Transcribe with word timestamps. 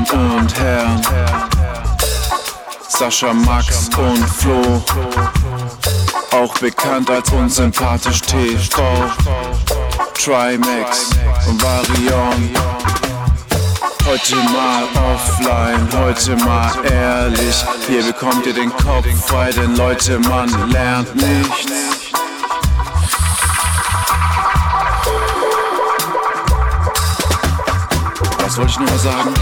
Und 0.00 0.58
Herren, 0.58 1.02
Sascha, 2.88 3.34
Max 3.34 3.90
und 3.98 4.26
Flo, 4.30 4.82
auch 6.32 6.54
bekannt 6.58 7.10
als 7.10 7.30
unsympathisch 7.30 8.22
TV, 8.22 8.82
Trimax 10.14 11.10
und 11.46 11.62
Varion. 11.62 12.50
Heute 14.06 14.36
mal 14.36 14.84
offline, 15.12 15.86
heute 15.92 16.34
mal 16.46 16.72
ehrlich. 16.90 17.62
Hier 17.86 18.02
bekommt 18.02 18.46
ihr 18.46 18.54
den 18.54 18.70
Kopf 18.70 19.06
frei, 19.26 19.52
denn 19.52 19.76
Leute, 19.76 20.18
man 20.20 20.70
lernt 20.70 21.14
nichts. 21.14 21.72
Was 28.38 28.56
wollte 28.56 28.70
ich 28.70 28.78
noch 28.78 28.88
mal 28.88 28.98
sagen? 28.98 29.34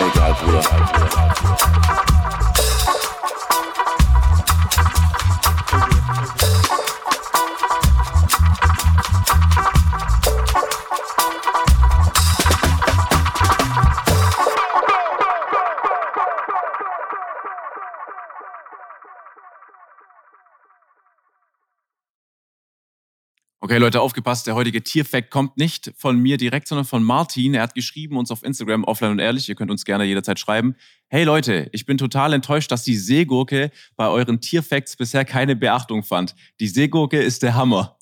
Egal, 0.00 0.34
Bruder. 0.34 2.13
Okay, 23.74 23.80
Leute, 23.80 24.00
aufgepasst. 24.00 24.46
Der 24.46 24.54
heutige 24.54 24.84
Tierfact 24.84 25.32
kommt 25.32 25.56
nicht 25.56 25.92
von 25.96 26.16
mir 26.16 26.36
direkt, 26.36 26.68
sondern 26.68 26.84
von 26.84 27.02
Martin. 27.02 27.54
Er 27.54 27.62
hat 27.62 27.74
geschrieben 27.74 28.16
uns 28.16 28.30
auf 28.30 28.44
Instagram, 28.44 28.84
offline 28.84 29.10
und 29.10 29.18
ehrlich. 29.18 29.48
Ihr 29.48 29.56
könnt 29.56 29.72
uns 29.72 29.84
gerne 29.84 30.04
jederzeit 30.04 30.38
schreiben. 30.38 30.76
Hey 31.08 31.24
Leute, 31.24 31.70
ich 31.72 31.84
bin 31.84 31.98
total 31.98 32.34
enttäuscht, 32.34 32.70
dass 32.70 32.84
die 32.84 32.96
Seegurke 32.96 33.72
bei 33.96 34.06
euren 34.06 34.40
Tierfacts 34.40 34.94
bisher 34.94 35.24
keine 35.24 35.56
Beachtung 35.56 36.04
fand. 36.04 36.36
Die 36.60 36.68
Seegurke 36.68 37.20
ist 37.20 37.42
der 37.42 37.56
Hammer. 37.56 37.98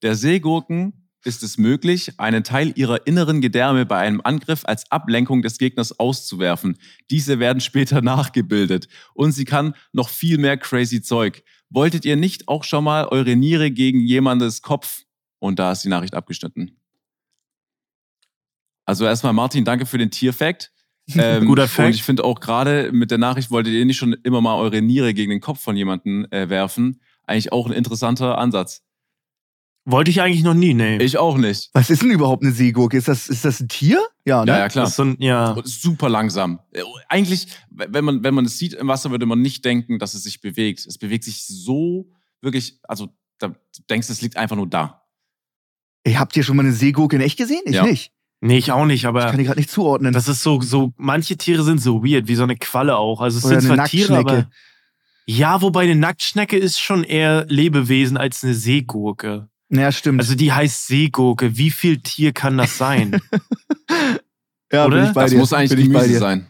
Der 0.00 0.14
Seegurken 0.14 1.08
ist 1.24 1.42
es 1.42 1.58
möglich, 1.58 2.12
einen 2.20 2.44
Teil 2.44 2.72
ihrer 2.76 3.08
inneren 3.08 3.40
Gedärme 3.40 3.84
bei 3.84 3.98
einem 3.98 4.20
Angriff 4.22 4.62
als 4.64 4.88
Ablenkung 4.92 5.42
des 5.42 5.58
Gegners 5.58 5.98
auszuwerfen. 5.98 6.78
Diese 7.10 7.40
werden 7.40 7.60
später 7.60 8.00
nachgebildet. 8.00 8.86
Und 9.12 9.32
sie 9.32 9.44
kann 9.44 9.74
noch 9.92 10.08
viel 10.08 10.38
mehr 10.38 10.56
crazy 10.56 11.02
Zeug. 11.02 11.42
Wolltet 11.68 12.04
ihr 12.04 12.14
nicht 12.14 12.46
auch 12.46 12.62
schon 12.62 12.84
mal 12.84 13.08
eure 13.08 13.34
Niere 13.34 13.72
gegen 13.72 13.98
jemandes 13.98 14.62
Kopf 14.62 15.02
und 15.38 15.58
da 15.58 15.72
ist 15.72 15.82
die 15.82 15.88
Nachricht 15.88 16.14
abgeschnitten. 16.14 16.78
Also 18.84 19.04
erstmal 19.04 19.32
Martin, 19.32 19.64
danke 19.64 19.86
für 19.86 19.98
den 19.98 20.10
Tierfact. 20.10 20.72
Ähm, 21.16 21.46
Guter 21.46 21.68
Fact. 21.68 21.86
Und 21.86 21.94
ich 21.94 22.02
finde 22.02 22.24
auch 22.24 22.40
gerade 22.40 22.90
mit 22.90 23.12
der 23.12 23.18
Nachricht, 23.18 23.52
wolltet 23.52 23.72
ihr 23.72 23.84
nicht 23.84 23.96
schon 23.96 24.14
immer 24.24 24.40
mal 24.40 24.56
eure 24.56 24.82
Niere 24.82 25.14
gegen 25.14 25.30
den 25.30 25.40
Kopf 25.40 25.60
von 25.60 25.76
jemandem 25.76 26.26
äh, 26.32 26.48
werfen? 26.48 27.00
Eigentlich 27.22 27.52
auch 27.52 27.66
ein 27.66 27.72
interessanter 27.72 28.38
Ansatz. 28.38 28.82
Wollte 29.84 30.10
ich 30.10 30.20
eigentlich 30.20 30.42
noch 30.42 30.54
nie, 30.54 30.74
nee. 30.74 30.96
Ich 30.96 31.16
auch 31.16 31.38
nicht. 31.38 31.70
Was 31.72 31.90
ist 31.90 32.02
denn 32.02 32.10
überhaupt 32.10 32.42
eine 32.42 32.50
Seegurke? 32.50 32.96
Ist 32.96 33.06
das, 33.06 33.28
ist 33.28 33.44
das 33.44 33.60
ein 33.60 33.68
Tier? 33.68 34.04
Ja, 34.24 34.44
ne? 34.44 34.50
ja, 34.50 34.58
ja, 34.58 34.68
klar. 34.68 34.88
So 34.88 35.04
ein, 35.04 35.16
ja. 35.20 35.56
Super 35.62 36.08
langsam. 36.08 36.58
Äh, 36.72 36.82
eigentlich, 37.08 37.46
wenn 37.70 38.04
man, 38.04 38.24
wenn 38.24 38.34
man 38.34 38.44
es 38.44 38.58
sieht 38.58 38.72
im 38.72 38.88
Wasser, 38.88 39.12
würde 39.12 39.26
man 39.26 39.40
nicht 39.40 39.64
denken, 39.64 40.00
dass 40.00 40.14
es 40.14 40.24
sich 40.24 40.40
bewegt. 40.40 40.84
Es 40.84 40.98
bewegt 40.98 41.22
sich 41.22 41.46
so 41.46 42.10
wirklich, 42.40 42.80
also 42.82 43.14
da 43.38 43.54
denkst 43.88 44.08
du, 44.08 44.12
es 44.12 44.22
liegt 44.22 44.36
einfach 44.36 44.56
nur 44.56 44.68
da. 44.68 45.05
Ey, 46.06 46.12
habt 46.14 46.36
ihr 46.36 46.44
schon 46.44 46.56
mal 46.56 46.62
eine 46.62 46.72
Seegurke 46.72 47.16
in 47.16 47.22
echt 47.22 47.36
gesehen? 47.36 47.62
Ich 47.64 47.74
Ja. 47.74 47.84
nicht. 47.84 48.12
Nee, 48.40 48.58
ich 48.58 48.70
auch 48.70 48.84
nicht, 48.86 49.06
aber 49.06 49.20
Ich 49.24 49.26
kann 49.30 49.38
die 49.38 49.44
gerade 49.44 49.58
nicht 49.58 49.70
zuordnen. 49.70 50.12
das 50.12 50.28
ist 50.28 50.42
so, 50.42 50.60
so, 50.60 50.92
manche 50.96 51.36
Tiere 51.36 51.64
sind 51.64 51.80
so 51.80 52.04
weird, 52.04 52.28
wie 52.28 52.36
so 52.36 52.44
eine 52.44 52.54
Qualle 52.56 52.96
auch. 52.96 53.20
Also 53.20 53.38
es 53.38 53.44
Oder 53.44 53.60
sind 53.60 53.70
eine 53.72 53.78
zwar 53.80 53.88
Tiere, 53.88 54.12
Nacktschnecke. 54.12 54.38
aber. 54.46 54.50
Ja, 55.26 55.62
wobei 55.62 55.82
eine 55.82 55.96
Nacktschnecke 55.96 56.56
ist 56.56 56.78
schon 56.78 57.02
eher 57.02 57.44
Lebewesen 57.48 58.16
als 58.16 58.44
eine 58.44 58.54
Seegurke. 58.54 59.48
ja, 59.70 59.90
stimmt. 59.90 60.20
Also 60.20 60.36
die 60.36 60.52
heißt 60.52 60.86
Seegurke. 60.86 61.56
Wie 61.56 61.70
viel 61.70 61.98
Tier 61.98 62.32
kann 62.32 62.56
das 62.56 62.78
sein? 62.78 63.20
ja, 64.72 64.86
oder? 64.86 64.98
Bin 64.98 65.06
ich 65.06 65.12
bei 65.12 65.22
das 65.22 65.30
dir. 65.32 65.38
muss 65.38 65.52
eigentlich 65.52 65.70
bin 65.70 65.80
ich 65.80 65.86
bei 65.92 66.00
Gemüse 66.00 66.12
dir. 66.12 66.18
sein. 66.20 66.46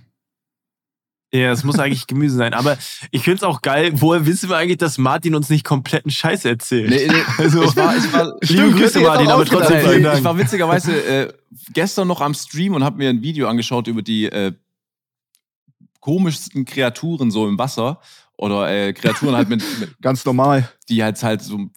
Ja, 1.40 1.52
es 1.52 1.64
muss 1.64 1.78
eigentlich 1.78 2.06
Gemüse 2.06 2.36
sein. 2.36 2.54
Aber 2.54 2.76
ich 3.10 3.22
find's 3.22 3.42
auch 3.42 3.62
geil. 3.62 3.92
Woher 3.94 4.26
wissen 4.26 4.48
wir 4.48 4.56
eigentlich, 4.56 4.78
dass 4.78 4.98
Martin 4.98 5.34
uns 5.34 5.48
nicht 5.48 5.64
kompletten 5.64 6.10
Scheiß 6.10 6.44
erzählt? 6.44 6.90
Nee, 6.90 7.08
nee, 7.08 7.22
Also, 7.38 7.62
ich 7.62 7.76
war, 7.76 7.96
ich 7.96 8.12
war, 8.12 8.36
Liebe 8.40 8.44
Stimmt, 8.44 8.76
Grüße, 8.76 9.00
Martin, 9.00 9.28
aber 9.28 9.44
trotzdem 9.44 9.80
vielen 9.80 10.02
Dank. 10.02 10.18
Ich 10.18 10.24
war 10.24 10.38
witzigerweise 10.38 10.92
äh, 11.04 11.32
gestern 11.72 12.08
noch 12.08 12.20
am 12.20 12.34
Stream 12.34 12.74
und 12.74 12.84
habe 12.84 12.98
mir 12.98 13.10
ein 13.10 13.22
Video 13.22 13.48
angeschaut 13.48 13.86
über 13.86 14.02
die 14.02 14.26
äh, 14.26 14.52
komischsten 16.00 16.64
Kreaturen 16.64 17.30
so 17.30 17.48
im 17.48 17.58
Wasser. 17.58 18.00
Oder 18.36 18.70
äh, 18.70 18.92
Kreaturen 18.92 19.34
halt 19.34 19.48
mit, 19.48 19.62
mit 19.80 19.90
Ganz 20.02 20.24
normal. 20.24 20.70
die 20.88 21.02
halt 21.02 21.22
halt 21.22 21.42
so 21.42 21.70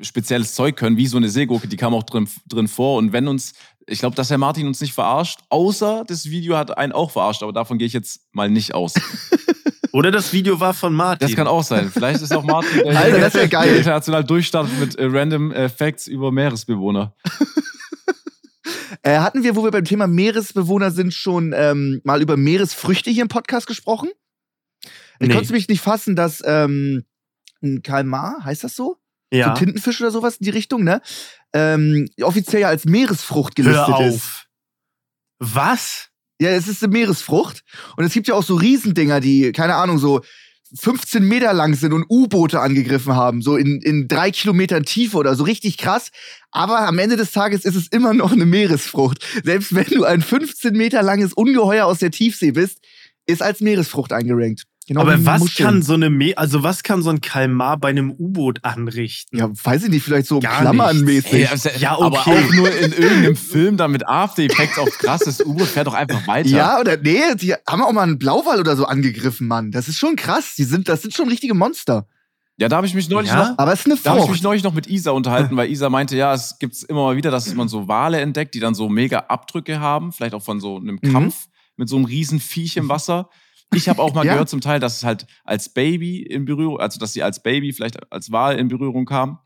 spezielles 0.00 0.54
Zeug 0.54 0.76
können, 0.76 0.96
wie 0.96 1.06
so 1.06 1.16
eine 1.16 1.28
Seegurke, 1.28 1.68
die 1.68 1.76
kam 1.76 1.94
auch 1.94 2.04
drin, 2.04 2.28
drin 2.46 2.68
vor. 2.68 2.98
Und 2.98 3.12
wenn 3.12 3.28
uns, 3.28 3.54
ich 3.88 3.98
glaube, 4.00 4.14
dass 4.16 4.30
Herr 4.30 4.38
Martin 4.38 4.66
uns 4.66 4.80
nicht 4.80 4.92
verarscht, 4.94 5.40
außer 5.48 6.04
das 6.06 6.26
Video 6.26 6.56
hat 6.56 6.76
einen 6.76 6.92
auch 6.92 7.10
verarscht, 7.10 7.42
aber 7.42 7.52
davon 7.52 7.78
gehe 7.78 7.86
ich 7.86 7.92
jetzt 7.92 8.20
mal 8.32 8.50
nicht 8.50 8.74
aus. 8.74 8.94
Oder 9.92 10.10
das 10.10 10.32
Video 10.34 10.60
war 10.60 10.74
von 10.74 10.92
Martin. 10.94 11.26
Das 11.26 11.34
kann 11.34 11.46
auch 11.46 11.62
sein. 11.64 11.90
Vielleicht 11.90 12.20
ist 12.20 12.32
auch 12.36 12.44
Martin 12.44 12.82
der, 12.84 12.96
Alter, 13.00 13.18
das 13.20 13.34
wär 13.34 13.48
geil. 13.48 13.68
der 13.68 13.78
international 13.78 14.22
durchstartet 14.22 14.78
mit 14.78 14.94
äh, 14.96 15.06
random 15.06 15.50
äh, 15.50 15.68
Facts 15.68 16.06
über 16.06 16.30
Meeresbewohner. 16.32 17.14
Äh, 19.02 19.18
hatten 19.18 19.44
wir, 19.44 19.54
wo 19.54 19.62
wir 19.64 19.70
beim 19.70 19.84
Thema 19.84 20.06
Meeresbewohner 20.06 20.90
sind, 20.90 21.14
schon 21.14 21.54
ähm, 21.56 22.00
mal 22.04 22.20
über 22.20 22.36
Meeresfrüchte 22.36 23.10
hier 23.10 23.22
im 23.22 23.28
Podcast 23.28 23.66
gesprochen? 23.66 24.08
Ich 25.20 25.28
Nee. 25.28 25.34
konnte 25.34 25.52
mich 25.52 25.68
nicht 25.68 25.80
fassen, 25.80 26.16
dass 26.16 26.42
ähm, 26.44 27.04
ein 27.62 27.82
Kalmar, 27.82 28.44
heißt 28.44 28.64
das 28.64 28.74
so? 28.74 28.96
Ja. 29.32 29.48
So 29.48 29.64
Tintenfisch 29.64 30.00
oder 30.00 30.10
sowas 30.10 30.36
in 30.36 30.44
die 30.44 30.50
Richtung, 30.50 30.84
ne? 30.84 31.00
Ähm, 31.52 32.08
offiziell 32.22 32.62
ja 32.62 32.68
als 32.68 32.84
Meeresfrucht 32.84 33.54
gelistet 33.54 33.88
Hör 33.88 34.00
ist. 34.06 34.14
auf. 34.14 34.46
Was? 35.38 36.08
Ja, 36.40 36.50
es 36.50 36.68
ist 36.68 36.82
eine 36.82 36.92
Meeresfrucht. 36.92 37.64
Und 37.96 38.04
es 38.04 38.12
gibt 38.12 38.28
ja 38.28 38.34
auch 38.34 38.42
so 38.42 38.54
Riesendinger, 38.56 39.20
die, 39.20 39.52
keine 39.52 39.74
Ahnung, 39.74 39.98
so 39.98 40.20
15 40.74 41.26
Meter 41.26 41.52
lang 41.52 41.74
sind 41.74 41.92
und 41.92 42.04
U-Boote 42.10 42.60
angegriffen 42.60 43.14
haben, 43.14 43.40
so 43.40 43.56
in, 43.56 43.80
in 43.80 44.06
drei 44.06 44.30
Kilometern 44.30 44.84
Tiefe 44.84 45.16
oder 45.16 45.34
so, 45.34 45.44
richtig 45.44 45.78
krass. 45.78 46.10
Aber 46.50 46.80
am 46.80 46.98
Ende 46.98 47.16
des 47.16 47.32
Tages 47.32 47.64
ist 47.64 47.74
es 47.74 47.88
immer 47.88 48.12
noch 48.12 48.32
eine 48.32 48.46
Meeresfrucht. 48.46 49.24
Selbst 49.44 49.74
wenn 49.74 49.86
du 49.86 50.04
ein 50.04 50.20
15 50.20 50.74
Meter 50.74 51.02
langes 51.02 51.32
Ungeheuer 51.32 51.86
aus 51.86 51.98
der 51.98 52.10
Tiefsee 52.10 52.52
bist, 52.52 52.80
ist 53.26 53.42
als 53.42 53.60
Meeresfrucht 53.60 54.12
eingerankt. 54.12 54.64
Genau 54.88 55.02
Aber 55.02 55.24
was 55.26 55.40
Muscheln. 55.40 55.66
kann 55.68 55.82
so 55.82 55.92
eine 55.92 56.08
Me 56.08 56.32
also 56.36 56.62
was 56.62 56.82
kann 56.82 57.02
so 57.02 57.10
ein 57.10 57.20
Kalmar 57.20 57.76
bei 57.76 57.88
einem 57.90 58.10
U-Boot 58.10 58.64
anrichten? 58.64 59.38
Ja, 59.38 59.50
weiß 59.50 59.84
ich 59.84 59.90
nicht, 59.90 60.02
vielleicht 60.02 60.26
so 60.26 60.40
Gar 60.40 60.62
klammernmäßig. 60.62 61.30
Hey, 61.30 61.46
also, 61.46 61.68
Ja, 61.78 61.92
Aber 61.98 62.06
okay. 62.20 62.30
auch 62.48 62.52
nur 62.54 62.70
in 62.74 62.92
irgendeinem 62.92 63.36
Film, 63.36 63.76
da 63.76 63.86
mit 63.86 64.08
After 64.08 64.42
Effects 64.42 64.78
auf 64.78 64.88
krasses 64.98 65.44
U-Boot 65.44 65.68
fährt 65.68 65.86
doch 65.88 65.94
einfach 65.94 66.26
weiter. 66.26 66.48
Ja, 66.48 66.80
oder 66.80 66.96
nee, 66.96 67.20
die 67.38 67.52
haben 67.68 67.82
auch 67.82 67.92
mal 67.92 68.02
einen 68.02 68.18
Blauwal 68.18 68.58
oder 68.60 68.76
so 68.76 68.86
angegriffen, 68.86 69.46
Mann. 69.46 69.70
Das 69.72 69.88
ist 69.88 69.98
schon 69.98 70.16
krass. 70.16 70.54
Die 70.56 70.64
sind, 70.64 70.88
das 70.88 71.02
sind 71.02 71.12
schon 71.14 71.28
richtige 71.28 71.52
Monster. 71.54 72.06
Ja, 72.56 72.68
da 72.68 72.76
habe 72.76 72.86
ich 72.86 72.94
mich 72.94 73.08
neulich 73.10 73.30
Ja? 73.30 73.50
noch. 73.50 73.58
Aber 73.58 73.72
es 73.74 73.80
ist 73.80 73.86
eine 73.86 73.96
Da 74.02 74.08
habe 74.10 74.18
ich 74.20 74.24
Frucht. 74.24 74.32
mich 74.36 74.42
neulich 74.42 74.64
noch 74.64 74.72
mit 74.74 74.86
Isa 74.88 75.10
unterhalten, 75.10 75.54
weil 75.56 75.70
Isa 75.70 75.90
meinte, 75.90 76.16
ja, 76.16 76.32
es 76.34 76.56
gibt 76.58 76.82
immer 76.88 77.02
mal 77.04 77.16
wieder, 77.16 77.30
dass 77.30 77.54
man 77.54 77.68
so 77.68 77.86
Wale 77.88 78.20
entdeckt, 78.20 78.54
die 78.54 78.60
dann 78.60 78.74
so 78.74 78.88
mega 78.88 79.18
Abdrücke 79.28 79.80
haben, 79.80 80.12
vielleicht 80.12 80.34
auch 80.34 80.42
von 80.42 80.60
so 80.60 80.76
einem 80.78 80.98
Mhm. 81.02 81.12
Kampf 81.12 81.46
mit 81.76 81.88
so 81.90 81.96
einem 81.96 82.06
riesen 82.06 82.40
Viech 82.40 82.76
im 82.78 82.88
Wasser. 82.88 83.28
Ich 83.74 83.88
habe 83.88 84.02
auch 84.02 84.14
mal 84.14 84.24
Ja. 84.26 84.32
gehört 84.32 84.48
zum 84.48 84.60
Teil, 84.60 84.80
dass 84.80 84.96
es 84.98 85.04
halt 85.04 85.26
als 85.44 85.68
Baby 85.68 86.22
in 86.22 86.44
Berührung, 86.44 86.80
also 86.80 86.98
dass 86.98 87.12
sie 87.12 87.22
als 87.22 87.42
Baby 87.42 87.72
vielleicht 87.72 88.10
als 88.12 88.30
Wal 88.32 88.58
in 88.58 88.68
Berührung 88.68 89.04
kam 89.04 89.38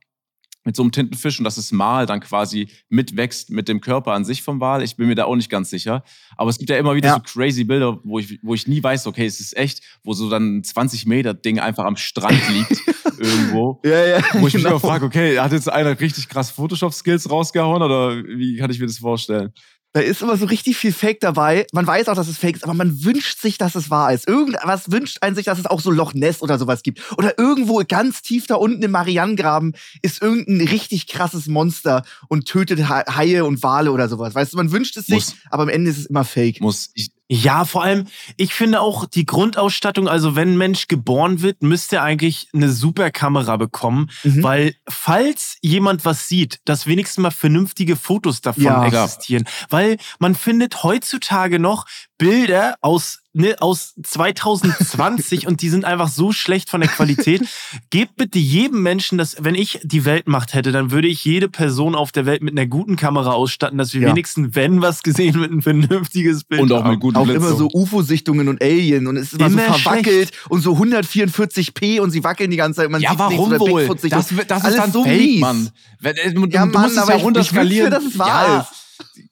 mit 0.64 0.76
so 0.76 0.82
einem 0.84 0.92
Tintenfisch 0.92 1.40
und 1.40 1.44
dass 1.44 1.56
das 1.56 1.72
Mal 1.72 2.06
dann 2.06 2.20
quasi 2.20 2.68
mitwächst 2.88 3.50
mit 3.50 3.66
dem 3.66 3.80
Körper 3.80 4.12
an 4.12 4.24
sich 4.24 4.42
vom 4.42 4.60
Wal. 4.60 4.84
Ich 4.84 4.94
bin 4.94 5.08
mir 5.08 5.16
da 5.16 5.24
auch 5.24 5.34
nicht 5.34 5.50
ganz 5.50 5.70
sicher. 5.70 6.04
Aber 6.36 6.50
es 6.50 6.58
gibt 6.58 6.70
ja 6.70 6.76
immer 6.76 6.94
wieder 6.94 7.08
Ja. 7.08 7.14
so 7.14 7.20
crazy 7.20 7.64
Bilder, 7.64 7.98
wo 8.04 8.20
ich, 8.20 8.38
wo 8.44 8.54
ich 8.54 8.68
nie 8.68 8.80
weiß, 8.80 9.08
okay, 9.08 9.26
es 9.26 9.40
ist 9.40 9.56
echt, 9.56 9.82
wo 10.04 10.12
so 10.12 10.30
dann 10.30 10.58
ein 10.58 10.62
20 10.62 11.04
Meter 11.06 11.34
Ding 11.34 11.58
einfach 11.58 11.84
am 11.84 11.96
Strand 11.96 12.38
liegt 12.48 12.80
irgendwo. 13.18 13.80
Ja, 13.84 14.06
ja. 14.06 14.18
Wo 14.34 14.46
ich 14.46 14.54
mich 14.54 14.62
genau. 14.62 14.70
immer 14.70 14.80
frage, 14.80 15.04
okay, 15.04 15.36
hat 15.40 15.50
jetzt 15.50 15.68
einer 15.68 15.98
richtig 15.98 16.28
krass 16.28 16.52
Photoshop-Skills 16.52 17.28
rausgehauen 17.28 17.82
oder 17.82 18.22
wie 18.22 18.56
kann 18.56 18.70
ich 18.70 18.78
mir 18.78 18.86
das 18.86 18.98
vorstellen? 18.98 19.52
Da 19.94 20.00
ist 20.00 20.22
immer 20.22 20.38
so 20.38 20.46
richtig 20.46 20.78
viel 20.78 20.92
Fake 20.92 21.20
dabei. 21.20 21.66
Man 21.72 21.86
weiß 21.86 22.08
auch, 22.08 22.14
dass 22.14 22.26
es 22.26 22.38
Fake 22.38 22.56
ist, 22.56 22.64
aber 22.64 22.72
man 22.72 23.04
wünscht 23.04 23.40
sich, 23.40 23.58
dass 23.58 23.74
es 23.74 23.90
wahr 23.90 24.12
ist. 24.14 24.26
Irgendwas 24.26 24.90
wünscht 24.90 25.18
einen 25.20 25.36
sich, 25.36 25.44
dass 25.44 25.58
es 25.58 25.66
auch 25.66 25.80
so 25.80 25.90
Loch 25.90 26.14
Ness 26.14 26.40
oder 26.40 26.58
sowas 26.58 26.82
gibt. 26.82 27.02
Oder 27.18 27.38
irgendwo 27.38 27.82
ganz 27.86 28.22
tief 28.22 28.46
da 28.46 28.54
unten 28.54 28.82
im 28.82 28.90
Marianengraben 28.90 29.74
ist 30.00 30.22
irgendein 30.22 30.66
richtig 30.66 31.08
krasses 31.08 31.46
Monster 31.46 32.04
und 32.28 32.46
tötet 32.46 32.88
Ha- 32.88 33.04
Haie 33.14 33.44
und 33.44 33.62
Wale 33.62 33.92
oder 33.92 34.08
sowas. 34.08 34.34
Weißt 34.34 34.54
du, 34.54 34.56
man 34.56 34.72
wünscht 34.72 34.96
es 34.96 35.04
sich, 35.06 35.14
Muss. 35.14 35.36
aber 35.50 35.64
am 35.64 35.68
Ende 35.68 35.90
ist 35.90 35.98
es 35.98 36.06
immer 36.06 36.24
Fake. 36.24 36.62
Muss 36.62 36.90
ich, 36.94 37.11
Ja, 37.34 37.64
vor 37.64 37.82
allem, 37.82 38.08
ich 38.36 38.52
finde 38.52 38.82
auch 38.82 39.06
die 39.06 39.24
Grundausstattung, 39.24 40.06
also 40.06 40.36
wenn 40.36 40.52
ein 40.52 40.58
Mensch 40.58 40.86
geboren 40.86 41.40
wird, 41.40 41.62
müsste 41.62 41.96
er 41.96 42.02
eigentlich 42.02 42.48
eine 42.52 42.68
super 42.70 43.10
Kamera 43.10 43.56
bekommen, 43.56 44.10
Mhm. 44.22 44.42
weil 44.42 44.74
falls 44.88 45.56
jemand 45.62 46.04
was 46.04 46.28
sieht, 46.28 46.60
dass 46.66 46.86
wenigstens 46.86 47.22
mal 47.22 47.30
vernünftige 47.30 47.96
Fotos 47.96 48.42
davon 48.42 48.62
Ja. 48.64 48.86
Klar. 48.88 49.04
existieren. 49.06 49.44
Weil 49.70 49.96
man 50.18 50.34
findet 50.34 50.82
heutzutage 50.82 51.58
noch 51.58 51.86
Bilder 52.22 52.76
aus, 52.80 53.18
ne, 53.32 53.56
aus 53.60 53.94
2020 54.02 55.46
und 55.48 55.60
die 55.60 55.68
sind 55.68 55.84
einfach 55.84 56.08
so 56.08 56.30
schlecht 56.32 56.70
von 56.70 56.80
der 56.80 56.88
Qualität. 56.88 57.42
Gebt 57.90 58.16
bitte 58.16 58.38
jedem 58.38 58.82
Menschen 58.82 59.18
das, 59.18 59.36
wenn 59.40 59.54
ich 59.56 59.80
die 59.82 60.04
Weltmacht 60.04 60.54
hätte, 60.54 60.70
dann 60.70 60.90
würde 60.92 61.08
ich 61.08 61.24
jede 61.24 61.48
Person 61.48 61.94
auf 61.96 62.12
der 62.12 62.24
Welt 62.26 62.42
mit 62.42 62.52
einer 62.56 62.66
guten 62.66 62.94
Kamera 62.96 63.32
ausstatten, 63.32 63.76
dass 63.78 63.92
wir 63.92 64.02
Ja. 64.02 64.08
wenigstens, 64.10 64.54
wenn 64.54 64.82
was 64.82 65.02
gesehen 65.02 65.34
wird, 65.40 65.50
ein 65.50 65.62
vernünftiges 65.62 66.44
Bild 66.44 66.60
Und 66.62 66.72
auch 66.72 66.84
haben. 66.84 66.90
mit 66.90 67.00
guten 67.00 67.16
Auch 67.16 67.26
immer 67.28 67.54
so 67.54 67.68
UFO-Sichtungen 67.72 68.48
und 68.48 68.62
Alien 68.62 69.06
und 69.08 69.16
es 69.16 69.32
ist 69.32 69.40
immer, 69.40 69.46
Immer 69.46 69.66
so 69.72 69.78
verwackelt 69.80 70.30
und 70.48 70.60
so 70.60 70.74
144p 70.76 72.00
und 72.00 72.10
sie 72.12 72.22
wackeln 72.22 72.50
die 72.50 72.56
ganze 72.56 72.82
Zeit. 72.82 72.90
Man 72.90 73.00
ja, 73.00 73.12
warum 73.16 73.58
wohl? 73.58 73.86
Das, 73.88 74.00
das 74.02 74.30
ist 74.32 74.52
alles 74.64 74.76
dann 74.76 74.92
so 74.92 75.02
Fake, 75.04 75.20
mies. 75.20 75.40
Mann. 75.40 75.70
Wenn, 76.00 76.16
äh, 76.16 76.32
du, 76.32 76.46
Ja, 76.46 76.66
Mann, 76.66 76.82
musst 76.82 76.96
es 76.96 77.02
aber 77.02 77.12
ja 77.12 77.18
ich- 77.18 77.24
runterskalieren. 77.24 77.88
ich 77.88 77.92
wünschte, 77.92 78.04
dass 78.04 78.12
es 78.14 78.18
wahr 78.18 78.48
ja, 78.48 78.60
ist. 78.60 78.81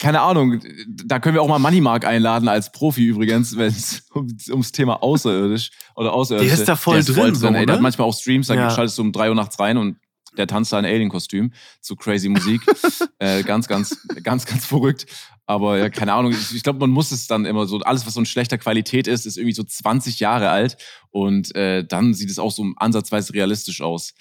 Keine 0.00 0.22
Ahnung. 0.22 0.60
Da 0.88 1.20
können 1.20 1.34
wir 1.34 1.42
auch 1.42 1.48
mal 1.48 1.58
Moneymark 1.58 2.06
einladen 2.06 2.48
als 2.48 2.72
Profi 2.72 3.04
übrigens, 3.06 3.56
wenn 3.56 3.68
es 3.68 4.02
um, 4.14 4.26
ums 4.48 4.72
Thema 4.72 5.02
außerirdisch 5.02 5.70
oder 5.94 6.12
außerirdisch 6.14 6.48
Der 6.48 6.58
ist 6.58 6.68
da 6.68 6.74
voll 6.74 7.04
drin, 7.04 7.34
so, 7.34 7.48
ey. 7.48 7.66
Der 7.66 7.74
hat 7.76 7.82
manchmal 7.82 8.08
auch 8.08 8.14
Streams, 8.18 8.46
da 8.46 8.54
Ja. 8.54 8.70
schaltest 8.70 8.96
du 8.96 9.02
um 9.02 9.12
drei 9.12 9.28
Uhr 9.28 9.34
nachts 9.34 9.58
rein 9.60 9.76
und 9.76 9.98
der 10.36 10.46
tanzt 10.46 10.72
da 10.72 10.78
in 10.78 10.84
Alien-Kostüm 10.86 11.52
zu 11.80 11.96
crazy 11.96 12.28
Musik. 12.28 12.62
äh, 13.18 13.42
ganz, 13.42 13.68
ganz, 13.68 13.96
ganz, 14.22 14.46
ganz 14.46 14.64
verrückt. 14.64 15.06
Aber 15.44 15.78
ja, 15.78 15.90
keine 15.90 16.12
Ahnung. 16.12 16.32
Ich, 16.32 16.54
ich 16.54 16.62
glaube, 16.62 16.78
man 16.78 16.90
muss 16.90 17.10
es 17.10 17.26
dann 17.26 17.44
immer 17.44 17.66
so, 17.66 17.80
alles, 17.80 18.06
was 18.06 18.14
so 18.14 18.20
in 18.20 18.26
schlechter 18.26 18.56
Qualität 18.56 19.08
ist, 19.08 19.26
ist 19.26 19.36
irgendwie 19.36 19.54
so 19.54 19.64
20 19.64 20.20
Jahre 20.20 20.50
alt. 20.50 20.76
Und 21.10 21.54
äh, 21.56 21.84
dann 21.84 22.14
sieht 22.14 22.30
es 22.30 22.38
auch 22.38 22.52
so 22.52 22.64
ansatzweise 22.76 23.34
realistisch 23.34 23.80
aus. 23.82 24.14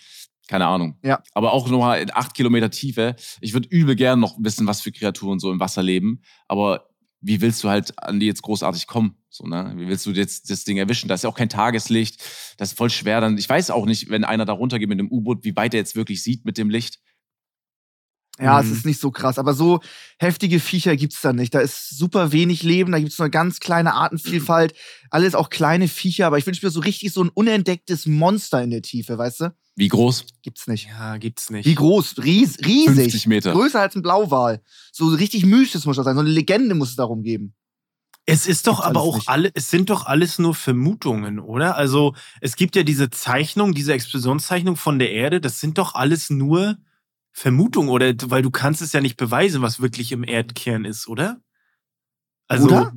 Keine 0.50 0.66
Ahnung. 0.66 0.98
Ja. 1.04 1.22
Aber 1.36 1.54
auch 1.54 1.69
nochmal 1.69 2.01
in 2.01 2.10
acht 2.12 2.34
Kilometer 2.34 2.72
Tiefe. 2.72 3.16
Ich 3.40 3.54
würde 3.54 3.69
übel 3.69 3.96
gern 3.96 4.19
noch 4.19 4.36
wissen, 4.40 4.66
was 4.66 4.81
für 4.81 4.92
Kreaturen 4.92 5.38
so 5.38 5.51
im 5.51 5.60
Wasser 5.60 5.84
leben. 5.84 6.24
Aber 6.48 6.90
wie 7.22 7.40
willst 7.40 7.63
du 7.63 7.69
halt 7.69 7.94
an 8.01 8.19
die 8.19 8.25
jetzt 8.25 8.42
großartig 8.42 8.88
kommen? 8.88 9.16
So, 9.30 9.46
ne? 9.46 9.74
Wie 9.75 9.88
willst 9.88 10.07
du 10.07 10.12
jetzt 10.12 10.50
das 10.50 10.63
Ding 10.63 10.78
erwischen? 10.78 11.07
Da 11.07 11.13
ist 11.13 11.24
ja 11.24 11.30
auch 11.30 11.36
kein 11.38 11.50
Tageslicht. 11.50 12.24
Das 12.57 12.69
ist 12.72 12.78
voll 12.80 12.90
schwer. 12.90 13.22
Dann, 13.22 13.38
ich 13.38 13.48
weiß 13.48 13.69
auch 13.69 13.86
nicht, 13.86 14.10
wenn 14.10 14.24
einer 14.24 14.46
da 14.46 14.54
runtergeht 14.54 14.90
mit 14.90 14.98
dem 15.00 15.12
U-Boot, 15.12 15.44
wie 15.44 15.56
weit 15.56 15.75
er 15.75 15.81
jetzt 15.81 15.96
wirklich 15.96 16.24
sieht 16.24 16.46
mit 16.46 16.57
dem 16.57 16.72
Licht. 16.72 16.98
Ja, 18.40 18.60
es 18.62 18.68
Mhm. 18.68 18.74
ist 18.74 18.86
nicht 18.88 19.00
so 19.02 19.12
krass. 19.12 19.38
Aber 19.38 19.54
so 19.54 19.81
heftige 20.18 20.60
Viecher 20.60 20.95
gibt's 20.95 21.22
da 21.22 21.31
nicht. 21.31 21.54
Da 21.54 21.60
ist 21.60 21.90
super 21.95 22.31
wenig 22.31 22.63
Leben, 22.63 22.92
da 22.92 23.00
gibt's 23.00 23.19
nur 23.19 23.25
eine 23.25 23.31
ganz 23.31 23.60
kleine 23.60 23.94
Artenvielfalt. 23.94 24.74
Alles 25.12 25.36
auch 25.36 25.50
kleine 25.50 25.88
Viecher, 25.90 26.25
aber 26.25 26.38
ich 26.40 26.48
wünsche 26.48 26.66
mir 26.66 26.72
so 26.72 26.80
richtig 26.80 27.12
so 27.13 27.22
ein 27.24 27.30
unentdecktes 27.30 28.06
Monster 28.07 28.63
in 28.63 28.72
der 28.72 28.81
Tiefe, 28.81 29.18
weißt 29.18 29.42
du? 29.42 29.56
Wie 29.80 29.88
groß? 29.88 30.26
Gibt's 30.42 30.68
nicht. 30.68 30.88
Ja, 30.90 31.16
gibt's 31.16 31.50
nicht. 31.50 31.66
Wie 31.66 31.74
groß? 31.74 32.18
Ries, 32.18 32.60
riesig. 32.60 32.96
50 32.96 33.28
Meter. 33.28 33.54
Größer 33.54 33.80
als 33.80 33.96
ein 33.96 34.02
Blauwal. 34.02 34.62
So 34.92 35.08
richtig 35.08 35.46
mystisch 35.46 35.86
muss 35.86 35.96
das 35.96 36.04
sein. 36.04 36.16
So 36.16 36.20
eine 36.20 36.30
Legende 36.30 36.76
muss 36.76 36.90
es 36.90 36.96
darum 36.98 37.24
geben. 37.24 37.56
Es 38.26 38.46
ist 38.46 38.68
doch 38.68 38.81
Gibt's 38.84 38.88
aber 38.90 39.00
alles 39.00 39.10
auch 39.10 39.16
nicht. 39.16 39.30
alle, 39.30 39.52
es 39.54 39.70
sind 39.72 39.90
doch 39.90 40.06
alles 40.06 40.38
nur 40.38 40.54
Vermutungen, 40.54 41.40
oder? 41.40 41.78
Also 41.78 42.14
es 42.42 42.58
gibt 42.58 42.76
ja 42.76 42.84
diese 42.84 43.10
Zeichnung, 43.10 43.74
diese 43.74 43.94
Explosionszeichnung 43.94 44.76
von 44.76 45.00
der 45.00 45.12
Erde, 45.12 45.40
das 45.40 45.62
sind 45.62 45.78
doch 45.78 45.96
alles 45.96 46.30
nur 46.30 46.78
Vermutungen, 47.31 47.90
oder? 47.90 48.14
Weil 48.26 48.42
du 48.42 48.52
kannst 48.52 48.81
es 48.81 48.92
ja 48.92 49.00
nicht 49.00 49.16
beweisen, 49.16 49.62
was 49.62 49.80
wirklich 49.80 50.12
im 50.12 50.26
Erdkern 50.26 50.84
ist, 50.84 51.08
oder? 51.08 51.40
Also, 52.50 52.68
Oder? 52.68 52.94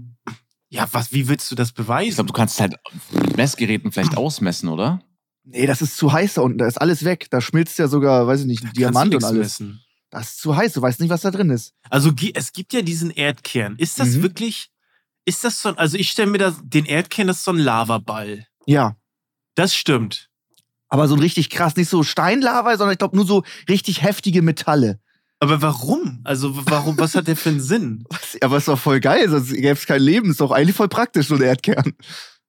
ja, 0.68 0.88
was, 0.90 1.12
wie 1.12 1.28
willst 1.28 1.48
du 1.52 1.54
das 1.54 1.70
beweisen? 1.70 2.08
Ich 2.08 2.14
glaube, 2.16 2.28
du 2.28 2.32
kannst 2.32 2.54
es 2.56 2.60
halt 2.60 2.74
mit 3.12 3.36
Messgeräten 3.36 3.92
vielleicht 3.92 4.16
ausmessen, 4.16 4.68
oder? 4.68 5.00
Nee, 5.44 5.66
das 5.66 5.82
ist 5.82 5.96
zu 5.96 6.12
heiß 6.12 6.34
da 6.34 6.42
unten. 6.42 6.58
Da 6.58 6.66
ist 6.66 6.80
alles 6.80 7.04
weg. 7.04 7.26
Da 7.30 7.40
schmilzt 7.40 7.78
ja 7.78 7.88
sogar, 7.88 8.26
weiß 8.26 8.40
ich 8.40 8.46
nicht, 8.46 8.62
kannst 8.62 8.76
Diamant 8.76 9.14
und 9.14 9.24
alles. 9.24 9.38
messen. 9.60 9.80
Das 10.10 10.30
ist 10.30 10.40
zu 10.40 10.54
heiß. 10.56 10.72
Du 10.74 10.82
weißt 10.82 11.00
nicht, 11.00 11.10
was 11.10 11.22
da 11.22 11.30
drin 11.30 11.50
ist. 11.50 11.72
Also 11.90 12.12
es 12.34 12.52
gibt 12.52 12.72
ja 12.72 12.82
diesen 12.82 13.10
Erdkern. 13.10 13.74
Ist 13.78 13.98
das 13.98 14.10
Mhm. 14.10 14.22
wirklich, 14.22 14.68
ist 15.24 15.42
das 15.42 15.60
so, 15.62 15.70
ein- 15.70 15.78
also 15.78 15.96
ich 15.96 16.10
stelle 16.10 16.30
mir 16.30 16.38
das, 16.38 16.56
den 16.62 16.84
Erdkern, 16.84 17.26
das 17.26 17.38
ist 17.38 17.44
so 17.44 17.50
ein 17.52 17.58
Lavaball. 17.58 18.46
Ja. 18.66 18.96
Das 19.54 19.74
stimmt. 19.74 20.28
Aber 20.88 21.08
so 21.08 21.14
ein 21.14 21.20
richtig 21.20 21.48
krass, 21.50 21.74
nicht 21.76 21.88
so 21.88 22.02
Steinlava, 22.02 22.76
sondern 22.76 22.92
ich 22.92 22.98
glaube 22.98 23.16
nur 23.16 23.26
so 23.26 23.42
richtig 23.68 24.02
heftige 24.02 24.42
Metalle. 24.42 25.00
Aber 25.40 25.60
warum? 25.60 26.20
Also 26.24 26.54
warum, 26.70 26.98
was 26.98 27.14
hat 27.16 27.26
der 27.26 27.36
für 27.36 27.48
einen 27.48 27.60
Sinn? 27.60 28.04
Was? 28.10 28.36
Aber 28.42 28.58
ist 28.58 28.68
doch 28.68 28.78
voll 28.78 29.00
geil, 29.00 29.28
sonst 29.28 29.48
gäbe 29.52 29.70
es 29.72 29.86
kein 29.86 30.02
Leben. 30.02 30.30
Ist 30.30 30.40
doch 30.40 30.52
eigentlich 30.52 30.76
voll 30.76 30.88
praktisch, 30.88 31.26
so 31.28 31.34
ein 31.34 31.42
Erdkern. 31.42 31.94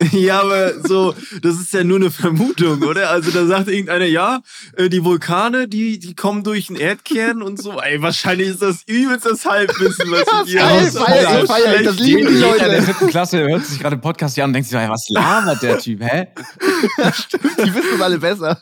Ja, 0.11 0.41
aber 0.41 0.73
so, 0.87 1.13
das 1.41 1.55
ist 1.59 1.73
ja 1.73 1.83
nur 1.83 1.97
eine 1.97 2.11
Vermutung, 2.11 2.81
oder? 2.83 3.09
Also 3.09 3.31
da 3.31 3.45
sagt 3.45 3.67
irgendeiner, 3.67 4.05
ja, 4.05 4.41
äh, 4.77 4.89
die 4.89 5.03
Vulkane, 5.03 5.67
die, 5.67 5.99
die 5.99 6.15
kommen 6.15 6.43
durch 6.43 6.67
den 6.67 6.75
Erdkern 6.75 7.41
und 7.41 7.61
so. 7.61 7.79
Ey, 7.81 8.01
wahrscheinlich 8.01 8.49
ist 8.49 8.61
das 8.61 8.83
übelst 8.85 9.25
das 9.25 9.45
Halbwissen, 9.45 10.11
was 10.11 10.21
ich 10.45 10.51
hier 10.51 10.59
geil, 10.59 10.87
aus- 10.87 10.97
feier 10.97 11.45
feier 11.47 11.83
das 11.83 11.99
lieben 11.99 12.27
die. 12.27 12.39
Leute. 12.39 12.65
In 12.65 12.71
der 12.71 12.83
vierten 12.83 13.07
Klasse 13.07 13.39
hört 13.39 13.65
sich 13.65 13.79
gerade 13.79 13.95
den 13.97 14.01
Podcast 14.01 14.35
hier 14.35 14.43
an 14.43 14.49
und 14.49 14.53
denkt 14.53 14.69
sich, 14.69 14.77
ey, 14.77 14.89
was 14.89 15.05
labert 15.09 15.61
der 15.61 15.79
Typ, 15.79 16.01
hä? 16.01 16.27
Die 17.65 17.73
wissen 17.75 17.95
es 17.95 18.01
alle 18.01 18.19
besser. 18.19 18.61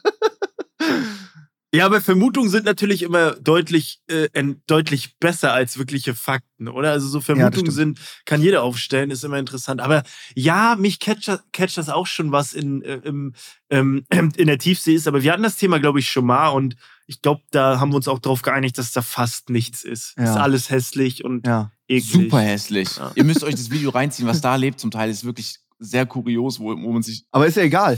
Ja, 1.74 1.86
aber 1.86 2.02
Vermutungen 2.02 2.50
sind 2.50 2.66
natürlich 2.66 3.02
immer 3.02 3.32
deutlich, 3.32 4.02
äh, 4.08 4.28
deutlich 4.68 5.18
besser 5.20 5.54
als 5.54 5.78
wirkliche 5.78 6.14
Fakten, 6.16 6.68
oder? 6.68 6.92
Also 6.92 7.08
so 7.08 7.22
Vermutungen 7.22 7.72
stimmt. 7.72 7.96
sind, 7.98 8.00
kann 8.26 8.42
jeder 8.42 8.62
aufstellen, 8.64 9.10
ist 9.10 9.24
immer 9.24 9.40
interessant. 9.40 9.80
Aber 9.80 10.04
ja, 10.36 10.76
mich 10.78 11.00
catcht, 11.00 11.30
das- 11.30 11.44
catcht 11.54 11.78
das 11.78 11.88
auch 11.88 12.08
schon, 12.08 12.34
was 12.34 12.52
in, 12.54 12.82
äh, 12.82 12.96
im, 13.06 13.34
ähm, 13.70 14.04
in 14.36 14.48
der 14.48 14.58
Tiefsee 14.58 14.94
ist. 14.96 15.08
Aber 15.08 15.24
wir 15.24 15.32
hatten 15.32 15.44
das 15.44 15.56
Thema, 15.56 15.80
glaube 15.80 16.00
ich, 16.00 16.10
schon 16.12 16.26
mal 16.26 16.50
und 16.50 16.76
ich 17.08 17.22
glaube, 17.22 17.42
da 17.52 17.80
haben 17.80 17.92
wir 17.92 17.96
uns 17.98 18.08
auch 18.10 18.20
darauf 18.20 18.42
geeinigt, 18.42 18.78
dass 18.78 18.92
da 18.92 19.02
fast 19.02 19.50
nichts 19.50 19.84
ist. 19.84 20.14
Ja. 20.18 20.26
Ist 20.26 20.38
alles 20.38 20.70
hässlich 20.72 21.24
und 21.24 21.48
Ja. 21.48 21.72
eklig. 21.88 22.12
Super 22.12 22.42
hässlich. 22.42 22.98
Ja. 22.98 23.12
Ihr 23.16 23.24
müsst 23.24 23.44
euch 23.46 23.56
das 23.56 23.70
Video 23.70 23.92
reinziehen, 23.92 24.28
was 24.28 24.42
da 24.42 24.56
lebt. 24.58 24.80
Zum 24.82 24.92
Teil 24.92 25.10
ist 25.10 25.24
wirklich 25.24 25.60
sehr 25.80 26.06
kurios, 26.06 26.60
wo, 26.60 26.66
wo 26.72 26.92
man 26.92 27.02
sich. 27.02 27.24
Aber 27.32 27.48
ist 27.48 27.56
ja 27.56 27.64
egal. 27.64 27.98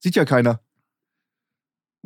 Sieht 0.00 0.14
ja 0.16 0.26
keiner. 0.26 0.60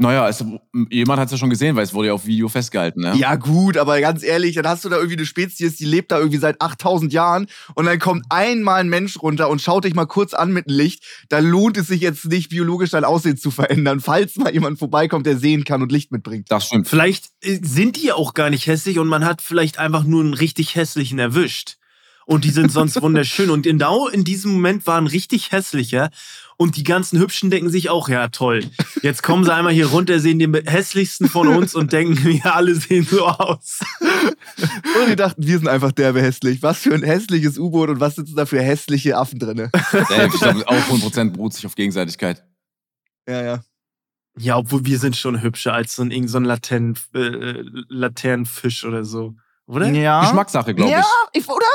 Naja, 0.00 0.28
es, 0.28 0.44
jemand 0.90 1.18
hat 1.18 1.26
es 1.26 1.32
ja 1.32 1.38
schon 1.38 1.50
gesehen, 1.50 1.74
weil 1.74 1.82
es 1.82 1.92
wurde 1.92 2.08
ja 2.08 2.14
auf 2.14 2.24
Video 2.24 2.48
festgehalten. 2.48 3.00
Ne? 3.00 3.16
Ja, 3.16 3.34
gut, 3.34 3.76
aber 3.76 4.00
ganz 4.00 4.22
ehrlich, 4.22 4.54
dann 4.54 4.66
hast 4.68 4.84
du 4.84 4.88
da 4.88 4.96
irgendwie 4.96 5.16
eine 5.16 5.26
Spezies, 5.26 5.76
die 5.76 5.84
lebt 5.84 6.12
da 6.12 6.18
irgendwie 6.18 6.38
seit 6.38 6.60
8000 6.60 7.12
Jahren 7.12 7.48
und 7.74 7.84
dann 7.84 7.98
kommt 7.98 8.24
einmal 8.28 8.80
ein 8.80 8.88
Mensch 8.88 9.20
runter 9.20 9.48
und 9.48 9.60
schaut 9.60 9.84
dich 9.84 9.96
mal 9.96 10.06
kurz 10.06 10.34
an 10.34 10.52
mit 10.52 10.68
dem 10.68 10.76
Licht. 10.76 11.04
Da 11.28 11.40
lohnt 11.40 11.76
es 11.76 11.88
sich 11.88 12.00
jetzt 12.00 12.26
nicht, 12.26 12.48
biologisch 12.48 12.90
dein 12.90 13.04
Aussehen 13.04 13.36
zu 13.36 13.50
verändern, 13.50 13.98
falls 13.98 14.36
mal 14.36 14.52
jemand 14.52 14.78
vorbeikommt, 14.78 15.26
der 15.26 15.36
sehen 15.36 15.64
kann 15.64 15.82
und 15.82 15.90
Licht 15.90 16.12
mitbringt. 16.12 16.46
Das 16.48 16.66
stimmt. 16.66 16.86
Vielleicht 16.86 17.26
äh, 17.42 17.58
sind 17.60 17.96
die 17.96 18.06
ja 18.06 18.14
auch 18.14 18.34
gar 18.34 18.50
nicht 18.50 18.68
hässlich 18.68 19.00
und 19.00 19.08
man 19.08 19.24
hat 19.24 19.42
vielleicht 19.42 19.80
einfach 19.80 20.04
nur 20.04 20.22
einen 20.22 20.34
richtig 20.34 20.76
hässlichen 20.76 21.18
erwischt. 21.18 21.76
Und 22.28 22.44
die 22.44 22.50
sind 22.50 22.70
sonst 22.70 23.00
wunderschön. 23.02 23.48
Und 23.48 23.62
genau 23.62 24.06
in 24.06 24.22
diesem 24.22 24.52
Moment 24.52 24.86
war 24.86 24.98
ein 24.98 25.06
richtig 25.06 25.50
hässlicher. 25.50 26.10
Und 26.60 26.76
die 26.76 26.82
ganzen 26.82 27.20
Hübschen 27.20 27.50
denken 27.50 27.70
sich 27.70 27.88
auch, 27.88 28.08
ja 28.08 28.28
toll. 28.28 28.64
Jetzt 29.00 29.22
kommen 29.22 29.44
sie 29.44 29.54
einmal 29.54 29.72
hier 29.72 29.86
runter, 29.86 30.18
sehen 30.18 30.40
den 30.40 30.52
hässlichsten 30.54 31.28
von 31.28 31.46
uns 31.46 31.72
und 31.76 31.92
denken, 31.92 32.16
wir 32.24 32.52
alle 32.52 32.74
sehen 32.74 33.06
so 33.08 33.24
aus. 33.24 33.78
Und 34.58 35.08
die 35.08 35.14
dachten, 35.14 35.46
wir 35.46 35.56
sind 35.56 35.68
einfach 35.68 35.92
derbe 35.92 36.20
hässlich. 36.20 36.60
Was 36.60 36.78
für 36.78 36.94
ein 36.94 37.04
hässliches 37.04 37.58
U-Boot 37.58 37.90
und 37.90 38.00
was 38.00 38.16
sitzen 38.16 38.34
da 38.34 38.44
für 38.44 38.60
hässliche 38.60 39.16
Affen 39.16 39.38
drinne? 39.38 39.70
Ey, 39.92 40.26
ich 40.26 40.32
glaube, 40.32 40.66
auch 40.66 40.74
100% 40.74 41.30
beruht 41.30 41.54
sich 41.54 41.64
auf 41.64 41.76
Gegenseitigkeit. 41.76 42.44
Ja, 43.28 43.42
ja. 43.42 43.64
Ja, 44.36 44.56
obwohl 44.56 44.84
wir 44.84 44.98
sind 44.98 45.16
schon 45.16 45.40
hübscher 45.42 45.74
als 45.74 45.94
so 45.94 46.02
ein, 46.02 46.10
irgend 46.10 46.30
so 46.30 46.38
ein 46.38 46.44
Laternen, 46.44 46.96
äh, 47.14 47.62
Laternenfisch 47.88 48.84
oder 48.84 49.04
so. 49.04 49.36
Oder? 49.66 49.88
Ja. 49.90 50.22
Geschmackssache, 50.22 50.74
glaube 50.74 50.90
ja, 50.90 51.04
ich. 51.32 51.42
ich. 51.42 51.48
Oder? 51.48 51.66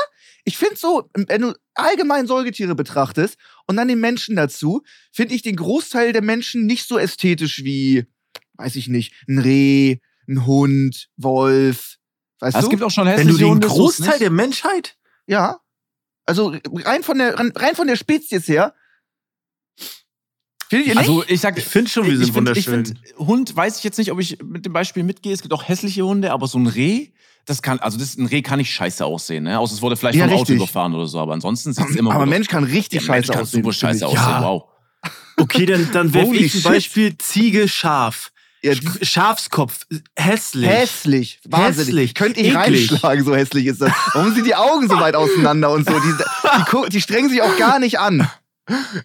Ich 0.44 0.58
finde 0.58 0.76
so, 0.76 1.08
wenn 1.14 1.40
du 1.40 1.54
allgemein 1.74 2.26
Säugetiere 2.26 2.74
betrachtest 2.74 3.36
und 3.66 3.76
dann 3.76 3.88
den 3.88 4.00
Menschen 4.00 4.36
dazu, 4.36 4.82
finde 5.12 5.34
ich 5.34 5.42
den 5.42 5.56
Großteil 5.56 6.12
der 6.12 6.22
Menschen 6.22 6.66
nicht 6.66 6.86
so 6.86 6.98
ästhetisch 6.98 7.64
wie, 7.64 8.06
weiß 8.54 8.76
ich 8.76 8.88
nicht, 8.88 9.14
ein 9.26 9.38
Reh, 9.38 9.96
ein 10.28 10.46
Hund, 10.46 11.08
Wolf. 11.16 11.96
Weißt 12.40 12.56
Es 12.56 12.64
du? 12.64 12.70
gibt 12.70 12.82
auch 12.82 12.90
schon 12.90 13.06
Wenn 13.06 13.16
hässliche 13.26 13.44
du 13.44 13.54
den 13.54 13.60
Großteil 13.60 14.18
der 14.18 14.30
Menschheit 14.30 14.96
ja. 15.26 15.60
Also 16.26 16.54
rein 16.84 17.02
von 17.02 17.18
der 17.18 17.38
rein 17.38 17.74
von 17.74 17.86
der 17.86 17.96
Spezies 17.96 18.48
her. 18.48 18.74
Findet 20.68 20.88
ihr 20.88 20.94
nicht? 20.94 20.98
Also 21.08 21.24
ich 21.28 21.40
sag, 21.40 21.58
Ich 21.58 21.64
finde 21.64 21.90
schon, 21.90 22.04
wir 22.06 22.12
ich 22.12 22.18
sind 22.18 22.26
find, 22.26 22.36
wunderschön. 22.36 22.82
Ich 22.82 22.88
find, 22.88 23.18
Hund 23.18 23.54
weiß 23.56 23.78
ich 23.78 23.84
jetzt 23.84 23.98
nicht, 23.98 24.10
ob 24.10 24.20
ich 24.20 24.42
mit 24.42 24.64
dem 24.64 24.72
Beispiel 24.72 25.02
mitgehe. 25.02 25.32
Es 25.34 25.42
gibt 25.42 25.52
auch 25.52 25.68
hässliche 25.68 26.04
Hunde, 26.04 26.32
aber 26.32 26.46
so 26.46 26.58
ein 26.58 26.66
Reh, 26.66 27.10
das 27.46 27.62
kann, 27.62 27.78
also 27.80 27.98
das, 27.98 28.16
ein 28.16 28.26
Reh 28.26 28.42
kann 28.42 28.58
nicht 28.58 28.72
scheiße 28.72 29.04
aussehen, 29.04 29.44
ne? 29.44 29.58
Außer 29.58 29.74
es 29.74 29.82
wurde 29.82 29.96
vielleicht 29.96 30.18
Ja, 30.18 30.24
vom 30.24 30.32
Auto 30.34 30.40
richtig. 30.42 30.56
überfahren 30.56 30.94
oder 30.94 31.06
so, 31.06 31.18
aber 31.20 31.32
ansonsten 31.34 31.72
sieht 31.72 31.88
es 31.90 31.96
immer 31.96 32.12
aber 32.12 32.24
gut 32.24 32.30
Mensch 32.30 32.48
kann 32.48 32.64
richtig 32.64 33.00
aus. 33.00 33.06
Der 33.06 33.14
Mensch 33.14 33.26
scheiße 33.26 33.32
kann 33.32 33.42
aussehen. 33.42 33.62
super 33.62 33.72
scheiße 33.72 33.98
ich. 33.98 34.04
aussehen, 34.04 34.16
Ja. 34.22 34.42
wow. 34.42 34.64
Okay, 35.36 35.66
dann, 35.66 35.88
dann 35.92 36.14
werfe 36.14 36.34
ich 36.36 36.52
shit. 36.52 36.62
Beispiel 36.62 37.18
Ziege, 37.18 37.68
Schaf. 37.68 38.30
Ja, 38.62 38.72
Schafskopf, 39.02 39.84
hässlich. 40.16 40.66
Hässlich, 40.70 41.40
wahnsinnig. 41.44 41.86
Hässlich, 41.88 42.14
Könnte 42.14 42.40
ich 42.40 42.46
eklig. 42.54 42.90
reinschlagen, 42.90 43.22
so 43.24 43.34
hässlich 43.36 43.66
ist 43.66 43.82
das. 43.82 43.92
Warum 44.14 44.32
sind 44.34 44.46
die 44.46 44.54
Augen 44.54 44.88
so 44.88 44.98
weit 44.98 45.16
auseinander 45.16 45.70
und 45.70 45.86
so? 45.86 45.92
Die, 46.00 46.12
die, 46.86 46.88
die 46.90 47.00
strengen 47.02 47.28
sich 47.28 47.42
auch 47.42 47.56
gar 47.58 47.78
nicht 47.78 47.98
an. 47.98 48.26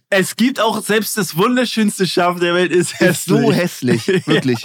Es 0.09 0.37
gibt 0.37 0.61
auch 0.61 0.81
selbst 0.81 1.17
das 1.17 1.35
wunderschönste 1.35 2.07
Schaf 2.07 2.39
der 2.39 2.53
Welt 2.55 2.71
ist 2.71 2.93
Ist 2.93 2.99
hässlich. 3.01 3.41
so 3.41 3.51
hässlich, 3.51 4.07
wirklich. 4.27 4.61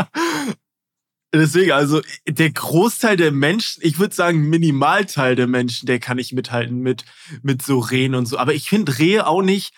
Deswegen, 1.35 1.73
also 1.73 2.01
der 2.27 2.51
Großteil 2.51 3.17
der 3.17 3.33
Menschen, 3.33 3.83
ich 3.85 3.99
würde 3.99 4.15
sagen 4.15 4.49
Minimalteil 4.49 5.37
der 5.37 5.47
Menschen, 5.47 5.87
der 5.87 5.99
kann 5.99 6.17
nicht 6.17 6.33
mithalten 6.33 6.79
mit, 6.81 7.05
mit 7.43 7.63
so 7.63 7.79
Rehen 7.79 8.15
und 8.15 8.27
so. 8.27 8.39
Aber 8.39 8.55
ich 8.55 8.69
finde 8.69 8.99
Rehe 8.99 9.27
auch 9.27 9.43
nicht, 9.43 9.75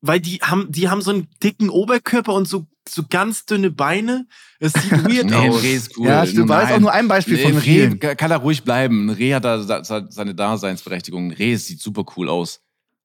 weil 0.00 0.20
die 0.20 0.38
haben, 0.38 0.70
die 0.72 0.88
haben 0.88 1.02
so 1.02 1.10
einen 1.10 1.28
dicken 1.42 1.68
Oberkörper 1.68 2.32
und 2.32 2.48
so, 2.48 2.66
so 2.88 3.04
ganz 3.08 3.44
dünne 3.44 3.70
Beine. 3.70 4.26
Es 4.58 4.72
sieht 4.72 4.90
weird 5.04 5.26
Nee, 5.26 5.48
aus. 5.50 5.62
Reh 5.62 5.74
ist 5.74 5.96
cool. 5.98 6.06
Ja, 6.08 6.26
stimmt, 6.26 6.48
war 6.48 6.62
jetzt 6.62 6.72
auch 6.72 6.80
nur 6.80 6.92
ein 6.92 7.08
Beispiel 7.08 7.36
nee, 7.36 7.42
von 7.42 7.58
Reh 7.58 7.96
kann 7.96 8.30
da 8.30 8.36
ruhig 8.36 8.64
bleiben. 8.64 9.06
Ein 9.06 9.10
Reh 9.10 9.34
hat 9.34 9.44
da 9.44 9.84
seine 9.84 10.34
Daseinsberechtigung. 10.34 11.28
Ein 11.28 11.32
Reh 11.32 11.56
sieht 11.56 11.80
super 11.80 12.04
cool 12.16 12.28
aus. 12.28 12.62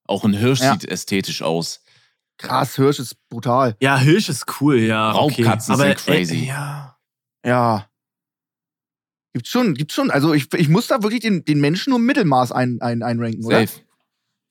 Auch 0.08 0.24
ein 0.24 0.34
Hirsch 0.34 0.62
Ja. 0.62 0.74
sieht 0.74 0.86
ästhetisch 0.86 1.41
aus. 1.41 1.82
Krass, 2.38 2.75
Hirsch 2.75 3.00
ist 3.00 3.15
brutal. 3.29 3.75
Ja, 3.79 3.98
Hirsch 3.98 4.29
ist 4.29 4.46
cool, 4.60 4.79
ja. 4.79 5.12
Raubkatzen 5.12 5.75
okay. 5.75 5.88
sind 5.88 5.98
crazy. 5.98 6.36
Äh, 6.44 6.48
ja. 6.48 6.94
Ja. 7.45 7.87
Gibt 9.33 9.47
schon, 9.47 9.73
gibt 9.73 9.91
schon. 9.91 10.11
Also 10.11 10.33
ich, 10.33 10.51
ich 10.53 10.69
muss 10.69 10.87
da 10.87 11.03
wirklich 11.03 11.21
den, 11.21 11.43
den 11.43 11.59
Menschen 11.59 11.89
nur 11.89 11.99
im 11.99 12.05
Mittelmaß 12.05 12.51
ein, 12.53 12.79
ein, 12.81 13.03
einranken, 13.03 13.43
oder? 13.45 13.59
Safe. 13.67 13.81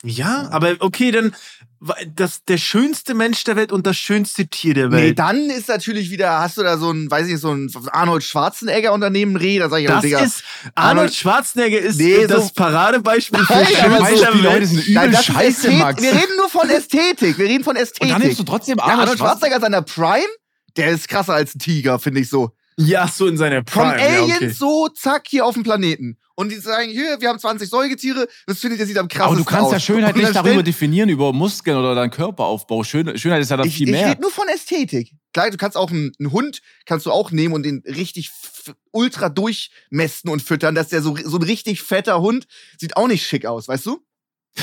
Ja, 0.06 0.48
aber 0.50 0.74
okay, 0.80 1.10
dann 1.12 1.34
das, 2.14 2.44
der 2.44 2.58
schönste 2.58 3.14
Mensch 3.14 3.42
der 3.44 3.56
Welt 3.56 3.72
und 3.72 3.86
das 3.86 3.96
schönste 3.96 4.46
Tier 4.46 4.74
der 4.74 4.88
Nee, 4.88 4.96
Welt. 4.96 5.18
dann 5.18 5.48
ist 5.48 5.68
natürlich 5.68 6.10
wieder, 6.10 6.40
hast 6.40 6.58
du 6.58 6.62
da 6.62 6.76
so 6.76 6.90
ein, 6.90 7.10
weiß 7.10 7.26
ich 7.26 7.32
nicht, 7.32 7.40
so 7.40 7.52
ein 7.54 7.70
Arnold 7.90 8.22
Schwarzenegger 8.22 8.92
Unternehmen 8.92 9.36
Reh, 9.36 9.58
da 9.58 9.70
sag 9.70 9.80
ich, 9.80 9.88
oh, 9.88 9.92
das 9.92 10.02
Digga. 10.02 10.20
ist 10.20 10.44
Arnold 10.74 11.14
Schwarzenegger 11.14 11.78
ist 11.78 11.96
Nee, 11.98 12.26
das 12.26 12.48
so- 12.48 12.52
Paradebeispiel 12.54 13.44
für 13.46 13.52
Nein, 13.54 13.66
schönste 13.66 14.16
so- 14.26 14.32
die 14.32 14.38
Leute 14.40 14.66
sind 14.66 14.82
übel 14.86 14.94
Nein, 14.94 15.14
scheiße, 15.14 15.68
Ästhet- 15.68 15.78
Max. 15.78 16.02
Wir 16.02 16.12
reden 16.12 16.36
nur 16.36 16.50
von 16.50 16.68
Ästhetik. 16.68 17.38
Wir 17.38 17.46
reden 17.46 17.64
von 17.64 17.76
Ästhetik. 17.76 18.02
Und 18.02 18.08
dann 18.10 18.20
nimmst 18.22 18.38
du 18.38 18.44
trotzdem 18.44 18.76
ja, 18.76 18.84
Arnold, 18.84 19.00
Arnold 19.00 19.18
Schwarzenegger 19.18 19.60
seiner 19.60 19.80
Prime, 19.82 20.28
der 20.76 20.90
ist 20.90 21.08
krasser 21.08 21.32
als 21.34 21.54
ein 21.54 21.58
Tiger, 21.60 21.98
finde 21.98 22.20
ich 22.20 22.28
so. 22.28 22.52
Ja, 22.76 23.06
so 23.08 23.26
in 23.26 23.36
seiner 23.36 23.62
Prime. 23.62 23.98
ja, 24.00 24.22
Aliens 24.22 24.36
okay. 24.36 24.48
so, 24.50 24.88
zack, 24.88 25.24
hier 25.28 25.46
auf 25.46 25.54
dem 25.54 25.62
Planeten. 25.62 26.18
Und 26.34 26.50
die 26.50 26.56
sagen, 26.56 26.90
hier, 26.90 27.20
wir 27.20 27.28
haben 27.28 27.38
20 27.38 27.68
Säugetiere, 27.68 28.26
das 28.46 28.58
findet 28.58 28.80
ihr 28.80 28.86
sieht 28.86 28.98
am 28.98 29.06
krassesten 29.06 29.34
Aber 29.34 29.36
du 29.36 29.44
kannst 29.44 29.66
aus. 29.66 29.72
ja 29.72 29.80
Schönheit 29.80 30.16
nicht 30.16 30.34
darüber 30.34 30.64
definieren, 30.64 31.08
über 31.08 31.32
Muskeln 31.32 31.76
oder 31.76 31.94
deinen 31.94 32.10
Körperaufbau. 32.10 32.82
Schön, 32.82 33.16
Schönheit 33.16 33.40
ist 33.42 33.50
ja 33.50 33.56
dann 33.56 33.68
Ich, 33.68 33.76
viel 33.76 33.88
ich 33.88 33.92
mehr. 33.92 34.08
rede 34.10 34.20
nur 34.20 34.32
von 34.32 34.48
Ästhetik. 34.48 35.12
Klar, 35.32 35.50
du 35.50 35.56
kannst 35.56 35.76
auch 35.76 35.90
einen, 35.90 36.10
einen 36.18 36.32
Hund 36.32 36.60
kannst 36.86 37.06
du 37.06 37.12
auch 37.12 37.30
nehmen 37.30 37.54
und 37.54 37.62
den 37.62 37.82
richtig 37.86 38.32
ultra 38.90 39.28
durchmästen 39.28 40.28
und 40.30 40.42
füttern, 40.42 40.74
dass 40.74 40.88
der 40.88 41.02
so, 41.02 41.16
so 41.22 41.36
ein 41.36 41.42
richtig 41.44 41.82
fetter 41.82 42.20
Hund 42.20 42.46
sieht 42.80 42.96
auch 42.96 43.06
nicht 43.06 43.24
schick 43.24 43.46
aus, 43.46 43.68
weißt 43.68 43.86
du? 43.86 44.00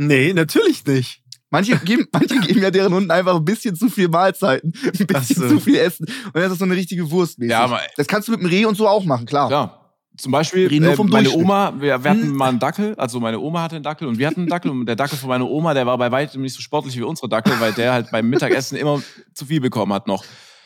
Nee, 0.00 0.32
natürlich 0.32 0.84
nicht. 0.86 1.22
Manche 1.50 1.76
geben, 1.78 2.06
manche 2.12 2.38
geben 2.40 2.60
ja 2.62 2.70
deren 2.70 2.92
Hunden 2.92 3.10
einfach 3.10 3.36
ein 3.36 3.44
bisschen 3.44 3.74
zu 3.74 3.88
viel 3.88 4.08
Mahlzeiten, 4.08 4.72
ein 4.84 5.06
bisschen 5.06 5.36
so. 5.42 5.48
zu 5.48 5.60
viel 5.60 5.76
Essen. 5.76 6.06
Und 6.26 6.36
das 6.36 6.52
ist 6.52 6.58
so 6.58 6.64
eine 6.64 6.76
richtige 6.76 7.10
Wurst. 7.10 7.38
Ja, 7.40 7.60
aber 7.60 7.80
das 7.96 8.06
kannst 8.06 8.28
du 8.28 8.32
mit 8.32 8.40
dem 8.40 8.46
Reh 8.48 8.64
und 8.66 8.76
so 8.76 8.86
auch 8.88 9.04
machen, 9.04 9.26
klar. 9.26 9.50
Ja. 9.50 9.74
Zum 10.18 10.32
Beispiel, 10.32 10.72
äh, 10.72 10.96
meine. 11.04 11.30
Oma, 11.30 11.72
wir, 11.78 12.02
wir 12.02 12.10
hatten 12.10 12.22
Hm. 12.22 12.36
mal 12.36 12.48
einen 12.48 12.58
Dackel, 12.58 12.94
also 12.96 13.20
meine 13.20 13.38
Oma 13.38 13.62
hatte 13.62 13.76
einen 13.76 13.84
Dackel 13.84 14.08
und 14.08 14.18
wir 14.18 14.26
hatten 14.26 14.40
einen 14.40 14.48
Dackel 14.48 14.68
und 14.72 14.84
der 14.86 14.96
Dackel 14.96 15.16
von 15.16 15.28
meiner 15.28 15.48
Oma, 15.48 15.74
der 15.74 15.86
war 15.86 15.96
bei 15.96 16.10
weitem 16.10 16.42
nicht 16.42 16.54
so 16.56 16.60
sportlich 16.60 16.96
wie 16.96 17.02
unsere 17.02 17.28
Dackel, 17.28 17.52
weil 17.60 17.72
der 17.72 17.92
halt 17.92 18.10
beim 18.10 18.28
Mittagessen 18.28 18.76
immer 18.76 19.00
zu 19.32 19.46
viel 19.46 19.60
bekommen 19.60 19.92
hat 19.92 20.08
noch. 20.08 20.24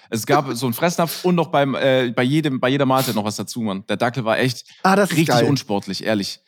Es 0.08 0.24
gab 0.26 0.50
so 0.54 0.66
einen 0.66 0.72
Fressnapf 0.72 1.24
und 1.24 1.34
noch 1.34 1.48
beim, 1.48 1.74
äh, 1.74 2.12
bei, 2.16 2.22
jedem, 2.22 2.60
bei 2.60 2.70
jeder 2.70 2.86
Mahlzeit 2.86 3.14
noch 3.14 3.24
was 3.24 3.36
dazu, 3.36 3.60
Mann. 3.60 3.84
Der 3.88 3.96
Dackel 3.98 4.24
war 4.24 4.38
echt 4.38 4.64
Ah, 4.82 4.96
das 4.96 5.10
richtig 5.10 5.28
geil. 5.28 5.44
unsportlich, 5.44 6.04
ehrlich. 6.04 6.40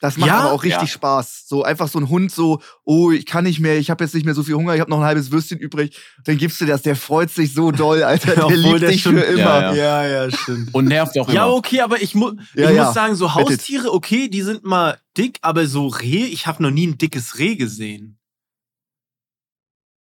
Das 0.00 0.16
macht 0.16 0.28
Ja? 0.28 0.38
aber 0.40 0.52
auch 0.52 0.62
richtig 0.62 0.80
Ja. 0.82 0.86
Spaß. 0.88 1.44
So 1.46 1.62
einfach 1.62 1.86
so 1.86 1.98
ein 1.98 2.08
Hund 2.08 2.32
so, 2.32 2.62
oh, 2.84 3.10
ich 3.10 3.26
kann 3.26 3.44
nicht 3.44 3.60
mehr, 3.60 3.76
ich 3.78 3.90
habe 3.90 4.02
jetzt 4.02 4.14
nicht 4.14 4.24
mehr 4.24 4.34
so 4.34 4.42
viel 4.42 4.54
Hunger, 4.54 4.74
ich 4.74 4.80
habe 4.80 4.90
noch 4.90 4.98
ein 4.98 5.04
halbes 5.04 5.30
Würstchen 5.30 5.58
übrig. 5.58 5.94
Dann 6.24 6.38
gibst 6.38 6.58
du 6.60 6.64
das, 6.66 6.80
der 6.82 6.96
freut 6.96 7.30
sich 7.30 7.52
so 7.52 7.70
doll, 7.70 8.02
Alter, 8.02 8.34
der 8.48 8.56
liebt 8.56 8.80
dich 8.82 9.02
schon- 9.02 9.14
für 9.18 9.24
immer. 9.24 9.74
Ja, 9.74 9.74
Ja, 9.74 10.06
ja, 10.24 10.30
stimmt. 10.36 10.74
Und 10.74 10.86
nervt 10.86 11.18
auch 11.18 11.26
immer. 11.28 11.34
Ja, 11.34 11.48
okay, 11.48 11.80
aber 11.82 12.00
ich, 12.00 12.14
mu 12.14 12.32
Ja, 12.54 12.70
ich 12.70 12.76
ja. 12.76 12.84
muss 12.86 12.94
sagen, 12.94 13.14
so. 13.14 13.34
Haustiere, 13.34 13.92
okay, 13.92 14.28
die 14.28 14.40
sind 14.42 14.64
mal 14.64 14.98
dick, 15.18 15.38
aber 15.42 15.66
so 15.66 15.86
Rehe, 15.88 16.26
ich 16.26 16.46
habe 16.46 16.62
noch 16.62 16.70
nie 16.70 16.86
ein 16.86 16.96
dickes 16.96 17.38
Reh 17.38 17.56
gesehen. 17.56 18.16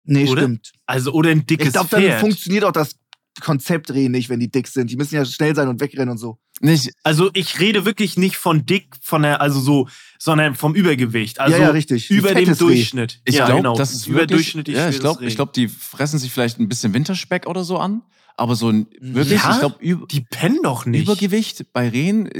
Nee, 0.04 0.28
Oder? 0.28 0.42
stimmt. 0.42 0.72
Also, 0.86 1.12
oder 1.12 1.30
ein 1.30 1.46
dickes 1.46 1.68
Ich 1.68 1.72
glaube, 1.72 1.88
dann 1.90 2.02
Pferd. 2.02 2.20
funktioniert 2.20 2.64
auch 2.64 2.72
das 2.72 2.96
Konzept 3.40 3.90
Reh 3.92 4.08
nicht, 4.08 4.28
wenn 4.28 4.40
die 4.40 4.50
dick 4.50 4.68
sind. 4.68 4.90
Die 4.90 4.96
müssen 4.96 5.14
ja 5.14 5.24
schnell 5.24 5.54
sein 5.54 5.68
und 5.68 5.80
wegrennen 5.80 6.10
und 6.10 6.18
so. 6.18 6.38
Nicht, 6.60 6.92
Also, 7.02 7.30
ich 7.32 7.58
rede 7.60 7.84
wirklich 7.84 8.16
nicht 8.16 8.36
von 8.36 8.66
dick, 8.66 8.94
von 9.00 9.22
der, 9.22 9.40
also 9.40 9.58
so, 9.58 9.88
sondern 10.18 10.54
vom 10.54 10.74
Übergewicht. 10.74 11.40
Also, 11.40 11.56
ja, 11.56 11.64
ja, 11.64 11.70
richtig. 11.70 12.10
Über 12.10 12.34
dem. 12.34 12.56
Durchschnitt. 12.56 13.20
ich 13.24 13.36
ja, 13.36 13.46
glaube, 13.46 13.62
genau. 13.62 13.76
das 13.76 13.92
ist 13.92 14.06
überdurchschnittlich. 14.06 14.76
ja, 14.76 14.88
ich 14.88 15.00
glaube, 15.00 15.24
ich 15.24 15.34
glaub, 15.34 15.52
die 15.52 15.68
fressen 15.68 16.18
sich 16.18 16.30
vielleicht 16.30 16.60
ein 16.60 16.68
bisschen 16.68 16.94
Winterspeck 16.94 17.46
oder 17.46 17.64
so 17.64 17.78
an. 17.78 18.02
Aber 18.36 18.54
so 18.54 18.70
ein, 18.70 18.86
wirklich, 19.00 19.42
Ja? 19.42 19.52
ich 19.52 19.58
glaube, 19.58 20.06
die 20.06 20.20
pennen 20.22 20.60
doch 20.62 20.86
nicht. 20.86 21.02
Übergewicht 21.02 21.72
bei 21.72 21.88
Rehen 21.88 22.30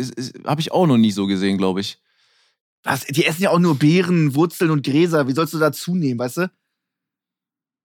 habe 0.46 0.60
ich 0.60 0.72
auch 0.72 0.86
noch 0.86 0.96
nie 0.98 1.12
so 1.12 1.26
gesehen, 1.26 1.58
glaube 1.58 1.80
ich. 1.80 1.98
Was, 2.84 3.04
die 3.04 3.24
essen 3.26 3.42
ja 3.42 3.50
auch 3.50 3.58
nur 3.58 3.76
Beeren, 3.78 4.34
Wurzeln 4.34 4.70
und 4.70 4.84
Gräser. 4.84 5.28
Wie 5.28 5.32
sollst 5.34 5.54
du 5.54 5.58
da 5.58 5.72
zunehmen, 5.72 6.18
weißt 6.18 6.36
du? 6.38 6.50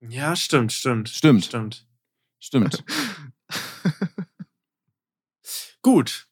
Ja, 0.10 0.36
stimmt, 0.36 0.72
stimmt. 0.72 1.10
Stimmt. 1.10 1.46
Stimmt. 1.46 1.87
Stimmt. 2.40 2.84
Gut. 5.82 6.28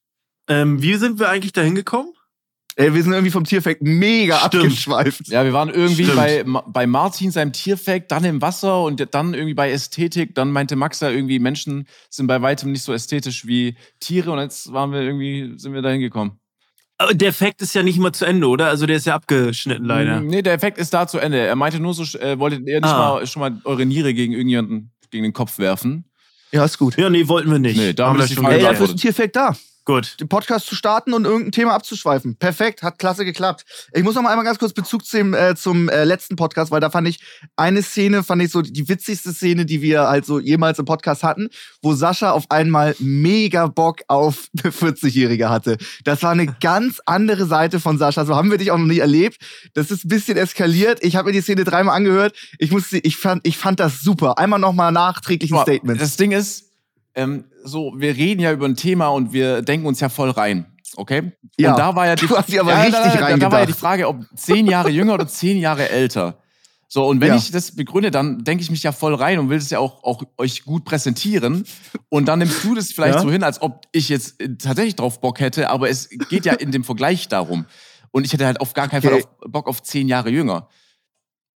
Ähm, 0.47 0.81
wie 0.81 0.95
sind 0.95 1.19
wir 1.19 1.29
eigentlich 1.29 1.53
da 1.53 1.61
hingekommen? 1.61 2.11
Ey, 2.77 2.93
wir 2.93 3.01
sind 3.03 3.13
irgendwie 3.13 3.31
vom 3.31 3.45
Tierfakt 3.45 3.81
mega 3.81 4.37
Stimmt. 4.39 4.55
abgeschweift. 4.65 5.27
Ja, 5.29 5.45
wir 5.45 5.53
waren 5.53 5.69
irgendwie 5.69 6.03
Stimmt. 6.03 6.17
bei, 6.17 6.43
bei 6.67 6.87
Martin, 6.87 7.31
seinem 7.31 7.53
Tierfact, 7.53 8.11
dann 8.11 8.25
im 8.25 8.41
Wasser 8.41 8.83
und 8.83 9.13
dann 9.15 9.33
irgendwie 9.33 9.53
bei 9.53 9.71
Ästhetik. 9.71 10.35
Dann 10.35 10.51
meinte 10.51 10.75
Max 10.75 10.99
ja 10.99 11.09
irgendwie, 11.09 11.39
Menschen 11.39 11.87
sind 12.09 12.27
bei 12.27 12.41
weitem 12.41 12.73
nicht 12.73 12.83
so 12.83 12.93
ästhetisch 12.93 13.45
wie 13.47 13.77
Tiere 14.01 14.31
und 14.31 14.39
jetzt 14.39 14.73
waren 14.73 14.91
wir 14.91 15.01
irgendwie, 15.01 15.53
sind 15.57 15.73
wir 15.73 15.81
da 15.81 15.89
hingekommen. 15.89 16.37
Aber 16.97 17.13
der 17.13 17.31
Fact 17.33 17.61
ist 17.61 17.75
ja 17.75 17.83
nicht 17.83 17.97
mal 17.97 18.11
zu 18.13 18.25
Ende, 18.25 18.47
oder? 18.47 18.67
Also 18.67 18.85
der 18.85 18.97
ist 18.97 19.05
ja 19.05 19.15
abgeschnitten 19.15 19.83
leider. 19.85 20.19
Nee, 20.21 20.41
der 20.41 20.53
Effekt 20.53 20.77
ist 20.77 20.93
da 20.93 21.07
zu 21.07 21.17
Ende. 21.19 21.37
Er 21.39 21.55
meinte 21.55 21.79
nur 21.79 21.93
so, 21.93 22.03
äh, 22.19 22.37
wolltet 22.39 22.65
ihr 22.67 22.79
nicht 22.81 22.89
Ah. 22.89 23.15
mal, 23.15 23.27
schon 23.27 23.39
mal 23.41 23.61
eure 23.65 23.85
Niere 23.85 24.13
gegen 24.13 24.31
irgendjemanden 24.33 24.91
gegen 25.11 25.23
den 25.23 25.33
Kopf 25.33 25.57
werfen? 25.57 26.05
Ja, 26.51 26.63
ist 26.65 26.77
gut. 26.77 26.97
Ja, 26.97 27.09
nee, 27.09 27.27
wollten 27.27 27.51
wir 27.51 27.59
nicht. 27.59 27.77
Nee, 27.77 27.93
da 27.93 28.07
Haben 28.07 28.19
wir 28.19 28.27
schon 28.27 28.43
Frage 28.43 28.57
Ey, 28.57 28.61
dafür 28.63 28.85
ist 28.85 28.91
ein 28.91 28.97
Tierfakt 28.97 29.35
da. 29.35 29.55
Gut. 29.85 30.19
den 30.19 30.27
Podcast 30.27 30.65
zu 30.65 30.75
starten 30.75 31.13
und 31.13 31.25
irgendein 31.25 31.51
Thema 31.51 31.75
abzuschweifen. 31.75 32.37
Perfekt, 32.37 32.81
hat 32.81 32.97
klasse 32.97 33.23
geklappt. 33.23 33.65
Ich 33.93 34.03
muss 34.03 34.15
noch 34.15 34.23
mal 34.23 34.31
einmal 34.31 34.43
ganz 34.43 34.57
kurz 34.57 34.73
Bezug 34.73 35.05
zu 35.05 35.17
dem, 35.17 35.35
äh, 35.35 35.55
zum 35.55 35.89
äh, 35.89 36.03
letzten 36.03 36.35
Podcast, 36.35 36.71
weil 36.71 36.81
da 36.81 36.89
fand 36.89 37.07
ich 37.07 37.19
eine 37.55 37.83
Szene, 37.83 38.23
fand 38.23 38.41
ich 38.41 38.51
so 38.51 38.63
die 38.63 38.89
witzigste 38.89 39.31
Szene, 39.31 39.65
die 39.65 39.83
wir 39.83 40.07
halt 40.07 40.25
so 40.25 40.39
jemals 40.39 40.79
im 40.79 40.85
Podcast 40.85 41.23
hatten, 41.23 41.49
wo 41.83 41.93
Sascha 41.93 42.31
auf 42.31 42.49
einmal 42.49 42.95
mega 42.97 43.67
Bock 43.67 44.01
auf 44.07 44.49
eine 44.63 44.73
40-Jährige 44.73 45.49
hatte. 45.49 45.77
Das 46.03 46.23
war 46.23 46.31
eine 46.31 46.47
ganz 46.47 46.99
andere 47.05 47.45
Seite 47.45 47.79
von 47.79 47.99
Sascha. 47.99 48.25
So 48.25 48.35
haben 48.35 48.49
wir 48.49 48.57
dich 48.57 48.71
auch 48.71 48.79
noch 48.79 48.87
nie 48.87 48.99
erlebt. 48.99 49.37
Das 49.75 49.91
ist 49.91 50.05
ein 50.05 50.09
bisschen 50.09 50.37
eskaliert. 50.37 51.03
Ich 51.03 51.15
habe 51.15 51.27
mir 51.27 51.33
die 51.33 51.41
Szene 51.41 51.63
dreimal 51.63 51.95
angehört. 51.95 52.35
Ich 52.57 52.71
musste, 52.71 52.97
ich 52.97 53.17
fand, 53.17 53.45
ich 53.45 53.57
fand 53.57 53.79
das 53.79 54.01
super. 54.01 54.39
Einmal 54.39 54.59
noch 54.59 54.73
mal 54.73 54.91
nachträglich 54.91 55.53
ein 55.53 55.61
Statement. 55.61 56.01
Das 56.01 56.17
Ding 56.17 56.31
ist, 56.31 56.65
ähm, 57.15 57.45
so, 57.63 57.93
wir 57.97 58.15
reden 58.15 58.41
ja 58.41 58.51
über 58.51 58.65
ein 58.67 58.75
Thema 58.75 59.07
und 59.07 59.33
wir 59.33 59.61
denken 59.61 59.87
uns 59.87 59.99
ja 59.99 60.09
voll 60.09 60.29
rein. 60.29 60.65
Okay? 60.97 61.31
Ja, 61.57 61.71
und 61.71 61.79
da 61.79 61.95
war 61.95 62.05
ja 62.07 62.15
die, 62.15 62.27
du 62.27 62.37
hast 62.37 62.49
dich 62.49 62.59
aber 62.59 62.71
ja, 62.71 62.81
richtig 62.83 63.01
da, 63.13 63.29
da, 63.29 63.37
da 63.37 63.51
war 63.51 63.59
ja 63.61 63.65
die 63.65 63.73
Frage, 63.73 64.07
ob 64.07 64.23
zehn 64.35 64.67
Jahre 64.67 64.89
jünger 64.89 65.13
oder 65.15 65.27
zehn 65.27 65.57
Jahre 65.57 65.89
älter. 65.89 66.39
So, 66.87 67.07
und 67.07 67.19
wenn 67.19 67.29
Ja. 67.29 67.35
ich 67.35 67.51
das 67.51 67.75
begründe, 67.75 68.11
dann 68.11 68.43
denke 68.43 68.61
ich 68.63 68.69
mich 68.71 68.83
ja 68.83 68.91
voll 68.91 69.15
rein 69.15 69.39
und 69.39 69.49
will 69.49 69.57
es 69.57 69.69
ja 69.71 69.79
auch, 69.79 70.03
auch 70.03 70.23
euch 70.37 70.63
gut 70.63 70.85
präsentieren. 70.85 71.65
Und 72.09 72.25
dann 72.27 72.39
nimmst 72.39 72.63
du 72.63 72.75
das 72.75 72.91
vielleicht 72.91 73.15
Ja. 73.15 73.21
so 73.21 73.31
hin, 73.31 73.43
als 73.43 73.61
ob 73.61 73.81
ich 73.91 74.07
jetzt 74.09 74.39
äh, 74.39 74.55
tatsächlich 74.55 74.95
drauf 74.95 75.19
Bock 75.19 75.39
hätte, 75.39 75.69
aber 75.71 75.89
es 75.89 76.07
geht 76.29 76.45
ja 76.45 76.53
in 76.53 76.71
dem 76.71 76.83
Vergleich 76.83 77.27
darum. 77.27 77.65
Und 78.11 78.25
ich 78.25 78.31
hätte 78.31 78.45
halt 78.45 78.61
auf 78.61 78.73
gar 78.73 78.87
keinen 78.87 78.99
Okay. 79.05 79.09
Fall 79.21 79.23
auf, 79.23 79.51
Bock 79.51 79.67
auf 79.67 79.83
zehn 79.83 80.07
Jahre 80.07 80.29
jünger. 80.29 80.69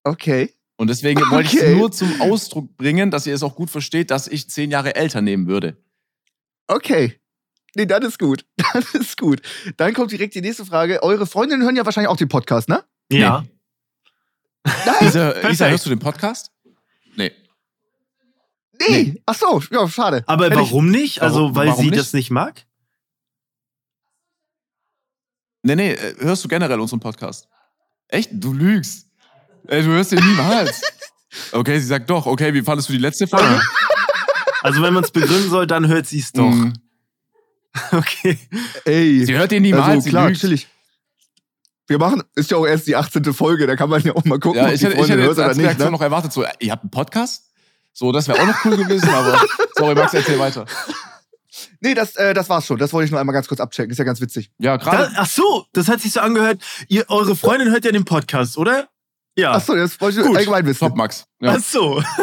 Okay. 0.03 0.51
Und 0.79 0.88
deswegen 0.88 1.19
wollte 1.29 1.50
ich 1.55 1.59
Okay. 1.62 1.74
es 1.74 1.77
nur 1.77 1.91
zum 1.91 2.21
Ausdruck 2.21 2.77
bringen, 2.77 3.12
dass 3.12 3.27
ihr 3.27 3.33
es 3.36 3.43
auch 3.43 3.53
gut 3.55 3.69
versteht, 3.69 4.12
dass 4.12 4.27
ich 4.29 4.50
zehn 4.50 4.71
Jahre 4.71 4.95
älter 4.95 5.19
nehmen 5.21 5.45
würde. 5.48 5.75
Okay. 6.67 7.19
Nee, 7.75 7.86
das 7.86 8.03
ist 8.05 8.17
gut. 8.19 8.45
Das 8.74 8.95
ist 8.95 9.17
gut. 9.17 9.41
Dann 9.75 9.93
kommt 9.93 10.12
direkt 10.12 10.36
die 10.36 10.41
nächste 10.41 10.65
Frage. 10.65 11.03
Eure 11.03 11.27
Freundinnen 11.27 11.63
hören 11.63 11.75
ja 11.75 11.83
wahrscheinlich 11.83 12.07
auch 12.09 12.15
den 12.15 12.29
Podcast, 12.29 12.69
ne? 12.69 12.83
Ja. 13.12 13.45
Nein. 14.63 15.07
Isa, 15.07 15.50
Isa, 15.50 15.67
hörst 15.67 15.86
du 15.86 15.89
den 15.89 16.00
Podcast? 16.00 16.50
Nee. 17.15 17.31
Nee. 18.88 19.21
Ach 19.25 19.36
so, 19.36 19.62
ja, 19.71 19.86
schade. 19.89 20.24
Aber 20.27 20.45
Hätte 20.45 20.55
ich- 20.55 20.62
warum 20.62 20.89
nicht? 20.89 21.21
Also, 21.21 21.39
Warum- 21.41 21.55
weil 21.55 21.67
warum 21.67 21.83
sie 21.83 21.89
nicht? 21.89 22.00
das 22.00 22.13
nicht 22.13 22.29
mag? 22.31 22.65
Nee, 25.63 25.75
nee, 25.75 25.91
äh, 25.91 26.15
hörst 26.19 26.43
du 26.45 26.48
generell 26.48 26.79
unseren 26.79 27.01
Podcast? 27.01 27.50
Echt? 28.07 28.29
Du 28.31 28.53
lügst. 28.53 29.08
Ey, 29.67 29.83
du 29.83 29.89
hörst 29.89 30.11
den 30.11 30.23
niemals. 30.25 30.81
Okay, 31.51 31.79
sie 31.79 31.85
sagt 31.85 32.09
doch. 32.09 32.25
Okay, 32.25 32.53
wie 32.53 32.61
fandest 32.61 32.89
du 32.89 32.93
die 32.93 32.99
letzte 32.99 33.27
Folge? 33.27 33.61
Also, 34.63 34.81
wenn 34.81 34.93
man 34.93 35.03
es 35.03 35.11
begründen 35.11 35.49
soll, 35.49 35.67
dann 35.67 35.87
hört 35.87 36.07
sie 36.07 36.19
es 36.19 36.31
doch. 36.31 36.49
Mhm. 36.49 36.73
Okay. 37.91 38.37
Ey. 38.83 39.23
Sie 39.25 39.37
hört 39.37 39.51
den 39.51 39.61
niemals, 39.61 39.85
also, 39.87 40.01
sie 40.01 40.09
klar, 40.09 40.33
chillig. 40.33 40.67
Wir 41.87 41.99
machen, 41.99 42.23
ist 42.35 42.49
ja 42.51 42.57
auch 42.57 42.65
erst 42.65 42.87
die 42.87 42.95
18. 42.95 43.31
Folge, 43.33 43.67
da 43.67 43.75
kann 43.75 43.89
man 43.89 44.01
ja 44.01 44.15
auch 44.15 44.25
mal 44.25 44.39
gucken, 44.39 44.59
Ja, 44.61 44.67
ob 44.67 44.73
ich 44.73 44.79
die 44.79 44.85
hätte, 44.87 44.95
ich 44.95 44.99
Freundin 44.99 45.19
hätte 45.19 45.27
hört 45.27 45.31
jetzt 45.31 45.37
oder 45.37 45.47
als 45.49 45.57
nicht. 45.57 45.65
Reaktion 45.67 45.87
Ne? 45.87 45.91
noch 45.91 46.01
erwartet, 46.01 46.33
so, 46.33 46.43
ihr 46.59 46.71
habt 46.71 46.83
einen 46.83 46.91
Podcast? 46.91 47.43
So, 47.93 48.11
das 48.11 48.27
wäre 48.27 48.41
auch 48.41 48.45
noch 48.47 48.65
cool 48.65 48.75
gewesen, 48.77 49.07
aber 49.09 49.39
sorry, 49.77 49.95
Max, 49.95 50.13
erzähl 50.15 50.39
weiter. 50.39 50.65
Nee, 51.79 51.93
das, 51.93 52.15
äh, 52.15 52.33
das 52.33 52.49
war's 52.49 52.65
schon. 52.65 52.77
Das 52.79 52.91
wollte 52.91 53.05
ich 53.05 53.11
nur 53.11 53.19
einmal 53.19 53.33
ganz 53.33 53.47
kurz 53.47 53.59
abchecken. 53.59 53.91
Ist 53.91 53.97
ja 53.97 54.03
ganz 54.03 54.19
witzig. 54.21 54.51
Ja, 54.59 54.77
gerade. 54.77 55.11
ach 55.15 55.27
so, 55.29 55.65
das 55.73 55.87
hat 55.87 56.01
sich 56.01 56.11
so 56.13 56.19
angehört. 56.19 56.61
Ihr, 56.89 57.05
eure 57.09 57.35
Freundin 57.35 57.69
hört 57.71 57.85
ja 57.85 57.91
den 57.91 58.05
Podcast, 58.05 58.57
oder? 58.57 58.89
Ja. 59.39 59.53
Achso, 59.53 59.75
das 59.75 60.00
wollte 60.01 60.19
ich 60.22 60.25
Gut. 60.27 60.38
allgemein 60.38 60.65
wissen. 60.65 60.79
Top, 60.88 60.96
Max. 60.96 61.25
Ja. 61.41 61.55
Ach 61.58 61.63
so. 61.63 62.01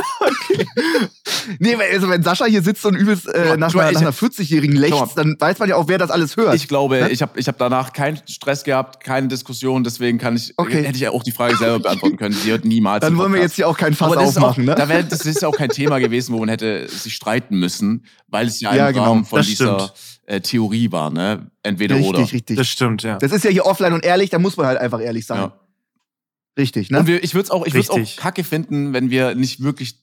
Nee, 1.61 1.77
also 1.77 2.09
wenn 2.09 2.23
Sascha 2.25 2.45
hier 2.47 2.63
sitzt 2.63 2.85
und 2.87 2.97
übelst 2.97 3.29
äh, 3.33 3.49
Ja, 3.51 3.57
nach, 3.57 3.73
mal, 3.73 3.83
einer, 3.83 3.93
nach 3.93 4.01
einer 4.01 4.13
40-Jährigen 4.13 4.77
Schau 4.83 4.91
mal. 4.91 5.01
lächzt, 5.05 5.19
dann 5.19 5.37
weiß 5.39 5.59
man 5.61 5.69
ja 5.69 5.77
auch, 5.77 5.87
wer 5.87 5.99
das 5.99 6.11
alles 6.11 6.37
hört. 6.37 6.55
Ich 6.57 6.67
glaube, 6.67 6.97
Ne? 7.01 7.11
ich 7.11 7.23
habe 7.23 7.39
ich 7.39 7.47
hab 7.47 7.57
danach 7.59 7.93
keinen 7.93 8.19
Stress 8.27 8.65
gehabt, 8.65 9.03
keine 9.05 9.29
Diskussion, 9.29 9.85
deswegen 9.85 10.19
kann 10.19 10.35
ich, 10.37 10.55
Okay. 10.57 10.83
hätte 10.83 10.97
ich 10.97 11.01
ja 11.03 11.11
auch 11.13 11.23
die 11.23 11.31
Frage 11.33 11.57
selber 11.57 11.79
beantworten 11.79 12.17
können. 12.17 12.35
Sie 12.35 12.51
hört 12.51 12.65
niemals. 12.65 13.03
dann 13.03 13.17
wollen 13.17 13.33
wir 13.33 13.41
jetzt 13.41 13.55
hier 13.55 13.69
auch 13.69 13.77
keinen 13.77 13.95
Fass 13.95 14.11
ist, 14.13 14.17
auch, 14.19 14.27
aufmachen, 14.27 14.65
ne? 14.65 14.75
da 14.75 14.89
wär, 14.89 15.03
das 15.05 15.21
ist 15.25 15.43
ja 15.43 15.49
auch 15.49 15.57
kein 15.57 15.69
Thema 15.69 15.99
gewesen, 16.01 16.35
wo 16.35 16.41
man 16.41 16.49
hätte 16.49 16.89
sich 16.89 17.15
streiten 17.15 17.59
müssen, 17.59 18.05
weil 18.29 18.47
es 18.49 18.61
ja, 18.61 18.75
Ja, 18.75 18.89
im 18.89 18.95
genau, 18.95 19.05
Rahmen 19.07 19.25
von 19.25 19.39
das 19.39 19.47
dieser 19.47 19.93
äh, 20.27 20.41
Theorie 20.41 20.91
war, 20.91 21.11
ne? 21.11 21.51
Entweder 21.63 21.95
richtig, 21.97 22.11
oder. 22.11 22.33
richtig. 22.33 22.57
Das 22.57 22.67
stimmt, 22.67 23.03
ja. 23.05 23.19
Das 23.19 23.31
ist 23.31 23.45
ja 23.45 23.51
hier 23.51 23.67
offline 23.67 23.93
und 23.93 24.05
ehrlich, 24.05 24.31
da 24.31 24.39
muss 24.41 24.57
man 24.57 24.67
halt 24.67 24.79
einfach 24.79 25.01
ehrlich 25.01 25.27
sein. 25.27 25.39
Ja. 25.39 25.53
Richtig, 26.59 26.91
ne? 26.91 27.01
Und 27.01 27.07
wir, 27.07 27.23
ich 27.23 27.35
würde 27.35 27.45
es 27.45 27.51
auch, 27.51 27.67
ich 27.67 27.91
auch 27.91 28.17
kacke 28.17 28.43
finden, 28.45 28.93
wenn 28.93 29.11
wir 29.11 29.35
nicht 29.35 29.63
wirklich 29.63 30.03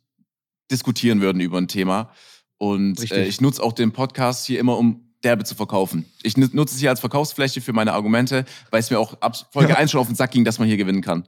diskutieren 0.72 1.22
würden 1.22 1.39
über 1.39 1.57
ein 1.57 1.67
Thema. 1.67 2.12
Und 2.57 3.12
äh, 3.12 3.25
ich 3.25 3.41
nutze 3.41 3.62
auch 3.62 3.74
den 3.74 3.91
Podcast 3.91 4.45
hier 4.45 4.60
immer, 4.60 4.77
um 4.77 5.13
derbe 5.24 5.43
zu 5.43 5.55
verkaufen. 5.55 6.05
Ich 6.22 6.38
nut- 6.38 6.53
nutze 6.53 6.75
es 6.75 6.79
hier 6.79 6.89
als 6.89 7.00
Verkaufsfläche 7.00 7.62
für 7.62 7.74
meine 7.74 7.93
Argumente, 7.93 8.45
weil 8.72 8.79
es 8.79 8.89
mir 8.91 9.00
auch 9.00 9.19
ab 9.22 9.36
Folge 9.51 9.72
Ja. 9.72 9.77
1 9.77 9.91
schon 9.91 10.01
auf 10.01 10.07
den 10.07 10.15
Sack 10.15 10.31
ging, 10.31 10.45
dass 10.45 10.60
man 10.60 10.67
hier 10.67 10.77
gewinnen 10.77 11.01
kann. 11.01 11.27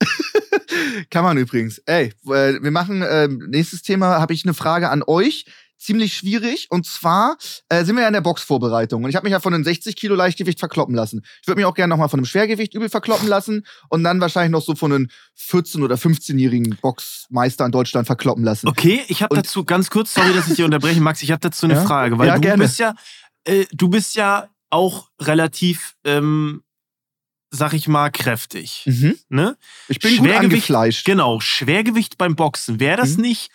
Kann 1.10 1.24
man 1.24 1.36
übrigens. 1.38 1.78
Ey, 1.86 2.12
äh, 2.26 2.62
wir 2.62 2.70
machen 2.70 3.04
ähm, 3.08 3.44
nächstes 3.48 3.82
Thema, 3.82 4.20
habe 4.20 4.34
ich 4.34 4.44
eine 4.44 4.54
Frage 4.54 4.90
an 4.90 5.02
euch. 5.06 5.46
Ziemlich 5.78 6.14
schwierig. 6.16 6.66
Und 6.70 6.86
zwar 6.86 7.36
äh, 7.68 7.84
sind 7.84 7.96
wir 7.96 8.02
ja 8.02 8.08
in 8.08 8.14
der 8.14 8.20
Boxvorbereitung. 8.22 9.04
Und 9.04 9.10
ich 9.10 9.16
habe 9.16 9.24
mich 9.24 9.32
ja 9.32 9.40
von 9.40 9.52
einem 9.54 9.62
60 9.64 9.94
Kilo 9.96 10.14
Leichtgewicht 10.14 10.58
verkloppen 10.58 10.94
lassen. 10.94 11.22
Ich 11.42 11.46
würde 11.48 11.58
mich 11.60 11.66
auch 11.66 11.74
gerne 11.74 11.90
nochmal 11.90 12.08
von 12.08 12.18
einem 12.18 12.24
Schwergewicht 12.26 12.74
übel 12.74 12.88
verkloppen 12.88 13.28
lassen 13.28 13.66
und 13.90 14.02
dann 14.02 14.20
wahrscheinlich 14.20 14.52
noch 14.52 14.62
so 14.62 14.74
von 14.74 14.92
einem 14.92 15.08
14- 15.38 15.82
oder 15.84 15.96
15-jährigen 15.96 16.76
Boxmeister 16.80 17.66
in 17.66 17.72
Deutschland 17.72 18.06
verkloppen 18.06 18.42
lassen. 18.42 18.68
Okay, 18.68 19.02
ich 19.08 19.22
habe 19.22 19.36
dazu 19.36 19.64
ganz 19.64 19.90
kurz, 19.90 20.14
sorry, 20.14 20.32
dass 20.32 20.48
ich 20.48 20.56
dich 20.56 20.64
unterbreche, 20.64 21.00
Max, 21.00 21.22
ich 21.22 21.30
habe 21.30 21.40
dazu 21.40 21.66
eine 21.66 21.74
Ja? 21.74 21.84
Frage, 21.84 22.18
weil 22.18 22.28
Ja, 22.28 22.34
du 22.36 22.40
gerne. 22.40 22.62
bist 22.64 22.78
ja, 22.78 22.94
äh, 23.44 23.66
du 23.72 23.88
bist 23.88 24.14
ja 24.16 24.48
auch 24.70 25.10
relativ, 25.20 25.94
ähm, 26.04 26.62
sag 27.50 27.74
ich 27.74 27.86
mal, 27.86 28.10
kräftig. 28.10 28.82
Mhm. 28.86 29.16
Ne? 29.28 29.56
Ich 29.88 29.98
bin 30.00 30.10
gut 30.16 30.26
Schwergewicht- 30.26 30.44
angefleischt. 30.70 31.04
Genau, 31.04 31.38
Schwergewicht 31.40 32.18
beim 32.18 32.34
Boxen. 32.34 32.80
Wäre 32.80 32.96
das 32.96 33.16
Mhm. 33.16 33.22
nicht, 33.22 33.50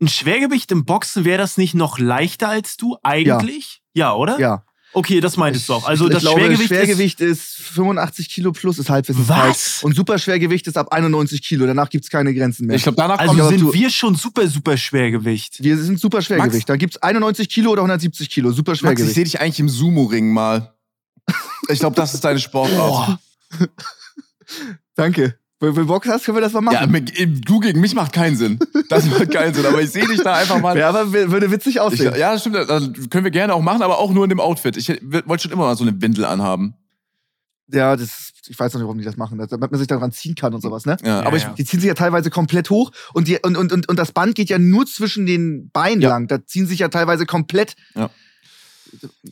ein 0.00 0.08
Schwergewicht 0.08 0.70
im 0.72 0.84
Boxen, 0.84 1.24
wäre 1.24 1.38
das 1.38 1.56
nicht 1.56 1.74
noch 1.74 1.98
leichter 1.98 2.48
als 2.48 2.76
du 2.76 2.96
eigentlich? 3.02 3.80
Ja, 3.94 4.14
oder? 4.14 4.38
Ja. 4.38 4.64
Okay, 4.92 5.20
das 5.20 5.36
meintest 5.36 5.68
du 5.68 5.74
auch. 5.74 5.86
Also 5.86 6.06
ich 6.06 6.12
das 6.12 6.22
glaube, 6.22 6.40
Schwergewicht, 6.40 6.68
Schwergewicht 6.68 7.20
ist 7.20 7.56
85 7.56 8.30
Kilo 8.30 8.52
plus, 8.52 8.78
ist 8.78 8.88
Halbwissen 8.88 9.28
Was? 9.28 9.82
Und 9.82 9.94
Superschwergewicht 9.94 10.66
ist 10.68 10.78
ab 10.78 10.90
91 10.90 11.42
Kilo. 11.42 11.66
Danach 11.66 11.90
gibt's 11.90 12.08
keine 12.08 12.32
Grenzen 12.32 12.66
mehr. 12.66 12.76
Ich 12.76 12.82
glaube, 12.82 12.96
danach 12.96 13.20
ist, 13.20 13.26
kommt 13.26 13.40
also 13.40 13.54
aber 13.54 13.58
sind 13.58 13.74
wir 13.74 13.90
schon 13.90 14.14
super, 14.14 14.48
super 14.48 14.78
Schwergewicht. 14.78 15.62
wir 15.62 15.76
sind 15.76 16.00
super 16.00 16.22
Schwergewicht. 16.22 16.66
Da 16.66 16.76
gibt's 16.76 16.96
91 16.96 17.48
Kilo 17.48 17.72
oder 17.72 17.82
170 17.82 18.30
Kilo. 18.30 18.52
Super 18.52 18.70
Max, 18.70 18.78
ich 18.78 18.80
Schwergewicht. 18.80 19.14
sehe 19.14 19.24
dich 19.24 19.40
eigentlich 19.40 19.60
im 19.60 19.68
Sumo-Ring 19.68 20.32
mal. 20.32 20.74
Ich 21.68 21.80
glaube, 21.80 21.96
das 21.96 22.14
ist 22.14 22.24
deine 22.24 22.38
Sportart. 22.38 23.18
Danke. 24.94 25.38
Wenn 25.58 25.74
du 25.74 25.86
Bock 25.86 26.06
hast, 26.06 26.24
können 26.26 26.36
wir 26.36 26.42
das 26.42 26.52
mal 26.52 26.60
machen. 26.60 26.74
Ja, 26.80 26.86
mit- 26.86 27.48
du 27.48 27.60
gegen 27.60 27.80
mich 27.80 27.94
macht 27.94 28.12
keinen 28.12 28.36
Sinn. 28.36 28.58
Das 28.90 29.06
macht 29.06 29.30
keinen 29.30 29.54
Sinn. 29.54 29.64
Aber 29.64 29.80
ich 29.80 29.90
sehe 29.90 30.06
dich 30.06 30.20
da 30.22 30.34
einfach 30.34 30.60
mal. 30.60 30.76
Ja, 30.78 30.90
aber 30.90 31.10
würde 31.12 31.50
witzig 31.50 31.76
Ich, 31.76 31.80
aussehen. 31.80 32.14
ja, 32.18 32.32
das 32.32 32.42
stimmt. 32.42 32.56
Das 32.56 32.82
können 33.10 33.24
wir 33.24 33.30
gerne 33.30 33.54
auch 33.54 33.62
machen, 33.62 33.80
aber 33.82 33.98
auch 33.98 34.12
nur 34.12 34.24
in 34.24 34.28
dem 34.30 34.40
Outfit. 34.40 34.76
Ich 34.76 34.88
wollte 34.88 35.44
schon 35.44 35.52
immer 35.52 35.64
mal 35.64 35.76
so 35.76 35.84
eine 35.84 35.98
Windel 36.02 36.26
anhaben. 36.26 36.74
Ja, 37.68 37.96
das, 37.96 38.32
ich 38.46 38.56
weiß 38.58 38.74
noch 38.74 38.80
nicht, 38.80 38.86
warum 38.86 38.98
die 38.98 39.04
das 39.04 39.16
machen, 39.16 39.38
damit 39.38 39.70
man 39.70 39.78
sich 39.78 39.88
daran 39.88 40.12
ziehen 40.12 40.34
kann 40.36 40.52
und 40.54 40.60
sowas, 40.60 40.84
ne? 40.86 40.96
Ja, 41.02 41.22
Ja, 41.22 41.26
aber 41.26 41.36
ich, 41.38 41.42
ja. 41.44 41.54
Die 41.54 41.64
ziehen 41.64 41.80
sich 41.80 41.88
ja 41.88 41.94
teilweise 41.94 42.28
komplett 42.30 42.68
hoch 42.70 42.92
und, 43.14 43.26
die, 43.26 43.38
und, 43.42 43.56
und, 43.56 43.72
und, 43.72 43.88
und 43.88 43.98
das 43.98 44.12
Band 44.12 44.34
geht 44.36 44.50
ja 44.50 44.58
nur 44.58 44.86
zwischen 44.86 45.26
den 45.26 45.70
Beinen 45.70 46.00
Ja. 46.02 46.10
lang. 46.10 46.28
Da 46.28 46.44
ziehen 46.46 46.66
sich 46.68 46.78
ja 46.80 46.88
teilweise 46.88 47.24
komplett 47.26 47.74
Ja. 47.96 48.10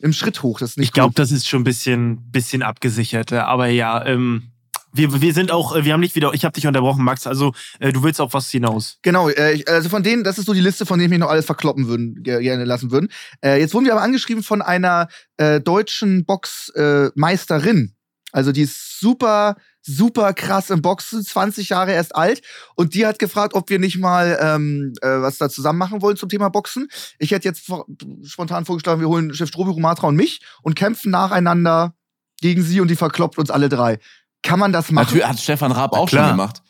im 0.00 0.12
Schritt 0.12 0.42
hoch. 0.42 0.58
Das 0.58 0.70
ist 0.70 0.78
nicht 0.78 0.88
Ich 0.88 0.92
glaube, 0.92 1.14
das 1.14 1.30
ist 1.30 1.46
schon 1.48 1.60
ein 1.60 1.64
bisschen, 1.64 2.30
bisschen 2.32 2.62
abgesicherter. 2.62 3.46
Aber 3.46 3.68
ja, 3.68 4.04
ähm, 4.04 4.50
wir, 4.94 5.20
wir 5.20 5.34
sind 5.34 5.50
auch, 5.50 5.74
äh, 5.76 5.84
wir 5.84 5.92
haben 5.92 6.00
nicht 6.00 6.14
wieder, 6.14 6.32
ich 6.34 6.44
habe 6.44 6.52
dich 6.54 6.66
unterbrochen, 6.66 7.04
Max. 7.04 7.26
Also 7.26 7.52
äh, 7.80 7.92
du 7.92 8.02
willst 8.02 8.20
auf 8.20 8.32
was 8.32 8.50
hinaus. 8.50 8.98
Genau, 9.02 9.28
äh, 9.28 9.62
also 9.66 9.88
von 9.88 10.02
denen, 10.02 10.24
das 10.24 10.38
ist 10.38 10.46
so 10.46 10.54
die 10.54 10.60
Liste, 10.60 10.86
von 10.86 10.98
denen 10.98 11.06
ich 11.12 11.18
mich 11.18 11.20
noch 11.20 11.30
alles 11.30 11.46
verkloppen 11.46 11.88
würden, 11.88 12.22
ge- 12.22 12.40
gerne 12.42 12.64
lassen 12.64 12.90
würden. 12.90 13.08
Äh, 13.44 13.60
jetzt 13.60 13.74
wurden 13.74 13.84
wir 13.84 13.92
aber 13.92 14.02
angeschrieben 14.02 14.42
von 14.42 14.62
einer 14.62 15.08
äh, 15.36 15.60
deutschen 15.60 16.24
Boxmeisterin. 16.24 17.12
Meisterin. 17.16 17.94
also 18.32 18.52
die 18.52 18.62
ist 18.62 19.00
super, 19.00 19.56
super 19.82 20.32
krass 20.32 20.70
im 20.70 20.80
Boxen, 20.80 21.22
20 21.24 21.68
Jahre 21.68 21.92
erst 21.92 22.14
alt. 22.16 22.40
Und 22.74 22.94
die 22.94 23.04
hat 23.04 23.18
gefragt, 23.18 23.54
ob 23.54 23.68
wir 23.70 23.78
nicht 23.78 23.98
mal 23.98 24.38
ähm, 24.40 24.92
äh, 25.02 25.08
was 25.20 25.38
da 25.38 25.48
zusammen 25.50 25.78
machen 25.78 26.00
wollen 26.02 26.16
zum 26.16 26.28
Thema 26.28 26.48
Boxen. 26.48 26.88
Ich 27.18 27.32
hätte 27.32 27.48
jetzt 27.48 27.66
vor, 27.66 27.84
spontan 28.24 28.64
vorgeschlagen, 28.64 29.00
wir 29.00 29.08
holen 29.08 29.34
Chef 29.34 29.48
Strobi, 29.48 29.70
Rumatra 29.72 30.06
und 30.08 30.16
mich 30.16 30.40
und 30.62 30.74
kämpfen 30.76 31.10
nacheinander 31.10 31.94
gegen 32.40 32.62
sie 32.62 32.80
und 32.80 32.88
die 32.88 32.96
verkloppt 32.96 33.38
uns 33.38 33.50
alle 33.50 33.68
drei. 33.68 33.98
Kann 34.44 34.58
man 34.60 34.72
das 34.72 34.90
machen? 34.92 35.04
natürlich 35.06 35.26
hat 35.26 35.40
Stefan 35.40 35.72
Raab 35.72 35.92
auch 35.94 36.08
schon 36.08 36.24
gemacht. 36.26 36.62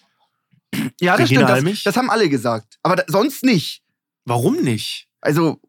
Ja, 1.00 1.16
das 1.16 1.28
Regina 1.28 1.56
stimmt. 1.56 1.72
Das, 1.76 1.82
das 1.84 1.96
haben 1.96 2.10
alle 2.10 2.28
gesagt. 2.28 2.78
Aber 2.82 2.96
da, 2.96 3.04
sonst 3.06 3.44
nicht. 3.44 3.82
Warum 4.24 4.56
nicht? 4.62 5.08
Also, 5.20 5.60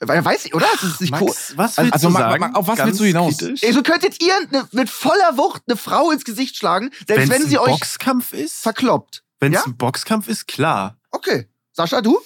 weiß 0.00 0.46
ich, 0.46 0.54
oder? 0.54 0.66
Das 0.72 0.82
ist 0.82 1.00
nicht 1.00 1.12
cool. 1.14 1.28
Max, 1.28 1.52
was 1.56 1.78
Also, 1.78 1.82
willst 1.82 1.94
also 1.94 2.08
du 2.08 2.14
sagen? 2.14 2.40
Ma- 2.40 2.58
auf 2.58 2.66
was 2.66 2.76
Ganz 2.76 2.88
willst 2.88 3.00
du 3.00 3.04
hinaus? 3.04 3.38
kritisch? 3.38 3.62
Ey, 3.62 3.72
so 3.72 3.82
könntet 3.82 4.20
ihr 4.22 4.34
ne, 4.50 4.68
mit 4.72 4.90
voller 4.90 5.36
Wucht 5.36 5.62
eine 5.66 5.76
Frau 5.76 6.10
ins 6.10 6.24
Gesicht 6.24 6.56
schlagen, 6.56 6.90
selbst 7.06 7.28
Wenn's 7.28 7.30
wenn 7.30 7.48
sie 7.48 7.56
ein 7.58 7.64
euch 7.64 7.70
Boxkampf 7.70 8.32
ist? 8.32 8.56
verkloppt. 8.60 9.22
Wenn 9.40 9.52
es 9.54 9.60
Ja? 9.60 9.66
ein 9.66 9.76
Boxkampf 9.76 10.28
ist, 10.28 10.46
klar. 10.48 10.98
Okay. 11.10 11.48
Sascha, 11.72 12.00
du? 12.02 12.18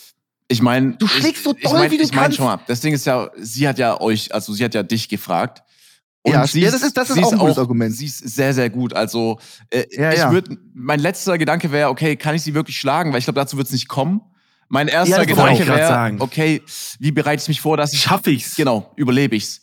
Ich 0.49 0.63
meine, 0.63 0.97
Du 0.97 1.07
schlägst 1.07 1.45
so 1.45 1.53
doll, 1.53 1.61
ich 1.63 1.73
mein, 1.73 1.91
wie 1.91 1.99
du 1.99 2.05
ich 2.05 2.13
mein 2.13 2.23
kannst. 2.25 2.37
schon 2.39 2.47
mal, 2.47 2.59
das 2.67 2.81
Ding 2.81 2.95
ist 2.95 3.05
ja, 3.07 3.31
sie 3.37 3.69
hat 3.69 3.79
ja 3.79 4.01
euch, 4.01 4.33
also 4.35 4.53
sie 4.55 4.65
hat 4.65 4.75
ja 4.75 4.83
dich 4.83 5.09
gefragt. 5.09 5.63
Und 6.23 6.33
Ja, 6.33 6.47
sie 6.47 6.61
ja, 6.61 6.71
das 6.71 6.83
ist- 6.83 6.97
das 6.97 7.11
ist 7.11 7.17
sie 7.17 7.25
auch 7.25 7.33
ein 7.33 7.39
gutes 7.39 7.59
Argument. 7.59 7.95
Sie 7.95 8.07
ist 8.07 8.19
sehr, 8.19 8.53
sehr 8.53 8.69
gut. 8.71 8.93
Also, 8.93 9.39
äh, 9.71 9.85
Ja, 9.93 10.13
ich 10.13 10.19
ja. 10.19 10.33
würde, 10.33 10.57
mein 10.75 10.99
letzter 11.01 11.39
Gedanke 11.39 11.71
wäre, 11.73 11.89
okay, 11.91 12.17
kann 12.17 12.35
ich 12.35 12.43
sie 12.43 12.55
wirklich 12.55 12.77
schlagen? 12.79 13.13
Weil 13.13 13.19
ich 13.21 13.25
glaube, 13.25 13.39
dazu 13.41 13.57
wird 13.57 13.67
es 13.69 13.73
nicht 13.73 13.89
kommen. 13.89 14.21
Mein 14.69 14.89
Ja, 14.89 14.95
erster 14.95 15.23
ich 15.23 15.29
Gedanke 15.29 15.67
wäre, 15.67 16.17
okay, 16.19 16.63
wie 16.99 17.13
bereite 17.13 17.41
ich 17.43 17.49
mich 17.49 17.61
vor, 17.61 17.77
dass 17.77 17.93
ich, 17.93 18.01
Schaff 18.03 18.27
ich's? 18.27 18.57
genau, 18.57 18.93
überlebe 18.97 19.37
ich's? 19.37 19.63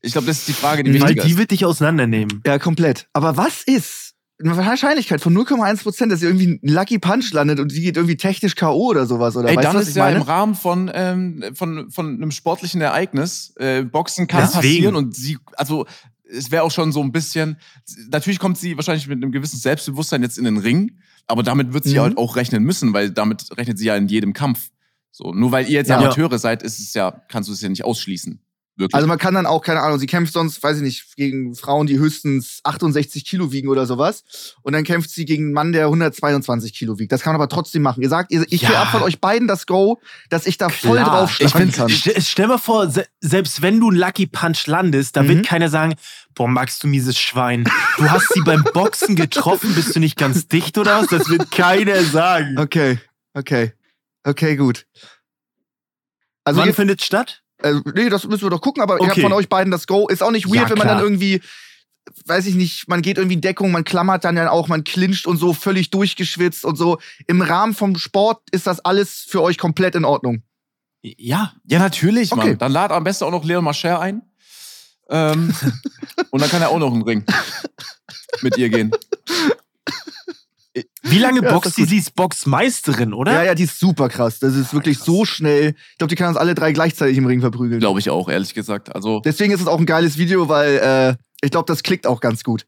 Ich 0.00 0.12
glaube, 0.12 0.26
das 0.28 0.38
ist 0.38 0.48
die 0.48 0.52
Frage, 0.52 0.84
die 0.84 0.94
Weil 1.00 1.08
wichtig 1.10 1.24
die 1.24 1.36
wird 1.36 1.50
dich 1.50 1.64
auseinandernehmen. 1.64 2.40
Ja, 2.46 2.58
komplett. 2.58 3.08
Aber 3.12 3.36
was 3.36 3.64
ist 3.64 4.05
eine 4.38 4.56
Wahrscheinlichkeit 4.56 5.20
von 5.20 5.34
0,1 5.36 5.82
Prozent, 5.82 6.12
dass 6.12 6.20
ihr 6.22 6.28
irgendwie 6.28 6.60
ein 6.62 6.68
Lucky 6.74 6.98
Punch 6.98 7.32
landet 7.32 7.58
und 7.60 7.70
sie 7.72 7.80
geht 7.80 7.96
irgendwie 7.96 8.16
technisch 8.16 8.54
K.O. 8.54 8.90
oder 8.90 9.06
sowas? 9.06 9.36
Oder 9.36 9.48
Ey, 9.48 9.56
weißt 9.56 9.64
dann 9.66 9.72
du, 9.74 9.78
was 9.78 9.84
ist 9.84 9.90
ich 9.90 9.96
ja 9.96 10.04
meine? 10.04 10.16
im 10.16 10.22
Rahmen 10.22 10.54
von, 10.54 10.90
ähm, 10.92 11.42
von, 11.54 11.90
von 11.90 12.14
einem 12.14 12.30
sportlichen 12.30 12.80
Ereignis, 12.82 13.54
äh, 13.56 13.82
Boxen 13.82 14.26
kann 14.26 14.42
Deswegen. 14.42 14.60
passieren 14.62 14.96
und 14.96 15.16
sie, 15.16 15.38
also 15.56 15.86
es 16.28 16.50
wäre 16.50 16.64
auch 16.64 16.70
schon 16.70 16.92
so 16.92 17.00
ein 17.02 17.12
bisschen, 17.12 17.56
natürlich 18.10 18.38
kommt 18.38 18.58
sie 18.58 18.76
wahrscheinlich 18.76 19.06
mit 19.08 19.22
einem 19.22 19.32
gewissen 19.32 19.58
Selbstbewusstsein 19.58 20.22
jetzt 20.22 20.36
in 20.38 20.44
den 20.44 20.58
Ring, 20.58 20.98
aber 21.26 21.42
damit 21.42 21.72
wird 21.72 21.84
sie 21.84 21.94
Mhm. 21.94 22.00
halt 22.00 22.18
auch 22.18 22.36
rechnen 22.36 22.62
müssen, 22.64 22.92
weil 22.92 23.10
damit 23.10 23.56
rechnet 23.56 23.78
sie 23.78 23.86
ja 23.86 23.96
in 23.96 24.08
jedem 24.08 24.32
Kampf. 24.32 24.70
So, 25.12 25.32
nur 25.32 25.50
weil 25.50 25.64
ihr 25.66 25.72
jetzt 25.72 25.88
Ja. 25.88 25.96
Amateure 25.98 26.38
seid, 26.38 26.62
ist 26.62 26.78
es 26.78 26.92
ja, 26.92 27.10
kannst 27.28 27.48
du 27.48 27.52
es 27.54 27.62
ja 27.62 27.70
nicht 27.70 27.84
ausschließen. 27.84 28.38
Wirklich. 28.78 28.94
Also 28.94 29.08
man 29.08 29.16
kann 29.18 29.32
dann 29.32 29.46
auch, 29.46 29.62
keine 29.62 29.80
Ahnung, 29.80 29.98
sie 29.98 30.06
kämpft 30.06 30.34
sonst, 30.34 30.62
weiß 30.62 30.76
ich 30.76 30.82
nicht, 30.82 31.16
gegen 31.16 31.54
Frauen, 31.54 31.86
die 31.86 31.98
höchstens 31.98 32.60
68 32.62 33.24
Kilo 33.24 33.50
wiegen 33.50 33.68
oder 33.68 33.86
sowas. 33.86 34.54
Und 34.60 34.74
dann 34.74 34.84
kämpft 34.84 35.08
sie 35.08 35.24
gegen 35.24 35.44
einen 35.44 35.52
Mann, 35.54 35.72
der 35.72 35.86
122 35.86 36.74
Kilo 36.74 36.98
wiegt. 36.98 37.10
Das 37.10 37.22
kann 37.22 37.32
man 37.32 37.40
aber 37.40 37.48
trotzdem 37.48 37.80
machen. 37.80 38.02
Ihr 38.02 38.10
sagt, 38.10 38.30
ihr, 38.32 38.44
ich 38.50 38.60
Ja. 38.62 38.68
will 38.68 38.76
ab 38.76 38.88
von 38.88 39.02
euch 39.02 39.18
beiden 39.18 39.48
das 39.48 39.64
Go, 39.66 39.98
dass 40.28 40.46
ich 40.46 40.58
da 40.58 40.68
voll 40.68 40.98
Klar. 40.98 41.08
drauf 41.08 41.40
ich 41.40 41.48
schlagen 41.48 41.72
find's- 41.72 41.76
kann. 41.78 41.88
St 41.88 42.28
stell 42.30 42.48
mal 42.48 42.58
vor, 42.58 42.90
se 42.90 43.06
selbst 43.22 43.62
wenn 43.62 43.80
du 43.80 43.88
einen 43.88 43.96
Lucky 43.98 44.26
Punch 44.26 44.66
landest, 44.66 45.16
da 45.16 45.22
Mhm. 45.22 45.28
wird 45.28 45.46
keiner 45.46 45.70
sagen, 45.70 45.94
boah, 46.34 46.46
Max, 46.46 46.78
du 46.78 46.86
mieses 46.86 47.18
Schwein. 47.18 47.64
Du 47.96 48.10
hast 48.10 48.28
sie 48.34 48.42
beim 48.42 48.62
Boxen 48.74 49.16
getroffen, 49.16 49.74
bist 49.74 49.96
du 49.96 50.00
nicht 50.00 50.18
ganz 50.18 50.48
dicht 50.48 50.76
oder 50.76 51.00
was? 51.00 51.06
Das 51.08 51.30
wird 51.30 51.50
keiner 51.50 52.04
sagen. 52.04 52.58
Okay, 52.58 52.98
okay. 53.32 53.72
Okay, 54.22 54.56
gut. 54.56 54.86
Also 56.44 56.60
Wann 56.60 56.74
findet 56.74 57.02
statt? 57.02 57.42
Äh, 57.62 57.74
nee, 57.94 58.08
das 58.08 58.26
müssen 58.26 58.42
wir 58.44 58.50
doch 58.50 58.60
gucken, 58.60 58.82
aber 58.82 58.96
ich 58.96 59.02
habe 59.02 59.12
Okay. 59.12 59.22
von 59.22 59.32
euch 59.32 59.48
beiden 59.48 59.70
das 59.70 59.86
Go. 59.86 60.08
Ist 60.08 60.22
auch 60.22 60.30
nicht 60.30 60.46
weird, 60.46 60.64
Ja, 60.64 60.70
wenn 60.70 60.78
man 60.78 60.88
dann 60.88 61.00
irgendwie, 61.00 61.40
weiß 62.26 62.46
ich 62.46 62.54
nicht, 62.54 62.88
man 62.88 63.02
geht 63.02 63.16
irgendwie 63.18 63.34
in 63.34 63.40
Deckung, 63.40 63.70
man 63.72 63.84
klammert 63.84 64.24
dann 64.24 64.36
ja 64.36 64.50
auch, 64.50 64.68
man 64.68 64.84
clincht 64.84 65.26
und 65.26 65.38
so, 65.38 65.52
völlig 65.54 65.90
durchgeschwitzt 65.90 66.64
und 66.64 66.76
so. 66.76 66.98
Im 67.26 67.40
Rahmen 67.42 67.74
vom 67.74 67.96
Sport 67.98 68.42
ist 68.52 68.66
das 68.66 68.80
alles 68.84 69.24
für 69.28 69.42
euch 69.42 69.58
komplett 69.58 69.94
in 69.94 70.04
Ordnung. 70.04 70.42
Ja. 71.02 71.52
ja, 71.64 71.78
natürlich, 71.78 72.32
Okay. 72.32 72.48
Mann. 72.50 72.58
Dann 72.58 72.72
lad 72.72 72.90
am 72.90 73.04
besten 73.04 73.24
auch 73.24 73.30
noch 73.30 73.44
Leon 73.44 73.64
Mascher 73.64 74.00
ein. 74.00 74.22
Ähm, 75.08 75.54
und 76.30 76.40
dann 76.42 76.50
kann 76.50 76.62
er 76.62 76.70
auch 76.70 76.78
noch 76.80 76.92
einen 76.92 77.02
Ring 77.02 77.24
mit 78.42 78.56
ihr 78.58 78.68
gehen. 78.68 78.90
Wie 81.02 81.18
lange 81.18 81.40
Ja, 81.44 81.52
boxt 81.52 81.76
die? 81.76 81.82
gut. 81.82 81.90
Sie 81.90 81.96
ist 81.98 82.14
Boxmeisterin, 82.14 83.12
oder? 83.14 83.32
Ja, 83.32 83.42
ja, 83.44 83.54
die 83.54 83.64
ist 83.64 83.78
super 83.78 84.08
krass. 84.08 84.38
Das 84.38 84.54
ist 84.54 84.72
wirklich 84.74 84.98
so 84.98 85.24
schnell. 85.24 85.74
Ich 85.92 85.98
glaube, 85.98 86.08
die 86.10 86.16
kann 86.16 86.28
uns 86.28 86.36
alle 86.36 86.54
drei 86.54 86.72
gleichzeitig 86.72 87.16
im 87.16 87.26
Ring 87.26 87.40
verprügeln. 87.40 87.80
Glaube 87.80 88.00
ich 88.00 88.10
auch, 88.10 88.28
ehrlich 88.28 88.54
gesagt. 88.54 88.94
Also, 88.94 89.20
Deswegen 89.20 89.52
ist 89.52 89.60
es 89.60 89.66
auch 89.66 89.78
ein 89.78 89.86
geiles 89.86 90.18
Video, 90.18 90.48
weil 90.48 90.76
äh, 90.78 91.16
ich 91.44 91.50
glaube, 91.50 91.66
das 91.66 91.82
klickt 91.82 92.06
auch 92.06 92.20
ganz 92.20 92.44
gut. 92.44 92.66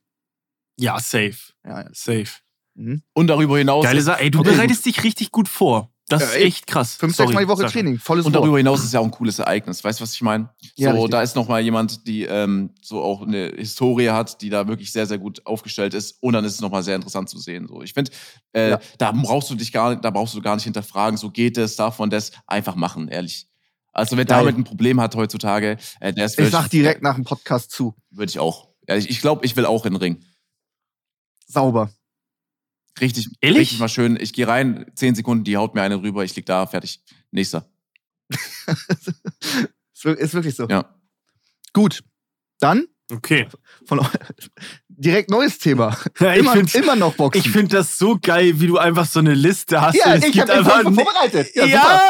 Ja, 0.78 0.98
safe. 1.00 1.36
Ja, 1.64 1.80
ja. 1.82 1.88
Safe. 1.92 2.28
und 2.76 3.26
darüber 3.26 3.58
hinaus. 3.58 3.84
Geile 3.84 4.00
Sache. 4.02 4.20
Ey, 4.22 4.30
du 4.30 4.38
Okay, 4.40 4.52
bereitest 4.52 4.86
dich 4.86 5.02
richtig 5.02 5.32
gut 5.32 5.48
vor. 5.48 5.90
Das 6.08 6.22
ist 6.22 6.36
echt 6.36 6.66
krass. 6.66 6.94
Fünf, 6.94 7.14
Sorry, 7.14 7.28
sechs 7.28 7.34
Mal 7.34 7.40
die 7.44 7.48
Woche. 7.48 7.66
Training, 7.66 7.98
volles 7.98 8.24
Und 8.24 8.32
darüber 8.34 8.56
hinaus 8.56 8.80
ist 8.80 8.86
es 8.86 8.92
ja 8.92 9.00
auch 9.00 9.04
ein 9.04 9.10
cooles 9.10 9.38
Ereignis. 9.38 9.84
Weißt 9.84 10.00
du, 10.00 10.02
was 10.04 10.14
ich 10.14 10.22
meine? 10.22 10.48
Ja, 10.76 10.90
so, 10.90 10.96
richtig. 10.96 11.10
da 11.10 11.22
ist 11.22 11.36
noch 11.36 11.48
mal 11.48 11.60
jemand, 11.60 12.06
die 12.06 12.24
ähm, 12.24 12.70
so 12.82 13.02
auch 13.02 13.22
eine 13.22 13.52
Historie 13.56 14.08
hat, 14.08 14.40
die 14.40 14.48
da 14.48 14.66
wirklich 14.68 14.90
sehr, 14.90 15.06
sehr 15.06 15.18
gut 15.18 15.44
aufgestellt 15.46 15.92
ist. 15.92 16.16
Und 16.22 16.32
dann 16.32 16.44
ist 16.44 16.54
es 16.54 16.60
noch 16.62 16.70
mal 16.70 16.82
sehr 16.82 16.96
interessant 16.96 17.28
zu 17.28 17.38
sehen. 17.38 17.68
So, 17.68 17.82
ich 17.82 17.92
finde, 17.92 18.10
äh, 18.54 18.70
Ja. 18.70 18.80
da 18.96 19.12
brauchst 19.12 19.50
du 19.50 19.54
dich 19.54 19.70
gar, 19.70 19.96
da 19.96 20.10
brauchst 20.10 20.34
du 20.34 20.40
gar 20.40 20.54
nicht 20.54 20.64
hinterfragen. 20.64 21.18
So 21.18 21.30
geht 21.30 21.58
es, 21.58 21.76
davon 21.76 22.08
das 22.08 22.32
einfach 22.46 22.74
machen, 22.74 23.08
ehrlich. 23.08 23.46
Also 23.92 24.16
wer 24.16 24.24
Geil. 24.24 24.38
damit 24.44 24.56
ein 24.56 24.64
Problem 24.64 25.00
hat 25.00 25.14
heutzutage, 25.16 25.76
äh, 26.00 26.12
der 26.12 26.26
ist 26.26 26.38
ich 26.38 26.50
sag 26.50 26.68
direkt 26.68 27.02
nach 27.02 27.16
dem 27.16 27.24
Podcast 27.24 27.70
zu. 27.70 27.94
würde 28.10 28.30
ich 28.30 28.38
auch. 28.38 28.68
Ja, 28.88 28.96
ich 28.96 29.10
ich 29.10 29.20
glaube, 29.20 29.44
ich 29.44 29.56
will 29.56 29.66
auch 29.66 29.84
in 29.84 29.92
den 29.94 30.00
Ring. 30.00 30.24
Sauber. 31.46 31.90
Richtig, 33.00 33.28
Ehrlich? 33.40 33.60
richtig 33.60 33.78
mal 33.80 33.88
schön. 33.88 34.18
Ich 34.20 34.32
gehe 34.32 34.46
rein, 34.48 34.86
zehn 34.94 35.14
Sekunden, 35.14 35.44
die 35.44 35.56
haut 35.56 35.74
mir 35.74 35.82
eine 35.82 36.02
rüber, 36.02 36.24
ich 36.24 36.34
lieg 36.36 36.46
da, 36.46 36.66
fertig. 36.66 37.00
Nächster. 37.30 37.68
Ist 38.28 38.38
wir- 40.04 40.18
ist 40.18 40.34
wirklich 40.34 40.54
so. 40.54 40.66
Ja. 40.68 40.94
Gut. 41.72 42.02
Dann 42.60 42.86
Okay. 43.10 43.48
von 43.86 44.00
direkt 44.98 45.30
neues 45.30 45.58
Thema. 45.58 45.96
Ja, 46.20 46.32
ich 46.32 46.40
immer, 46.40 46.52
finde 46.52 46.78
immer 46.78 46.96
noch 46.96 47.14
Boxen. 47.14 47.40
ich 47.40 47.50
find 47.50 47.72
das 47.72 47.96
so 47.96 48.18
geil, 48.20 48.54
wie 48.60 48.66
du 48.66 48.76
einfach 48.76 49.06
so 49.06 49.20
eine 49.20 49.34
Liste 49.34 49.80
hast. 49.80 49.94
ja, 49.94 50.16
ich 50.16 50.32
gibt 50.32 50.50
habe 50.50 50.54
einfach 50.54 50.82
vorbereitet. 50.82 51.48
Ja, 51.54 51.64
super. 51.64 52.02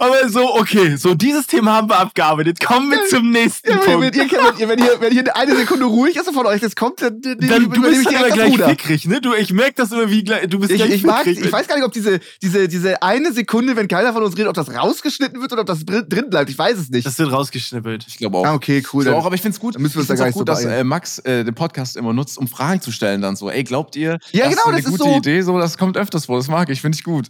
aber 0.00 0.28
so, 0.28 0.54
okay, 0.56 0.96
so 0.96 1.14
dieses 1.14 1.46
Thema 1.46 1.72
haben 1.74 1.88
wir 1.88 1.98
abgearbeitet. 1.98 2.58
Kommen 2.58 2.90
wir 2.90 3.04
zum 3.06 3.30
nächsten 3.30 3.70
Ja, 3.70 3.76
wenn, 3.86 4.00
Punkt. 4.00 4.16
ihr, 4.16 4.22
wenn, 4.30 4.58
ihr, 4.58 4.68
wenn, 4.68 4.78
ihr, 4.78 5.00
wenn 5.00 5.12
hier 5.12 5.36
eine 5.36 5.56
Sekunde 5.56 5.84
ruhig 5.84 6.16
ist 6.16 6.26
und 6.26 6.34
von 6.34 6.46
euch 6.46 6.60
das 6.60 6.74
kommt, 6.74 7.00
dann, 7.02 7.20
dann, 7.20 7.38
Dann, 7.38 7.70
du 7.70 7.82
bist 7.82 8.00
ich 8.00 8.04
dann 8.04 8.14
immer 8.14 8.30
gleich 8.30 8.56
fickrig, 8.56 9.06
ne? 9.06 9.20
Du, 9.20 9.34
ich 9.34 9.52
merke 9.52 9.74
das 9.76 9.92
immer, 9.92 10.10
wie 10.10 10.24
gleich, 10.24 10.48
du 10.48 10.58
bist 10.58 10.72
Ich, 10.72 10.78
gleich 10.78 10.90
ich, 10.90 11.04
mag, 11.04 11.26
ich 11.26 11.52
weiß 11.52 11.68
gar 11.68 11.76
nicht, 11.76 11.84
ob 11.84 11.92
diese, 11.92 12.18
diese, 12.42 12.66
diese 12.66 13.02
eine 13.02 13.32
Sekunde, 13.32 13.76
wenn 13.76 13.86
keiner 13.86 14.12
von 14.12 14.22
uns 14.22 14.36
redet, 14.36 14.48
ob 14.48 14.54
das 14.54 14.74
rausgeschnitten 14.74 15.40
wird 15.40 15.52
oder 15.52 15.60
ob 15.62 15.66
das 15.68 15.84
drin 15.84 16.30
bleibt. 16.30 16.50
Ich 16.50 16.58
weiß 16.58 16.78
es 16.78 16.90
nicht. 16.90 17.06
das 17.06 17.18
wird 17.18 17.30
rausgeschnippelt. 17.30 18.06
Ich 18.08 18.18
glaube 18.18 18.38
auch. 18.38 18.46
ah, 18.46 18.54
okay, 18.54 18.82
cool. 18.92 19.04
Dann, 19.04 19.14
auch, 19.14 19.26
aber 19.26 19.34
ich 19.34 19.42
finde 19.42 19.54
es 19.54 19.60
gut, 19.60 19.74
dann 19.76 19.82
müssen 19.82 19.94
wir 19.94 20.00
uns 20.00 20.10
ich 20.10 20.16
da 20.16 20.16
gar 20.16 20.26
nicht 20.26 20.34
gut, 20.34 20.40
so 20.40 20.44
dass 20.44 20.64
äh, 20.64 20.82
Max 20.82 21.18
äh, 21.20 21.44
den 21.44 21.54
Podcast 21.54 21.96
immer 21.96 22.12
nutzt, 22.12 22.31
um 22.38 22.48
Fragen 22.48 22.80
zu 22.80 22.92
stellen 22.92 23.20
dann 23.22 23.36
so. 23.36 23.50
Ey, 23.50 23.64
glaubt 23.64 23.96
ihr, 23.96 24.18
Ja, 24.32 24.44
das 24.44 24.50
genau, 24.50 24.62
ist 24.62 24.66
eine 24.66 24.76
das 24.76 24.84
ist 24.86 24.90
gute 24.98 25.10
so- 25.10 25.16
Idee? 25.16 25.42
So, 25.42 25.58
das 25.58 25.78
kommt 25.78 25.96
öfters 25.96 26.26
vor. 26.26 26.36
Das 26.38 26.48
mag 26.48 26.68
ich, 26.70 26.80
finde 26.80 26.96
ich 26.96 27.04
gut. 27.04 27.28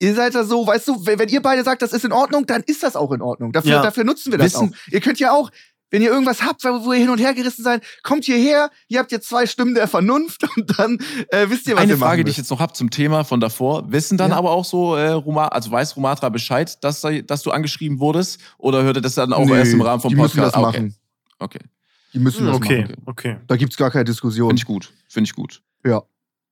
ihr 0.00 0.14
seid 0.14 0.34
da 0.34 0.44
so, 0.44 0.66
weißt 0.66 0.88
du, 0.88 1.06
wenn, 1.06 1.18
wenn 1.18 1.28
ihr 1.28 1.40
beide 1.40 1.62
sagt, 1.64 1.80
das 1.80 1.92
ist 1.92 2.04
in 2.04 2.12
Ordnung, 2.12 2.44
dann 2.46 2.62
ist 2.66 2.82
das 2.82 2.94
auch 2.96 3.12
in 3.12 3.22
Ordnung. 3.22 3.52
Dafür, 3.52 3.70
Ja. 3.70 3.82
dafür 3.82 4.04
nutzen 4.04 4.32
wir 4.32 4.38
das 4.38 4.54
Wissen- 4.54 4.74
auch. 4.74 4.92
Ihr 4.92 5.00
könnt 5.00 5.18
ja 5.20 5.32
auch, 5.32 5.50
wenn 5.90 6.02
ihr 6.02 6.10
irgendwas 6.10 6.42
habt, 6.42 6.64
wo 6.64 6.92
ihr 6.92 6.98
hin 6.98 7.08
und 7.10 7.18
her 7.20 7.32
gerissen 7.34 7.62
seid, 7.62 7.82
kommt 8.02 8.24
hierher, 8.24 8.68
ihr 8.88 8.98
habt 8.98 9.12
jetzt 9.12 9.28
zwei 9.28 9.46
Stimmen 9.46 9.74
der 9.76 9.86
Vernunft 9.86 10.42
und 10.56 10.78
dann 10.78 10.98
äh, 11.30 11.48
wisst 11.48 11.68
ihr, 11.68 11.76
was 11.76 11.82
Eine 11.84 11.92
ihr 11.92 11.98
Frage, 11.98 12.24
die 12.24 12.32
ich 12.32 12.36
jetzt 12.36 12.50
noch 12.50 12.58
habe 12.58 12.72
zum 12.72 12.90
Thema 12.90 13.22
von 13.24 13.38
davor. 13.40 13.90
Wissen 13.92 14.18
dann 14.18 14.32
Ja. 14.32 14.36
aber 14.36 14.50
auch 14.50 14.64
so, 14.64 14.96
äh, 14.96 15.10
Roma, 15.10 15.46
also 15.48 15.70
weiß 15.70 15.96
Romatra 15.96 16.28
Bescheid, 16.30 16.82
dass, 16.82 17.00
da- 17.00 17.20
dass 17.22 17.42
du 17.42 17.52
angeschrieben 17.52 18.00
wurdest? 18.00 18.40
Oder 18.58 18.82
hört 18.82 18.96
ihr 18.96 19.02
das 19.02 19.14
dann 19.14 19.32
auch 19.32 19.46
Nö, 19.46 19.56
erst 19.56 19.72
im 19.72 19.80
Rahmen 19.82 20.02
vom 20.02 20.10
die 20.10 20.16
müssen 20.16 20.36
Podcast? 20.38 20.56
das 20.56 20.62
Ah, 20.62 20.68
okay. 20.68 20.80
machen. 20.80 20.96
Okay. 21.38 21.60
Die 22.14 22.18
müssen 22.20 22.46
das 22.46 22.56
Okay, 22.56 22.82
machen. 22.82 23.02
okay. 23.06 23.36
Da 23.46 23.56
gibt's 23.56 23.76
gar 23.76 23.90
keine 23.90 24.04
Diskussion. 24.04 24.48
Finde 24.50 24.60
ich 24.60 24.66
gut. 24.66 24.92
Finde 25.08 25.28
ich 25.28 25.34
gut. 25.34 25.62
Ja, 25.84 26.02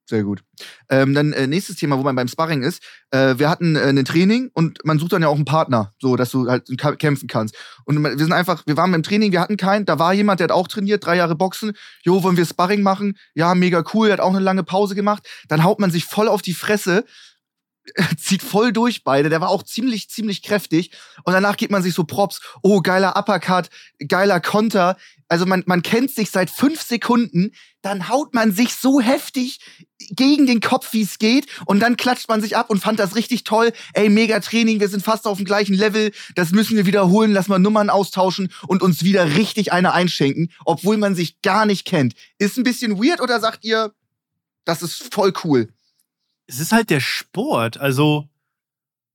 sehr 0.07 0.25
gut. 0.25 0.43
Ähm, 0.91 1.15
dann 1.15 1.33
äh, 1.33 1.47
nächstes 1.47 1.77
Thema, 1.77 1.97
wo 1.99 2.03
man 2.03 2.17
beim 2.17 2.29
Sparring 2.29 2.63
ist. 2.63 2.83
Äh, 3.11 3.39
wir 3.39 3.49
hatten 3.49 3.77
äh, 3.77 3.89
ein 3.89 4.05
Training 4.05 4.51
und 4.53 4.85
man 4.85 4.99
sucht 4.99 5.13
dann 5.13 5.23
ja 5.23 5.29
auch 5.29 5.37
einen 5.37 5.45
Partner, 5.45 5.95
so 6.01 6.17
dass 6.17 6.31
du 6.31 6.49
halt 6.49 6.67
kämpfen 6.99 7.29
kannst. 7.29 7.57
Und 7.85 8.03
wir 8.03 8.19
sind 8.19 8.33
einfach, 8.33 8.67
wir 8.67 8.77
waren 8.77 8.91
beim 8.91 9.03
Training, 9.05 9.31
wir 9.33 9.41
hatten 9.41 9.57
keinen. 9.57 9.87
Da 9.87 9.99
war 9.99 10.13
jemand, 10.13 10.41
der 10.41 10.47
hat 10.47 10.53
auch 10.53 10.67
trainiert, 10.69 11.07
drei 11.07 11.17
Jahre 11.17 11.37
Boxen. 11.37 11.73
Jo, 12.03 12.23
wollen 12.25 12.37
wir 12.37 12.45
Sparring 12.45 12.83
machen? 12.83 13.17
Ja, 13.35 13.55
mega 13.55 13.85
cool. 13.95 14.09
Der 14.09 14.15
hat 14.15 14.21
auch 14.21 14.31
eine 14.35 14.41
lange 14.41 14.65
Pause 14.65 14.95
gemacht. 14.97 15.27
Dann 15.49 15.63
haut 15.65 15.79
man 15.79 15.91
sich 15.93 16.05
voll 16.05 16.29
auf 16.29 16.43
die 16.43 16.55
Fresse. 16.55 17.05
zieht 18.17 18.43
voll 18.43 18.73
durch 18.73 19.05
beide. 19.05 19.29
Der 19.29 19.41
war 19.41 19.49
auch 19.49 19.63
ziemlich, 19.63 20.09
ziemlich 20.09 20.43
kräftig. 20.43 20.93
Und 21.25 21.33
danach 21.33 21.57
gibt 21.57 21.73
man 21.73 21.83
sich 21.83 21.95
so 21.95 22.05
Props. 22.05 22.41
Oh, 22.63 22.81
geiler 22.81 23.17
Uppercut, 23.17 23.69
geiler 24.07 24.41
Konter. 24.41 24.97
Also 25.29 25.47
man, 25.47 25.63
man 25.67 25.83
kennt 25.83 26.11
sich 26.11 26.31
seit 26.31 26.51
fünf 26.51 26.83
Sekunden. 26.83 27.53
Dann 27.81 28.09
haut 28.09 28.35
man 28.35 28.53
sich 28.53 28.75
so 28.75 29.01
heftig 29.01 29.61
gegen 30.11 30.47
den 30.47 30.61
Kopf, 30.61 30.93
wie 30.93 31.03
es 31.03 31.19
geht. 31.19 31.47
Und 31.67 31.81
dann 31.81 31.97
klatscht 31.97 32.29
man 32.29 32.41
sich 32.41 32.57
ab 32.57 32.71
und 32.71 32.81
fand 32.81 32.99
das 32.99 33.17
richtig 33.17 33.45
toll. 33.45 33.73
Ey, 33.95 34.09
mega 34.09 34.39
Training, 34.41 34.79
wir 34.79 34.89
sind 34.89 35.03
fast 35.03 35.27
auf 35.27 35.39
dem 35.39 35.47
gleichen 35.47 35.75
Level. 35.75 36.13
Das 36.35 36.53
müssen 36.53 36.77
wir 36.77 36.87
wiederholen. 36.87 37.33
Lass 37.33 37.49
mal 37.49 37.59
Nummern 37.59 37.91
austauschen 37.91 38.53
und 38.67 38.83
uns 38.83 39.03
wieder 39.03 39.37
richtig 39.37 39.73
eine 39.73 39.93
einschenken, 39.93 40.53
obwohl 40.65 40.99
man 40.99 41.15
sich 41.15 41.43
gar 41.43 41.67
nicht 41.67 41.85
kennt. 41.85 42.15
Ist 42.39 42.59
ein 42.59 42.65
bisschen 42.65 43.03
weird 43.03 43.21
oder 43.21 43.41
sagt 43.41 43.65
ihr, 43.65 43.93
das 44.65 44.83
ist 44.83 45.13
voll 45.13 45.33
cool? 45.43 45.69
Es 46.47 46.61
ist 46.61 46.73
halt 46.73 46.91
der 46.91 47.01
Sport. 47.01 47.79
Also, 47.79 48.29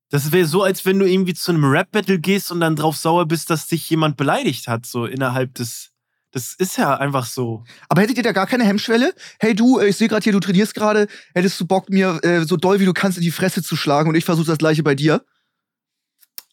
das 0.09 0.31
wäre 0.31 0.45
so, 0.47 0.63
als 0.63 0.85
wenn 0.85 0.99
du 0.99 1.05
irgendwie 1.05 1.33
zu 1.33 1.51
einem 1.51 1.65
Rap-Battle 1.65 2.19
gehst 2.19 2.51
und 2.51 2.59
dann 2.61 2.75
drauf 2.75 2.95
sauer 2.97 3.27
bist, 3.27 3.49
dass 3.49 3.67
dich 3.67 3.89
jemand 3.89 4.17
beleidigt 4.17 4.67
hat, 4.67 4.85
so 4.85 5.05
innerhalb 5.05 5.53
des. 5.55 5.91
Das 6.31 6.53
ist 6.55 6.77
ja 6.77 6.93
einfach 6.95 7.25
so. 7.25 7.63
Aber 7.89 8.01
hättet 8.01 8.17
ihr 8.17 8.23
da 8.23 8.31
gar 8.33 8.47
keine 8.47 8.65
Hemmschwelle? 8.65 9.13
Hey 9.39 9.55
du, 9.55 9.79
äh, 9.79 9.87
ich 9.87 9.97
sehe 9.97 10.07
gerade 10.09 10.23
hier, 10.23 10.33
du 10.33 10.39
trainierst 10.41 10.75
gerade. 10.75 11.07
Hättest 11.33 11.59
du 11.59 11.65
Bock, 11.65 11.89
mir 11.89 12.19
äh, 12.23 12.43
so 12.43 12.57
doll 12.57 12.79
wie 12.79 12.85
du 12.85 12.93
kannst 12.93 13.17
in 13.17 13.23
die 13.23 13.31
Fresse 13.31 13.63
zu 13.63 13.75
schlagen 13.75 14.09
und 14.09 14.15
ich 14.15 14.25
versuche 14.25 14.45
das 14.47 14.57
gleiche 14.57 14.83
bei 14.83 14.93
dir? 14.93 15.23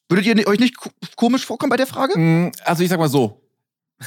Würdet 0.08 0.26
ihr 0.26 0.46
euch 0.46 0.60
nicht 0.60 0.76
ko- 0.76 0.90
komisch 1.16 1.44
vorkommen 1.44 1.70
bei 1.70 1.76
der 1.76 1.86
Frage? 1.88 2.18
Mm, 2.18 2.52
Also 2.64 2.82
ich 2.84 2.88
sag 2.88 2.98
mal 2.98 3.08
so. 3.08 3.43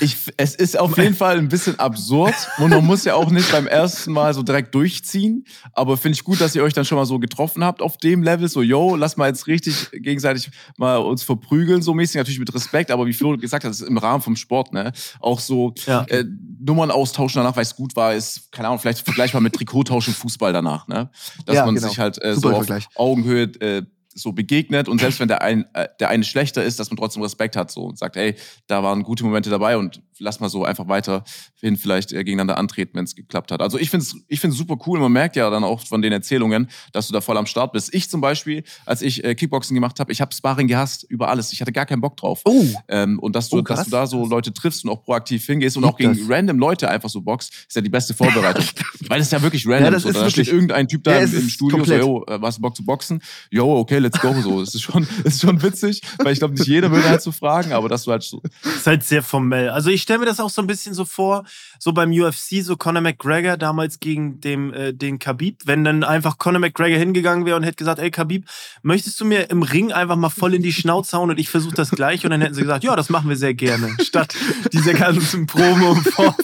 Ich, 0.02 0.17
es 0.36 0.54
ist 0.54 0.78
auf 0.78 0.97
jeden 0.97 1.15
Fall 1.15 1.38
ein 1.38 1.47
bisschen 1.47 1.80
absurd 1.80 2.36
und 2.60 2.69
man 2.69 2.86
muss 2.86 3.06
ja 3.06 3.15
auch 3.15 3.32
nicht 3.32 3.52
beim 3.52 3.67
ersten 3.67 4.12
Mal 4.12 4.34
so 4.34 4.43
direkt 4.43 4.76
durchziehen. 4.76 5.45
Aber 5.73 5.95
finde 5.97 6.15
ich 6.17 6.23
gut, 6.23 6.39
dass 6.41 6.54
ihr 6.56 6.62
euch 6.63 6.73
dann 6.73 6.86
schon 6.86 6.97
mal 6.97 7.06
so 7.06 7.17
getroffen 7.19 7.63
habt 7.63 7.82
auf 7.82 7.97
dem 7.97 8.21
Level. 8.21 8.47
So, 8.50 8.62
yo, 8.62 8.95
lass 8.95 9.17
mal 9.17 9.28
jetzt 9.28 9.47
richtig 9.47 9.89
gegenseitig 9.93 10.52
mal 10.78 10.97
uns 10.97 11.23
verprügeln, 11.23 11.82
so 11.82 11.93
mäßig. 11.93 12.17
Natürlich 12.17 12.38
mit 12.39 12.54
Respekt, 12.54 12.91
aber 12.91 13.08
wie 13.08 13.13
Flo 13.13 13.38
gesagt 13.38 13.63
hat, 13.63 13.71
das 13.71 13.82
ist 13.82 13.88
im 13.88 13.97
Rahmen 13.97 14.21
vom 14.21 14.36
Sport, 14.36 14.73
ne? 14.73 14.91
Auch 15.19 15.39
so 15.39 15.73
Ja. 15.86 16.04
äh, 16.10 16.26
Nummern 16.60 16.91
austauschen 16.91 17.39
danach, 17.41 17.56
weil 17.56 17.63
es 17.63 17.76
gut 17.76 17.95
war, 17.95 18.13
ist, 18.13 18.52
keine 18.52 18.67
Ahnung, 18.67 18.80
vielleicht 18.80 19.00
vergleichbar 19.04 19.41
mit 19.41 19.54
Trikottausch 19.54 20.10
im 20.10 20.13
Fußball 20.13 20.52
danach, 20.54 20.88
ne? 20.88 21.10
Dass 21.45 21.56
Ja, 21.56 21.65
man 21.65 21.76
genau. 21.76 21.88
sich 21.88 21.97
halt 21.97 22.21
äh, 22.21 22.36
so 22.36 22.50
auf 22.50 22.58
Vergleich. 22.65 22.88
Augenhöhe 22.95 23.43
äh, 23.62 23.84
so 24.17 24.32
begegnet 24.34 24.89
und 24.89 24.99
selbst 24.99 25.19
wenn 25.19 25.27
der, 25.27 25.41
ein, 25.43 25.65
äh, 25.73 25.88
der 25.99 26.10
eine 26.10 26.23
schlechter 26.23 26.63
ist, 26.63 26.80
dass 26.80 26.89
man 26.89 26.97
trotzdem 26.97 27.21
Respekt 27.21 27.56
hat 27.56 27.71
so 27.71 27.82
und 27.84 27.97
sagt, 27.99 28.15
ey, 28.17 28.36
da 28.67 28.82
waren 28.84 29.03
gute 29.03 29.23
Momente 29.23 29.49
dabei 29.49 29.77
und 29.77 30.01
lass 30.19 30.39
mal 30.39 30.49
so 30.49 30.65
einfach 30.65 30.88
weiterhin 30.88 31.77
vielleicht 31.77 32.12
äh, 32.12 32.23
gegeneinander 32.23 32.58
antreten, 32.58 32.91
wenn 32.97 33.03
es 33.03 33.15
geklappt 33.15 33.51
hat. 33.51 33.62
Also 33.62 33.77
ich 33.77 33.89
finde 33.89 34.03
es 34.06 34.15
ich 34.27 34.39
find's 34.39 34.58
super 34.58 34.77
cool. 34.88 34.99
Man 34.99 35.12
merkt 35.12 35.36
ja 35.36 35.49
dann 35.49 35.63
auch 35.63 35.82
von 35.86 36.01
den 36.01 36.12
Erzählungen, 36.12 36.69
dass 36.91 37.08
du 37.08 37.13
da 37.13 37.21
voll 37.21 37.38
am 37.38 37.45
Start 37.45 37.71
bist. 37.73 37.93
Ich 37.93 38.10
zum 38.10 38.19
Beispiel, 38.21 38.63
als 38.86 39.01
ich 39.03 39.23
äh, 39.23 39.36
Kickboxen 39.36 39.75
gemacht 39.75 39.99
habe, 39.99 40.12
ich 40.12 40.19
habe 40.21 40.34
Sparring 40.34 40.67
gehasst 40.67 41.03
über 41.10 41.30
alles. 41.30 41.53
Ich 41.53 41.62
hatte 41.62 41.71
gar 41.71 41.86
keinen 41.86 42.01
Bock 42.01 42.17
drauf. 42.17 42.41
Oh, 42.45 42.65
Ähm, 42.88 43.19
und 43.19 43.36
dass 43.36 43.49
du, 43.49 43.58
Oh, 43.60 43.62
dass 43.62 43.86
du 43.86 43.91
da 43.91 44.08
so. 44.08 44.25
Leute 44.25 44.51
triffst 44.53 44.84
und 44.84 44.89
auch 44.89 45.03
proaktiv 45.03 45.45
hingehst 45.45 45.77
und 45.77 45.84
auch 45.86 45.95
gegen 45.97 46.17
das. 46.17 46.27
random 46.30 46.58
Leute 46.58 46.89
einfach 46.89 47.10
so 47.10 47.21
boxt, 47.21 47.53
ist 47.67 47.75
ja 47.75 47.82
die 47.82 47.89
beste 47.89 48.13
Vorbereitung. 48.15 48.65
Weil 49.08 49.21
es 49.21 49.30
ja 49.32 49.41
wirklich 49.41 49.65
random 49.67 49.84
Ja, 49.86 49.91
das 49.91 50.03
so. 50.03 50.10
ist 50.10 50.15
Da 50.17 50.21
steht 50.30 50.38
wirklich- 50.47 50.53
irgendein 50.53 50.88
Typ 50.88 51.03
da 51.03 51.12
Ja, 51.12 51.19
im, 51.25 51.34
im 51.38 51.49
Studio 51.49 51.77
komplett. 51.77 52.01
so, 52.01 52.08
yo, 52.08 52.25
äh, 52.27 52.39
hast 52.41 52.58
du 52.58 52.62
Bock 52.62 52.75
zu 52.75 52.84
boxen? 52.84 53.21
Yo, 53.51 53.77
okay, 53.77 53.99
let's 54.08 54.20
go. 54.22 54.34
So, 54.41 54.62
es 54.62 54.74
ist 54.74 54.82
schon, 54.82 55.08
es 55.24 55.36
ist 55.36 55.41
schon 55.41 55.62
witzig, 55.62 56.02
weil 56.20 56.34
ich 56.34 56.39
glaube, 56.39 56.54
nicht 56.54 56.67
jeder 56.67 56.91
würde 56.91 57.10
halt 57.10 57.22
so 57.22 57.32
fragen, 57.32 57.74
aber 57.74 57.89
dass 57.89 58.04
du 58.04 58.12
halt 58.12 58.24
so. 58.24 58.41
ist 58.63 58.88
halt 58.88 59.04
sehr 59.04 59.22
formell. 59.22 59.70
Also 59.70 59.89
ich 59.89 60.02
stelle 60.02 60.20
mir 60.20 60.26
das 60.26 60.39
auch 60.39 60.50
so 60.50 60.62
ein 60.62 60.67
bisschen 60.67 60.93
so 60.93 61.06
vor, 61.06 61.43
so 61.80 61.93
beim 61.93 62.12
UFC, 62.12 62.62
so 62.62 62.78
Conor 62.78 63.02
McGregor 63.02 63.58
damals 63.58 64.00
gegen 64.00 64.39
dem, 64.41 64.74
äh, 64.74 64.93
den 64.93 65.20
Khabib, 65.20 65.62
wenn 65.65 65.84
dann 65.84 66.04
einfach 66.04 66.38
Conor 66.38 66.60
McGregor 66.60 66.98
hingegangen 66.98 67.46
wäre 67.46 67.58
und 67.58 67.63
hätte 67.63 67.78
gesagt, 67.78 68.00
ey 68.00 68.12
Khabib, 68.12 68.46
möchtest 68.82 69.20
du 69.20 69.26
mir 69.26 69.50
im 69.50 69.63
Ring 69.63 69.91
einfach 69.91 70.15
mal 70.15 70.30
voll 70.30 70.54
in 70.54 70.62
die 70.62 70.74
Schnauze 70.74 71.17
hauen 71.17 71.30
und 71.30 71.39
ich 71.39 71.50
versuche 71.50 71.76
das 71.76 71.91
gleich 71.91 72.24
und 72.24 72.32
dann 72.32 72.41
hätten 72.41 72.54
sie 72.54 72.62
gesagt, 72.62 72.84
ja, 72.84 72.96
das 72.96 73.10
machen 73.10 73.30
wir 73.30 73.36
sehr 73.36 73.54
gerne, 73.54 73.96
statt 74.02 74.34
dieser 74.72 74.93
ganzen 74.93 75.46
Promo 75.48 75.93
im 75.93 76.04
Vor 76.04 76.36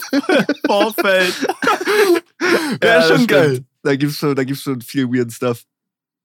Vorfeld. 0.66 1.34
Wäre 2.80 2.98
das 2.98 3.08
schon 3.08 3.16
stimmt. 3.16 3.28
geil. 3.28 3.64
Da 3.82 3.96
gibt's 3.96 4.16
schon, 4.16 4.34
da 4.34 4.44
gibt's 4.44 4.62
schon 4.62 4.80
viel 4.80 5.06
weird 5.08 5.32
Stuff. 5.32 5.64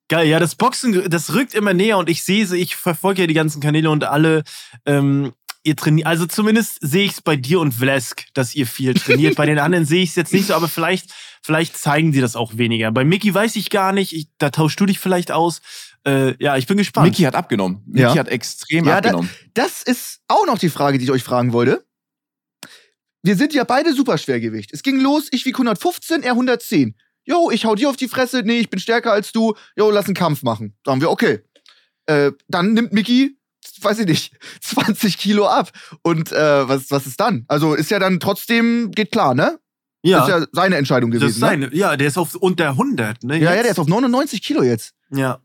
Geil, 0.10 0.28
ja, 0.28 0.40
das 0.40 0.56
Boxen, 0.56 1.10
das 1.10 1.34
rückt 1.34 1.54
immer 1.54 1.74
näher 1.74 1.98
und 1.98 2.10
ich 2.10 2.24
sehe, 2.24 2.44
ich 2.56 2.76
verfolge 2.76 3.22
ja 3.22 3.28
die 3.28 3.34
ganzen 3.34 3.62
Kanäle 3.62 3.90
und 3.90 4.04
alle, 4.04 4.44
ähm, 4.86 5.32
ihr 5.64 5.76
trainiert, 5.76 6.08
also 6.08 6.26
zumindest 6.26 6.80
sehe 6.82 7.06
ich 7.06 7.12
es 7.12 7.22
bei 7.22 7.36
dir 7.36 7.60
und 7.60 7.74
Vlesk, 7.74 8.26
dass 8.34 8.56
ihr 8.56 8.66
viel 8.68 8.94
trainiert. 8.96 9.36
bei 9.36 9.46
den 9.46 9.60
anderen 9.60 9.86
sehe 9.86 10.02
ich 10.04 10.10
es 10.10 10.16
jetzt 10.16 10.34
nicht 10.34 10.48
so, 10.48 10.56
aber 10.56 10.68
vielleicht, 10.68 11.14
vielleicht 11.44 11.78
zeigen 11.78 12.12
sie 12.12 12.22
das 12.22 12.36
auch 12.36 12.58
weniger. 12.58 12.92
Bei 12.92 13.06
Mickey 13.06 13.34
weiß 13.34 13.56
ich 13.56 13.70
gar 13.70 13.94
nicht, 13.94 14.14
ich, 14.14 14.28
da 14.40 14.50
tauschst 14.50 14.80
du 14.80 14.86
dich 14.88 15.00
vielleicht 15.00 15.32
aus. 15.32 15.62
Äh, 16.08 16.34
ja, 16.44 16.58
ich 16.58 16.66
bin 16.66 16.78
gespannt. 16.78 17.08
Mickey 17.08 17.24
hat 17.24 17.36
abgenommen. 17.36 17.84
Mickey 17.86 18.02
Ja. 18.02 18.16
hat 18.16 18.30
extrem 18.30 18.86
Ja, 18.86 19.02
da- 19.02 19.10
abgenommen. 19.10 19.30
Das 19.54 19.84
ist 19.84 20.22
auch 20.28 20.46
noch 20.48 20.58
die 20.58 20.70
Frage, 20.70 20.98
die 20.98 21.04
ich 21.04 21.12
euch 21.12 21.24
fragen 21.24 21.54
wollte. 21.54 21.86
Wir 23.22 23.36
sind 23.36 23.54
ja 23.54 23.66
beide 23.66 23.94
Superschwergewicht. 23.94 24.72
Es 24.74 24.82
ging 24.82 25.00
los, 25.02 25.28
ich 25.32 25.46
wieg 25.46 25.56
115, 25.56 26.24
er 26.24 26.32
110. 26.32 26.96
jo, 27.30 27.52
ich 27.52 27.66
hau 27.66 27.76
dir 27.76 27.90
auf 27.90 27.96
die 27.96 28.08
Fresse, 28.08 28.42
nee, 28.44 28.60
ich 28.60 28.70
bin 28.70 28.80
stärker 28.80 29.14
als 29.14 29.32
du, 29.32 29.54
jo, 29.78 29.92
lass 29.92 30.06
einen 30.06 30.16
Kampf 30.16 30.44
machen. 30.44 30.76
Sagen 30.86 31.00
wir, 31.02 31.10
okay. 31.12 31.42
Äh, 32.08 32.32
dann 32.48 32.74
nimmt 32.74 32.92
Mickey, 32.92 33.38
weiß 33.82 34.00
ich 34.00 34.08
nicht, 34.08 34.34
20 34.62 35.18
Kilo 35.18 35.48
ab. 35.48 35.72
Und 36.02 36.32
äh, 36.32 36.68
was, 36.68 36.90
was 36.92 37.06
ist 37.06 37.20
dann? 37.20 37.46
Also 37.48 37.76
ist 37.76 37.92
ja 37.92 38.00
dann 38.00 38.20
trotzdem, 38.20 38.92
geht 38.92 39.12
klar, 39.12 39.36
ne? 39.36 39.60
Ja, 40.02 40.20
Das 40.20 40.28
ist 40.30 40.34
ja 40.42 40.48
seine 40.54 40.78
Entscheidung 40.78 41.12
das 41.12 41.20
gewesen. 41.20 41.36
ist 41.36 41.40
seine. 41.40 41.76
Ja, 41.76 41.98
der 41.98 42.08
ist 42.08 42.18
auf 42.18 42.36
unter 42.36 42.70
100, 42.70 43.24
ne? 43.24 43.34
ne? 43.38 43.44
ja, 43.44 43.54
ja, 43.54 43.62
der 43.62 43.72
ist 43.72 43.80
auf 43.80 43.88
99 43.88 44.42
Kilo 44.42 44.64
jetzt. 44.64 44.94
Ja. 45.12 45.40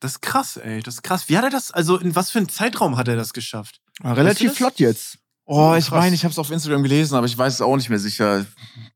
Das 0.00 0.12
ist 0.12 0.20
krass, 0.22 0.56
ey. 0.56 0.82
Das 0.82 0.94
ist 0.94 1.02
krass. 1.02 1.28
Wie 1.28 1.36
hat 1.38 1.44
er 1.44 1.50
das, 1.50 1.70
also 1.70 1.96
in 1.98 2.16
was 2.16 2.30
für 2.30 2.38
einem 2.38 2.48
Zeitraum 2.48 2.96
hat 2.96 3.06
er 3.06 3.14
das 3.14 3.32
geschafft? 3.32 3.80
relativ 4.02 4.48
das? 4.50 4.56
flott 4.56 4.80
jetzt. 4.80 5.18
Oh, 5.44 5.74
ich 5.78 5.90
meine, 5.92 6.14
ich 6.14 6.24
habe 6.24 6.32
es 6.32 6.38
auf 6.38 6.50
Instagram 6.50 6.82
gelesen, 6.82 7.14
aber 7.14 7.26
ich 7.26 7.38
weiß 7.38 7.54
es 7.54 7.60
auch 7.60 7.76
nicht 7.76 7.88
mehr 7.88 8.00
sicher. 8.00 8.38
Ein 8.38 8.46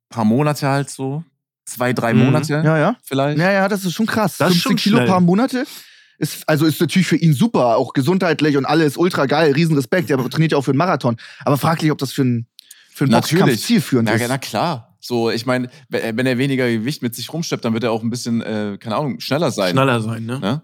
paar 0.09 0.25
Monate 0.25 0.67
halt 0.67 0.91
so. 0.91 1.23
Zwei, 1.67 1.93
drei 1.93 2.15
Mhm. 2.15 2.25
Monate 2.27 2.63
Ja, 2.65 2.79
ja. 2.79 2.97
vielleicht. 3.05 3.39
Ja, 3.39 3.51
ja, 3.53 3.69
das 3.69 3.85
ist 3.85 3.93
schon 3.93 4.07
krass. 4.07 4.37
Das 4.39 4.51
ist 4.55 4.63
15 4.63 4.71
schon 4.71 4.77
Kilo 4.77 4.97
schnell. 4.99 5.09
paar 5.09 5.21
Monate. 5.21 5.67
Ist, 6.19 6.49
also 6.49 6.65
ist 6.65 6.81
natürlich 6.81 7.07
für 7.09 7.17
ihn 7.17 7.35
super, 7.35 7.77
auch 7.77 7.93
gesundheitlich 7.93 8.57
und 8.57 8.65
alles 8.65 8.97
ultra 8.97 9.27
geil, 9.27 9.53
riesen 9.53 9.77
Respekt. 9.77 10.09
Der 10.09 10.17
trainiert 10.31 10.53
ja 10.53 10.59
auch 10.59 10.63
für 10.63 10.71
einen 10.71 10.79
Marathon. 10.79 11.17
Aber 11.45 11.59
fraglich, 11.59 11.91
ob 11.91 11.99
das 11.99 12.13
für 12.13 12.23
einen 12.23 12.47
für 12.95 13.05
einen 13.05 13.13
Boxkampf 13.13 13.59
zielführend 13.59 14.09
Na, 14.09 14.15
ist. 14.15 14.27
na 14.29 14.39
klar. 14.39 14.97
So, 15.01 15.31
ich 15.31 15.45
meine, 15.45 15.69
wenn 15.91 16.17
wenn 16.17 16.25
er 16.27 16.39
weniger 16.39 16.67
Gewicht 16.71 17.03
mit 17.03 17.15
sich 17.15 17.31
rumschleppt, 17.33 17.65
dann 17.65 17.75
wird 17.75 17.85
er 17.85 17.93
auch 17.93 18.03
ein 18.03 18.09
bisschen, 18.09 18.41
äh, 18.41 18.79
keine 18.81 18.97
Ahnung, 18.97 19.21
schneller 19.21 19.51
sein. 19.51 19.73
Schneller 19.73 20.01
sein, 20.01 20.25
ne? 20.25 20.39
Ne? 20.41 20.63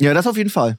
Ja, 0.00 0.14
das 0.14 0.26
auf 0.26 0.36
jeden 0.38 0.48
Fall. 0.50 0.78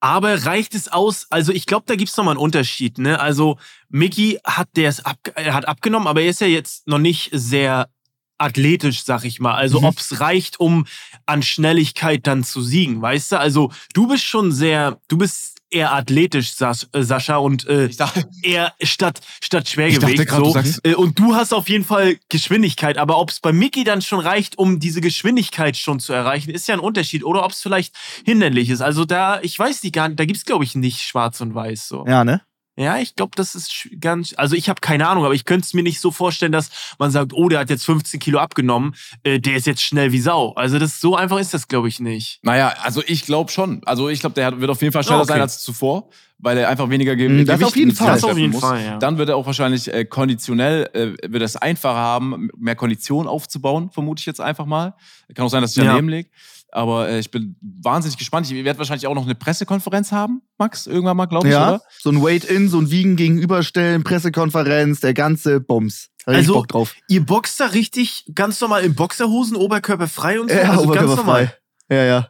Aber 0.00 0.44
reicht 0.44 0.74
es 0.74 0.88
aus? 0.88 1.26
Also 1.30 1.50
ich 1.52 1.64
glaube, 1.66 1.84
da 1.86 1.96
gibt's 1.96 2.16
noch 2.16 2.24
mal 2.24 2.32
einen 2.32 2.40
Unterschied. 2.40 2.98
Ne? 2.98 3.18
Also 3.18 3.58
Mickey 3.88 4.38
hat 4.44 4.68
der 4.76 4.90
ist 4.90 5.04
ab, 5.06 5.16
er 5.34 5.54
hat 5.54 5.66
abgenommen, 5.66 6.06
aber 6.06 6.20
er 6.20 6.28
ist 6.28 6.40
ja 6.40 6.46
jetzt 6.46 6.86
noch 6.86 6.98
nicht 6.98 7.30
sehr 7.32 7.88
athletisch, 8.38 9.04
sag 9.04 9.24
ich 9.24 9.40
mal. 9.40 9.54
Also 9.54 9.80
Mhm. 9.80 9.86
ob's 9.86 10.20
reicht, 10.20 10.58
um 10.60 10.86
an 11.26 11.42
Schnelligkeit 11.42 12.26
dann 12.26 12.44
zu 12.44 12.62
siegen, 12.62 13.02
weißt 13.02 13.32
du? 13.32 13.38
Also 13.40 13.70
du 13.94 14.06
bist 14.08 14.24
schon 14.24 14.52
sehr, 14.52 14.98
du 15.08 15.18
bist 15.18 15.56
eher 15.70 15.92
athletisch, 15.92 16.54
Sas 16.54 16.88
äh, 16.94 17.02
Sascha, 17.02 17.36
und 17.36 17.66
äh, 17.66 17.88
dachte, 17.90 18.26
eher 18.42 18.72
statt, 18.80 19.20
statt 19.42 19.64
Ich 19.66 19.74
Schwergewicht. 19.74 20.26
grad, 20.26 20.42
so. 20.42 20.52
du 20.82 20.88
Äh, 20.90 20.94
Und 20.94 21.18
du 21.18 21.34
hast 21.34 21.52
auf 21.52 21.68
jeden 21.68 21.84
Fall 21.84 22.16
Geschwindigkeit, 22.30 22.96
aber 22.96 23.18
ob 23.18 23.28
es 23.28 23.40
bei 23.40 23.52
Mickey 23.52 23.84
dann 23.84 24.00
schon 24.00 24.20
reicht, 24.20 24.56
um 24.56 24.80
diese 24.80 25.02
Geschwindigkeit 25.02 25.76
schon 25.76 26.00
zu 26.00 26.14
erreichen, 26.14 26.50
ist 26.52 26.68
ja 26.68 26.74
ein 26.74 26.80
Unterschied. 26.80 27.22
Oder 27.22 27.44
ob 27.44 27.50
es 27.52 27.60
vielleicht 27.60 27.94
hinderlich 28.24 28.70
ist. 28.70 28.80
Also 28.80 29.04
da, 29.04 29.40
ich 29.42 29.58
weiß 29.58 29.82
nicht 29.82 29.94
gar 29.94 30.08
nicht, 30.08 30.18
da 30.18 30.24
gibt's 30.24 30.46
glaube 30.46 30.64
ich 30.64 30.74
nicht 30.74 31.02
schwarz 31.02 31.38
und 31.42 31.54
weiß 31.54 31.86
so. 31.88 32.06
Ja, 32.06 32.24
ne? 32.24 32.40
Ja, 32.78 32.98
ich 32.98 33.16
glaube, 33.16 33.32
das 33.34 33.56
ist 33.56 33.88
ganz, 34.00 34.34
also 34.36 34.54
ich 34.54 34.68
habe 34.68 34.80
keine 34.80 35.08
Ahnung, 35.08 35.24
aber 35.24 35.34
ich 35.34 35.44
könnte 35.44 35.64
es 35.66 35.74
mir 35.74 35.82
nicht 35.82 36.00
so 36.00 36.12
vorstellen, 36.12 36.52
dass 36.52 36.70
man 36.98 37.10
sagt, 37.10 37.32
oh, 37.32 37.48
der 37.48 37.58
hat 37.58 37.70
jetzt 37.70 37.84
15 37.84 38.20
Kilo 38.20 38.38
abgenommen, 38.38 38.94
äh, 39.24 39.40
der 39.40 39.56
ist 39.56 39.66
jetzt 39.66 39.82
schnell 39.82 40.12
wie 40.12 40.20
Sau. 40.20 40.52
Also 40.54 40.78
das 40.78 41.00
so 41.00 41.16
einfach 41.16 41.38
ist 41.40 41.52
das, 41.52 41.66
glaube 41.66 41.88
ich, 41.88 41.98
nicht. 41.98 42.38
naja, 42.42 42.72
also 42.82 43.02
ich 43.04 43.24
glaube 43.26 43.50
schon. 43.50 43.82
Also 43.84 44.08
ich 44.08 44.20
glaube, 44.20 44.34
der 44.34 44.60
wird 44.60 44.70
auf 44.70 44.80
jeden 44.80 44.92
Fall 44.92 45.02
schneller 45.02 45.22
Okay. 45.22 45.32
sein 45.32 45.40
als 45.40 45.60
zuvor, 45.60 46.08
weil 46.38 46.56
er 46.56 46.68
einfach 46.68 46.88
weniger 46.88 47.16
Ge 47.16 47.26
das 47.44 47.56
Gewicht 47.56 47.64
auf 47.64 47.76
jeden 47.76 47.94
Fall. 47.96 48.06
Das 48.14 48.22
auf 48.22 48.38
jeden 48.38 48.52
muss. 48.52 48.60
Fall, 48.60 48.84
ja. 48.84 48.98
Dann 48.98 49.18
wird 49.18 49.28
er 49.28 49.36
auch 49.36 49.46
wahrscheinlich 49.46 49.92
äh, 49.92 50.04
konditionell, 50.04 50.88
äh, 50.92 51.06
wird 51.32 51.42
er 51.42 51.46
es 51.46 51.56
einfacher 51.56 51.96
haben, 51.98 52.48
mehr 52.56 52.76
Kondition 52.76 53.26
aufzubauen, 53.26 53.90
vermute 53.90 54.20
ich 54.20 54.26
jetzt 54.26 54.40
einfach 54.40 54.66
mal. 54.66 54.94
Kann 55.34 55.44
auch 55.46 55.50
sein, 55.50 55.62
dass 55.62 55.72
ich 55.72 55.78
Ja. 55.78 55.84
daneben 55.90 56.08
liege. 56.10 56.28
Aber 56.70 57.08
äh, 57.08 57.18
ich 57.18 57.30
bin 57.30 57.56
wahnsinnig 57.82 58.18
gespannt. 58.18 58.50
Ich 58.50 58.64
werde 58.64 58.78
wahrscheinlich 58.78 59.06
auch 59.06 59.14
noch 59.14 59.24
eine 59.24 59.34
Pressekonferenz 59.34 60.12
haben, 60.12 60.42
Max, 60.58 60.86
irgendwann 60.86 61.16
mal, 61.16 61.26
glaube 61.26 61.48
ich, 61.48 61.52
Ja. 61.54 61.68
oder? 61.74 61.82
So 61.98 62.10
ein 62.10 62.22
Wait-In, 62.22 62.68
so 62.68 62.78
ein 62.78 62.90
Wiegen 62.90 63.16
gegenüberstellen, 63.16 64.04
Pressekonferenz, 64.04 65.00
der 65.00 65.14
ganze 65.14 65.60
Bums. 65.60 66.08
Da 66.26 66.32
Also, 66.32 66.52
Bock 66.52 66.68
drauf. 66.68 66.94
Ihr 67.08 67.24
boxt 67.24 67.58
da 67.58 67.66
richtig 67.66 68.26
ganz 68.34 68.60
normal 68.60 68.84
in 68.84 68.94
Boxerhosen, 68.94 69.56
Oberkörper 69.56 70.08
frei 70.08 70.40
und 70.40 70.50
so? 70.50 70.56
Ja, 70.56 70.72
also 70.72 70.88
ganz 70.88 71.16
normal. 71.16 71.54
Ja, 71.90 72.04
ja. 72.04 72.28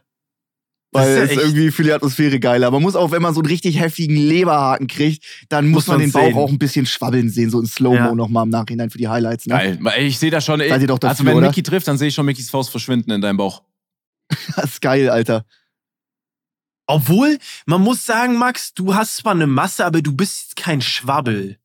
Das 0.91 1.03
Weil 1.03 1.11
ist 1.11 1.17
ja 1.17 1.23
es 1.25 1.29
echt- 1.31 1.41
irgendwie 1.41 1.69
für 1.71 1.83
die 1.83 1.91
Atmosphäre 1.91 2.39
geiler. 2.39 2.71
Man 2.71 2.81
muss 2.81 2.95
auch, 2.95 3.11
wenn 3.11 3.21
man 3.21 3.33
so 3.35 3.41
einen 3.41 3.47
richtig 3.49 3.79
heftigen 3.79 4.15
Leberhaken 4.15 4.87
kriegt, 4.87 5.23
dann 5.49 5.67
muss, 5.67 5.85
Muss 5.85 5.87
man 5.87 5.99
den 5.99 6.11
Bauch 6.11 6.23
sehen. 6.23 6.35
auch 6.35 6.49
ein 6.49 6.57
bisschen 6.57 6.85
schwabbeln 6.87 7.29
sehen, 7.29 7.51
so 7.51 7.59
in 7.59 7.67
Slow-Mo 7.67 7.95
Ja. 7.95 8.15
nochmal 8.15 8.45
im 8.45 8.49
Nachhinein 8.49 8.89
für 8.89 8.97
die 8.97 9.07
Highlights. 9.07 9.45
Ne? 9.45 9.53
Geil. 9.53 9.79
Ich 9.99 10.17
sehe 10.17 10.31
da 10.31 10.41
schon, 10.41 10.61
ey, 10.61 10.71
also 10.71 11.25
wenn 11.25 11.35
oder? 11.37 11.47
Mickey 11.47 11.61
trifft, 11.61 11.87
dann 11.87 11.97
sehe 11.99 12.07
ich 12.07 12.15
schon 12.15 12.25
Mickys 12.25 12.49
Faust 12.49 12.71
verschwinden 12.71 13.11
in 13.11 13.21
deinem 13.21 13.37
Bauch. 13.37 13.61
Das 14.55 14.65
ist 14.71 14.81
geil, 14.81 15.09
Alter. 15.09 15.45
Obwohl, 16.87 17.37
man 17.65 17.81
muss 17.81 18.05
sagen, 18.05 18.37
Max, 18.37 18.73
du 18.73 18.95
hast 18.95 19.17
zwar 19.17 19.33
eine 19.33 19.47
Masse, 19.47 19.85
aber 19.85 20.01
du 20.01 20.11
bist 20.15 20.55
kein 20.55 20.81
Schwabbel. 20.81 21.57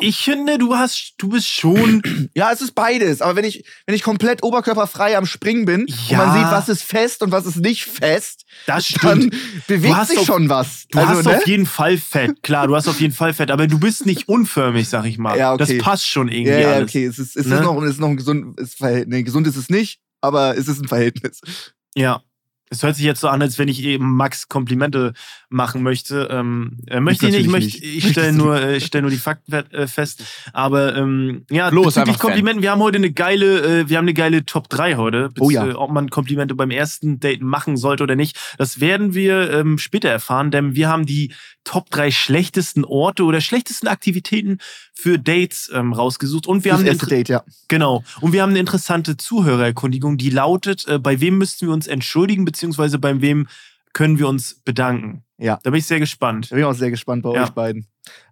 Ich 0.00 0.18
finde, 0.18 0.56
du 0.58 0.76
hast, 0.76 1.14
du 1.18 1.30
bist 1.30 1.48
schon. 1.48 2.00
Ja, 2.36 2.52
es 2.52 2.60
ist 2.60 2.74
beides. 2.76 3.20
Aber 3.22 3.34
wenn 3.34 3.44
ich, 3.44 3.64
wenn 3.86 3.94
ich 3.96 4.02
komplett 4.04 4.44
oberkörperfrei 4.44 5.16
am 5.16 5.26
Springen 5.26 5.64
bin 5.64 5.86
Ja. 6.08 6.20
und 6.20 6.26
man 6.28 6.38
sieht, 6.38 6.52
was 6.52 6.68
ist 6.68 6.82
fest 6.84 7.22
und 7.22 7.32
was 7.32 7.46
ist 7.46 7.56
nicht 7.56 7.84
fest, 7.84 8.44
Das 8.66 8.86
dann 9.00 9.22
stimmt. 9.22 9.66
bewegt 9.66 9.96
hast 9.96 10.10
sich 10.10 10.18
auf- 10.18 10.26
schon 10.26 10.48
was. 10.48 10.86
Du 10.90 10.98
also, 11.00 11.14
hast 11.14 11.24
ne? 11.24 11.38
auf 11.38 11.46
jeden 11.48 11.66
Fall 11.66 11.96
Fett. 11.98 12.42
Klar, 12.44 12.68
du 12.68 12.76
hast 12.76 12.86
auf 12.86 13.00
jeden 13.00 13.14
Fall 13.14 13.32
Fett, 13.34 13.50
aber 13.50 13.66
du 13.66 13.80
bist 13.80 14.06
nicht 14.06 14.28
unförmig, 14.28 14.88
sag 14.88 15.06
ich 15.06 15.18
mal. 15.18 15.36
Ja, 15.36 15.54
okay. 15.54 15.76
Das 15.78 15.84
passt 15.84 16.06
schon 16.06 16.28
irgendwie 16.28 16.50
ja, 16.52 16.76
ja, 16.78 16.82
okay. 16.82 17.06
Es 17.06 17.18
ist, 17.18 17.36
es 17.36 17.46
Ne? 17.46 17.56
ist 17.56 17.62
noch, 17.62 17.82
es 17.82 17.90
ist 17.92 18.00
noch 18.00 18.08
ein 18.10 18.16
gesund, 18.16 18.56
Verhältnis. 18.76 19.08
Nee, 19.16 19.22
gesund 19.24 19.46
ist 19.48 19.56
es 19.56 19.68
nicht, 19.70 19.98
aber 20.20 20.56
es 20.56 20.68
ist 20.68 20.80
ein 20.80 20.88
Verhältnis. 20.88 21.40
Ja. 21.94 22.22
Es 22.68 22.82
hört 22.82 22.96
sich 22.96 23.04
jetzt 23.04 23.20
so 23.20 23.28
an, 23.28 23.40
als 23.42 23.58
wenn 23.58 23.68
ich 23.68 23.82
eben 23.82 24.16
Max 24.16 24.48
Komplimente 24.48 25.12
machen 25.48 25.82
möchte. 25.82 26.28
Ähm, 26.30 26.78
äh, 26.88 27.00
möchte 27.00 27.28
ich 27.28 27.36
nicht, 27.36 27.48
möchte, 27.48 27.78
ich 27.78 28.08
stelle 28.08 28.32
nur, 28.32 28.60
äh, 28.60 28.80
stell 28.80 29.02
nur 29.02 29.10
die 29.10 29.18
Fakten 29.18 29.52
äh, 29.52 29.86
fest. 29.86 30.24
Aber 30.52 30.96
ähm, 30.96 31.44
ja, 31.50 31.70
bezüglich 31.70 31.94
Fan. 31.94 32.18
Komplimenten, 32.18 32.62
wir 32.62 32.72
haben 32.72 32.82
heute 32.82 32.96
eine 32.96 33.12
geile, 33.12 33.80
äh, 33.80 33.88
wir 33.88 33.98
haben 33.98 34.04
eine 34.04 34.14
geile 34.14 34.44
Top 34.44 34.68
3 34.68 34.96
heute. 34.96 35.30
Oh 35.38 35.50
ja. 35.50 35.66
Äh, 35.66 35.72
Ob 35.74 35.92
man 35.92 36.10
Komplimente 36.10 36.54
beim 36.54 36.70
ersten 36.70 37.20
Date 37.20 37.42
machen 37.42 37.76
sollte 37.76 38.02
oder 38.02 38.16
nicht, 38.16 38.36
das 38.58 38.80
werden 38.80 39.14
wir 39.14 39.50
ähm, 39.52 39.78
später 39.78 40.08
erfahren, 40.08 40.50
denn 40.50 40.74
wir 40.74 40.88
haben 40.88 41.06
die 41.06 41.32
Top 41.66 41.90
3 41.90 42.10
schlechtesten 42.10 42.84
Orte 42.84 43.24
oder 43.24 43.40
schlechtesten 43.40 43.88
Aktivitäten 43.88 44.58
für 44.94 45.18
Dates 45.18 45.70
ähm, 45.74 45.92
rausgesucht. 45.92 46.46
Und 46.46 46.64
wir 46.64 46.70
das 46.70 46.78
haben 46.78 46.84
eine 46.84 46.90
erste 46.90 47.06
Date, 47.06 47.28
ja. 47.28 47.44
Genau. 47.68 48.04
Und 48.20 48.32
wir 48.32 48.42
haben 48.42 48.50
eine 48.50 48.60
interessante 48.60 49.16
Zuhörererkundigung, 49.16 50.16
die 50.16 50.30
lautet, 50.30 50.86
äh, 50.86 50.98
bei 50.98 51.20
wem 51.20 51.38
müssten 51.38 51.66
wir 51.66 51.74
uns 51.74 51.86
entschuldigen, 51.86 52.44
beziehungsweise 52.56 52.98
bei 52.98 53.20
wem 53.20 53.46
können 53.92 54.18
wir 54.18 54.28
uns 54.28 54.60
bedanken? 54.64 55.22
Ja. 55.38 55.58
Da 55.62 55.70
bin 55.70 55.78
ich 55.78 55.86
sehr 55.86 56.00
gespannt. 56.00 56.50
Da 56.50 56.54
bin 56.56 56.64
ich 56.64 56.64
auch 56.64 56.72
sehr 56.74 56.90
gespannt 56.90 57.22
bei 57.22 57.34
Ja. 57.34 57.44
euch 57.44 57.50
beiden. 57.50 57.86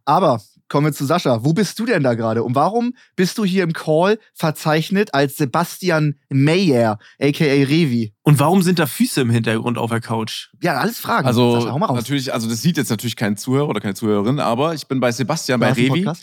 Aber 0.06 0.40
kommen 0.68 0.86
wir 0.86 0.92
zu 0.92 1.04
Sascha. 1.04 1.44
Wo 1.44 1.52
bist 1.52 1.78
du 1.78 1.84
denn 1.86 2.02
da 2.02 2.14
gerade? 2.14 2.42
Und 2.42 2.54
warum 2.54 2.94
bist 3.16 3.36
du 3.38 3.44
hier 3.44 3.62
im 3.64 3.72
Call 3.72 4.18
verzeichnet 4.34 5.12
als 5.12 5.36
Sebastian 5.36 6.14
Meyer, 6.30 6.98
aka 7.20 7.44
Revi? 7.44 8.14
Und 8.22 8.38
warum 8.38 8.62
sind 8.62 8.78
da 8.78 8.86
Füße 8.86 9.20
im 9.20 9.30
Hintergrund 9.30 9.76
auf 9.78 9.90
der 9.90 10.00
Couch? 10.00 10.48
Ja, 10.62 10.74
alles 10.78 10.98
Fragen. 10.98 11.26
Also 11.26 11.60
Sascha, 11.60 11.72
hau 11.72 11.78
mal 11.78 11.86
raus. 11.86 11.96
natürlich, 11.96 12.32
also 12.32 12.48
das 12.48 12.62
sieht 12.62 12.76
jetzt 12.78 12.90
natürlich 12.90 13.16
kein 13.16 13.36
Zuhörer 13.36 13.68
oder 13.68 13.80
keine 13.80 13.94
Zuhörerin, 13.94 14.40
aber 14.40 14.74
ich 14.74 14.86
bin 14.86 15.00
bei 15.00 15.12
Sebastian 15.12 15.60
bei 15.60 15.72
Revi, 15.72 15.88
Podcast? 15.88 16.22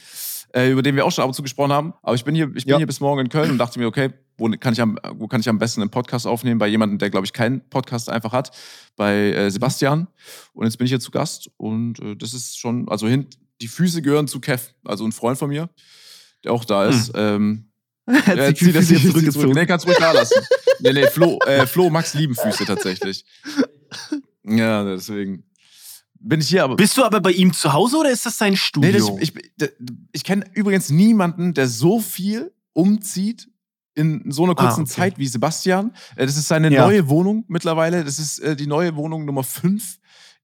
Äh, 0.53 0.69
über 0.71 0.81
den 0.81 0.95
wir 0.95 1.05
auch 1.05 1.11
schon 1.11 1.23
ab 1.23 1.29
und 1.29 1.33
zu 1.33 1.41
gesprochen 1.43 1.71
haben. 1.71 1.93
Aber 2.01 2.15
ich 2.15 2.23
bin 2.23 2.35
hier, 2.35 2.47
ich 2.55 2.65
bin 2.65 2.71
Ja. 2.73 2.77
hier 2.77 2.87
bis 2.87 2.99
morgen 2.99 3.21
in 3.21 3.29
Köln 3.29 3.51
und 3.51 3.57
dachte 3.57 3.79
mir, 3.79 3.87
okay, 3.87 4.11
wo 4.37 4.49
kann 4.49 4.73
ich 4.73 4.81
am, 4.81 4.97
wo 5.15 5.27
kann 5.27 5.39
ich 5.41 5.49
am 5.49 5.59
besten 5.59 5.81
einen 5.81 5.91
Podcast 5.91 6.25
aufnehmen? 6.25 6.57
Bei 6.59 6.67
jemandem, 6.67 6.97
der 6.97 7.09
glaube 7.09 7.25
ich 7.25 7.33
keinen 7.33 7.61
Podcast 7.69 8.09
einfach 8.09 8.31
hat, 8.33 8.51
bei 8.95 9.13
äh, 9.33 9.51
Sebastian. 9.51 10.07
Und 10.53 10.65
jetzt 10.65 10.77
bin 10.77 10.85
ich 10.85 10.91
hier 10.91 10.99
zu 10.99 11.11
Gast 11.11 11.49
und 11.57 11.99
äh, 11.99 12.15
das 12.15 12.33
ist 12.33 12.57
schon, 12.59 12.87
also 12.89 13.07
hin, 13.07 13.27
die 13.61 13.67
Füße 13.67 14.01
gehören 14.01 14.27
zu 14.27 14.39
Kev, 14.39 14.69
also 14.83 15.05
ein 15.05 15.11
Freund 15.11 15.37
von 15.37 15.49
mir, 15.49 15.69
der 16.43 16.53
auch 16.53 16.65
da 16.65 16.85
ist. 16.87 17.11
Ähm, 17.15 17.67
Hat 18.07 18.35
er 18.37 18.47
sich 18.47 18.57
zieht 18.59 18.75
das 18.75 18.87
Füße 18.87 18.93
jetzt 18.93 19.01
zurück. 19.03 19.13
zurückgezogen. 19.13 19.53
Nee, 19.53 19.65
kannst 19.67 19.85
ruhig 19.85 19.97
da 19.99 20.11
lassen. 20.11 20.41
Nee, 20.79 20.93
nee, 20.93 21.07
Flo, 21.07 21.37
äh, 21.45 21.67
Flo, 21.67 21.89
Max 21.91 22.15
lieben 22.15 22.35
Füße 22.35 22.65
tatsächlich. 22.65 23.23
Ja, 24.43 24.83
deswegen 24.83 25.43
bin 26.23 26.39
ich 26.41 26.47
hier, 26.49 26.63
aber. 26.63 26.75
Bist 26.75 26.97
du 26.97 27.03
aber 27.03 27.19
bei 27.21 27.31
ihm 27.31 27.53
zu 27.53 27.73
Hause 27.73 27.97
oder 27.97 28.09
ist 28.11 28.25
das 28.25 28.37
sein 28.37 28.55
Studio? 28.55 28.91
Nee, 28.91 28.97
das, 28.97 29.09
ich 29.19 29.33
ich, 29.35 29.69
ich 30.11 30.23
kenne 30.23 30.45
übrigens 30.53 30.89
niemanden, 30.89 31.53
der 31.53 31.67
so 31.67 31.99
viel 31.99 32.51
umzieht 32.73 33.47
in 33.93 34.31
so 34.31 34.43
einer 34.43 34.53
Ah, 34.57 34.65
kurzen 34.67 34.83
okay. 34.83 34.91
Zeit 34.91 35.17
wie 35.17 35.27
Sebastian. 35.27 35.91
Äh, 36.15 36.25
Das 36.25 36.37
ist 36.37 36.47
seine 36.47 36.71
Ja. 36.71 36.85
neue 36.85 37.09
Wohnung 37.09 37.43
mittlerweile. 37.47 38.03
Das 38.05 38.19
ist 38.19 38.39
äh, 38.39 38.55
die 38.55 38.67
neue 38.67 38.95
Wohnung 38.95 39.25
Nummer 39.25 39.43
5. 39.43 39.97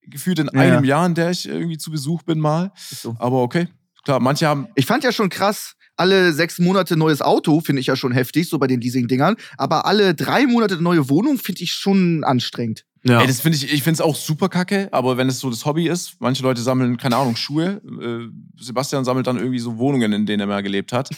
Gefühlt 0.09 0.39
in 0.39 0.49
Ja, 0.53 0.59
einem 0.61 0.83
ja. 0.83 0.89
Jahr, 0.97 1.05
in 1.05 1.15
der 1.15 1.31
ich 1.31 1.47
irgendwie 1.47 1.77
zu 1.77 1.91
Besuch 1.91 2.23
bin 2.23 2.39
mal. 2.39 2.71
So. 2.77 3.15
Aber 3.19 3.41
okay. 3.41 3.67
Klar, 4.03 4.19
manche 4.19 4.47
haben. 4.47 4.67
Ich 4.75 4.85
fand 4.85 5.03
ja 5.03 5.11
schon 5.11 5.29
krass, 5.29 5.73
alle 5.97 6.31
sechs 6.33 6.59
Monate 6.59 6.95
neues 6.95 7.21
Auto 7.21 7.59
finde 7.61 7.81
ich 7.81 7.87
ja 7.87 7.95
schon 7.95 8.11
heftig, 8.13 8.47
so 8.49 8.57
bei 8.59 8.67
den 8.67 8.79
Leasing-Dingern. 8.81 9.35
Aber 9.57 9.85
alle 9.85 10.13
drei 10.15 10.45
Monate 10.47 10.81
neue 10.81 11.09
Wohnung 11.09 11.37
finde 11.37 11.63
ich 11.63 11.73
schon 11.73 12.23
anstrengend. 12.23 12.85
Ja. 13.07 13.21
Ey, 13.21 13.27
das 13.27 13.41
finde 13.41 13.57
ich, 13.57 13.71
ich 13.71 13.83
finde 13.83 13.95
es 13.95 14.01
auch 14.01 14.15
super 14.15 14.49
kacke, 14.49 14.89
aber 14.91 15.17
wenn 15.17 15.27
es 15.29 15.39
so 15.39 15.49
das 15.49 15.65
Hobby 15.65 15.87
ist, 15.87 16.15
manche 16.19 16.43
Leute 16.43 16.61
sammeln, 16.61 16.97
keine 16.97 17.17
Ahnung, 17.17 17.35
Schuhe. 17.35 17.81
Äh, 18.01 18.61
Sebastian 18.61 19.05
sammelt 19.05 19.27
dann 19.27 19.37
irgendwie 19.37 19.59
so 19.59 19.77
Wohnungen, 19.77 20.13
in 20.13 20.25
denen 20.25 20.41
er 20.41 20.47
mal 20.47 20.63
gelebt 20.63 20.93
hat. 20.93 21.09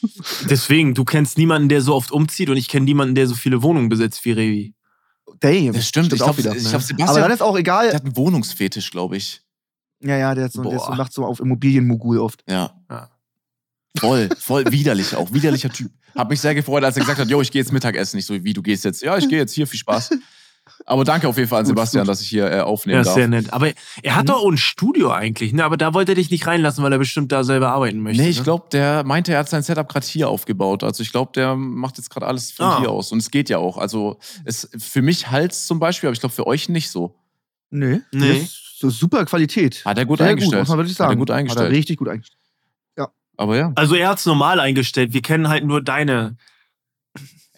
Deswegen, 0.50 0.94
du 0.94 1.04
kennst 1.04 1.38
niemanden, 1.38 1.68
der 1.68 1.80
so 1.80 1.94
oft 1.94 2.12
umzieht 2.12 2.50
und 2.50 2.56
ich 2.56 2.68
kenne 2.68 2.84
niemanden, 2.84 3.14
der 3.14 3.26
so 3.26 3.34
viele 3.34 3.62
Wohnungen 3.62 3.88
besitzt 3.88 4.24
wie 4.24 4.32
Revi. 4.32 4.74
Damn. 5.40 5.72
Das 5.72 5.86
stimmt, 5.86 6.12
ich 6.12 6.20
auch 6.22 6.26
glaube, 6.26 6.38
wieder. 6.38 6.56
ich 6.56 6.62
glaub, 6.62 6.74
Aber 6.74 6.82
Sebastian 6.82 7.22
dann 7.22 7.32
ist 7.32 7.42
auch 7.42 7.52
der 7.52 7.60
egal. 7.60 7.94
hat 7.94 8.04
einen 8.04 8.16
Wohnungsfetisch, 8.16 8.90
glaube 8.90 9.16
ich. 9.16 9.42
Ja, 10.00 10.16
ja, 10.16 10.34
der, 10.34 10.44
hat 10.44 10.52
so, 10.52 10.62
der 10.62 10.76
ist 10.76 10.86
so, 10.86 10.92
macht 10.92 11.12
so 11.12 11.24
auf 11.24 11.40
Immobilienmogul 11.40 12.18
oft. 12.18 12.42
Ja. 12.48 12.72
Voll, 13.98 14.28
voll 14.38 14.64
widerlich 14.72 15.14
auch. 15.16 15.32
Widerlicher 15.32 15.70
Typ. 15.70 15.90
Hab 16.14 16.30
mich 16.30 16.40
sehr 16.40 16.54
gefreut, 16.54 16.84
als 16.84 16.96
er 16.96 17.00
gesagt 17.00 17.18
hat, 17.18 17.28
yo, 17.28 17.40
ich 17.40 17.50
gehe 17.50 17.60
jetzt 17.60 17.72
Mittagessen. 17.72 18.16
Nicht 18.16 18.26
so, 18.26 18.42
wie 18.42 18.52
du 18.52 18.62
gehst 18.62 18.84
jetzt. 18.84 19.02
Ja, 19.02 19.16
ich 19.16 19.28
gehe 19.28 19.38
jetzt 19.38 19.52
hier, 19.52 19.66
viel 19.66 19.78
Spaß. 19.78 20.10
Aber 20.86 21.04
danke 21.04 21.28
auf 21.28 21.36
jeden 21.36 21.48
Fall 21.48 21.60
an 21.60 21.64
Gut, 21.64 21.70
Sebastian, 21.70 22.04
gut. 22.04 22.10
dass 22.10 22.20
ich 22.20 22.28
hier 22.28 22.50
äh, 22.50 22.60
aufnehmen 22.60 22.98
Ja, 22.98 23.04
darf. 23.04 23.14
sehr 23.14 23.28
nett. 23.28 23.52
Aber 23.52 23.70
er 24.02 24.14
hat 24.16 24.24
Mhm. 24.24 24.26
doch 24.28 24.42
auch 24.44 24.50
ein 24.50 24.56
Studio 24.56 25.10
eigentlich, 25.10 25.52
ne? 25.52 25.64
Aber 25.64 25.76
da 25.76 25.94
wollte 25.94 26.12
er 26.12 26.14
dich 26.16 26.30
nicht 26.30 26.46
reinlassen, 26.46 26.82
weil 26.84 26.92
er 26.92 26.98
bestimmt 26.98 27.32
da 27.32 27.44
selber 27.44 27.68
arbeiten 27.70 28.00
möchte. 28.00 28.22
Nee, 28.22 28.28
ich 28.28 28.38
ne? 28.38 28.44
glaube, 28.44 28.66
der 28.72 29.04
meinte, 29.04 29.32
er 29.32 29.40
hat 29.40 29.48
sein 29.48 29.62
Setup 29.62 29.88
gerade 29.88 30.06
hier 30.06 30.28
aufgebaut. 30.28 30.82
Also 30.84 31.02
ich 31.02 31.10
glaube, 31.12 31.32
der 31.34 31.56
macht 31.56 31.96
jetzt 31.98 32.10
gerade 32.10 32.26
alles 32.26 32.52
von 32.52 32.66
Ah. 32.66 32.78
hier 32.80 32.90
aus. 32.90 33.12
Und 33.12 33.18
es 33.18 33.30
geht 33.30 33.48
ja 33.50 33.58
auch. 33.58 33.76
Also 33.78 34.18
es, 34.44 34.68
für 34.78 35.02
mich 35.02 35.30
Hals 35.30 35.66
zum 35.66 35.78
Beispiel, 35.78 36.08
aber 36.08 36.14
ich 36.14 36.20
glaube 36.20 36.34
für 36.34 36.46
euch 36.46 36.68
nicht 36.68 36.90
so. 36.90 37.14
Nee. 37.70 38.00
Nee. 38.12 38.28
Das 38.34 38.38
ist 38.42 38.78
so 38.80 38.90
super 38.90 39.24
Qualität. 39.24 39.82
Hat 39.84 39.98
er 39.98 40.06
gut 40.06 40.18
Sehr 40.18 40.28
eingestellt. 40.28 40.52
Gut, 40.52 40.58
muss 40.60 40.68
man 40.68 40.78
wirklich 40.78 40.94
Hat 40.98 41.00
er 41.06 41.08
sagen. 41.08 41.18
gut 41.18 41.30
eingestellt. 41.30 41.66
Hat 41.66 41.72
er 41.72 41.76
richtig 41.76 41.96
gut 41.98 42.08
eingestellt. 42.08 42.38
Aber 43.40 43.56
ja. 43.56 43.70
Also 43.76 43.94
er 43.94 44.08
hat's 44.08 44.26
normal 44.26 44.58
eingestellt. 44.58 45.12
Wir 45.12 45.22
kennen 45.22 45.48
halt 45.48 45.64
nur 45.64 45.80
deine. 45.80 46.36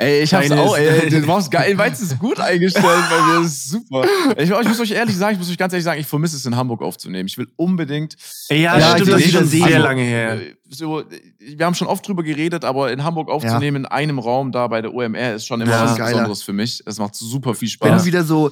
Ey, 0.03 0.23
ich 0.23 0.33
hab's 0.33 0.51
auch, 0.51 0.77
ist- 0.77 1.03
ey, 1.03 1.11
du 1.11 1.27
warst 1.27 1.51
geil, 1.51 1.77
Weiz 1.77 2.01
ist 2.01 2.19
gut 2.19 2.41
eingestellt 2.41 2.85
bei 2.85 3.23
mir, 3.35 3.43
das 3.43 3.53
ist 3.53 3.69
super. 3.69 4.05
Ich, 4.39 4.49
ich 4.51 4.69
muss 4.69 4.81
euch 4.81 4.91
ehrlich 4.93 5.15
sagen, 5.17 5.35
ich 5.35 5.39
muss 5.39 5.51
euch 5.51 5.59
ganz 5.59 5.73
ehrlich 5.75 5.85
sagen, 5.85 6.01
ich 6.01 6.07
vermisse 6.07 6.37
es 6.37 6.47
in 6.47 6.57
Hamburg 6.57 6.81
aufzunehmen. 6.81 7.27
Ich 7.27 7.37
will 7.37 7.49
unbedingt. 7.57 8.17
Ja, 8.49 8.79
Ja, 8.79 8.93
stimmt, 8.97 9.13
das 9.13 9.21
ist 9.21 9.33
schon 9.33 9.45
sehr 9.47 9.79
lange 9.79 10.03
her. 10.03 10.41
Äh, 10.41 10.55
So, 10.71 11.03
wir 11.39 11.67
haben 11.67 11.75
schon 11.75 11.89
oft 11.89 12.07
drüber 12.09 12.23
geredet, 12.23 12.65
aber 12.65 12.91
in 12.93 13.05
Hamburg 13.05 13.29
aufzunehmen, 13.29 13.85
in 13.85 13.87
einem 13.87 14.19
Raum 14.19 14.53
da 14.53 14.67
bei 14.69 14.81
der 14.81 14.95
OMR, 14.95 15.35
ist 15.35 15.47
schon 15.47 15.61
immer 15.61 15.71
Ja, 15.73 15.85
was 15.85 15.97
geiler. 15.97 16.11
Besonderes 16.13 16.43
für 16.43 16.53
mich. 16.55 16.83
Es 16.87 16.99
macht 16.99 17.15
super 17.15 17.55
viel 17.55 17.69
Wenn 17.69 17.89
Spaß. 17.91 18.03
du 18.03 18.07
wieder 18.07 18.25
so, 18.25 18.51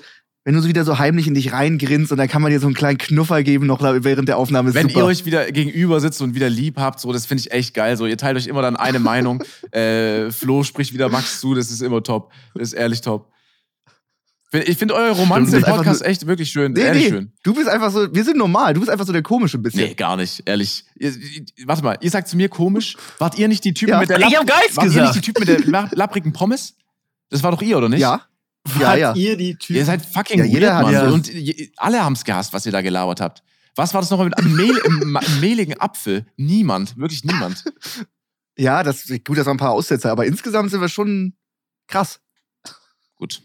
wenn 0.48 0.54
du 0.54 0.62
so 0.62 0.68
wieder 0.68 0.82
so 0.82 0.98
heimlich 0.98 1.26
in 1.26 1.34
dich 1.34 1.52
reingrinst 1.52 2.10
und 2.10 2.16
dann 2.16 2.26
kann 2.26 2.40
man 2.40 2.50
dir 2.50 2.58
so 2.58 2.66
einen 2.66 2.74
kleinen 2.74 2.96
Knuffer 2.96 3.42
geben 3.42 3.66
noch 3.66 3.82
während 3.82 4.30
der 4.30 4.38
Aufnahme. 4.38 4.70
Ist 4.70 4.74
Wenn 4.76 4.88
super. 4.88 5.00
ihr 5.00 5.04
euch 5.04 5.26
wieder 5.26 5.52
gegenüber 5.52 6.00
sitzt 6.00 6.22
und 6.22 6.34
wieder 6.34 6.48
lieb 6.48 6.78
habt, 6.78 7.00
so, 7.00 7.12
das 7.12 7.26
finde 7.26 7.42
ich 7.42 7.50
echt 7.52 7.74
geil. 7.74 7.98
So, 7.98 8.06
ihr 8.06 8.16
teilt 8.16 8.38
euch 8.38 8.46
immer 8.46 8.62
dann 8.62 8.74
eine 8.74 8.98
Meinung. 8.98 9.44
Äh, 9.72 10.30
Flo 10.30 10.62
spricht 10.62 10.94
wieder 10.94 11.10
Max 11.10 11.40
zu, 11.40 11.54
das 11.54 11.70
ist 11.70 11.82
immer 11.82 12.02
top. 12.02 12.32
Das 12.54 12.68
ist 12.68 12.72
ehrlich 12.72 13.02
top. 13.02 13.30
Ich 14.52 14.78
finde 14.78 14.94
eure 14.94 15.14
Romanze 15.16 15.58
im 15.58 15.62
Podcast 15.64 16.02
echt 16.02 16.26
wirklich 16.26 16.48
schön. 16.48 16.72
nee, 16.72 16.80
ehrlich 16.80 17.04
nee, 17.04 17.10
schön. 17.10 17.32
du 17.42 17.52
bist 17.52 17.68
einfach 17.68 17.90
so, 17.90 18.14
wir 18.14 18.24
sind 18.24 18.38
normal, 18.38 18.72
du 18.72 18.80
bist 18.80 18.88
einfach 18.90 19.04
so 19.06 19.12
der 19.12 19.20
komische 19.22 19.58
ein 19.58 19.62
bisschen. 19.62 19.82
Nee, 19.86 19.92
gar 19.94 20.16
nicht, 20.16 20.42
ehrlich. 20.46 20.86
Ihr, 20.98 21.10
ihr, 21.14 21.44
warte 21.66 21.82
mal, 21.84 21.98
ihr 22.00 22.10
sagt 22.10 22.26
zu 22.28 22.38
mir 22.38 22.48
komisch. 22.48 22.96
Wart 23.18 23.38
ihr 23.38 23.48
nicht 23.48 23.62
die 23.64 23.74
Typen 23.74 23.90
Ja. 23.92 24.00
mit 24.00 24.08
der 24.08 24.18
Ich 24.20 24.24
hab 24.34 24.46
Geist 24.46 24.76
wart 24.78 24.86
ihr 24.86 24.92
gesagt. 24.92 25.14
nicht 25.14 25.26
die 25.26 25.32
Typen 25.32 25.40
mit 25.46 25.48
der 25.66 25.70
la- 25.70 25.90
lapprigen 25.92 26.32
Pommes? 26.32 26.74
Das 27.28 27.42
war 27.42 27.50
doch 27.50 27.60
ihr, 27.60 27.76
oder 27.76 27.90
nicht? 27.90 28.00
Ja. 28.00 28.22
Ja, 28.78 28.94
ja. 28.96 29.14
ihr 29.14 29.36
die 29.36 29.56
Typen? 29.56 29.76
Ihr 29.76 29.84
seid 29.84 30.04
fucking 30.04 30.38
Ja, 30.40 30.44
jeder 30.44 30.68
weird, 30.82 30.94
hat- 30.96 31.02
Mann. 31.04 31.12
Und 31.12 31.32
je- 31.32 31.70
alle 31.76 32.02
haben's 32.02 32.24
gehasst, 32.24 32.52
was 32.52 32.66
ihr 32.66 32.72
da 32.72 32.80
gelabert 32.82 33.20
habt. 33.20 33.42
Was 33.76 33.94
war 33.94 34.00
das 34.00 34.10
nochmal 34.10 34.26
mit 34.26 34.38
einem 34.38 34.54
Mehl, 34.56 34.80
mehligen 35.40 35.80
Apfel? 35.80 36.26
Niemand, 36.36 36.96
wirklich 36.96 37.22
niemand. 37.24 37.64
Ja, 38.58 38.82
das, 38.82 39.06
gut, 39.24 39.38
das 39.38 39.46
waren 39.46 39.54
ein 39.54 39.58
paar 39.58 39.70
Aussetzer, 39.70 40.10
aber 40.10 40.26
insgesamt 40.26 40.70
sind 40.70 40.80
wir 40.80 40.88
schon 40.88 41.34
krass. 41.86 42.20
Gut, 43.16 43.42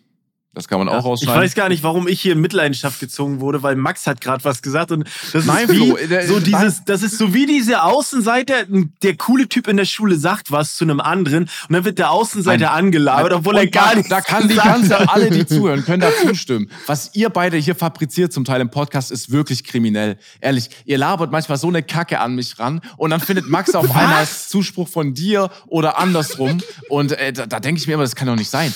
das 0.54 0.68
kann 0.68 0.78
man 0.78 0.88
auch 0.88 1.00
ich 1.00 1.06
rausschneiden. 1.06 1.42
weiß 1.42 1.56
gar 1.56 1.68
nicht, 1.70 1.82
warum 1.82 2.08
ich 2.08 2.22
hier 2.22 2.34
in 2.34 2.42
Mitleidenschaft 2.42 3.00
gezogen 3.00 3.40
wurde, 3.40 3.64
weil 3.64 3.76
Max 3.76 4.06
hat 4.06 4.22
gerade 4.22 4.44
was 4.44 4.62
gesagt 4.62 4.92
und 4.92 5.10
das 5.32 5.46
Nein, 5.46 5.68
ist 5.68 5.72
wie, 5.72 5.78
Flo, 5.78 5.98
so 6.28 6.40
dieses, 6.40 6.86
das 6.86 7.02
ist 7.02 7.18
so 7.18 7.34
wie 7.34 7.48
dieser 7.48 7.86
Außenseiter, 7.86 8.66
der 9.02 9.18
coole 9.18 9.50
Typ 9.50 9.68
in 9.68 9.78
der 9.78 9.86
Schule 9.86 10.16
sagt 10.16 10.52
was 10.52 10.76
zu 10.76 10.84
einem 10.84 11.00
anderen 11.00 11.44
und 11.44 11.74
dann 11.74 11.86
wird 11.86 11.98
der 11.98 12.12
Außenseiter 12.12 12.66
Nein. 12.66 12.86
angelabert, 12.86 13.34
obwohl 13.34 13.58
er 13.58 13.68
gar 13.68 13.96
nichts 13.96 14.10
Da 14.10 14.22
kann 14.22 14.48
die 14.48 14.56
ganze, 14.56 15.10
alle, 15.10 15.32
die 15.32 15.46
zuhören, 15.46 15.84
können 15.86 16.02
da 16.02 16.12
zustimmen. 16.26 16.70
Was 16.86 17.10
ihr 17.14 17.30
beide 17.32 17.58
hier 17.58 17.76
fabriziert 17.76 18.32
zum 18.32 18.46
Teil 18.46 18.62
im 18.62 18.70
Podcast, 18.70 19.12
ist 19.12 19.32
wirklich 19.32 19.64
kriminell. 19.64 20.18
Ehrlich, 20.40 20.70
ihr 20.86 21.00
labert 21.00 21.32
manchmal 21.32 21.58
so 21.58 21.68
eine 21.68 21.82
Kacke 21.82 22.20
an 22.20 22.36
mich 22.36 22.60
ran 22.60 22.82
und 22.98 23.10
dann 23.10 23.22
findet 23.22 23.50
Max 23.50 23.74
auf 23.74 23.86
einmal 23.96 24.28
Zuspruch 24.28 24.88
von 24.88 25.16
dir 25.16 25.50
oder 25.66 25.98
andersrum. 25.98 26.62
Und 26.90 27.14
äh, 27.14 27.34
da, 27.34 27.48
da 27.48 27.60
denke 27.60 27.82
ich 27.82 27.88
mir 27.88 27.94
immer, 27.94 28.04
das 28.04 28.16
kann 28.16 28.28
doch 28.28 28.36
nicht 28.36 28.52
sein. 28.52 28.72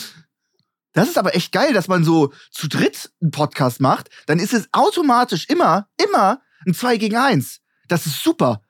Das 0.98 1.08
ist 1.10 1.18
aber 1.18 1.36
echt 1.36 1.52
geil, 1.52 1.74
dass 1.74 1.88
man 1.88 2.04
so 2.04 2.34
zu 2.52 2.68
dritt 2.68 3.12
einen 3.22 3.32
Podcast 3.32 3.80
macht. 3.82 4.10
Dann 4.26 4.40
ist 4.40 4.54
es 4.54 4.68
automatisch 4.72 5.46
immer, 5.48 5.88
immer 6.04 6.42
ein 6.66 6.74
2 6.74 6.98
gegen 6.98 7.16
1. 7.16 7.60
Das 7.88 8.06
ist 8.08 8.24
super. 8.24 8.62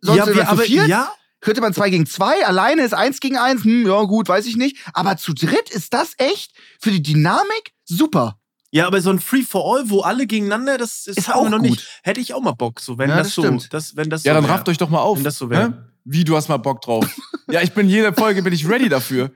Sonst, 0.00 0.18
ja, 0.18 0.26
wir, 0.34 0.48
aber, 0.48 0.62
viert, 0.62 0.88
ja, 0.88 1.08
könnte 1.40 1.60
man 1.60 1.72
2 1.72 1.90
gegen 1.90 2.06
2, 2.06 2.44
alleine 2.44 2.82
ist 2.82 2.92
1 2.92 3.20
gegen 3.20 3.36
1, 3.38 3.62
hm, 3.64 3.86
ja 3.86 4.02
gut, 4.02 4.28
weiß 4.28 4.46
ich 4.46 4.56
nicht. 4.56 4.78
Aber 4.94 5.16
zu 5.16 5.32
dritt 5.32 5.70
ist 5.70 5.94
das 5.94 6.14
echt 6.18 6.52
für 6.80 6.90
die 6.90 7.02
Dynamik 7.02 7.72
super. 7.84 8.38
ja, 8.72 8.86
aber 8.88 9.00
so 9.00 9.10
ein 9.10 9.20
Free 9.20 9.42
for 9.44 9.64
All, 9.78 9.88
wo 9.88 10.00
alle 10.00 10.26
gegeneinander, 10.26 10.78
das 10.78 11.06
ist, 11.06 11.18
Ist 11.18 11.32
auch 11.32 11.48
noch 11.48 11.58
gut. 11.60 11.70
nicht. 11.70 11.86
Hätte 12.02 12.20
ich 12.20 12.34
auch 12.34 12.42
mal 12.42 12.52
Bock, 12.52 12.80
so 12.80 12.98
wenn 12.98 13.10
Ja, 13.10 13.18
das, 13.18 13.28
das 13.28 13.34
so, 13.36 13.58
das, 13.70 13.96
wenn 13.96 14.10
das 14.10 14.24
Ja, 14.24 14.32
so 14.34 14.40
dann 14.40 14.48
wär. 14.48 14.54
rafft 14.54 14.68
euch 14.68 14.78
doch 14.78 14.90
mal 14.90 14.98
auf. 15.00 15.18
Wenn 15.18 15.24
das 15.24 15.38
so 15.38 15.48
wär. 15.50 15.68
Hä? 15.68 15.72
Wie, 16.04 16.24
du 16.24 16.36
hast 16.36 16.48
mal 16.48 16.56
Bock 16.58 16.82
drauf? 16.82 17.06
ja, 17.48 17.62
ich 17.62 17.72
bin 17.72 17.88
jede 17.88 18.12
Folge, 18.12 18.42
bin 18.42 18.52
ich 18.52 18.68
ready 18.68 18.88
dafür. 18.88 19.30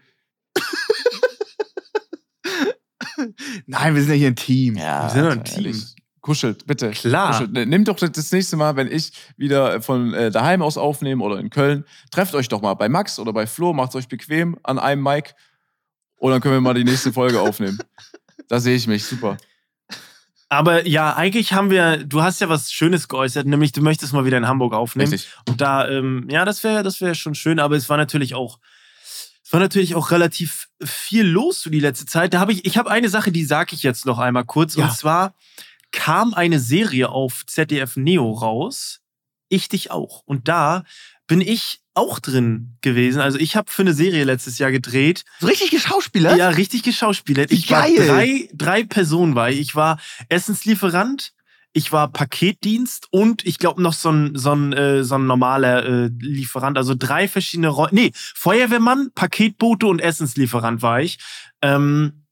Nein, 3.66 3.94
wir 3.94 4.02
sind 4.02 4.10
ja 4.12 4.16
hier 4.16 4.28
ein 4.28 4.36
Team. 4.36 4.76
Ja, 4.76 5.04
Wir 5.04 5.10
sind 5.10 5.24
doch 5.24 5.32
ein 5.32 5.44
Team. 5.44 5.64
ehrlich. 5.66 5.94
Kuschelt, 6.20 6.66
bitte. 6.66 6.90
Klar. 6.90 7.32
Kuschelt. 7.32 7.52
Ne, 7.52 7.64
Nehmt 7.66 7.88
doch 7.88 7.96
das 7.96 8.30
nächste 8.32 8.56
Mal, 8.56 8.76
wenn 8.76 8.90
ich 8.90 9.12
wieder 9.36 9.80
von 9.80 10.12
äh, 10.12 10.30
daheim 10.30 10.60
aus 10.60 10.76
aufnehme 10.76 11.24
oder 11.24 11.38
in 11.38 11.48
Köln, 11.50 11.84
trefft 12.10 12.34
euch 12.34 12.48
doch 12.48 12.60
mal 12.60 12.74
bei 12.74 12.88
Max 12.88 13.18
oder 13.18 13.32
bei 13.32 13.46
Flo, 13.46 13.72
macht 13.72 13.94
euch 13.94 14.06
bequem 14.08 14.58
an 14.62 14.78
einem 14.78 15.02
Mic 15.02 15.34
und 16.16 16.30
dann 16.30 16.40
können 16.42 16.54
wir 16.54 16.60
mal 16.60 16.74
die 16.74 16.84
nächste 16.84 17.12
Folge 17.12 17.40
aufnehmen. 17.40 17.78
Da 18.48 18.60
sehe 18.60 18.76
ich 18.76 18.86
mich, 18.86 19.04
super. 19.06 19.38
Aber 20.50 20.86
ja, 20.86 21.14
eigentlich 21.14 21.52
haben 21.52 21.70
wir, 21.70 22.04
du 22.04 22.22
hast 22.22 22.40
ja 22.40 22.48
was 22.48 22.72
Schönes 22.72 23.06
geäußert, 23.08 23.46
nämlich 23.46 23.70
du 23.72 23.80
möchtest 23.82 24.12
mal 24.12 24.24
wieder 24.24 24.36
in 24.36 24.48
Hamburg 24.48 24.74
aufnehmen. 24.74 25.12
Richtig. 25.12 25.32
Und 25.48 25.60
da, 25.60 25.88
ähm, 25.88 26.26
ja, 26.28 26.44
das 26.44 26.64
wäre 26.64 26.82
das 26.82 27.00
wär 27.00 27.14
schon 27.14 27.36
schön, 27.36 27.60
aber 27.60 27.76
es 27.76 27.88
war 27.88 27.96
natürlich 27.96 28.34
auch, 28.34 28.58
es 29.50 29.52
war 29.52 29.58
natürlich 29.58 29.96
auch 29.96 30.12
relativ 30.12 30.68
viel 30.80 31.26
los 31.26 31.62
so 31.62 31.70
die 31.70 31.80
letzte 31.80 32.06
Zeit. 32.06 32.34
Da 32.34 32.38
habe 32.38 32.52
ich, 32.52 32.66
ich 32.66 32.78
habe 32.78 32.88
eine 32.88 33.08
Sache, 33.08 33.32
die 33.32 33.44
sage 33.44 33.74
ich 33.74 33.82
jetzt 33.82 34.06
noch 34.06 34.20
einmal 34.20 34.44
kurz. 34.44 34.76
Ja. 34.76 34.84
Und 34.84 34.96
zwar 34.96 35.34
kam 35.90 36.34
eine 36.34 36.60
Serie 36.60 37.08
auf 37.08 37.44
ZDF 37.46 37.96
Neo 37.96 38.30
raus, 38.30 39.00
Ich 39.48 39.68
dich 39.68 39.90
auch. 39.90 40.22
Und 40.24 40.46
da 40.46 40.84
bin 41.26 41.40
ich 41.40 41.80
auch 41.94 42.20
drin 42.20 42.76
gewesen. 42.80 43.20
Also 43.20 43.38
ich 43.38 43.56
habe 43.56 43.72
für 43.72 43.82
eine 43.82 43.92
Serie 43.92 44.22
letztes 44.22 44.60
Jahr 44.60 44.70
gedreht. 44.70 45.24
Richtig 45.42 45.72
geschauspielert? 45.72 46.38
Ja, 46.38 46.50
richtig 46.50 46.84
geschauspielert. 46.84 47.50
Ich 47.50 47.68
war 47.72 47.88
geil. 47.88 48.06
drei, 48.06 48.48
drei 48.54 48.84
Personen 48.84 49.34
war 49.34 49.50
ich. 49.50 49.58
Ich 49.58 49.74
war 49.74 49.98
Essenslieferant, 50.28 51.32
ich 51.72 51.92
war 51.92 52.08
Paketdienst 52.08 53.08
und 53.10 53.46
ich 53.46 53.58
glaube 53.58 53.82
noch 53.82 53.92
so 53.92 54.10
ein, 54.10 54.36
so 54.36 54.52
ein, 54.52 54.72
äh, 54.72 55.04
so 55.04 55.16
ein 55.16 55.26
normaler 55.26 55.84
äh, 55.84 56.10
Lieferant. 56.18 56.76
Also 56.76 56.94
drei 56.98 57.28
verschiedene 57.28 57.68
Rollen. 57.68 57.94
Nee, 57.94 58.10
Feuerwehrmann, 58.14 59.10
Paketbote 59.14 59.86
und 59.86 60.00
Essenslieferant 60.00 60.82
war 60.82 61.00
ich. 61.00 61.18
Ähm, 61.62 62.24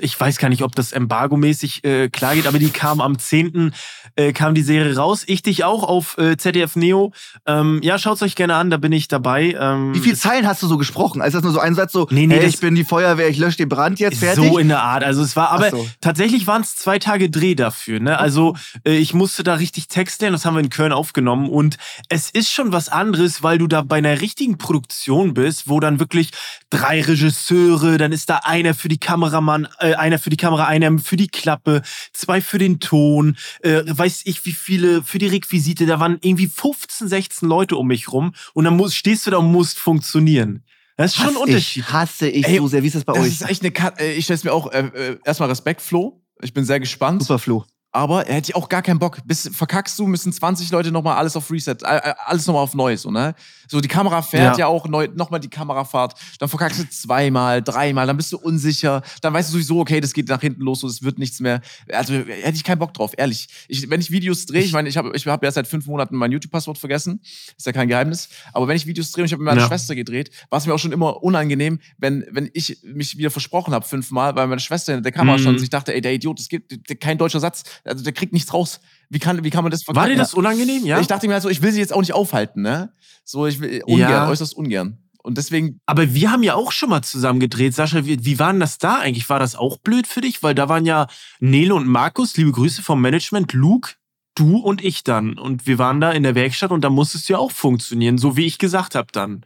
ich 0.00 0.18
weiß 0.18 0.38
gar 0.38 0.48
nicht, 0.48 0.62
ob 0.62 0.74
das 0.74 0.92
embargomäßig 0.92 1.84
äh, 1.84 2.08
klar 2.08 2.34
geht, 2.34 2.46
aber 2.46 2.58
die 2.58 2.70
kam 2.70 3.00
am 3.00 3.18
10. 3.18 3.74
Äh, 4.16 4.32
kam 4.32 4.54
die 4.54 4.62
Serie 4.62 4.96
raus. 4.96 5.24
Ich 5.26 5.42
dich 5.42 5.64
auch 5.64 5.82
auf 5.82 6.18
äh, 6.18 6.36
ZDF 6.36 6.76
Neo. 6.76 7.12
Ähm, 7.46 7.80
ja, 7.82 7.98
schaut's 7.98 8.22
euch 8.22 8.34
gerne 8.34 8.56
an, 8.56 8.70
da 8.70 8.76
bin 8.76 8.92
ich 8.92 9.08
dabei. 9.08 9.56
Ähm, 9.58 9.94
Wie 9.94 10.00
viele 10.00 10.16
Zeilen 10.16 10.46
hast 10.46 10.62
du 10.62 10.66
so 10.66 10.76
gesprochen? 10.76 11.22
Also 11.22 11.38
ist 11.38 11.44
das 11.44 11.44
nur 11.44 11.52
so 11.52 11.60
ein 11.60 11.74
Satz 11.74 11.92
so, 11.92 12.06
Nee, 12.10 12.26
nee, 12.26 12.38
hey, 12.38 12.46
ich 12.46 12.60
bin 12.60 12.74
die 12.74 12.84
Feuerwehr, 12.84 13.28
ich 13.28 13.38
lösche 13.38 13.58
den 13.58 13.68
Brand 13.68 14.00
jetzt, 14.00 14.18
fertig? 14.18 14.44
So 14.44 14.58
in 14.58 14.68
der 14.68 14.82
Art. 14.82 15.04
Also 15.04 15.22
es 15.22 15.36
war, 15.36 15.50
aber 15.50 15.70
so. 15.70 15.86
tatsächlich 16.00 16.46
waren 16.46 16.62
es 16.62 16.76
zwei 16.76 16.98
Tage 16.98 17.30
Dreh 17.30 17.54
dafür. 17.54 18.00
Ne? 18.00 18.18
Also 18.18 18.54
äh, 18.84 18.96
ich 18.96 19.14
musste 19.14 19.42
da 19.42 19.54
richtig 19.54 19.88
Text 19.88 20.20
lernen, 20.20 20.34
das 20.34 20.44
haben 20.44 20.54
wir 20.54 20.60
in 20.60 20.70
Köln 20.70 20.92
aufgenommen. 20.92 21.48
Und 21.48 21.78
es 22.08 22.30
ist 22.30 22.50
schon 22.50 22.72
was 22.72 22.88
anderes, 22.88 23.42
weil 23.42 23.58
du 23.58 23.66
da 23.66 23.82
bei 23.82 23.96
einer 23.96 24.20
richtigen 24.20 24.58
Produktion 24.58 25.34
bist, 25.34 25.68
wo 25.68 25.80
dann 25.80 26.00
wirklich 26.00 26.30
drei 26.70 27.00
Regisseure, 27.02 27.98
dann 27.98 28.12
ist 28.12 28.30
da 28.30 28.40
einer 28.44 28.74
für 28.74 28.88
die 28.88 28.98
Kameramann, 28.98 29.68
äh, 29.82 29.94
einer 29.94 30.18
für 30.18 30.30
die 30.30 30.36
Kamera, 30.36 30.66
einer 30.66 30.98
für 30.98 31.16
die 31.16 31.28
Klappe, 31.28 31.82
zwei 32.12 32.40
für 32.40 32.58
den 32.58 32.80
Ton, 32.80 33.36
äh, 33.62 33.82
weiß 33.86 34.22
ich 34.24 34.44
wie 34.44 34.52
viele 34.52 35.02
für 35.02 35.18
die 35.18 35.26
Requisite. 35.26 35.86
Da 35.86 36.00
waren 36.00 36.18
irgendwie 36.22 36.46
15, 36.46 37.08
16 37.08 37.48
Leute 37.48 37.76
um 37.76 37.86
mich 37.88 38.10
rum 38.12 38.34
und 38.54 38.64
dann 38.64 38.76
musst, 38.76 38.96
stehst 38.96 39.26
du 39.26 39.30
da 39.30 39.38
und 39.38 39.50
musst 39.52 39.78
funktionieren. 39.78 40.64
Das 40.96 41.12
ist 41.12 41.16
schon 41.22 41.30
ein 41.30 41.36
Unterschied. 41.36 41.84
ich, 41.84 41.92
hasse 41.92 42.28
ich 42.28 42.46
Ey, 42.46 42.58
so 42.58 42.68
sehr. 42.68 42.82
Wie 42.82 42.86
ist 42.86 42.96
das 42.96 43.04
bei 43.04 43.14
Das 43.14 43.22
euch? 43.24 43.32
ist 43.32 43.48
echt 43.48 43.62
eine 43.62 43.70
Kat 43.72 43.98
äh, 44.00 44.12
Ich 44.12 44.24
stelle 44.24 44.40
mir 44.44 44.52
auch 44.52 44.70
äh, 44.72 44.80
äh, 44.94 45.18
erstmal 45.24 45.48
Respekt, 45.48 45.80
Flo. 45.82 46.22
Ich 46.42 46.52
bin 46.52 46.64
sehr 46.64 46.80
gespannt. 46.80 47.22
Super 47.22 47.38
Flo. 47.38 47.64
Aber 47.94 48.26
er 48.26 48.36
hätte 48.36 48.50
ich 48.50 48.56
auch 48.56 48.70
gar 48.70 48.80
keinen 48.80 48.98
Bock. 48.98 49.18
Bis 49.26 49.50
verkackst 49.52 49.98
du, 49.98 50.06
müssen 50.06 50.32
20 50.32 50.70
Leute 50.70 50.90
nochmal 50.90 51.18
alles 51.18 51.36
auf 51.36 51.50
Reset, 51.50 51.76
äh, 51.82 51.96
äh, 51.96 52.14
alles 52.24 52.46
nochmal 52.46 52.62
auf 52.62 52.74
Neues, 52.74 53.02
so, 53.02 53.10
ne? 53.10 53.34
So, 53.68 53.80
die 53.82 53.88
Kamera 53.88 54.22
fährt 54.22 54.56
ja, 54.56 54.60
Ja. 54.64 54.66
auch 54.68 54.88
neu, 54.88 55.08
nochmal 55.14 55.40
die 55.40 55.48
Kamerafahrt. 55.48 56.14
Dann 56.38 56.48
verkackst 56.48 56.78
du 56.80 56.88
zweimal, 56.88 57.62
dreimal, 57.62 58.06
dann 58.06 58.16
bist 58.16 58.32
du 58.32 58.38
unsicher. 58.38 59.02
Dann 59.20 59.34
weißt 59.34 59.50
du 59.50 59.52
sowieso, 59.54 59.80
okay, 59.80 60.00
das 60.00 60.14
geht 60.14 60.28
nach 60.28 60.40
hinten 60.40 60.62
los, 60.62 60.80
so, 60.80 60.86
es 60.88 61.02
wird 61.02 61.18
nichts 61.18 61.40
mehr. 61.40 61.60
Also 61.92 62.14
hätte 62.14 62.56
ich 62.56 62.64
keinen 62.64 62.78
Bock 62.78 62.94
drauf, 62.94 63.12
ehrlich. 63.16 63.48
Ich, 63.68 63.88
wenn 63.90 64.00
ich 64.00 64.10
Videos 64.10 64.46
drehe, 64.46 64.62
ich 64.62 64.72
meine, 64.72 64.88
ich 64.88 64.96
habe 64.96 65.12
ich 65.14 65.26
hab 65.26 65.42
ja 65.44 65.50
seit 65.50 65.66
fünf 65.66 65.86
Monaten 65.86 66.16
mein 66.16 66.32
YouTube-Passwort 66.32 66.78
vergessen. 66.78 67.20
Ist 67.56 67.66
ja 67.66 67.72
kein 67.72 67.88
Geheimnis. 67.88 68.30
Aber 68.54 68.68
wenn 68.68 68.76
ich 68.76 68.86
Videos 68.86 69.10
drehe 69.12 69.22
und 69.22 69.26
ich 69.26 69.32
habe 69.32 69.42
mit 69.42 69.46
meiner 69.52 69.60
Ja. 69.62 69.66
Schwester 69.68 69.94
gedreht, 69.94 70.30
war 70.48 70.58
es 70.58 70.66
mir 70.66 70.72
auch 70.74 70.78
schon 70.78 70.92
immer 70.92 71.22
unangenehm, 71.22 71.78
wenn, 71.98 72.24
wenn 72.30 72.48
ich 72.54 72.78
mich 72.84 73.18
wieder 73.18 73.30
versprochen 73.30 73.74
habe 73.74 73.84
fünfmal, 73.86 74.34
weil 74.34 74.46
meine 74.46 74.60
Schwester 74.60 74.92
hinter 74.94 75.02
der 75.02 75.12
Kamera 75.12 75.36
Mhm. 75.36 75.40
stand 75.42 75.56
und 75.58 75.62
ich 75.62 75.70
dachte, 75.70 75.94
ey, 75.94 76.00
der 76.00 76.14
Idiot, 76.14 76.38
das 76.38 76.48
gibt 76.48 76.72
kein 77.00 77.18
deutscher 77.18 77.40
Satz, 77.40 77.64
also 77.84 78.02
der 78.04 78.12
kriegt 78.12 78.32
nichts 78.32 78.52
raus. 78.54 78.80
Wie 79.10 79.18
kann, 79.18 79.44
wie 79.44 79.50
kann 79.50 79.64
man 79.64 79.70
das 79.70 79.82
War 79.86 80.08
dir 80.08 80.16
das 80.16 80.34
unangenehm? 80.34 80.84
Ja. 80.86 81.00
Ich 81.00 81.06
dachte 81.06 81.26
mir 81.26 81.34
halt 81.34 81.42
so, 81.42 81.48
ich 81.48 81.62
will 81.62 81.72
sie 81.72 81.80
jetzt 81.80 81.92
auch 81.92 82.00
nicht 82.00 82.14
aufhalten, 82.14 82.62
ne? 82.62 82.92
So, 83.24 83.46
ich 83.46 83.60
will 83.60 83.82
ungern, 83.86 84.10
Ja. 84.10 84.28
äußerst 84.28 84.54
ungern. 84.56 84.98
Und 85.24 85.38
deswegen, 85.38 85.80
Aber 85.86 86.14
wir 86.14 86.32
haben 86.32 86.42
ja 86.42 86.54
auch 86.56 86.72
schon 86.72 86.88
mal 86.90 87.02
zusammen 87.02 87.38
gedreht. 87.38 87.74
Sascha, 87.74 88.04
wie, 88.06 88.24
wie 88.24 88.38
war 88.40 88.50
denn 88.52 88.58
das 88.60 88.78
da 88.78 88.98
eigentlich? 88.98 89.28
War 89.28 89.38
das 89.38 89.54
auch 89.54 89.76
blöd 89.78 90.06
für 90.08 90.20
dich? 90.20 90.42
Weil 90.42 90.54
da 90.56 90.68
waren 90.68 90.84
ja 90.84 91.06
Nele 91.38 91.74
und 91.76 91.86
Markus, 91.86 92.36
liebe 92.36 92.50
Grüße 92.50 92.82
vom 92.82 93.00
Management, 93.00 93.52
Luke, 93.52 93.92
du 94.34 94.56
und 94.58 94.82
ich 94.82 95.04
dann. 95.04 95.38
Und 95.38 95.66
wir 95.66 95.78
waren 95.78 96.00
da 96.00 96.10
in 96.10 96.24
der 96.24 96.34
Werkstatt 96.34 96.72
und 96.72 96.80
da 96.82 96.90
musstest 96.90 97.28
du 97.28 97.34
ja 97.34 97.38
auch 97.38 97.52
funktionieren, 97.52 98.18
so 98.18 98.36
wie 98.36 98.46
ich 98.46 98.58
gesagt 98.58 98.94
habe 98.96 99.08
dann. 99.12 99.44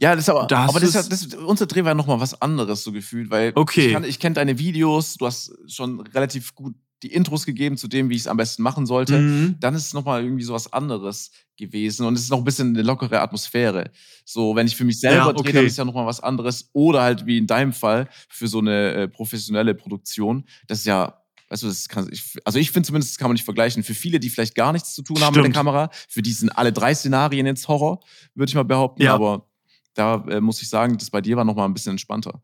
ja, 0.00 0.14
das 0.14 0.24
ist 0.24 0.28
aber, 0.30 0.46
Da 0.46 0.64
aber 0.66 0.80
das, 0.80 0.94
ja- 0.94 1.02
das, 1.02 1.26
unser 1.34 1.66
Dreh 1.66 1.84
war 1.84 1.94
noch 1.94 2.06
mal 2.06 2.20
was 2.20 2.40
anderes 2.40 2.82
so 2.84 2.92
gefühlt, 2.92 3.28
weil 3.30 3.52
Okay. 3.54 3.88
ich, 3.88 3.92
kann- 3.92 4.04
ich 4.04 4.18
kenne 4.20 4.34
deine 4.34 4.58
Videos, 4.58 5.16
du 5.16 5.26
hast 5.26 5.52
schon 5.66 6.00
relativ 6.00 6.54
gut 6.54 6.74
die 7.02 7.12
Intros 7.12 7.46
gegeben 7.46 7.76
zu 7.76 7.88
dem, 7.88 8.10
wie 8.10 8.14
ich 8.14 8.22
es 8.22 8.26
am 8.26 8.36
besten 8.36 8.62
machen 8.62 8.86
sollte. 8.86 9.18
Mhm. 9.18 9.56
dann 9.60 9.74
ist 9.74 9.86
es 9.86 9.94
nochmal 9.94 10.22
irgendwie 10.24 10.44
so 10.44 10.52
was 10.52 10.72
anderes 10.72 11.30
gewesen 11.56 12.06
und 12.06 12.14
es 12.14 12.22
ist 12.22 12.30
noch 12.30 12.38
ein 12.38 12.44
bisschen 12.44 12.68
eine 12.68 12.82
lockere 12.82 13.20
Atmosphäre. 13.20 13.90
So, 14.24 14.54
wenn 14.56 14.66
ich 14.66 14.76
für 14.76 14.84
mich 14.84 15.00
selber 15.00 15.16
Ja, 15.26 15.32
drehe, 15.32 15.40
okay. 15.40 15.52
dann 15.52 15.66
ist 15.66 15.78
ja 15.78 15.84
nochmal 15.84 16.06
was 16.06 16.20
anderes. 16.20 16.70
Oder 16.72 17.02
halt 17.02 17.26
wie 17.26 17.38
in 17.38 17.46
deinem 17.46 17.72
Fall 17.72 18.08
für 18.28 18.48
so 18.48 18.58
eine 18.60 18.92
äh, 18.92 19.08
professionelle 19.08 19.74
Produktion. 19.74 20.44
Das 20.66 20.78
ist 20.80 20.86
ja, 20.86 21.22
weißt 21.48 21.64
du, 21.64 21.66
das 21.66 21.88
kann, 21.88 22.08
ich, 22.12 22.36
also 22.44 22.58
ich 22.58 22.70
finde 22.70 22.86
zumindest, 22.86 23.12
das 23.12 23.18
kann 23.18 23.28
man 23.28 23.34
nicht 23.34 23.44
vergleichen. 23.44 23.82
Für 23.82 23.94
viele, 23.94 24.20
die 24.20 24.30
vielleicht 24.30 24.54
gar 24.54 24.72
nichts 24.72 24.94
zu 24.94 25.02
tun 25.02 25.18
haben 25.20 25.34
mit 25.34 25.36
der 25.36 25.42
Stimmt. 25.42 25.56
Kamera, 25.56 25.90
für 26.08 26.22
die 26.22 26.32
sind 26.32 26.50
alle 26.50 26.72
drei 26.72 26.94
Szenarien 26.94 27.46
jetzt 27.46 27.66
Horror, 27.68 28.00
würde 28.34 28.50
ich 28.50 28.54
mal 28.54 28.64
behaupten. 28.64 29.02
Ja. 29.02 29.14
Aber 29.14 29.48
da 29.94 30.24
äh, 30.28 30.40
muss 30.40 30.62
ich 30.62 30.68
sagen, 30.68 30.96
das 30.96 31.10
bei 31.10 31.20
dir 31.20 31.36
war 31.36 31.44
nochmal 31.44 31.68
ein 31.68 31.74
bisschen 31.74 31.90
entspannter. 31.92 32.42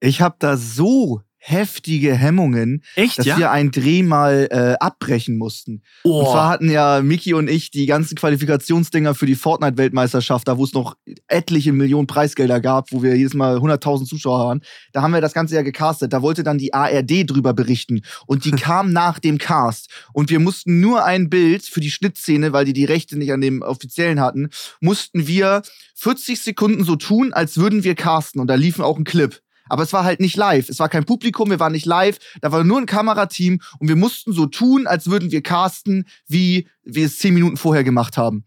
Ich 0.00 0.20
habe 0.20 0.36
da 0.38 0.56
so 0.56 1.22
heftige 1.48 2.12
Hemmungen, 2.16 2.82
Echt, 2.96 3.20
dass 3.20 3.26
ja? 3.26 3.38
wir 3.38 3.50
einen 3.52 3.70
Dreh 3.70 4.02
mal 4.02 4.48
äh, 4.50 4.84
abbrechen 4.84 5.38
mussten. 5.38 5.82
Und 6.02 6.24
zwar 6.24 6.48
oh. 6.48 6.50
hatten 6.50 6.68
ja 6.68 7.02
Miki 7.02 7.34
und 7.34 7.48
ich 7.48 7.70
die 7.70 7.86
ganzen 7.86 8.16
Qualifikationsdinger 8.16 9.14
für 9.14 9.26
die 9.26 9.36
Fortnite-Weltmeisterschaft, 9.36 10.48
da 10.48 10.58
wo 10.58 10.64
es 10.64 10.72
noch 10.72 10.96
etliche 11.28 11.72
Millionen 11.72 12.08
Preisgelder 12.08 12.60
gab, 12.60 12.90
wo 12.90 13.00
wir 13.00 13.16
jedes 13.16 13.34
Mal 13.34 13.58
100.000 13.58 14.06
Zuschauer 14.06 14.40
waren. 14.40 14.60
Da 14.92 15.02
haben 15.02 15.12
wir 15.12 15.20
das 15.20 15.34
Ganze 15.34 15.54
ja 15.54 15.62
gecastet. 15.62 16.12
Da 16.12 16.20
wollte 16.20 16.42
dann 16.42 16.58
die 16.58 16.74
ARD 16.74 17.30
drüber 17.30 17.54
berichten. 17.54 18.02
Und 18.26 18.44
die 18.44 18.50
kam 18.50 18.92
nach 18.92 19.20
dem 19.20 19.38
Cast. 19.38 19.88
Und 20.12 20.30
wir 20.30 20.40
mussten 20.40 20.80
nur 20.80 21.04
ein 21.04 21.30
Bild 21.30 21.62
für 21.62 21.80
die 21.80 21.92
Schnittszene, 21.92 22.52
weil 22.52 22.64
die 22.64 22.72
die 22.72 22.84
Rechte 22.84 23.16
nicht 23.16 23.32
an 23.32 23.40
dem 23.40 23.62
offiziellen 23.62 24.20
hatten, 24.20 24.48
mussten 24.80 25.28
wir 25.28 25.62
40 25.94 26.40
Sekunden 26.40 26.82
so 26.82 26.96
tun, 26.96 27.32
als 27.32 27.56
würden 27.56 27.84
wir 27.84 27.94
casten. 27.94 28.40
Und 28.40 28.48
da 28.48 28.56
liefen 28.56 28.82
auch 28.82 28.98
ein 28.98 29.04
Clip. 29.04 29.40
Aber 29.68 29.82
es 29.82 29.92
war 29.92 30.04
halt 30.04 30.20
nicht 30.20 30.36
live. 30.36 30.68
Es 30.68 30.78
war 30.78 30.88
kein 30.88 31.04
Publikum, 31.04 31.50
wir 31.50 31.60
waren 31.60 31.72
nicht 31.72 31.86
live. 31.86 32.18
Da 32.40 32.52
war 32.52 32.64
nur 32.64 32.78
ein 32.78 32.86
Kamerateam 32.86 33.60
und 33.78 33.88
wir 33.88 33.96
mussten 33.96 34.32
so 34.32 34.46
tun, 34.46 34.86
als 34.86 35.10
würden 35.10 35.30
wir 35.30 35.42
casten, 35.42 36.06
wie 36.26 36.68
wir 36.82 37.06
es 37.06 37.18
zehn 37.18 37.34
Minuten 37.34 37.56
vorher 37.56 37.84
gemacht 37.84 38.16
haben. 38.16 38.44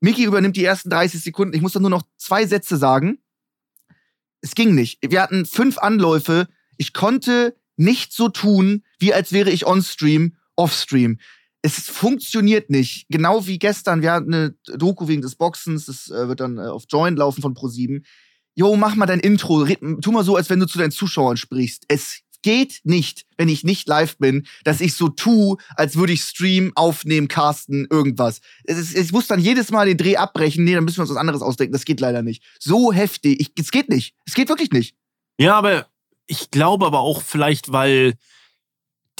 Miki 0.00 0.24
übernimmt 0.24 0.56
die 0.56 0.64
ersten 0.64 0.90
30 0.90 1.22
Sekunden. 1.22 1.54
Ich 1.54 1.60
muss 1.60 1.72
dann 1.72 1.82
nur 1.82 1.90
noch 1.90 2.04
zwei 2.16 2.46
Sätze 2.46 2.76
sagen. 2.76 3.18
Es 4.40 4.54
ging 4.54 4.74
nicht. 4.74 4.98
Wir 5.06 5.22
hatten 5.22 5.44
fünf 5.44 5.78
Anläufe. 5.78 6.48
Ich 6.78 6.94
konnte 6.94 7.54
nicht 7.76 8.12
so 8.12 8.28
tun, 8.28 8.84
wie 8.98 9.12
als 9.12 9.32
wäre 9.32 9.50
ich 9.50 9.66
on-stream, 9.66 10.36
off-stream. 10.56 11.18
Es 11.62 11.90
funktioniert 11.90 12.70
nicht. 12.70 13.06
Genau 13.10 13.46
wie 13.46 13.58
gestern. 13.58 14.00
Wir 14.00 14.12
hatten 14.12 14.32
eine 14.32 14.54
Doku 14.76 15.08
wegen 15.08 15.20
des 15.20 15.36
Boxens. 15.36 15.86
Das 15.86 16.10
äh, 16.10 16.28
wird 16.28 16.40
dann 16.40 16.56
äh, 16.56 16.62
auf 16.62 16.84
Join 16.88 17.16
laufen 17.16 17.42
von 17.42 17.54
Pro7 17.54 18.02
jo, 18.60 18.76
mach 18.76 18.94
mal 18.94 19.06
dein 19.06 19.20
Intro, 19.20 19.62
red, 19.62 19.80
tu 20.02 20.12
mal 20.12 20.22
so, 20.22 20.36
als 20.36 20.50
wenn 20.50 20.60
du 20.60 20.66
zu 20.66 20.76
deinen 20.76 20.90
Zuschauern 20.90 21.38
sprichst. 21.38 21.84
Es 21.88 22.20
geht 22.42 22.80
nicht, 22.84 23.24
wenn 23.38 23.48
ich 23.48 23.64
nicht 23.64 23.88
live 23.88 24.18
bin, 24.18 24.46
dass 24.64 24.82
ich 24.82 24.94
so 24.94 25.08
tu, 25.08 25.56
als 25.76 25.96
würde 25.96 26.12
ich 26.12 26.22
streamen, 26.22 26.72
aufnehmen, 26.74 27.26
casten, 27.26 27.86
irgendwas. 27.90 28.42
Ist, 28.64 28.94
ich 28.94 29.12
muss 29.12 29.26
dann 29.28 29.40
jedes 29.40 29.70
Mal 29.70 29.86
den 29.86 29.96
Dreh 29.96 30.16
abbrechen. 30.16 30.64
Nee, 30.64 30.74
dann 30.74 30.84
müssen 30.84 30.98
wir 30.98 31.02
uns 31.02 31.10
was 31.10 31.16
anderes 31.16 31.40
ausdenken. 31.40 31.72
Das 31.72 31.86
geht 31.86 32.00
leider 32.00 32.22
nicht. 32.22 32.42
So 32.58 32.92
heftig. 32.92 33.40
Ich, 33.40 33.52
es 33.58 33.70
geht 33.70 33.88
nicht. 33.88 34.14
Es 34.26 34.34
geht 34.34 34.50
wirklich 34.50 34.72
nicht. 34.72 34.94
Ja, 35.38 35.56
aber 35.56 35.86
ich 36.26 36.50
glaube 36.50 36.84
aber 36.84 37.00
auch 37.00 37.22
vielleicht, 37.22 37.72
weil 37.72 38.14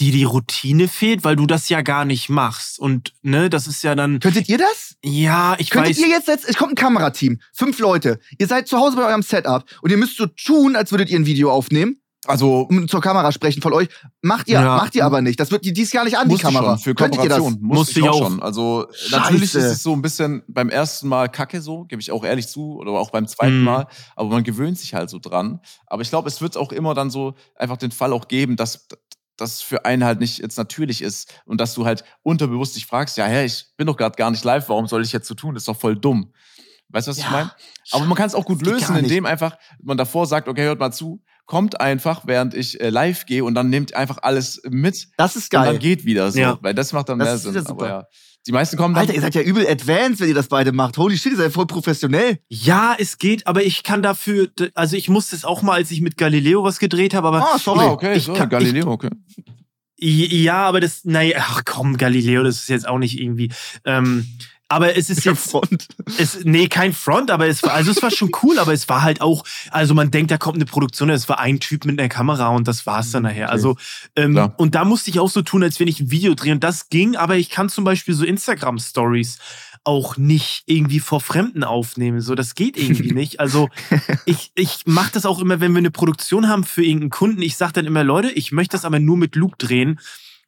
dir 0.00 0.12
die 0.12 0.24
Routine 0.24 0.88
fehlt, 0.88 1.22
weil 1.24 1.36
du 1.36 1.46
das 1.46 1.68
ja 1.68 1.82
gar 1.82 2.04
nicht 2.04 2.28
machst. 2.28 2.78
Und 2.78 3.12
ne, 3.22 3.48
das 3.50 3.66
ist 3.66 3.82
ja 3.84 3.94
dann. 3.94 4.18
Könntet 4.20 4.48
ihr 4.48 4.58
das? 4.58 4.96
Ja, 5.04 5.54
ich 5.58 5.70
Könntet 5.70 5.96
weiß. 5.96 5.98
ihr 5.98 6.08
jetzt, 6.08 6.28
jetzt, 6.28 6.48
es 6.48 6.56
kommt 6.56 6.72
ein 6.72 6.76
Kamerateam, 6.76 7.40
fünf 7.52 7.78
Leute. 7.78 8.18
Ihr 8.38 8.46
seid 8.46 8.66
zu 8.68 8.78
Hause 8.78 8.96
bei 8.96 9.04
eurem 9.06 9.22
Setup 9.22 9.64
und 9.82 9.90
ihr 9.90 9.96
müsst 9.96 10.16
so 10.16 10.26
tun, 10.26 10.74
als 10.76 10.90
würdet 10.90 11.10
ihr 11.10 11.18
ein 11.18 11.26
Video 11.26 11.50
aufnehmen, 11.52 11.96
Also, 12.26 12.60
um 12.68 12.86
zur 12.86 13.00
Kamera 13.00 13.32
sprechen 13.32 13.62
von 13.62 13.72
euch. 13.72 13.88
Macht 14.20 14.46
ihr, 14.48 14.60
Ja. 14.60 14.76
macht 14.76 14.94
ihr 14.94 15.06
aber 15.06 15.22
nicht. 15.22 15.40
Das 15.40 15.50
wird 15.50 15.64
die 15.64 15.72
dies 15.72 15.90
gar 15.90 16.04
nicht 16.04 16.18
an, 16.18 16.28
die 16.28 16.36
Kamera. 16.36 16.72
schon, 16.76 16.78
für 16.84 16.94
Könntet 16.94 17.22
ihr 17.22 17.28
das? 17.30 17.38
Kooperation. 17.38 17.66
Musste, 17.66 17.78
Musste 17.78 18.00
ich 18.00 18.08
auch 18.10 18.14
auch. 18.20 18.28
schon. 18.30 18.42
Also 18.42 18.86
natürlich 19.10 19.42
ist 19.44 19.52
Scheiße. 19.54 19.66
es 19.68 19.82
so 19.82 19.94
ein 19.94 20.02
bisschen 20.02 20.42
beim 20.46 20.68
ersten 20.68 21.08
Mal 21.08 21.28
kacke 21.30 21.62
so, 21.62 21.84
gebe 21.84 22.02
ich 22.02 22.12
auch 22.12 22.22
ehrlich 22.24 22.46
zu, 22.48 22.76
oder 22.78 22.90
auch 22.92 23.10
beim 23.10 23.26
zweiten 23.26 23.58
Mhm. 23.60 23.64
Mal. 23.64 23.86
Aber 24.16 24.28
man 24.28 24.44
gewöhnt 24.44 24.78
sich 24.78 24.92
halt 24.92 25.08
so 25.08 25.18
dran. 25.18 25.60
Aber 25.86 26.02
ich 26.02 26.10
glaube, 26.10 26.28
es 26.28 26.40
wird 26.42 26.58
auch 26.58 26.72
immer 26.72 26.92
dann 26.94 27.10
so 27.10 27.34
einfach 27.56 27.78
den 27.78 27.90
Fall 27.90 28.12
auch 28.12 28.28
geben, 28.28 28.56
dass 28.56 28.86
das 29.40 29.60
für 29.62 29.84
einen 29.84 30.04
halt 30.04 30.20
nicht 30.20 30.38
jetzt 30.38 30.56
natürlich 30.58 31.02
ist 31.02 31.32
und 31.44 31.60
dass 31.60 31.74
du 31.74 31.84
halt 31.86 32.04
unterbewusst 32.22 32.76
dich 32.76 32.86
fragst, 32.86 33.16
ja, 33.16 33.26
hä, 33.26 33.44
ich 33.44 33.66
bin 33.76 33.86
doch 33.86 33.96
gerade 33.96 34.16
gar 34.16 34.30
nicht 34.30 34.44
live, 34.44 34.68
warum 34.68 34.86
soll 34.86 35.02
ich 35.02 35.12
jetzt 35.12 35.28
so 35.28 35.34
tun? 35.34 35.54
Das 35.54 35.62
ist 35.62 35.68
doch 35.68 35.76
voll 35.78 35.96
dumm. 35.96 36.32
Weißt 36.88 37.06
du, 37.06 37.10
was 37.10 37.18
ich 37.18 37.24
Ja. 37.24 37.30
meine? 37.30 37.50
Aber 37.92 38.04
man 38.04 38.16
kann 38.16 38.26
es 38.26 38.34
auch 38.34 38.44
gut 38.44 38.62
lösen, 38.62 38.96
indem 38.96 39.24
einfach 39.26 39.56
man 39.82 39.96
davor 39.96 40.26
sagt, 40.26 40.48
okay, 40.48 40.64
hört 40.64 40.80
mal 40.80 40.92
zu, 40.92 41.22
kommt 41.50 41.80
einfach, 41.80 42.22
während 42.26 42.54
ich 42.54 42.80
äh, 42.80 42.90
live 42.90 43.26
gehe 43.26 43.42
und 43.42 43.56
dann 43.56 43.70
nehmt 43.70 43.92
einfach 43.96 44.18
alles 44.22 44.62
mit 44.70 45.08
Das 45.16 45.34
ist 45.34 45.52
und 45.52 45.60
geil. 45.60 45.72
dann 45.72 45.78
geht 45.80 46.04
wieder 46.04 46.30
so, 46.30 46.38
Ja. 46.38 46.58
weil 46.62 46.74
das 46.74 46.92
macht 46.92 47.08
dann 47.08 47.18
Das 47.18 47.26
mehr 47.26 47.34
ist 47.34 47.42
Sinn. 47.42 47.52
super. 47.66 47.72
Aber 47.72 47.88
ja, 47.88 48.04
die 48.46 48.52
meisten 48.52 48.76
kommen 48.76 48.94
dann. 48.94 49.00
Alter, 49.02 49.14
ihr 49.14 49.20
seid 49.20 49.34
ja 49.34 49.42
übel 49.42 49.66
advanced, 49.66 50.20
wenn 50.20 50.28
ihr 50.28 50.34
das 50.36 50.46
beide 50.46 50.70
macht. 50.70 50.96
Holy 50.96 51.18
shit, 51.18 51.32
ihr 51.32 51.38
seid 51.38 51.52
voll 51.52 51.66
professionell. 51.66 52.38
Ja, 52.48 52.94
es 52.96 53.18
geht, 53.18 53.48
aber 53.48 53.64
ich 53.64 53.82
kann 53.82 54.00
dafür, 54.00 54.48
also 54.74 54.96
ich 54.96 55.08
musste 55.08 55.34
es 55.34 55.44
auch 55.44 55.62
mal, 55.62 55.74
als 55.74 55.90
ich 55.90 56.00
mit 56.02 56.16
Galileo 56.16 56.62
was 56.62 56.78
gedreht 56.78 57.14
habe, 57.14 57.26
aber 57.26 57.42
Ah, 57.42 57.58
sorry. 57.58 57.80
Ah, 57.84 57.90
okay, 57.90 58.14
ich 58.16 58.24
so, 58.26 58.32
kann- 58.32 58.48
Galileo, 58.48 58.86
okay. 58.88 59.10
ja, 59.98 60.64
aber 60.66 60.78
das, 60.80 61.04
naja, 61.04 61.36
ach 61.40 61.62
komm, 61.64 61.96
Galileo, 61.96 62.42
das 62.44 62.60
ist 62.60 62.68
jetzt 62.68 62.86
auch 62.88 62.98
nicht 62.98 63.20
irgendwie. 63.20 63.50
Ähm, 63.84 64.26
aber 64.70 64.96
es 64.96 65.10
ist 65.10 65.24
jetzt, 65.24 65.50
Front. 65.50 65.88
es, 66.16 66.44
nee, 66.44 66.68
kein 66.68 66.92
Front, 66.92 67.32
aber 67.32 67.48
es 67.48 67.62
war, 67.64 67.72
also 67.72 67.90
es 67.90 68.00
war 68.02 68.12
schon 68.12 68.30
cool, 68.42 68.56
aber 68.60 68.72
es 68.72 68.88
war 68.88 69.02
halt 69.02 69.20
auch, 69.20 69.42
also 69.72 69.94
man 69.94 70.12
denkt, 70.12 70.30
da 70.30 70.38
kommt 70.38 70.56
eine 70.56 70.64
Produktion, 70.64 71.10
es 71.10 71.28
war 71.28 71.40
ein 71.40 71.58
Typ 71.58 71.84
mit 71.84 71.98
einer 71.98 72.08
Kamera 72.08 72.48
und 72.50 72.68
das 72.68 72.86
war's 72.86 73.10
dann 73.10 73.24
nachher. 73.24 73.46
Okay. 73.46 73.52
Also, 73.52 73.76
ähm, 74.14 74.32
Klar. 74.32 74.54
und 74.58 74.76
da 74.76 74.84
musste 74.84 75.10
ich 75.10 75.18
auch 75.18 75.28
so 75.28 75.42
tun, 75.42 75.64
als 75.64 75.80
wenn 75.80 75.88
ich 75.88 75.98
ein 75.98 76.12
Video 76.12 76.34
drehe 76.34 76.52
und 76.52 76.62
das 76.62 76.88
ging, 76.88 77.16
aber 77.16 77.36
ich 77.36 77.50
kann 77.50 77.68
zum 77.68 77.82
Beispiel 77.82 78.14
so 78.14 78.24
Instagram-Stories 78.24 79.38
auch 79.82 80.16
nicht 80.16 80.62
irgendwie 80.66 81.00
vor 81.00 81.20
Fremden 81.20 81.64
aufnehmen. 81.64 82.20
So, 82.20 82.36
das 82.36 82.54
geht 82.54 82.76
irgendwie 82.76 83.10
nicht. 83.14 83.40
Also, 83.40 83.70
ich, 84.24 84.52
ich 84.54 84.82
mache 84.84 85.10
das 85.12 85.26
auch 85.26 85.40
immer, 85.40 85.58
wenn 85.58 85.72
wir 85.72 85.78
eine 85.78 85.90
Produktion 85.90 86.48
haben 86.48 86.62
für 86.62 86.84
irgendeinen 86.84 87.10
Kunden. 87.10 87.42
Ich 87.42 87.56
sage 87.56 87.72
dann 87.72 87.86
immer, 87.86 88.04
Leute, 88.04 88.30
ich 88.30 88.52
möchte 88.52 88.76
das 88.76 88.84
aber 88.84 89.00
nur 89.00 89.16
mit 89.16 89.34
Luke 89.34 89.56
drehen. 89.58 89.98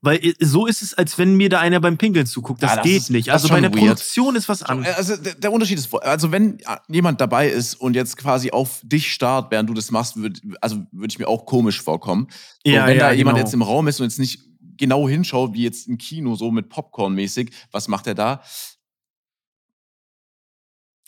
Weil 0.04 0.16
äh, 0.24 0.34
so 0.40 0.66
ist 0.66 0.82
es, 0.82 0.94
als 0.94 1.16
wenn 1.16 1.36
mir 1.36 1.48
da 1.48 1.60
einer 1.60 1.78
beim 1.80 1.96
Pinkeln 1.96 2.26
zuguckt. 2.26 2.62
Das, 2.62 2.70
Ja, 2.70 2.76
das 2.76 2.84
geht 2.84 2.96
ist- 2.96 3.10
nicht. 3.10 3.28
das 3.28 3.34
Also 3.34 3.48
bei 3.48 3.56
einer 3.58 3.68
weird. 3.72 3.78
Produktion 3.78 4.34
ist 4.36 4.48
was 4.48 4.62
anderes. 4.64 4.96
Also 4.96 5.16
der, 5.16 5.34
der 5.36 5.52
Unterschied 5.52 5.78
ist, 5.78 5.94
also 5.94 6.32
wenn 6.32 6.58
jemand 6.88 7.20
dabei 7.20 7.48
ist 7.48 7.74
und 7.76 7.94
jetzt 7.94 8.16
quasi 8.16 8.50
auf 8.50 8.80
dich 8.82 9.12
starrt, 9.12 9.50
während 9.52 9.70
du 9.70 9.74
das 9.74 9.90
machst, 9.92 10.16
würd, 10.16 10.42
also 10.60 10.84
würde 10.90 11.12
ich 11.12 11.18
mir 11.20 11.28
auch 11.28 11.46
komisch 11.46 11.80
vorkommen. 11.80 12.26
Ja, 12.64 12.86
wenn 12.86 12.96
ja, 12.98 13.08
da 13.08 13.12
jemand 13.12 13.36
genau. 13.36 13.46
jetzt 13.46 13.54
im 13.54 13.62
Raum 13.62 13.86
ist 13.88 14.00
und 14.00 14.06
jetzt 14.06 14.18
nicht 14.18 14.40
genau 14.76 15.08
hinschaut, 15.08 15.54
wie 15.54 15.62
jetzt 15.62 15.86
im 15.86 15.98
Kino, 15.98 16.34
so 16.34 16.50
mit 16.50 16.68
Popcorn 16.68 17.14
mäßig, 17.14 17.52
was 17.70 17.86
macht 17.86 18.08
er 18.08 18.14
da? 18.16 18.42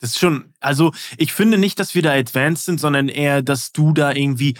Das 0.00 0.10
ist 0.10 0.18
schon, 0.18 0.52
also 0.60 0.92
ich 1.16 1.32
finde 1.32 1.56
nicht, 1.58 1.78
dass 1.80 1.94
wir 1.94 2.02
da 2.02 2.12
advanced 2.12 2.66
sind, 2.66 2.78
sondern 2.78 3.08
eher, 3.08 3.42
dass 3.42 3.72
du 3.72 3.92
da 3.92 4.12
irgendwie 4.12 4.54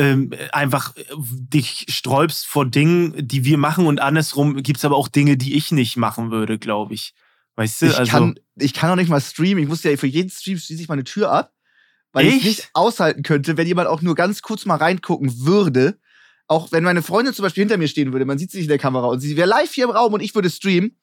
ähm, 0.00 0.30
einfach 0.52 0.96
äh, 0.96 1.02
dich 1.18 1.84
sträubst 1.90 2.46
vor 2.46 2.64
Dingen, 2.64 3.14
die 3.16 3.44
wir 3.44 3.58
machen 3.58 3.86
und 3.86 4.00
andersrum 4.00 4.62
gibt's 4.62 4.84
aber 4.84 4.96
auch 4.96 5.08
Dinge, 5.08 5.36
die 5.36 5.54
ich 5.56 5.72
nicht 5.72 5.98
machen 5.98 6.30
würde, 6.30 6.58
glaube 6.58 6.94
ich. 6.94 7.12
Weißt 7.56 7.82
du? 7.82 7.86
Ich, 7.86 7.98
also, 7.98 8.10
kann, 8.10 8.40
ich 8.56 8.72
kann 8.72 8.90
auch 8.90 8.96
nicht 8.96 9.10
mal 9.10 9.20
streamen. 9.20 9.62
Ich 9.62 9.68
musste 9.68 9.90
ja 9.90 9.96
für 9.98 10.06
jeden 10.06 10.30
Stream 10.30 10.56
schließe 10.56 10.82
ich 10.82 10.88
meine 10.88 11.04
Tür 11.04 11.30
ab, 11.30 11.52
weil 12.12 12.26
ich 12.26 12.42
nicht 12.42 12.70
aushalten 12.72 13.22
könnte, 13.22 13.58
wenn 13.58 13.66
jemand 13.66 13.88
auch 13.88 14.00
nur 14.00 14.14
ganz 14.14 14.40
kurz 14.40 14.64
mal 14.64 14.76
reingucken 14.76 15.44
würde. 15.44 15.98
Auch 16.46 16.72
wenn 16.72 16.82
meine 16.82 17.02
Freundin 17.02 17.34
zum 17.34 17.42
Beispiel 17.42 17.62
hinter 17.62 17.76
mir 17.76 17.86
stehen 17.86 18.12
würde, 18.12 18.24
man 18.24 18.38
sieht 18.38 18.50
sie 18.50 18.58
nicht 18.58 18.66
in 18.66 18.70
der 18.70 18.78
Kamera 18.78 19.08
und 19.08 19.20
sie 19.20 19.36
wäre 19.36 19.48
live 19.48 19.72
hier 19.72 19.84
im 19.84 19.90
Raum 19.90 20.14
und 20.14 20.20
ich 20.20 20.34
würde 20.34 20.48
streamen, 20.48 20.96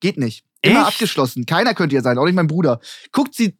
geht 0.00 0.16
nicht. 0.16 0.44
Immer 0.62 0.80
Echt? 0.80 0.88
abgeschlossen. 0.88 1.44
Keiner 1.44 1.74
könnte 1.74 1.94
hier 1.94 2.02
sein, 2.02 2.16
auch 2.16 2.24
nicht 2.24 2.34
mein 2.34 2.46
Bruder. 2.46 2.80
Guckt 3.12 3.34
sie 3.34 3.58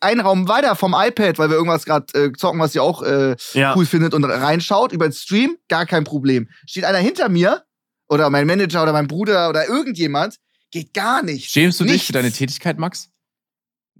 einen 0.00 0.20
Raum 0.20 0.48
weiter 0.48 0.76
vom 0.76 0.94
iPad, 0.96 1.38
weil 1.38 1.48
wir 1.48 1.56
irgendwas 1.56 1.84
gerade 1.84 2.06
äh, 2.18 2.32
zocken, 2.32 2.60
was 2.60 2.72
sie 2.72 2.80
auch 2.80 3.02
äh, 3.02 3.36
ja. 3.54 3.74
cool 3.76 3.86
findet 3.86 4.14
und 4.14 4.24
reinschaut 4.24 4.92
über 4.92 5.08
den 5.08 5.12
Stream, 5.12 5.56
gar 5.68 5.86
kein 5.86 6.04
Problem. 6.04 6.48
Steht 6.66 6.84
einer 6.84 6.98
hinter 6.98 7.28
mir 7.28 7.64
oder 8.08 8.28
mein 8.30 8.46
Manager 8.46 8.82
oder 8.82 8.92
mein 8.92 9.08
Bruder 9.08 9.48
oder 9.48 9.68
irgendjemand, 9.68 10.36
geht 10.70 10.92
gar 10.94 11.22
nicht. 11.22 11.50
Schämst 11.50 11.80
du 11.80 11.84
dich 11.84 11.92
Nichts. 11.92 12.06
für 12.06 12.12
deine 12.12 12.32
Tätigkeit, 12.32 12.78
Max? 12.78 13.10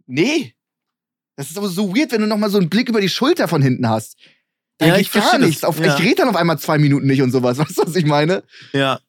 Nee. 0.06 0.54
Das 1.36 1.50
ist 1.50 1.56
aber 1.56 1.68
so 1.68 1.94
weird, 1.96 2.12
wenn 2.12 2.20
du 2.20 2.26
noch 2.26 2.36
mal 2.36 2.50
so 2.50 2.58
einen 2.58 2.68
Blick 2.68 2.88
über 2.88 3.00
die 3.00 3.08
Schulter 3.08 3.48
von 3.48 3.62
hinten 3.62 3.88
hast. 3.88 4.16
Da 4.78 4.86
Ja, 4.86 4.96
geht 4.96 5.06
ich 5.06 5.12
gar 5.12 5.38
nichts. 5.38 5.64
Auf, 5.64 5.78
Ja. 5.78 5.94
Ich 5.96 6.02
rede 6.02 6.16
dann 6.16 6.28
auf 6.28 6.36
einmal 6.36 6.58
zwei 6.58 6.78
Minuten 6.78 7.06
nicht 7.06 7.22
und 7.22 7.30
sowas. 7.30 7.58
Weißt 7.58 7.78
du, 7.78 7.86
was 7.86 7.96
ich 7.96 8.06
meine? 8.06 8.42
ja. 8.72 9.00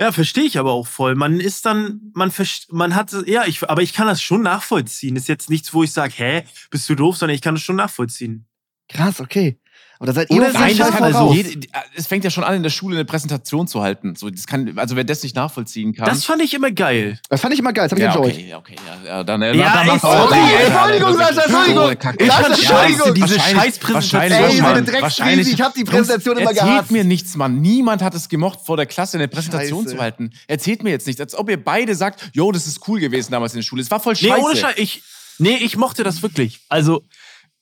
Ja, 0.00 0.12
verstehe 0.12 0.44
ich 0.44 0.58
aber 0.58 0.72
auch 0.72 0.86
voll. 0.86 1.16
Man 1.16 1.40
ist 1.40 1.66
dann, 1.66 2.12
man 2.14 2.32
man 2.70 2.94
hat, 2.94 3.12
ja, 3.26 3.46
ich, 3.46 3.68
aber 3.68 3.82
ich 3.82 3.92
kann 3.92 4.06
das 4.06 4.22
schon 4.22 4.42
nachvollziehen. 4.42 5.16
Ist 5.16 5.28
jetzt 5.28 5.50
nichts, 5.50 5.74
wo 5.74 5.82
ich 5.82 5.92
sage, 5.92 6.14
hä, 6.16 6.42
bist 6.70 6.88
du 6.88 6.94
doof, 6.94 7.16
sondern 7.16 7.34
ich 7.34 7.42
kann 7.42 7.56
das 7.56 7.64
schon 7.64 7.76
nachvollziehen. 7.76 8.46
Krass, 8.88 9.20
okay. 9.20 9.58
Aber 10.00 10.06
da 10.06 10.12
seid 10.12 10.30
ihr 10.30 10.36
Oder 10.36 10.52
Nein, 10.52 10.78
das 10.78 10.90
kann 10.90 11.02
also 11.02 11.32
Jede, 11.32 11.66
es 11.96 12.06
fängt 12.06 12.22
ja 12.22 12.30
schon 12.30 12.44
an, 12.44 12.54
in 12.54 12.62
der 12.62 12.70
Schule 12.70 12.94
eine 12.96 13.04
Präsentation 13.04 13.66
zu 13.66 13.82
halten. 13.82 14.14
So, 14.14 14.30
das 14.30 14.46
kann, 14.46 14.78
also 14.78 14.94
wer 14.94 15.02
das 15.02 15.24
nicht 15.24 15.34
nachvollziehen 15.34 15.92
kann. 15.92 16.06
Das 16.06 16.24
fand 16.24 16.40
ich 16.40 16.54
immer 16.54 16.70
geil. 16.70 17.18
Das 17.28 17.40
fand 17.40 17.52
ich 17.54 17.58
immer 17.60 17.72
geil, 17.72 17.88
das 17.88 17.92
hab 17.92 17.98
ich 17.98 18.04
ja, 18.04 18.12
enjoyed. 18.14 18.32
okay, 18.34 18.46
ja, 18.48 18.58
okay, 18.58 18.76
ja, 19.04 19.08
ja, 19.08 19.24
dann, 19.24 19.42
äh, 19.42 19.56
Ja, 19.56 19.72
dann 19.84 19.90
auch. 20.00 20.32
ey, 20.32 20.66
Entschuldigung, 20.66 21.14
Sascha, 21.18 21.42
Entschuldigung. 21.42 21.90
Ich 22.18 22.26
Ja, 22.28 22.46
Entschuldigung. 22.46 23.14
diese 23.14 23.40
Scheißpräsentation. 23.40 23.94
wahrscheinlich 23.94 24.94
Ey, 24.94 25.02
Wahrscheinlich- 25.02 25.52
ich 25.52 25.60
hab 25.60 25.74
die 25.74 25.84
Präsentation 25.84 26.38
immer 26.38 26.50
Erzählt 26.50 26.66
gehasst. 26.70 26.90
mir 26.92 27.04
nichts, 27.04 27.34
Mann. 27.36 27.60
Niemand 27.60 28.00
hat 28.02 28.14
es 28.14 28.28
gemocht, 28.28 28.60
vor 28.64 28.76
der 28.76 28.86
Klasse 28.86 29.16
eine 29.18 29.26
Präsentation 29.28 29.82
Scheiße. 29.84 29.96
zu 29.96 30.00
halten. 30.02 30.30
Erzählt 30.46 30.82
mir 30.84 30.90
jetzt 30.90 31.06
nichts, 31.08 31.20
als 31.20 31.34
ob 31.34 31.50
ihr 31.50 31.62
beide 31.62 31.94
sagt, 31.96 32.30
yo, 32.32 32.52
das 32.52 32.66
ist 32.68 32.86
cool 32.88 33.00
gewesen 33.00 33.32
damals 33.32 33.52
in 33.54 33.58
der 33.58 33.64
Schule. 33.64 33.82
Es 33.82 33.90
war 33.90 33.98
voll 34.00 34.14
Nee, 34.20 34.28
scheiße. 34.28 34.40
ohne 34.42 34.56
Scheiß, 34.56 34.74
ich, 34.76 35.02
nee, 35.38 35.56
ich 35.56 35.76
mochte 35.76 36.04
das 36.04 36.22
wirklich. 36.22 36.60
Also, 36.68 37.02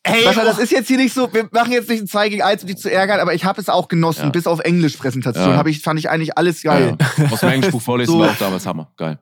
ey, 0.06 0.24
Sascha, 0.24 0.44
das 0.44 0.58
oh, 0.58 0.62
ist 0.62 0.72
jetzt 0.72 0.88
hier 0.88 0.96
nicht 0.96 1.12
so, 1.14 1.32
wir 1.32 1.48
machen 1.52 1.72
jetzt 1.72 1.88
nicht 1.88 2.00
ein 2.02 2.06
2 2.06 2.28
gegen 2.28 2.42
1, 2.42 2.62
um 2.62 2.68
dich 2.68 2.78
zu 2.78 2.90
ärgern, 2.90 3.20
aber 3.20 3.34
ich 3.34 3.44
habe 3.44 3.60
es 3.60 3.68
auch 3.68 3.88
genossen. 3.88 4.24
Ja. 4.24 4.30
Bis 4.30 4.46
auf 4.46 4.60
Englisch-Präsentation 4.60 5.50
Ja. 5.50 5.66
ich, 5.66 5.80
fand 5.80 5.98
ich 5.98 6.08
eigentlich 6.10 6.36
alles 6.38 6.62
geil. 6.62 6.96
ja. 7.18 7.26
Aus 7.30 7.40
dem 7.40 7.50
Englischbuch 7.50 7.82
vorlesen 7.82 8.12
So. 8.12 8.18
war 8.20 8.30
auch 8.30 8.38
damals 8.38 8.66
Hammer. 8.66 8.92
Geil. 8.96 9.18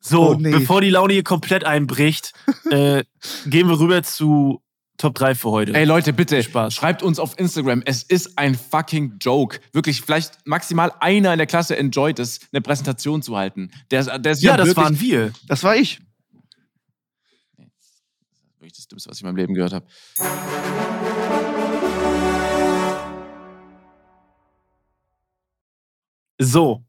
so, 0.00 0.30
Oh, 0.30 0.34
nee. 0.34 0.50
bevor 0.50 0.80
die 0.80 0.90
Laune 0.90 1.12
hier 1.14 1.24
komplett 1.24 1.64
einbricht, 1.64 2.32
äh, 2.70 3.04
gehen 3.46 3.68
wir 3.68 3.78
rüber 3.78 4.02
zu 4.02 4.60
Top 4.96 5.16
3 5.16 5.34
für 5.34 5.50
heute. 5.50 5.74
Ey 5.74 5.84
Leute, 5.86 6.12
bitte 6.12 6.40
Spaß. 6.40 6.72
schreibt 6.72 7.02
uns 7.02 7.18
auf 7.18 7.36
Instagram. 7.36 7.82
Es 7.84 8.04
ist 8.04 8.38
ein 8.38 8.54
fucking 8.54 9.14
Joke. 9.20 9.58
Wirklich, 9.72 10.02
vielleicht 10.02 10.46
maximal 10.46 10.92
einer 11.00 11.32
in 11.32 11.38
der 11.38 11.48
Klasse 11.48 11.76
enjoyt 11.76 12.20
es, 12.20 12.38
eine 12.52 12.60
Präsentation 12.60 13.20
zu 13.20 13.36
halten. 13.36 13.72
Der, 13.90 14.18
der 14.20 14.32
ist 14.32 14.42
ja, 14.42 14.56
das 14.56 14.68
wirklich, 14.68 14.84
waren 14.84 15.00
wir. 15.00 15.32
Das 15.48 15.64
war 15.64 15.74
ich. 15.74 15.98
Dümmste, 18.94 19.10
was 19.10 19.18
ich 19.18 19.22
in 19.22 19.28
meinem 19.28 19.36
Leben 19.36 19.54
gehört 19.54 19.72
habe. 19.72 19.86
So. 26.38 26.84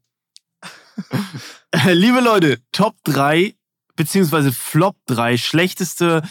Liebe 1.92 2.20
Leute, 2.20 2.58
Top 2.72 2.96
3 3.04 3.54
beziehungsweise 3.96 4.52
Flop 4.52 4.96
3 5.06 5.36
schlechteste 5.38 6.22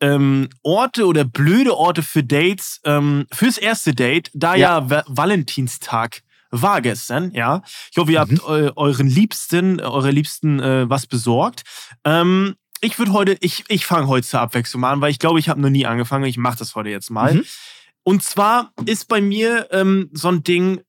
ähm, 0.00 0.48
Orte 0.62 1.06
oder 1.06 1.24
blöde 1.24 1.76
Orte 1.76 2.02
für 2.02 2.24
Dates 2.24 2.80
ähm, 2.84 3.26
fürs 3.30 3.58
erste 3.58 3.94
Date, 3.94 4.30
da 4.32 4.54
ja, 4.54 4.88
Va 4.88 5.04
Valentinstag 5.06 6.22
war 6.50 6.80
gestern, 6.80 7.30
ja. 7.32 7.62
Ich 7.92 7.98
hoffe, 7.98 8.12
ihr 8.12 8.20
habt 8.20 8.42
eu 8.42 8.72
euren 8.74 9.06
Liebsten, 9.06 9.80
eure 9.80 10.10
Liebsten 10.10 10.58
äh, 10.58 10.88
was 10.88 11.06
besorgt. 11.06 11.62
Ähm, 12.04 12.56
ich 12.80 12.98
würde 12.98 13.12
heute, 13.12 13.36
ich, 13.40 13.64
ich 13.68 13.86
fange 13.86 14.06
heute 14.08 14.26
zur 14.26 14.40
Abwechslung 14.40 14.80
mal 14.80 14.92
an, 14.92 15.00
weil 15.00 15.10
ich 15.10 15.18
glaube, 15.18 15.38
ich 15.38 15.48
habe 15.48 15.60
noch 15.60 15.70
nie 15.70 15.86
angefangen. 15.86 16.24
Ich 16.24 16.36
mache 16.38 16.58
das 16.58 16.74
heute 16.74 16.88
jetzt 16.90 17.10
mal. 17.10 17.34
Mhm. 17.34 17.44
Und 18.02 18.22
zwar 18.24 18.72
ist 18.86 19.08
bei 19.08 19.20
mir 19.20 19.68
ähm, 19.70 20.10
so 20.12 20.28
ein 20.28 20.42
Ding, 20.42 20.80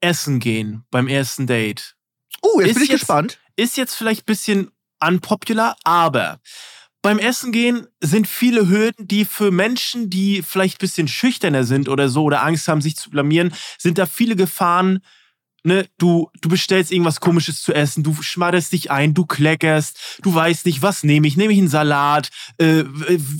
essen 0.00 0.38
gehen 0.38 0.84
beim 0.90 1.08
ersten 1.08 1.46
Date. 1.46 1.96
Uh, 2.44 2.60
jetzt 2.60 2.68
Ist 2.70 2.74
bin 2.74 2.82
ich 2.84 2.88
jetzt- 2.90 3.00
gespannt. 3.00 3.38
Ist 3.56 3.76
jetzt 3.76 3.94
vielleicht 3.94 4.22
ein 4.22 4.26
bisschen 4.26 4.70
unpopular, 5.00 5.76
aber 5.82 6.38
beim 7.02 7.18
Essen 7.18 7.50
gehen 7.50 7.88
sind 8.00 8.28
viele 8.28 8.68
Hürden, 8.68 9.08
die 9.08 9.24
für 9.24 9.50
Menschen, 9.50 10.10
die 10.10 10.42
vielleicht 10.42 10.76
ein 10.76 10.82
bisschen 10.82 11.08
schüchterner 11.08 11.64
sind 11.64 11.88
oder 11.88 12.08
so 12.08 12.22
oder 12.24 12.44
Angst 12.44 12.68
haben, 12.68 12.80
sich 12.80 12.94
zu 12.96 13.10
blamieren, 13.10 13.52
sind 13.78 13.98
da 13.98 14.06
viele 14.06 14.36
Gefahren. 14.36 15.00
Ne, 15.68 15.86
du, 15.98 16.30
du 16.40 16.48
bestellst 16.48 16.90
irgendwas 16.90 17.20
komisches 17.20 17.60
zu 17.60 17.74
essen, 17.74 18.02
du 18.02 18.14
schmatterst 18.22 18.72
dich 18.72 18.90
ein, 18.90 19.12
du 19.12 19.26
kleckerst, 19.26 19.98
du 20.22 20.34
weißt 20.34 20.64
nicht, 20.64 20.80
was 20.80 21.02
nehme 21.02 21.26
ich? 21.26 21.36
Nehme 21.36 21.52
ich 21.52 21.58
einen 21.58 21.68
Salat? 21.68 22.30
Äh, 22.56 22.84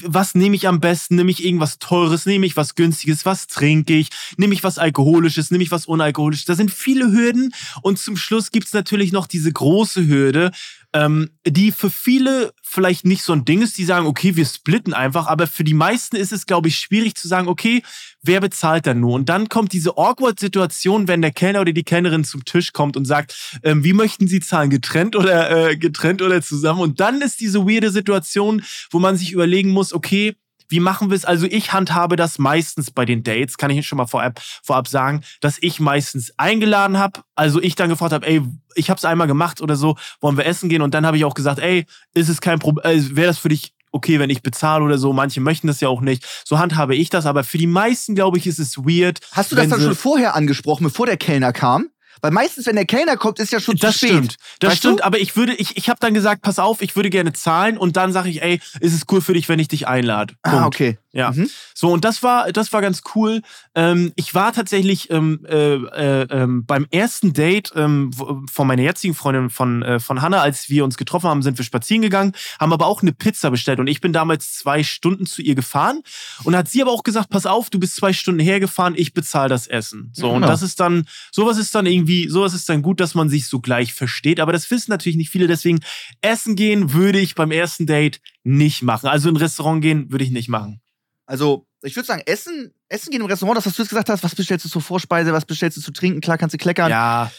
was 0.04 0.34
nehme 0.34 0.54
ich 0.54 0.68
am 0.68 0.78
besten? 0.78 1.16
Nehme 1.16 1.30
ich 1.30 1.42
irgendwas 1.42 1.78
Teures? 1.78 2.26
Nehme 2.26 2.44
ich 2.44 2.54
was 2.54 2.74
Günstiges? 2.74 3.24
Was 3.24 3.46
trinke 3.46 3.94
ich? 3.94 4.10
Nehme 4.36 4.52
ich 4.52 4.62
was 4.62 4.76
Alkoholisches? 4.76 5.50
Nehme 5.50 5.64
ich 5.64 5.70
was 5.70 5.86
Unalkoholisches? 5.86 6.44
Da 6.44 6.54
sind 6.54 6.70
viele 6.70 7.10
Hürden 7.10 7.54
und 7.80 7.98
zum 7.98 8.18
Schluss 8.18 8.50
gibt's 8.50 8.74
natürlich 8.74 9.10
noch 9.10 9.26
diese 9.26 9.50
große 9.50 10.06
Hürde, 10.06 10.50
ähm, 10.95 11.30
die 11.47 11.72
für 11.72 11.91
viele 11.91 12.53
vielleicht 12.62 13.05
nicht 13.05 13.22
so 13.22 13.32
ein 13.32 13.45
Ding 13.45 13.62
ist, 13.62 13.76
die 13.78 13.84
sagen, 13.84 14.07
okay, 14.07 14.36
wir 14.36 14.45
splitten 14.45 14.95
einfach, 14.95 15.26
aber 15.26 15.47
für 15.47 15.64
die 15.64 15.74
meisten 15.74 16.16
ist 16.16 16.32
es, 16.32 16.47
glaube 16.47 16.68
ich, 16.68 16.78
schwierig 16.78 17.14
zu 17.14 17.28
sagen, 17.28 17.49
okay, 17.49 17.82
wer 18.22 18.41
bezahlt 18.41 18.86
dann 18.86 19.01
nur? 19.01 19.14
Und 19.14 19.28
dann 19.28 19.49
kommt 19.49 19.72
diese 19.72 19.97
Awkward-Situation, 19.97 21.09
wenn 21.09 21.22
der 21.22 21.30
Kellner 21.30 21.61
oder 21.61 21.72
die 21.72 21.84
Kellnerin 21.84 22.24
zum 22.24 22.45
Tisch 22.45 22.72
kommt 22.72 22.97
und 22.97 23.05
sagt, 23.05 23.59
ähm, 23.62 23.84
wie 23.84 23.93
möchten 23.93 24.28
Sie 24.28 24.41
zahlen, 24.41 24.70
getrennt 24.70 25.16
oder 25.16 25.70
äh, 25.70 25.76
getrennt 25.76 26.22
oder 26.22 26.43
zusammen? 26.43 26.80
Und 26.80 27.01
dann 27.01 27.20
ist 27.20 27.41
diese 27.41 27.66
weirde 27.66 27.91
Situation, 27.91 28.62
wo 28.91 28.99
man 28.99 29.16
sich 29.16 29.32
überlegen 29.32 29.70
muss, 29.70 29.93
okay, 29.93 30.36
wie 30.68 30.80
machen 30.80 31.10
wir 31.10 31.16
es? 31.16 31.24
Also 31.24 31.46
ich 31.46 31.72
handhabe 31.72 32.16
das 32.16 32.38
meistens 32.38 32.90
bei 32.90 33.04
den 33.04 33.22
Dates, 33.22 33.56
kann 33.56 33.70
ich 33.70 33.86
schon 33.86 33.98
mal 33.98 34.06
vorab, 34.06 34.40
vorab 34.62 34.88
sagen, 34.88 35.22
dass 35.40 35.58
ich 35.60 35.80
meistens 35.80 36.32
eingeladen 36.36 36.98
habe. 36.98 37.20
Also 37.34 37.60
ich 37.62 37.74
dann 37.74 37.88
gefragt 37.88 38.12
habe, 38.12 38.26
ey, 38.26 38.42
ich 38.74 38.90
habe 38.90 38.98
es 38.98 39.04
einmal 39.04 39.26
gemacht 39.26 39.60
oder 39.60 39.76
so, 39.76 39.96
wollen 40.20 40.36
wir 40.36 40.46
essen 40.46 40.68
gehen? 40.68 40.82
Und 40.82 40.94
dann 40.94 41.06
habe 41.06 41.16
ich 41.16 41.24
auch 41.24 41.34
gesagt, 41.34 41.58
ey, 41.58 41.86
ist 42.14 42.28
es 42.28 42.40
kein 42.40 42.58
Problem, 42.58 42.84
äh, 42.84 43.16
wäre 43.16 43.28
das 43.28 43.38
für 43.38 43.48
dich 43.48 43.72
okay, 43.92 44.18
wenn 44.18 44.30
ich 44.30 44.42
bezahle 44.42 44.84
oder 44.84 44.98
so? 44.98 45.12
Manche 45.12 45.40
möchten 45.40 45.66
das 45.66 45.80
ja 45.80 45.88
auch 45.88 46.00
nicht. 46.00 46.24
So 46.44 46.58
handhabe 46.58 46.94
ich 46.94 47.10
das, 47.10 47.26
aber 47.26 47.44
für 47.44 47.58
die 47.58 47.66
meisten, 47.66 48.14
glaube 48.14 48.38
ich, 48.38 48.46
ist 48.46 48.58
es 48.58 48.78
weird. 48.78 49.20
Hast 49.32 49.52
du 49.52 49.56
das 49.56 49.68
dann 49.68 49.80
schon 49.80 49.94
vorher 49.94 50.34
angesprochen, 50.34 50.84
bevor 50.84 51.06
der 51.06 51.16
Kellner 51.16 51.52
kam? 51.52 51.88
Weil 52.20 52.30
meistens, 52.30 52.66
wenn 52.66 52.76
der 52.76 52.84
Kellner 52.86 53.16
kommt, 53.16 53.38
ist 53.38 53.52
ja 53.52 53.60
schon 53.60 53.76
Das 53.76 53.92
zu 53.92 53.98
spät. 53.98 54.10
stimmt, 54.10 54.36
das 54.60 54.70
Weißt 54.72 54.78
stimmt, 54.78 55.00
du? 55.00 55.04
aber 55.04 55.18
ich 55.18 55.36
würde, 55.36 55.54
ich, 55.54 55.76
ich 55.76 55.88
habe 55.88 55.98
dann 56.00 56.14
gesagt, 56.14 56.42
pass 56.42 56.58
auf, 56.58 56.82
ich 56.82 56.96
würde 56.96 57.10
gerne 57.10 57.32
zahlen 57.32 57.78
und 57.78 57.96
dann 57.96 58.12
sage 58.12 58.28
ich, 58.30 58.42
ey, 58.42 58.60
ist 58.80 58.94
es 58.94 59.02
cool 59.10 59.20
für 59.20 59.34
dich, 59.34 59.48
wenn 59.48 59.58
ich 59.58 59.68
dich 59.68 59.86
einlade? 59.88 60.34
Ah, 60.42 60.66
okay. 60.66 60.98
Ja. 61.18 61.32
Mhm. 61.32 61.50
So, 61.74 61.88
und 61.90 62.04
das 62.04 62.22
war, 62.22 62.52
das 62.52 62.72
war 62.72 62.80
ganz 62.80 63.02
cool. 63.14 63.42
Ähm, 63.74 64.12
ich 64.14 64.34
war 64.36 64.52
tatsächlich 64.52 65.10
ähm, 65.10 65.44
äh, 65.48 65.74
äh, 65.74 66.26
ähm, 66.30 66.64
beim 66.64 66.86
ersten 66.92 67.32
Date 67.32 67.72
ähm, 67.74 68.12
von 68.12 68.66
meiner 68.68 68.82
jetzigen 68.82 69.14
Freundin 69.14 69.50
von, 69.50 69.82
äh, 69.82 69.98
von 69.98 70.22
Hannah, 70.22 70.40
als 70.40 70.70
wir 70.70 70.84
uns 70.84 70.96
getroffen 70.96 71.28
haben, 71.28 71.42
sind 71.42 71.58
wir 71.58 71.64
spazieren 71.64 72.02
gegangen, 72.02 72.32
haben 72.60 72.72
aber 72.72 72.86
auch 72.86 73.02
eine 73.02 73.12
Pizza 73.12 73.50
bestellt. 73.50 73.80
Und 73.80 73.88
ich 73.88 74.00
bin 74.00 74.12
damals 74.12 74.52
zwei 74.52 74.84
Stunden 74.84 75.26
zu 75.26 75.42
ihr 75.42 75.56
gefahren. 75.56 76.02
Und 76.44 76.54
hat 76.54 76.68
sie 76.68 76.80
aber 76.82 76.92
auch 76.92 77.02
gesagt, 77.02 77.30
pass 77.30 77.46
auf, 77.46 77.68
du 77.68 77.80
bist 77.80 77.96
zwei 77.96 78.12
Stunden 78.12 78.40
hergefahren, 78.40 78.94
ich 78.96 79.12
bezahle 79.12 79.48
das 79.48 79.66
Essen. 79.66 80.10
So, 80.14 80.30
und 80.30 80.42
Ja. 80.42 80.48
das 80.48 80.62
ist 80.62 80.78
dann, 80.78 81.04
sowas 81.32 81.58
ist 81.58 81.74
dann 81.74 81.86
irgendwie, 81.86 82.28
sowas 82.28 82.54
ist 82.54 82.68
dann 82.68 82.80
gut, 82.82 83.00
dass 83.00 83.16
man 83.16 83.28
sich 83.28 83.48
so 83.48 83.58
gleich 83.58 83.92
versteht. 83.92 84.38
Aber 84.38 84.52
das 84.52 84.70
wissen 84.70 84.92
natürlich 84.92 85.16
nicht 85.16 85.30
viele. 85.30 85.48
Deswegen, 85.48 85.80
essen 86.20 86.54
gehen 86.54 86.92
würde 86.92 87.18
ich 87.18 87.34
beim 87.34 87.50
ersten 87.50 87.86
Date 87.86 88.20
nicht 88.44 88.82
machen. 88.82 89.08
Also 89.08 89.28
in 89.28 89.34
ein 89.34 89.38
Restaurant 89.38 89.82
gehen 89.82 90.12
würde 90.12 90.24
ich 90.24 90.30
nicht 90.30 90.48
machen. 90.48 90.80
Also, 91.28 91.66
ich 91.82 91.94
würde 91.94 92.06
sagen, 92.06 92.22
Essen, 92.26 92.72
Essen 92.88 93.10
gehen 93.10 93.20
im 93.20 93.26
Restaurant, 93.26 93.58
das, 93.58 93.66
was 93.66 93.74
du 93.76 93.82
jetzt 93.82 93.90
gesagt 93.90 94.08
hast, 94.08 94.24
was 94.24 94.34
bestellst 94.34 94.64
du 94.64 94.68
zur 94.70 94.80
Vorspeise, 94.82 95.32
was 95.32 95.44
bestellst 95.44 95.76
du 95.76 95.80
zu 95.82 95.92
trinken, 95.92 96.20
klar 96.22 96.38
kannst 96.38 96.54
du 96.54 96.58
kleckern. 96.58 96.90
Ja, 96.90 97.30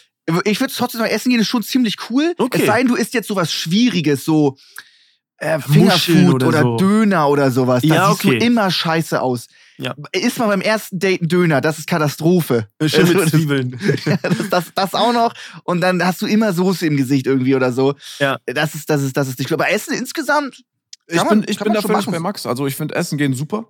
Ich 0.45 0.59
würde 0.59 0.71
trotzdem 0.73 0.99
sagen, 0.99 1.11
Essen 1.11 1.31
gehen 1.31 1.39
ist 1.39 1.47
schon 1.47 1.63
ziemlich 1.63 1.97
cool. 2.09 2.33
Okay. 2.37 2.59
Es 2.61 2.67
sei 2.67 2.77
denn, 2.79 2.87
du 2.87 2.95
isst 2.95 3.13
jetzt 3.15 3.27
sowas 3.27 3.51
Schwieriges, 3.51 4.23
so 4.23 4.57
äh, 5.37 5.59
Fingerfood 5.59 6.35
oder 6.35 6.47
oder, 6.47 6.61
so. 6.61 6.77
Döner 6.77 7.29
oder 7.29 7.49
sowas. 7.51 7.81
Das 7.81 7.89
Ja, 7.89 8.11
sieht 8.13 8.25
okay. 8.25 8.39
so 8.39 8.45
immer 8.45 8.69
scheiße 8.69 9.21
aus. 9.21 9.47
Ja. 9.77 9.95
Isst 10.11 10.37
mal 10.37 10.47
beim 10.47 10.61
ersten 10.61 10.99
Date 10.99 11.21
einen 11.21 11.29
Döner, 11.29 11.61
das 11.61 11.79
ist 11.79 11.87
Katastrophe. 11.87 12.67
Schön 12.85 13.07
mit 13.07 13.17
Also, 13.21 13.29
Zwiebeln. 13.37 13.79
das, 14.21 14.49
das, 14.51 14.65
das 14.75 14.93
auch 14.93 15.13
noch. 15.13 15.33
Und 15.63 15.81
dann 15.81 16.05
hast 16.05 16.21
du 16.21 16.27
immer 16.27 16.53
Soße 16.53 16.85
im 16.85 16.95
Gesicht 16.97 17.25
irgendwie 17.25 17.55
oder 17.55 17.71
so. 17.71 17.95
Ja. 18.19 18.37
Das 18.45 18.75
ist, 18.75 18.89
das 18.89 19.01
ist, 19.01 19.15
das 19.17 19.29
ist 19.29 19.39
nicht 19.39 19.47
gut. 19.49 19.59
Aber 19.59 19.69
Essen 19.71 19.93
insgesamt. 19.93 20.61
Ich 21.07 21.17
bin, 21.17 21.25
man- 21.27 21.45
ich 21.47 21.57
bin 21.57 21.67
man 21.69 21.73
da 21.75 21.81
völlig 21.81 21.97
machen. 22.05 22.11
bei 22.11 22.19
Max. 22.19 22.45
Also 22.45 22.67
ich 22.67 22.75
finde 22.75 22.93
Essen 22.95 23.17
gehen 23.17 23.33
super, 23.33 23.65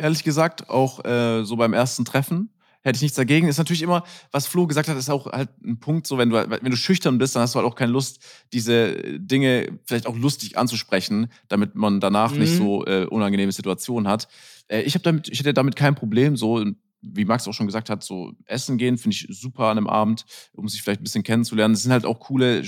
ehrlich 0.00 0.24
gesagt. 0.24 0.68
Auch 0.70 1.04
äh, 1.04 1.44
so 1.44 1.56
beim 1.56 1.72
ersten 1.72 2.04
Treffen 2.04 2.50
hätte 2.82 2.96
ich 2.96 3.02
nichts 3.02 3.16
dagegen. 3.16 3.46
Ist 3.46 3.58
natürlich 3.58 3.82
immer, 3.82 4.04
was 4.32 4.46
Flo 4.46 4.66
gesagt 4.66 4.88
hat, 4.88 4.96
ist 4.96 5.10
auch 5.10 5.26
halt 5.26 5.50
ein 5.64 5.78
Punkt, 5.80 6.06
so 6.06 6.16
wenn 6.18 6.30
du, 6.30 6.36
wenn 6.50 6.70
du 6.70 6.76
schüchtern 6.76 7.18
bist, 7.18 7.36
dann 7.36 7.42
hast 7.42 7.54
du 7.54 7.58
halt 7.58 7.68
auch 7.68 7.74
keine 7.74 7.92
Lust, 7.92 8.20
diese 8.52 8.94
Dinge 9.18 9.78
vielleicht 9.84 10.06
auch 10.06 10.16
lustig 10.16 10.56
anzusprechen, 10.56 11.28
damit 11.48 11.74
man 11.74 12.00
danach 12.00 12.32
nicht 12.32 12.52
Mhm. 12.52 12.56
so 12.56 12.86
äh, 12.86 13.04
unangenehme 13.06 13.52
Situationen 13.52 14.08
hat. 14.08 14.28
Äh, 14.68 14.80
ich, 14.82 14.94
damit, 15.02 15.28
ich 15.28 15.40
hätte 15.40 15.52
damit 15.52 15.76
kein 15.76 15.94
Problem, 15.94 16.36
so 16.36 16.64
wie 17.02 17.24
Max 17.24 17.48
auch 17.48 17.54
schon 17.54 17.66
gesagt 17.66 17.88
hat, 17.88 18.02
so 18.02 18.32
essen 18.44 18.76
gehen 18.76 18.98
finde 18.98 19.14
ich 19.14 19.26
super 19.30 19.64
an 19.64 19.78
einem 19.78 19.86
Abend, 19.86 20.26
um 20.52 20.68
sich 20.68 20.82
vielleicht 20.82 21.00
ein 21.00 21.04
bisschen 21.04 21.22
kennenzulernen. 21.22 21.72
Es 21.74 21.82
sind 21.82 21.92
halt 21.92 22.04
auch 22.04 22.20
coole 22.20 22.62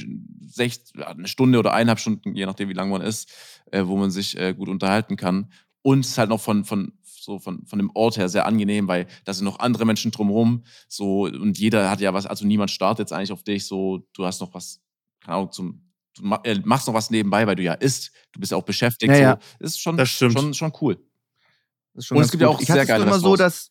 sech, 0.47 0.80
ja, 0.97 1.09
eine 1.09 1.28
Stunde 1.28 1.59
oder 1.59 1.74
eineinhalb 1.74 2.01
Stunden, 2.01 2.35
je 2.35 2.47
nachdem 2.47 2.68
wie 2.70 2.74
lang 2.74 2.91
man 2.91 3.03
ist, 3.03 3.30
äh, 3.70 3.85
wo 3.87 3.97
man 3.97 4.11
sich 4.11 4.39
äh, 4.39 4.55
gut 4.55 4.68
unterhalten 4.68 5.16
kann. 5.16 5.51
Und 5.83 6.01
es 6.01 6.12
ist 6.12 6.18
halt 6.18 6.30
noch 6.30 6.41
von, 6.41 6.64
von, 6.64 6.93
so 7.23 7.39
von, 7.39 7.64
von 7.66 7.79
dem 7.79 7.91
Ort 7.95 8.16
her 8.16 8.29
sehr 8.29 8.47
angenehm, 8.47 8.89
weil 8.89 9.07
da 9.25 9.33
sind 9.33 9.45
noch 9.45 9.59
andere 9.61 9.85
Menschen 9.85 10.11
drumherum. 10.11 10.64
So, 10.89 11.23
und 11.25 11.59
jeder 11.59 11.91
hat 11.91 12.01
ja 12.01 12.12
was, 12.12 12.27
also 12.27 12.47
niemand 12.47 12.70
startet 12.70 13.05
jetzt 13.05 13.12
eigentlich 13.12 13.33
auf 13.33 13.43
dich, 13.43 13.66
so, 13.66 14.07
du 14.12 14.25
hast 14.25 14.41
noch 14.41 14.53
was, 14.55 14.81
keine 15.20 15.37
Ahnung, 15.37 15.53
zum, 15.53 15.93
du 16.16 16.25
äh, 16.45 16.61
machst 16.64 16.87
noch 16.87 16.95
was 16.95 17.11
nebenbei, 17.11 17.47
weil 17.47 17.57
du 17.57 17.62
ja 17.62 17.75
isst, 17.75 18.12
du 18.33 18.41
bist 18.41 18.53
ja 18.53 18.59
auch 18.59 18.64
beschäftigt. 18.64 19.11
Ja, 19.12 19.16
so. 19.16 19.23
ja. 19.23 19.39
Ist 19.61 19.81
schon, 19.81 19.97
Das 19.97 20.11
stimmt. 20.11 20.33
Schon, 20.33 20.55
schon 20.55 20.73
cool. 20.81 20.97
Das 21.95 22.05
ist 22.05 22.07
schon 22.09 22.16
Und 22.18 22.25
es 22.25 22.31
gibt 22.31 22.41
ja 22.41 22.49
gut. 22.49 22.57
auch 22.57 22.61
ich 22.61 22.66
sehr 22.66 22.87
geile 22.87 23.05
immer 23.05 23.18
so, 23.18 23.37
dass. 23.37 23.70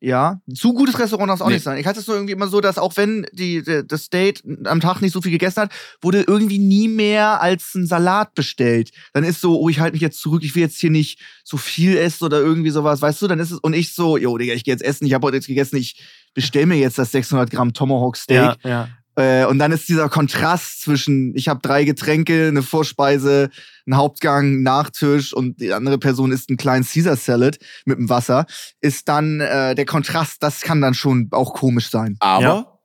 Ja? 0.00 0.40
Zu 0.54 0.72
gutes 0.72 0.98
Restaurant 0.98 1.28
darf 1.28 1.36
es 1.36 1.42
auch 1.42 1.48
Nee. 1.48 1.54
nicht 1.54 1.62
sein. 1.64 1.78
Ich 1.78 1.86
hatte 1.86 2.00
es 2.00 2.06
nur 2.06 2.16
irgendwie 2.16 2.32
immer 2.32 2.48
so, 2.48 2.60
dass 2.60 2.78
auch 2.78 2.96
wenn 2.96 3.26
die, 3.32 3.62
die, 3.62 3.86
das 3.86 4.08
Date 4.08 4.42
am 4.64 4.80
Tag 4.80 5.00
nicht 5.02 5.12
so 5.12 5.20
viel 5.20 5.30
gegessen 5.32 5.60
hat, 5.62 5.72
wurde 6.00 6.22
irgendwie 6.26 6.58
nie 6.58 6.88
mehr 6.88 7.40
als 7.42 7.74
ein 7.74 7.86
Salat 7.86 8.34
bestellt. 8.34 8.90
Dann 9.12 9.24
ist 9.24 9.40
so, 9.40 9.60
oh, 9.60 9.68
ich 9.68 9.78
halte 9.80 9.92
mich 9.94 10.02
jetzt 10.02 10.20
zurück, 10.20 10.42
ich 10.42 10.54
will 10.54 10.62
jetzt 10.62 10.78
hier 10.78 10.90
nicht 10.90 11.20
so 11.44 11.56
viel 11.58 11.96
essen 11.96 12.24
oder 12.24 12.40
irgendwie 12.40 12.70
sowas, 12.70 13.02
weißt 13.02 13.20
du? 13.22 13.28
Dann 13.28 13.38
ist 13.40 13.50
es, 13.50 13.58
und 13.58 13.74
ich 13.74 13.92
so, 13.94 14.16
jo, 14.16 14.38
Digga, 14.38 14.54
ich 14.54 14.64
gehe 14.64 14.72
jetzt 14.72 14.82
essen, 14.82 15.06
ich 15.06 15.12
habe 15.14 15.26
heute 15.26 15.36
jetzt 15.36 15.46
gegessen, 15.46 15.76
ich 15.76 16.00
bestell 16.34 16.66
mir 16.66 16.76
jetzt 16.76 16.96
das 16.98 17.12
600 17.12 17.50
Gramm 17.50 17.72
Tomahawk 17.74 18.16
Steak. 18.16 18.36
Ja, 18.36 18.56
ja. 18.64 18.88
Äh, 19.20 19.44
und 19.46 19.58
dann 19.58 19.70
ist 19.72 19.88
dieser 19.88 20.08
Kontrast 20.08 20.80
zwischen, 20.82 21.34
ich 21.36 21.48
habe 21.48 21.60
drei 21.62 21.84
Getränke, 21.84 22.48
eine 22.48 22.62
Vorspeise, 22.62 23.50
einen 23.86 23.96
Hauptgang, 23.96 24.44
einen 24.46 24.62
Nachtisch 24.62 25.32
und 25.32 25.60
die 25.60 25.72
andere 25.72 25.98
Person 25.98 26.32
isst 26.32 26.48
einen 26.48 26.56
kleinen 26.56 26.84
Caesar 26.84 27.16
Salad 27.16 27.58
mit 27.84 27.98
dem 27.98 28.08
Wasser, 28.08 28.46
ist 28.80 29.08
dann 29.08 29.40
äh, 29.40 29.74
der 29.74 29.84
Kontrast, 29.86 30.42
das 30.42 30.60
kann 30.62 30.80
dann 30.80 30.94
schon 30.94 31.28
auch 31.32 31.52
komisch 31.54 31.90
sein. 31.90 32.16
Aber 32.20 32.42
Ja. 32.42 32.78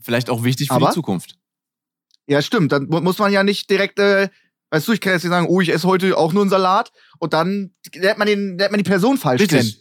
vielleicht 0.00 0.30
auch 0.30 0.44
wichtig 0.44 0.68
für 0.68 0.74
Aber? 0.74 0.88
die 0.88 0.94
Zukunft. 0.94 1.36
Ja, 2.26 2.40
stimmt. 2.40 2.72
Dann 2.72 2.86
mu- 2.88 3.00
muss 3.00 3.18
man 3.18 3.32
ja 3.32 3.42
nicht 3.42 3.68
direkt, 3.68 3.98
äh, 3.98 4.28
weißt 4.70 4.88
du, 4.88 4.92
ich 4.92 5.00
kann 5.00 5.12
jetzt 5.14 5.24
nicht 5.24 5.30
sagen, 5.32 5.46
oh, 5.48 5.60
ich 5.60 5.70
esse 5.70 5.86
heute 5.86 6.16
auch 6.16 6.32
nur 6.32 6.42
einen 6.42 6.50
Salat 6.50 6.92
und 7.18 7.32
dann 7.32 7.74
lernt 7.94 8.18
man, 8.18 8.26
den, 8.26 8.58
lernt 8.58 8.72
man 8.72 8.78
die 8.78 8.88
Person 8.88 9.18
falsch 9.18 9.46
kennen. 9.46 9.72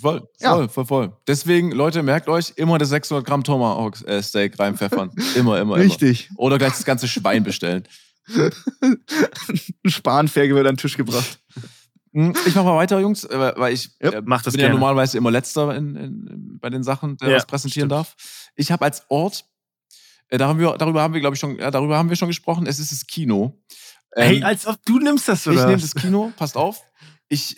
Richtig. 0.00 0.20
Voll, 0.20 0.28
Ja. 0.40 0.54
voll, 0.54 0.68
voll, 0.68 0.86
voll. 0.86 1.16
Deswegen, 1.26 1.72
Leute, 1.72 2.02
merkt 2.02 2.28
euch, 2.28 2.52
immer 2.56 2.78
das 2.78 2.88
600 2.90 3.24
Gramm 3.26 3.44
Tomahawk 3.44 4.00
äh, 4.06 4.22
Steak 4.22 4.58
reinpfeffern. 4.58 5.10
Immer, 5.36 5.60
immer, 5.60 5.76
Richtig. 5.76 6.28
immer. 6.30 6.38
Oder 6.40 6.58
gleich 6.58 6.72
das 6.72 6.84
ganze 6.84 7.06
Schwein 7.08 7.42
bestellen. 7.44 7.84
Ein 8.82 9.00
Spanferkel 9.90 10.54
wird 10.54 10.66
an 10.66 10.74
den 10.74 10.78
Tisch 10.78 10.96
gebracht. 10.96 11.40
Hm, 12.12 12.34
Ich 12.46 12.54
mach 12.54 12.64
mal 12.64 12.76
weiter, 12.76 12.98
Jungs, 13.00 13.24
äh, 13.24 13.52
weil 13.56 13.72
ich 13.72 13.90
Ja, 14.00 14.10
äh, 14.10 14.22
mach 14.24 14.42
das 14.42 14.52
bin 14.54 14.60
ja 14.60 14.66
gerne. 14.68 14.78
normalerweise 14.80 15.16
immer 15.18 15.30
letzter 15.30 15.74
in, 15.76 15.96
in, 15.96 16.58
bei 16.60 16.70
den 16.70 16.82
Sachen, 16.82 17.16
der 17.18 17.30
Ja, 17.30 17.36
was 17.36 17.46
präsentieren 17.46 17.88
stimmt. 17.88 17.92
darf. 17.92 18.16
Ich 18.56 18.70
habe 18.72 18.84
als 18.84 19.04
Ort, 19.08 19.44
da 20.28 20.46
haben 20.48 20.58
wir, 20.60 20.76
darüber 20.78 21.02
haben 21.02 21.14
wir, 21.14 21.20
glaube 21.20 21.34
ich, 21.34 21.40
schon, 21.40 21.58
ja, 21.58 21.70
darüber 21.70 21.96
haben 21.98 22.08
wir 22.08 22.16
schon 22.16 22.28
gesprochen, 22.28 22.66
es 22.66 22.78
ist 22.78 22.92
das 22.92 23.06
Kino. 23.06 23.60
Hey, 24.14 24.38
Ähm, 24.38 24.44
als 24.44 24.66
ob 24.66 24.76
du 24.84 24.98
nimmst 24.98 25.28
das, 25.28 25.46
oder? 25.46 25.60
Ich 25.60 25.66
nehme 25.66 25.80
das 25.80 25.94
Kino, 25.94 26.32
passt 26.36 26.56
auf. 26.56 26.82
Ich, 27.28 27.56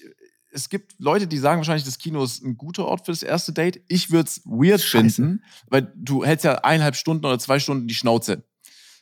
es 0.53 0.68
gibt 0.68 0.94
Leute, 0.98 1.26
die 1.26 1.38
sagen 1.38 1.59
wahrscheinlich, 1.61 1.84
das 1.84 1.98
Kino 1.98 2.22
ist 2.22 2.42
ein 2.44 2.57
guter 2.57 2.86
Ort 2.86 3.07
für 3.07 3.12
das 3.12 3.22
erste 3.22 3.53
Date. 3.53 3.82
Ich 3.88 4.11
würde 4.11 4.28
es 4.28 4.42
weird 4.44 4.80
Scheiße. 4.80 5.16
finden, 5.22 5.42
weil 5.68 5.92
du 5.96 6.24
hältst 6.24 6.44
ja 6.44 6.57
eineinhalb 6.57 6.94
Stunden 6.96 7.24
oder 7.24 7.38
zwei 7.38 7.59
Stunden 7.59 7.88
die 7.88 7.94
Schnauze. 7.94 8.44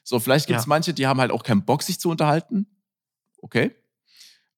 So, 0.05 0.19
vielleicht 0.21 0.47
gibt 0.47 0.59
es 0.61 0.65
Ja. 0.67 0.69
manche, 0.69 0.95
die 0.95 1.07
haben 1.07 1.21
halt 1.21 1.31
auch 1.31 1.43
keinen 1.43 1.65
Bock, 1.65 1.83
sich 1.83 1.99
zu 2.01 2.09
unterhalten. 2.11 2.67
Okay. 3.39 3.75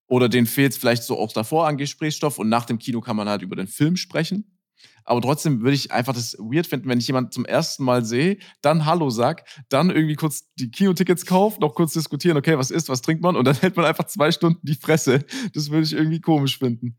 Oder 0.07 0.29
denen 0.29 0.47
fehlt 0.47 0.75
vielleicht 0.75 1.03
so 1.05 1.19
auch 1.19 1.33
davor 1.33 1.67
an 1.67 1.79
Gesprächsstoff 1.79 2.39
und 2.39 2.49
nach 2.49 2.67
dem 2.67 2.79
Kino 2.79 3.01
kann 3.01 3.17
man 3.17 3.29
halt 3.29 3.43
über 3.43 3.57
den 3.57 3.67
Film 3.67 3.97
sprechen. 3.97 4.59
Aber 5.05 5.21
trotzdem 5.21 5.61
würde 5.61 5.75
ich 5.75 5.93
einfach 5.93 6.15
das 6.15 6.35
weird 6.39 6.67
finden, 6.67 6.89
wenn 6.89 6.99
ich 6.99 7.07
jemanden 7.07 7.33
zum 7.33 7.45
ersten 7.45 7.85
Mal 7.85 8.05
sehe, 8.05 8.39
dann 8.61 8.87
Hallo 8.87 9.11
sag, 9.11 9.45
dann 9.69 9.91
irgendwie 9.91 10.15
kurz 10.15 10.53
die 10.55 10.71
Kinotickets 10.71 11.27
kauft, 11.27 11.61
noch 11.61 11.75
kurz 11.75 11.93
diskutieren, 11.93 12.37
okay, 12.37 12.57
was 12.59 12.71
ist, 12.71 12.89
was 12.89 13.03
trinkt 13.03 13.23
man 13.23 13.37
und 13.37 13.45
dann 13.45 13.57
hält 13.61 13.77
man 13.77 13.85
einfach 13.85 14.07
zwei 14.07 14.31
Stunden 14.31 14.61
die 14.63 14.75
Fresse. 14.75 15.25
Das 15.55 15.71
würde 15.71 15.85
ich 15.85 15.93
irgendwie 15.93 16.21
komisch 16.21 16.59
finden. 16.59 16.97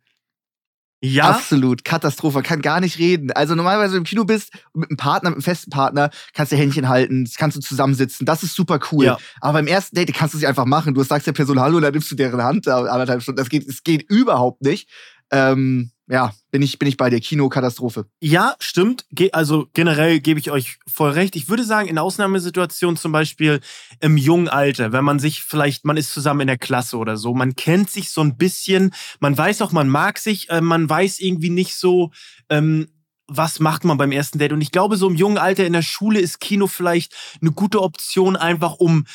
ja, 1.01 1.29
Absolut, 1.29 1.85
Katastrophe, 1.85 2.41
kann 2.43 2.61
gar 2.61 2.81
nicht 2.81 2.97
reden. 2.99 3.31
Also 3.31 3.55
normalerweise, 3.55 3.93
wenn 3.93 3.97
du 3.97 4.01
im 4.01 4.03
Kino 4.05 4.25
bist, 4.25 4.51
mit 4.73 4.89
einem 4.89 4.97
Partner, 4.97 5.29
mit 5.29 5.37
einem 5.37 5.43
festen 5.43 5.69
Partner, 5.69 6.09
kannst 6.33 6.51
du 6.51 6.57
Händchen 6.57 6.89
halten, 6.89 7.29
kannst 7.37 7.57
du 7.57 7.61
zusammensitzen, 7.61 8.25
das 8.25 8.43
ist 8.43 8.55
super 8.55 8.79
cool. 8.91 9.05
Ja. 9.05 9.17
Aber 9.39 9.53
beim 9.53 9.67
ersten 9.67 9.95
Date 9.95 10.13
kannst 10.13 10.33
du 10.33 10.37
es 10.37 10.43
einfach 10.43 10.65
machen. 10.65 10.93
Du 10.93 11.03
sagst 11.03 11.27
der 11.27 11.33
Person 11.33 11.59
Hallo, 11.59 11.79
dann 11.79 11.93
nimmst 11.93 12.11
du 12.11 12.15
deren 12.15 12.43
Hand 12.43 12.67
da 12.67 12.83
anderthalb 12.83 13.21
Stunden. 13.21 13.37
Das 13.37 13.49
geht, 13.49 13.67
es 13.67 13.83
geht 13.83 14.03
überhaupt 14.09 14.61
nicht. 14.61 14.89
Ähm, 15.31 15.92
ja, 16.07 16.33
bin 16.51 16.61
ich, 16.61 16.79
bin 16.79 16.89
ich 16.89 16.97
bei 16.97 17.09
dir. 17.09 17.19
Kino, 17.21 17.47
Katastrophe. 17.47 18.05
Ja, 18.19 18.55
stimmt. 18.59 19.05
Also 19.31 19.67
generell 19.73 20.19
gebe 20.19 20.39
ich 20.39 20.51
euch 20.51 20.77
voll 20.85 21.11
recht. 21.11 21.35
Ich 21.35 21.47
würde 21.47 21.63
sagen, 21.63 21.87
in 21.87 21.97
Ausnahmesituationen 21.97 22.97
zum 22.97 23.13
Beispiel 23.13 23.61
im 24.01 24.17
jungen 24.17 24.49
Alter, 24.49 24.91
wenn 24.91 25.05
man 25.05 25.19
sich 25.19 25.43
vielleicht, 25.43 25.85
man 25.85 25.95
ist 25.95 26.13
zusammen 26.13 26.41
in 26.41 26.47
der 26.47 26.57
Klasse 26.57 26.97
oder 26.97 27.15
so, 27.15 27.33
man 27.33 27.55
kennt 27.55 27.89
sich 27.89 28.09
so 28.09 28.21
ein 28.21 28.37
bisschen, 28.37 28.93
man 29.21 29.37
weiß 29.37 29.61
auch, 29.61 29.71
man 29.71 29.87
mag 29.87 30.19
sich, 30.19 30.49
äh, 30.49 30.59
man 30.59 30.89
weiß 30.89 31.19
irgendwie 31.19 31.49
nicht 31.49 31.75
so, 31.75 32.11
ähm, 32.49 32.89
was 33.27 33.61
macht 33.61 33.85
man 33.85 33.97
beim 33.97 34.11
ersten 34.11 34.37
Date. 34.37 34.51
Und 34.51 34.61
ich 34.61 34.71
glaube, 34.71 34.97
so 34.97 35.07
im 35.07 35.15
jungen 35.15 35.37
Alter 35.37 35.65
in 35.65 35.73
der 35.73 35.81
Schule 35.81 36.19
ist 36.19 36.41
Kino 36.41 36.67
vielleicht 36.67 37.15
eine 37.41 37.51
gute 37.51 37.81
Option, 37.81 38.35
einfach 38.35 38.73
um 38.73 39.05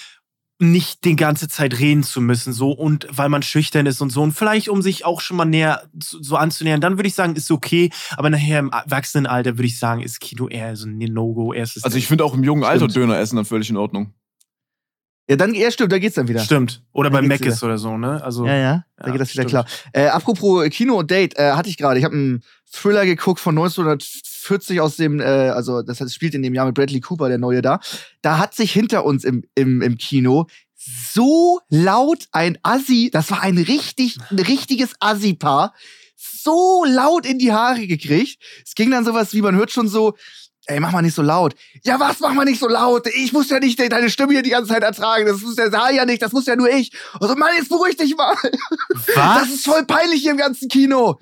nicht 0.59 1.05
die 1.05 1.17
ganze 1.17 1.49
Zeit 1.49 1.79
reden 1.79 2.03
zu 2.03 2.21
müssen, 2.21 2.53
so 2.53 2.73
und 2.73 3.07
weil 3.11 3.29
man 3.29 3.43
schüchtern 3.43 3.87
ist 3.87 4.01
und 4.01 4.11
so 4.11 4.23
und 4.23 4.33
vielleicht 4.33 4.69
um 4.69 4.83
sich 4.83 5.05
auch 5.05 5.21
schon 5.21 5.37
mal 5.37 5.45
näher 5.45 5.83
so 6.03 6.21
so 6.21 6.37
anzunähern, 6.37 6.81
dann 6.81 6.99
würde 6.99 7.09
ich 7.09 7.15
sagen, 7.15 7.37
ist 7.37 7.51
okay, 7.51 7.91
aber 8.17 8.29
nachher 8.31 8.59
im 8.59 8.71
Erwachsenenalter 8.71 9.57
würde 9.57 9.67
ich 9.67 9.79
sagen, 9.79 10.03
ist 10.03 10.21
Kino 10.21 10.49
eher 10.49 10.75
so 10.77 10.87
ein 10.87 10.99
No-Go, 10.99 11.53
erstes 11.53 11.85
Also 11.85 11.97
ich 11.97 12.07
finde 12.07 12.25
auch 12.25 12.35
im 12.35 12.43
jungen 12.43 12.65
Alter 12.65 12.91
Stimmt. 12.91 12.97
Döner 12.97 13.19
essen 13.19 13.37
dann 13.37 13.45
völlig 13.45 13.71
in 13.71 13.77
Ordnung. 13.77 14.13
Ja, 15.29 15.37
dann, 15.37 15.55
ja, 15.55 15.71
stimmt, 15.71 15.93
da 15.93 15.99
geht's 15.99 16.15
dann 16.15 16.27
wieder. 16.27 16.41
Stimmt. 16.41 16.83
Oder 16.93 17.11
bei 17.11 17.21
geht's 17.21 17.41
Mc's 17.41 17.63
oder 17.63 17.77
so, 17.77 17.99
ne? 17.99 18.23
Also, 18.25 18.47
Ja, 18.47 18.57
ja, 18.57 18.85
da 18.97 19.07
Ja, 19.07 19.13
geht 19.13 19.21
das 19.21 19.33
wieder 19.35 19.49
stimmt. 19.49 19.51
klar. 19.51 19.67
Äh, 19.93 20.09
apropos 20.09 20.69
Kino 20.71 20.97
und 20.99 21.11
Date, 21.11 21.37
äh, 21.39 21.53
hatte 21.53 21.69
ich 21.69 21.77
gerade. 21.77 21.99
Ich 21.99 22.05
habe 22.05 22.15
einen 22.15 22.43
Thriller 22.73 23.05
geguckt 23.05 23.39
von 23.41 23.55
1940 23.55 24.81
aus 24.81 24.97
dem, 24.97 25.21
äh, 25.21 25.25
also 25.25 25.83
das 25.83 26.01
heißt, 26.01 26.09
es 26.09 26.15
spielt 26.15 26.35
in 26.35 26.43
dem 26.43 26.55
Jahr 26.55 26.67
mit 26.67 26.75
Bradley 26.75 27.01
Cooper, 27.01 27.29
der 27.29 27.39
neue 27.39 27.61
da. 27.63 27.81
Da 28.23 28.39
hat 28.39 28.55
sich 28.55 28.73
hinter 28.73 29.05
uns 29.05 29.25
im, 29.25 29.45
im, 29.55 29.83
im 29.83 29.97
Kino 29.99 30.47
so 31.13 31.61
laut 31.69 32.25
ein 32.33 32.57
Assi, 32.63 33.11
das 33.13 33.31
war 33.31 33.43
ein 33.43 33.59
richtig, 33.59 34.17
ein 34.31 34.39
richtiges 34.39 34.93
Assi-Paar, 35.01 35.75
so 36.17 36.85
laut 36.87 37.27
in 37.27 37.39
die 37.39 37.53
Haare 37.53 37.87
gekriegt. 37.87 38.39
Es 38.65 38.75
ging 38.75 38.91
dann 38.91 39.05
sowas 39.05 39.35
wie, 39.35 39.43
man 39.43 39.57
hört 39.57 39.71
schon 39.71 39.89
so, 39.89 40.15
ey, 40.69 40.81
mach 40.81 40.93
mal 40.93 41.03
nicht 41.03 41.15
so 41.15 41.23
laut. 41.23 41.55
Ja, 41.85 41.99
was, 41.99 42.21
mach 42.21 42.33
mal 42.35 42.45
nicht 42.45 42.61
so 42.61 42.69
laut. 42.69 43.07
Ich 43.15 43.33
muss 43.33 43.51
ja 43.51 43.59
nicht 43.59 43.79
de- 43.79 43.89
deine 43.89 44.11
Stimme 44.11 44.33
hier 44.33 44.43
die 44.43 44.51
ganze 44.51 44.73
Zeit 44.73 44.83
ertragen. 44.83 45.27
Das 45.27 45.41
muss 45.41 45.57
der 45.57 45.71
Saal 45.71 45.95
ja 45.95 46.05
nicht, 46.05 46.23
das 46.23 46.33
muss 46.33 46.47
ja 46.47 46.57
nur 46.57 46.71
ich. 46.71 46.93
Und 47.19 47.29
so, 47.29 47.35
Mann, 47.35 47.51
jetzt 47.57 47.69
beruhig 47.71 47.97
dich 47.97 48.17
mal. 48.17 48.37
Das 48.93 49.17
was? 49.17 49.51
ist 49.51 49.65
voll 49.65 49.85
peinlich 49.85 50.23
hier 50.23 50.33
im 50.33 50.37
ganzen 50.37 50.69
Kino. 50.69 51.19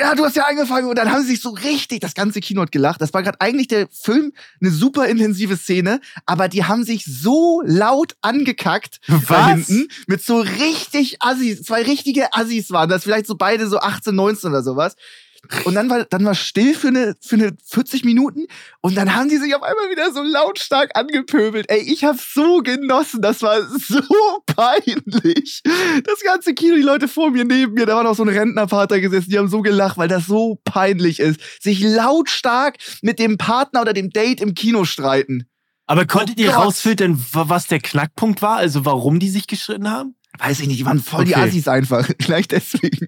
Ja, 0.00 0.14
du 0.14 0.24
hast 0.24 0.34
ja 0.34 0.44
angefangen 0.46 0.88
und 0.88 0.96
dann 0.96 1.12
haben 1.12 1.20
sie 1.22 1.32
sich 1.32 1.42
so 1.42 1.50
richtig, 1.50 2.00
das 2.00 2.14
ganze 2.14 2.40
Kino 2.40 2.62
hat 2.62 2.72
gelacht. 2.72 3.02
Das 3.02 3.12
war 3.12 3.22
gerade 3.22 3.38
eigentlich 3.42 3.68
der 3.68 3.86
Film, 3.88 4.32
eine 4.62 4.70
super 4.70 5.06
intensive 5.08 5.58
Szene, 5.58 6.00
aber 6.24 6.48
die 6.48 6.64
haben 6.64 6.84
sich 6.84 7.04
so 7.04 7.62
laut 7.66 8.16
angekackt 8.22 9.00
Was? 9.08 9.46
hinten 9.66 9.88
mit 10.06 10.22
so 10.22 10.38
richtig 10.40 11.20
Assis, 11.20 11.64
zwei 11.64 11.82
richtige 11.82 12.32
Assis 12.32 12.70
waren 12.70 12.88
das, 12.88 13.02
vielleicht 13.02 13.26
so 13.26 13.34
beide 13.34 13.68
so 13.68 13.78
18, 13.78 14.14
19 14.14 14.50
oder 14.50 14.62
sowas. 14.62 14.96
Und 15.64 15.74
dann 15.74 15.90
war, 15.90 16.04
dann 16.04 16.24
war 16.24 16.34
still 16.34 16.74
für 16.74 16.88
eine, 16.88 17.14
für 17.20 17.36
eine 17.36 17.56
40 17.66 18.04
Minuten 18.04 18.46
und 18.80 18.96
dann 18.96 19.14
haben 19.14 19.28
die 19.28 19.36
sich 19.36 19.54
auf 19.54 19.62
einmal 19.62 19.90
wieder 19.90 20.12
so 20.12 20.22
lautstark 20.22 20.90
angepöbelt. 20.96 21.66
Ey, 21.68 21.80
ich 21.80 22.04
hab's 22.04 22.32
so 22.34 22.58
genossen. 22.58 23.20
Das 23.22 23.42
war 23.42 23.60
so 23.62 24.00
peinlich. 24.46 25.62
Das 26.04 26.20
ganze 26.24 26.54
Kino, 26.54 26.76
die 26.76 26.82
Leute 26.82 27.08
vor 27.08 27.30
mir, 27.30 27.44
neben 27.44 27.74
mir, 27.74 27.86
da 27.86 27.96
war 27.96 28.04
noch 28.04 28.14
so 28.14 28.22
ein 28.24 28.28
Rentnervater 28.28 29.00
gesessen, 29.00 29.30
die 29.30 29.38
haben 29.38 29.48
so 29.48 29.62
gelacht, 29.62 29.96
weil 29.98 30.08
das 30.08 30.26
so 30.26 30.60
peinlich 30.64 31.20
ist. 31.20 31.40
Sich 31.60 31.80
lautstark 31.80 32.76
mit 33.02 33.18
dem 33.18 33.38
Partner 33.38 33.82
oder 33.82 33.92
dem 33.92 34.10
Date 34.10 34.40
im 34.40 34.54
Kino 34.54 34.84
streiten. 34.84 35.44
Aber 35.86 36.06
konntet 36.06 36.38
Oh 36.38 36.42
ihr 36.42 36.46
Gott. 36.52 36.64
rausfiltern, 36.64 37.22
wa- 37.32 37.44
was 37.48 37.66
der 37.66 37.80
Knackpunkt 37.80 38.40
war? 38.40 38.56
Also 38.56 38.84
warum 38.84 39.18
die 39.18 39.28
sich 39.28 39.46
gestritten 39.46 39.90
haben? 39.90 40.14
Weiß 40.38 40.58
ich 40.60 40.66
nicht, 40.66 40.80
die 40.80 40.86
waren 40.86 40.98
voll 41.00 41.24
die 41.26 41.34
Okay. 41.34 41.48
Assis 41.48 41.68
einfach. 41.68 42.08
Vielleicht 42.20 42.52
deswegen. 42.52 43.06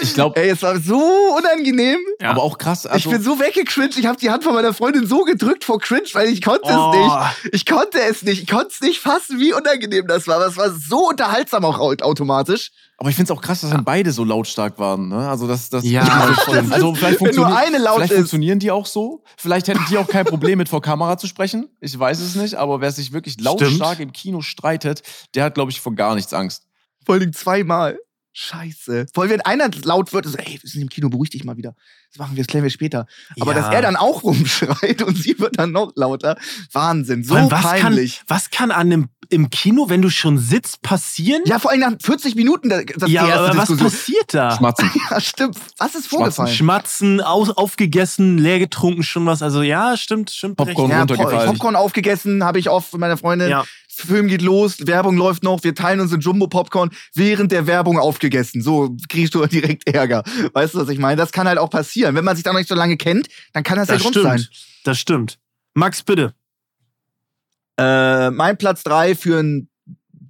Ich 0.00 0.14
glaube, 0.14 0.40
Ey, 0.40 0.48
es 0.50 0.62
war 0.62 0.78
so 0.80 0.98
unangenehm. 1.36 1.98
Ja. 2.20 2.30
aber 2.30 2.42
auch 2.42 2.56
krass. 2.58 2.84
ich 2.86 2.90
Also, 2.90 3.10
bin 3.10 3.22
so 3.22 3.38
weggecringed. 3.38 3.98
Ich 3.98 4.06
habe 4.06 4.18
die 4.18 4.30
Hand 4.30 4.42
von 4.44 4.54
meiner 4.54 4.72
Freundin 4.72 5.06
so 5.06 5.24
gedrückt 5.24 5.64
vor 5.64 5.78
Cringe, 5.78 6.08
weil 6.14 6.28
ich 6.28 6.40
konnte 6.42 6.62
Oh. 6.64 6.92
es 6.92 7.42
nicht. 7.44 7.54
Ich 7.54 7.66
konnte 7.66 7.98
es 8.00 8.22
nicht. 8.22 8.42
Ich 8.42 8.48
konnte 8.48 8.68
es 8.70 8.80
nicht 8.80 9.00
fassen, 9.00 9.38
wie 9.40 9.52
unangenehm 9.52 10.06
das 10.06 10.26
war. 10.26 10.36
Aber 10.36 10.46
es 10.46 10.56
war 10.56 10.70
so 10.70 11.08
unterhaltsam 11.10 11.64
auch 11.64 11.78
au- 11.78 11.94
automatisch. 12.00 12.70
aber 12.96 13.10
ich 13.10 13.16
finde 13.16 13.32
es 13.32 13.36
auch 13.38 13.42
krass, 13.42 13.60
dass 13.60 13.70
dann 13.70 13.84
beide 13.84 14.12
so 14.12 14.24
lautstark 14.24 14.78
waren. 14.78 15.08
Ne? 15.08 15.28
Also, 15.28 15.46
das, 15.48 15.68
das, 15.68 15.84
Ja, 15.84 16.02
also, 16.02 16.34
stimmt. 16.40 16.72
also 16.72 16.94
vielleicht, 16.94 17.20
Wenn 17.20 17.34
nur 17.34 17.46
funktionieren, 17.46 17.56
eine 17.74 17.78
laut 17.78 17.94
vielleicht 17.96 18.12
ist. 18.12 18.18
funktionieren 18.18 18.58
die 18.60 18.70
auch 18.70 18.86
so. 18.86 19.22
Vielleicht 19.36 19.68
hätten 19.68 19.84
die 19.90 19.98
auch 19.98 20.08
kein 20.08 20.24
Problem 20.24 20.58
mit 20.58 20.68
vor 20.68 20.80
Kamera 20.80 21.18
zu 21.18 21.26
sprechen. 21.26 21.68
Ich 21.80 21.98
weiß 21.98 22.20
es 22.20 22.36
nicht. 22.36 22.54
Aber 22.54 22.80
wer 22.80 22.90
sich 22.92 23.12
wirklich 23.12 23.38
lautstark 23.40 24.00
im 24.00 24.12
Kino 24.12 24.40
streitet, 24.40 25.02
der 25.34 25.44
hat, 25.44 25.54
glaube 25.54 25.70
ich, 25.72 25.80
vor 25.80 25.94
gar 25.94 26.14
nichts 26.14 26.32
Angst. 26.32 26.62
Vor 27.04 27.16
allem 27.16 27.32
zweimal. 27.34 27.98
Scheiße. 28.36 29.06
Vor 29.14 29.22
allem, 29.22 29.30
wenn 29.32 29.40
einer 29.42 29.70
laut 29.84 30.12
wird, 30.12 30.26
so, 30.26 30.36
ey, 30.36 30.58
wir 30.60 30.68
sind 30.68 30.82
im 30.82 30.88
Kino, 30.88 31.08
beruhig 31.08 31.30
dich 31.30 31.44
mal 31.44 31.56
wieder. 31.56 31.76
Das 32.10 32.18
machen 32.18 32.36
wir, 32.36 32.42
das 32.42 32.48
klären 32.48 32.64
wir 32.64 32.70
später. 32.70 33.06
Aber 33.40 33.54
Ja. 33.54 33.60
dass 33.62 33.72
er 33.72 33.82
dann 33.82 33.94
auch 33.96 34.22
rumschreit 34.24 35.02
und 35.02 35.16
sie 35.16 35.38
wird 35.38 35.56
dann 35.58 35.70
noch 35.70 35.92
lauter. 35.94 36.36
Wahnsinn. 36.72 37.22
So 37.22 37.34
allem, 37.36 37.50
was 37.50 37.62
peinlich. 37.62 38.16
Kann, 38.18 38.24
was 38.28 38.50
kann 38.50 38.70
an 38.72 38.80
einem, 38.92 39.08
im 39.30 39.50
Kino, 39.50 39.88
wenn 39.88 40.02
du 40.02 40.10
schon 40.10 40.38
sitzt, 40.38 40.82
passieren? 40.82 41.42
Ja, 41.46 41.58
vor 41.60 41.70
allem 41.70 41.80
nach 41.80 41.92
40 42.02 42.34
Minuten, 42.34 42.68
das 42.70 42.84
das 42.96 43.08
Ja, 43.10 43.22
aber 43.24 43.56
was 43.56 43.74
passiert 43.76 44.34
da? 44.34 44.56
Schmatzen. 44.56 44.90
Ja, 45.10 45.20
stimmt. 45.20 45.56
Was 45.78 45.94
ist 45.94 46.08
vorgefallen? 46.08 46.52
Schmatzen, 46.52 47.20
aus, 47.20 47.50
aufgegessen, 47.50 48.38
leer 48.38 48.58
getrunken, 48.58 49.02
schon 49.04 49.26
was. 49.26 49.42
Also 49.42 49.62
ja, 49.62 49.96
stimmt, 49.96 50.30
stimmt. 50.30 50.56
Popcorn. 50.56 50.90
Ja, 50.90 50.98
runtergefallen. 51.00 51.38
Po- 51.46 51.52
Popcorn 51.52 51.76
aufgegessen, 51.76 52.42
habe 52.44 52.58
ich 52.58 52.68
oft 52.68 52.92
mit 52.92 53.00
meiner 53.00 53.16
Freundin. 53.16 53.48
Ja. 53.48 53.64
Film 53.94 54.28
geht 54.28 54.42
los, 54.42 54.86
Werbung 54.86 55.16
läuft 55.16 55.42
noch, 55.42 55.62
wir 55.64 55.74
teilen 55.74 56.00
uns 56.00 56.12
in 56.12 56.20
Jumbo-Popcorn 56.20 56.90
während 57.14 57.52
der 57.52 57.66
Werbung 57.66 57.98
aufgegessen. 57.98 58.62
So 58.62 58.96
kriegst 59.08 59.34
du 59.34 59.44
direkt 59.46 59.88
Ärger. 59.88 60.22
Weißt 60.52 60.74
du, 60.74 60.78
was 60.78 60.88
ich 60.88 60.98
meine? 60.98 61.16
Das 61.16 61.32
kann 61.32 61.46
halt 61.48 61.58
auch 61.58 61.70
passieren. 61.70 62.14
Wenn 62.14 62.24
man 62.24 62.36
sich 62.36 62.44
da 62.44 62.52
noch 62.52 62.58
nicht 62.58 62.68
so 62.68 62.74
lange 62.74 62.96
kennt, 62.96 63.28
dann 63.52 63.62
kann 63.62 63.76
das, 63.76 63.88
Das 63.88 63.96
der 63.96 64.02
Grund 64.02 64.14
stimmt. 64.14 64.26
sein. 64.26 64.46
Das 64.84 64.98
stimmt. 64.98 65.38
Max, 65.74 66.02
bitte. 66.02 66.34
Äh, 67.78 68.30
mein 68.30 68.56
Platz 68.56 68.82
drei 68.82 69.14
für 69.14 69.38
einen 69.38 69.68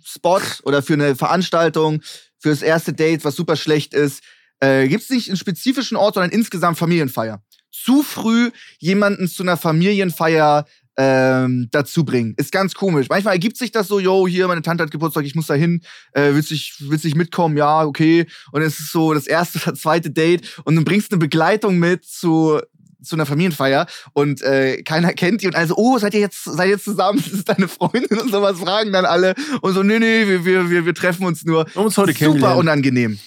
Spot 0.03 0.41
oder 0.65 0.83
für 0.83 0.95
eine 0.95 1.17
Veranstaltung, 1.17 2.01
fürs 2.39 2.63
erste 2.63 2.93
Date, 2.93 3.25
was 3.25 3.37
super 3.37 3.57
schlecht 3.57 3.95
ist, 3.95 4.23
äh, 4.61 4.89
gibt 4.89 5.03
es 5.03 5.11
nicht 5.11 5.29
einen 5.29 5.37
spezifischen 5.37 5.97
Ort, 5.97 6.15
sondern 6.15 6.31
insgesamt 6.31 6.79
Familienfeier. 6.79 7.43
Zu 7.71 8.03
früh 8.03 8.51
jemanden 8.79 9.29
zu 9.29 9.43
einer 9.43 9.57
Familienfeier 9.57 10.65
ähm, 10.97 11.69
dazu 11.73 12.05
bringen. 12.05 12.35
Ist 12.37 12.53
ganz 12.53 12.75
komisch. 12.75 13.09
Manchmal 13.09 13.35
ergibt 13.35 13.57
sich 13.57 13.73
das 13.73 13.89
so, 13.89 13.99
yo, 13.99 14.27
hier, 14.29 14.47
meine 14.49 14.63
Tante 14.63 14.85
hat 14.85 14.91
Geburtstag, 14.91 15.25
ich 15.25 15.35
muss 15.35 15.47
da 15.47 15.55
hin, 15.55 15.83
äh, 16.13 16.33
willst 16.35 16.51
du 16.51 16.55
nicht- 16.55 16.77
willst 16.89 17.05
du 17.05 17.09
nicht 17.09 17.17
mitkommen? 17.17 17.57
Ja, 17.57 17.85
okay. 17.85 18.27
Und 18.53 18.63
es 18.63 18.79
ist 18.79 18.93
so 18.93 19.13
das 19.15 19.27
erste 19.27 19.59
oder 19.63 19.75
zweite 19.75 20.11
Date 20.11 20.61
und 20.65 20.77
du 20.77 20.85
bringst 20.85 21.11
eine 21.13 21.19
Begleitung 21.19 21.79
mit 21.79 22.05
zu 22.05 22.61
zu 23.03 23.17
einer 23.17 23.27
Familienfeier 23.27 23.87
und 24.15 24.41
äh, 24.41 24.83
keiner 24.83 25.13
kennt 25.13 25.43
die 25.43 25.47
und 25.47 25.55
also, 25.55 25.75
oh, 25.77 25.99
seid 25.99 26.15
ihr 26.15 26.21
jetzt, 26.21 26.45
seid 26.45 26.69
ihr 26.69 26.73
jetzt 26.73 26.85
zusammen? 26.85 27.23
Das 27.25 27.35
ist 27.35 27.47
deine 27.51 27.69
Freundin 27.69 28.19
und 28.19 28.31
sowas 28.33 28.59
fragen 28.59 28.93
dann 28.93 29.05
alle 29.05 29.35
und 29.61 29.75
so, 29.75 29.83
nee, 29.83 29.99
nee, 29.99 30.27
wir, 30.27 30.47
wir, 30.47 30.71
wir, 30.71 30.87
wir 30.87 30.95
treffen 30.95 31.27
uns 31.27 31.45
nur. 31.45 31.67
Haben 31.75 31.85
uns 31.85 31.99
heute 31.99 32.15
Super 32.15 32.57
unangenehm. 32.57 33.19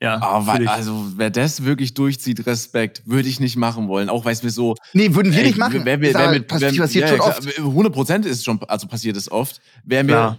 Ja, 0.00 0.22
Aber 0.22 0.60
ich. 0.60 0.68
also, 0.68 1.06
wer 1.16 1.30
das 1.30 1.64
wirklich 1.64 1.92
durchzieht, 1.94 2.46
Respekt, 2.46 3.02
würde 3.04 3.28
ich 3.28 3.40
nicht 3.40 3.56
machen 3.56 3.88
wollen. 3.88 4.08
Auch 4.08 4.24
weil 4.24 4.32
es 4.32 4.42
mir 4.44 4.50
so. 4.50 4.76
Nee, 4.92 5.12
würden 5.14 5.32
wir 5.32 5.40
Ey, 5.40 5.46
nicht 5.48 5.58
machen. 5.58 5.80
Wer, 5.84 6.00
wer, 6.00 6.14
wer 6.14 6.20
aber 6.20 6.32
mit, 6.32 6.46
pass- 6.46 6.60
wer, 6.60 6.72
passiert 6.72 7.10
ja, 7.10 7.16
schon 7.16 7.20
oft. 7.20 7.58
100 7.58 7.92
Prozent 7.92 8.24
ist 8.26 8.44
schon, 8.44 8.60
also 8.68 8.86
passiert 8.86 9.16
es 9.16 9.30
oft. 9.30 9.60
Wäre 9.84 10.04
mir. 10.04 10.38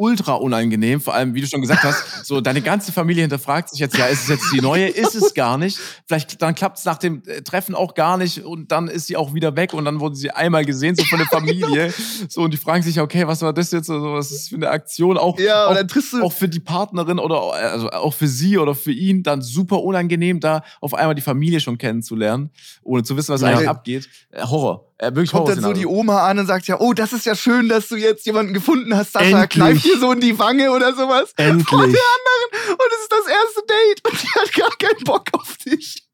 Ultra 0.00 0.34
unangenehm, 0.34 1.00
vor 1.00 1.14
allem, 1.14 1.34
wie 1.34 1.42
du 1.42 1.46
schon 1.46 1.60
gesagt 1.60 1.84
hast, 1.84 2.24
so 2.24 2.40
deine 2.40 2.62
ganze 2.62 2.90
Familie 2.90 3.22
hinterfragt 3.22 3.68
sich 3.68 3.78
jetzt, 3.80 3.96
ja, 3.98 4.06
ist 4.06 4.22
es 4.22 4.28
jetzt 4.28 4.46
die 4.52 4.60
neue? 4.60 4.86
Ist 4.88 5.14
es 5.14 5.34
gar 5.34 5.58
nicht. 5.58 5.78
Vielleicht, 6.06 6.40
dann 6.40 6.54
klappt 6.54 6.78
es 6.78 6.84
nach 6.86 6.96
dem 6.98 7.22
äh, 7.26 7.42
Treffen 7.42 7.74
auch 7.74 7.94
gar 7.94 8.16
nicht 8.16 8.44
und 8.44 8.72
dann 8.72 8.88
ist 8.88 9.06
sie 9.06 9.16
auch 9.16 9.34
wieder 9.34 9.54
weg 9.56 9.74
und 9.74 9.84
dann 9.84 10.00
wurde 10.00 10.16
sie 10.16 10.30
einmal 10.30 10.64
gesehen, 10.64 10.96
so 10.96 11.04
von 11.04 11.18
der 11.18 11.28
Familie. 11.30 11.92
So, 12.28 12.42
und 12.42 12.52
die 12.52 12.56
fragen 12.56 12.82
sich, 12.82 12.98
okay, 13.00 13.26
was 13.26 13.42
war 13.42 13.52
das 13.52 13.70
jetzt? 13.72 13.90
Also, 13.90 14.14
was 14.14 14.30
ist 14.30 14.40
das 14.42 14.48
für 14.48 14.56
eine 14.56 14.70
Aktion? 14.70 15.18
Auch, 15.18 15.38
Ja, 15.38 15.66
auch 15.66 16.22
auch 16.22 16.32
für 16.32 16.48
die 16.48 16.60
Partnerin 16.60 17.18
oder 17.18 17.52
also 17.52 17.90
auch 17.90 18.14
für 18.14 18.28
sie 18.28 18.58
oder 18.58 18.74
für 18.74 18.92
ihn 18.92 19.22
dann 19.22 19.42
super 19.42 19.82
unangenehm, 19.82 20.40
da 20.40 20.62
auf 20.80 20.94
einmal 20.94 21.14
die 21.14 21.22
Familie 21.22 21.60
schon 21.60 21.78
kennenzulernen, 21.78 22.50
ohne 22.82 23.02
zu 23.02 23.16
wissen, 23.16 23.32
was 23.34 23.42
Ja. 23.42 23.48
eigentlich 23.48 23.68
abgeht. 23.68 24.08
Äh, 24.30 24.42
Horror. 24.42 24.89
Äh, 25.00 25.10
Kommt 25.30 25.48
dann 25.48 25.62
so 25.62 25.72
die. 25.72 25.86
Oma 25.86 26.28
an 26.28 26.38
und 26.38 26.46
sagt 26.46 26.66
ja, 26.66 26.78
oh, 26.78 26.92
das 26.92 27.14
ist 27.14 27.24
ja 27.24 27.34
schön, 27.34 27.70
dass 27.70 27.88
du 27.88 27.96
jetzt 27.96 28.26
jemanden 28.26 28.52
gefunden 28.52 28.94
hast, 28.94 29.12
Sascha. 29.12 29.44
Endlich. 29.44 29.48
Kneift 29.48 29.84
dir 29.86 29.98
so 29.98 30.12
in 30.12 30.20
die 30.20 30.38
Wange 30.38 30.70
oder 30.72 30.94
sowas. 30.94 31.32
Endlich. 31.38 31.66
Vor 31.66 31.78
der 31.78 31.86
anderen. 31.86 32.72
Und 32.72 32.86
es 32.92 33.00
ist 33.00 33.10
das 33.10 33.26
erste 33.26 33.62
Date. 33.66 34.04
Und 34.04 34.22
die 34.22 34.28
hat 34.38 34.52
gar 34.52 34.76
keinen 34.76 35.04
Bock 35.04 35.24
auf 35.32 35.56
dich. 35.56 36.06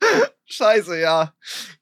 Scheiße, 0.46 0.98
ja. 0.98 1.32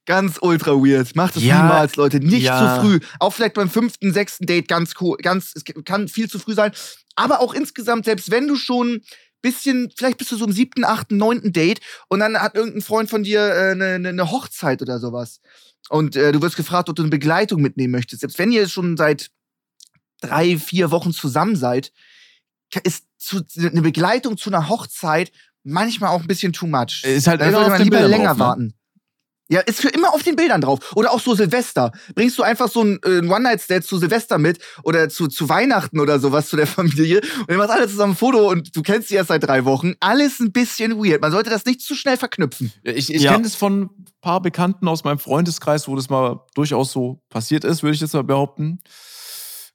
Ganz 0.04 0.36
ultra 0.42 0.72
weird. 0.72 1.16
Macht 1.16 1.36
es 1.36 1.42
Ja, 1.42 1.62
niemals, 1.62 1.96
Leute. 1.96 2.20
Nicht 2.20 2.42
ja. 2.42 2.76
zu 2.76 2.82
früh. 2.82 3.00
Auch 3.18 3.32
vielleicht 3.32 3.54
beim 3.54 3.70
fünften, 3.70 4.12
sechsten 4.12 4.44
Date 4.44 4.68
ganz 4.68 4.92
cool. 5.00 5.16
Ganz, 5.22 5.52
es 5.54 5.64
kann 5.86 6.08
viel 6.08 6.28
zu 6.28 6.38
früh 6.38 6.52
sein. 6.52 6.72
Aber 7.16 7.40
auch 7.40 7.54
insgesamt, 7.54 8.04
selbst 8.04 8.30
wenn 8.30 8.46
du 8.46 8.56
schon 8.56 9.00
bisschen, 9.40 9.90
vielleicht 9.96 10.18
bist 10.18 10.30
du 10.32 10.36
so 10.36 10.44
im 10.44 10.52
siebten, 10.52 10.84
achten, 10.84 11.16
neunten 11.16 11.52
Date 11.52 11.80
und 12.08 12.20
dann 12.20 12.40
hat 12.40 12.54
irgendein 12.54 12.82
Freund 12.82 13.10
von 13.10 13.22
dir 13.24 13.40
äh, 13.40 13.70
eine, 13.72 13.86
eine, 13.94 14.08
eine 14.10 14.30
Hochzeit 14.30 14.82
oder 14.82 15.00
sowas. 15.00 15.40
Und 15.88 16.16
äh, 16.16 16.32
du 16.32 16.40
wirst 16.42 16.56
gefragt, 16.56 16.88
ob 16.88 16.96
du 16.96 17.02
eine 17.02 17.10
Begleitung 17.10 17.60
mitnehmen 17.60 17.92
möchtest. 17.92 18.20
Selbst 18.20 18.38
wenn 18.38 18.52
ihr 18.52 18.68
schon 18.68 18.96
seit 18.96 19.30
drei, 20.20 20.56
vier 20.58 20.90
Wochen 20.90 21.12
zusammen 21.12 21.56
seid, 21.56 21.92
ist 22.84 23.04
zu, 23.18 23.42
eine 23.58 23.82
Begleitung 23.82 24.36
zu 24.36 24.50
einer 24.50 24.68
Hochzeit 24.68 25.32
manchmal 25.64 26.10
auch 26.10 26.20
ein 26.22 26.26
bisschen 26.26 26.52
too 26.52 26.66
much. 26.66 27.02
Ist 27.04 27.26
halt 27.26 27.40
Da 27.40 27.48
immer 27.48 27.66
auf 27.66 27.76
den 27.76 27.84
lieber 27.84 27.98
Bildern 27.98 28.10
länger 28.10 28.28
drauf, 28.30 28.38
ne? 28.38 28.44
warten. 28.44 28.74
Ja, 29.48 29.60
ist 29.60 29.82
für 29.82 29.88
immer 29.88 30.14
auf 30.14 30.22
den 30.22 30.34
Bildern 30.34 30.62
drauf. 30.62 30.78
Oder 30.96 31.12
auch 31.12 31.20
so 31.20 31.34
Silvester. 31.34 31.92
Bringst 32.14 32.38
du 32.38 32.42
einfach 32.42 32.70
so 32.70 32.82
ein, 32.82 32.98
äh, 33.04 33.18
ein 33.18 33.28
One-Night-Stand 33.30 33.84
zu 33.84 33.98
Silvester 33.98 34.38
mit 34.38 34.58
oder 34.82 35.10
zu, 35.10 35.28
zu 35.28 35.46
Weihnachten 35.50 36.00
oder 36.00 36.18
sowas 36.20 36.48
zu 36.48 36.56
der 36.56 36.66
Familie 36.66 37.20
und 37.40 37.50
ihr 37.50 37.58
macht 37.58 37.68
alle 37.68 37.86
zusammen 37.86 38.14
ein 38.14 38.16
Foto 38.16 38.48
und 38.48 38.74
du 38.74 38.80
kennst 38.80 39.08
sie 39.08 39.16
erst 39.16 39.28
seit 39.28 39.42
drei 39.44 39.66
Wochen. 39.66 39.94
Alles 40.00 40.40
ein 40.40 40.52
bisschen 40.52 40.96
weird. 40.96 41.20
Man 41.20 41.32
sollte 41.32 41.50
das 41.50 41.66
nicht 41.66 41.82
zu 41.82 41.94
schnell 41.94 42.16
verknüpfen. 42.16 42.72
Ich, 42.82 43.12
ich 43.12 43.22
Ja. 43.22 43.32
kenne 43.32 43.42
das 43.44 43.54
von 43.54 43.90
paar 44.22 44.40
Bekannten 44.40 44.88
aus 44.88 45.04
meinem 45.04 45.18
Freundeskreis, 45.18 45.86
wo 45.88 45.94
das 45.96 46.08
mal 46.08 46.40
durchaus 46.54 46.92
so 46.92 47.20
passiert 47.28 47.64
ist, 47.64 47.82
würde 47.82 47.94
ich 47.94 48.00
jetzt 48.00 48.14
mal 48.14 48.24
behaupten. 48.24 48.80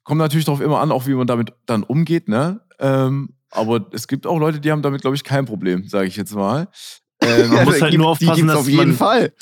Kommt 0.02 0.18
natürlich 0.18 0.46
darauf 0.46 0.60
immer 0.60 0.80
an, 0.80 0.90
auch 0.90 1.06
wie 1.06 1.14
man 1.14 1.26
damit 1.28 1.52
dann 1.66 1.84
umgeht, 1.84 2.28
ne? 2.28 2.60
Ähm, 2.80 3.34
aber 3.50 3.86
es 3.92 4.08
gibt 4.08 4.26
auch 4.26 4.38
Leute, 4.38 4.58
die 4.60 4.72
haben 4.72 4.82
damit, 4.82 5.02
glaube 5.02 5.16
ich, 5.16 5.22
kein 5.24 5.44
Problem, 5.46 5.86
sage 5.88 6.06
ich 6.08 6.16
jetzt 6.16 6.34
mal. 6.34 6.68
Ähm, 7.20 7.50
Man 7.50 7.64
muss 7.64 7.74
da 7.78 7.82
halt 7.82 7.90
gibt- 7.90 8.00
nur 8.04 8.16
die 8.16 8.26
aufpassen, 8.28 8.46
dass 8.46 8.56
auf 8.58 8.68
jeden 8.68 8.90
man- 8.90 8.96
Fall. 8.96 9.32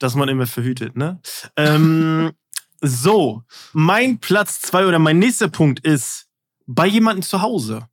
dass 0.00 0.16
man 0.16 0.28
immer 0.28 0.46
verhütet, 0.48 0.96
ne? 0.96 1.20
ähm, 1.56 2.32
so, 2.82 3.44
mein 3.72 4.18
Platz 4.18 4.60
zwei 4.60 4.84
oder 4.86 4.98
mein 4.98 5.20
nächster 5.20 5.48
Punkt 5.48 5.78
ist 5.86 6.26
bei 6.66 6.86
jemandem 6.88 7.22
zu 7.22 7.42
Hause. 7.42 7.88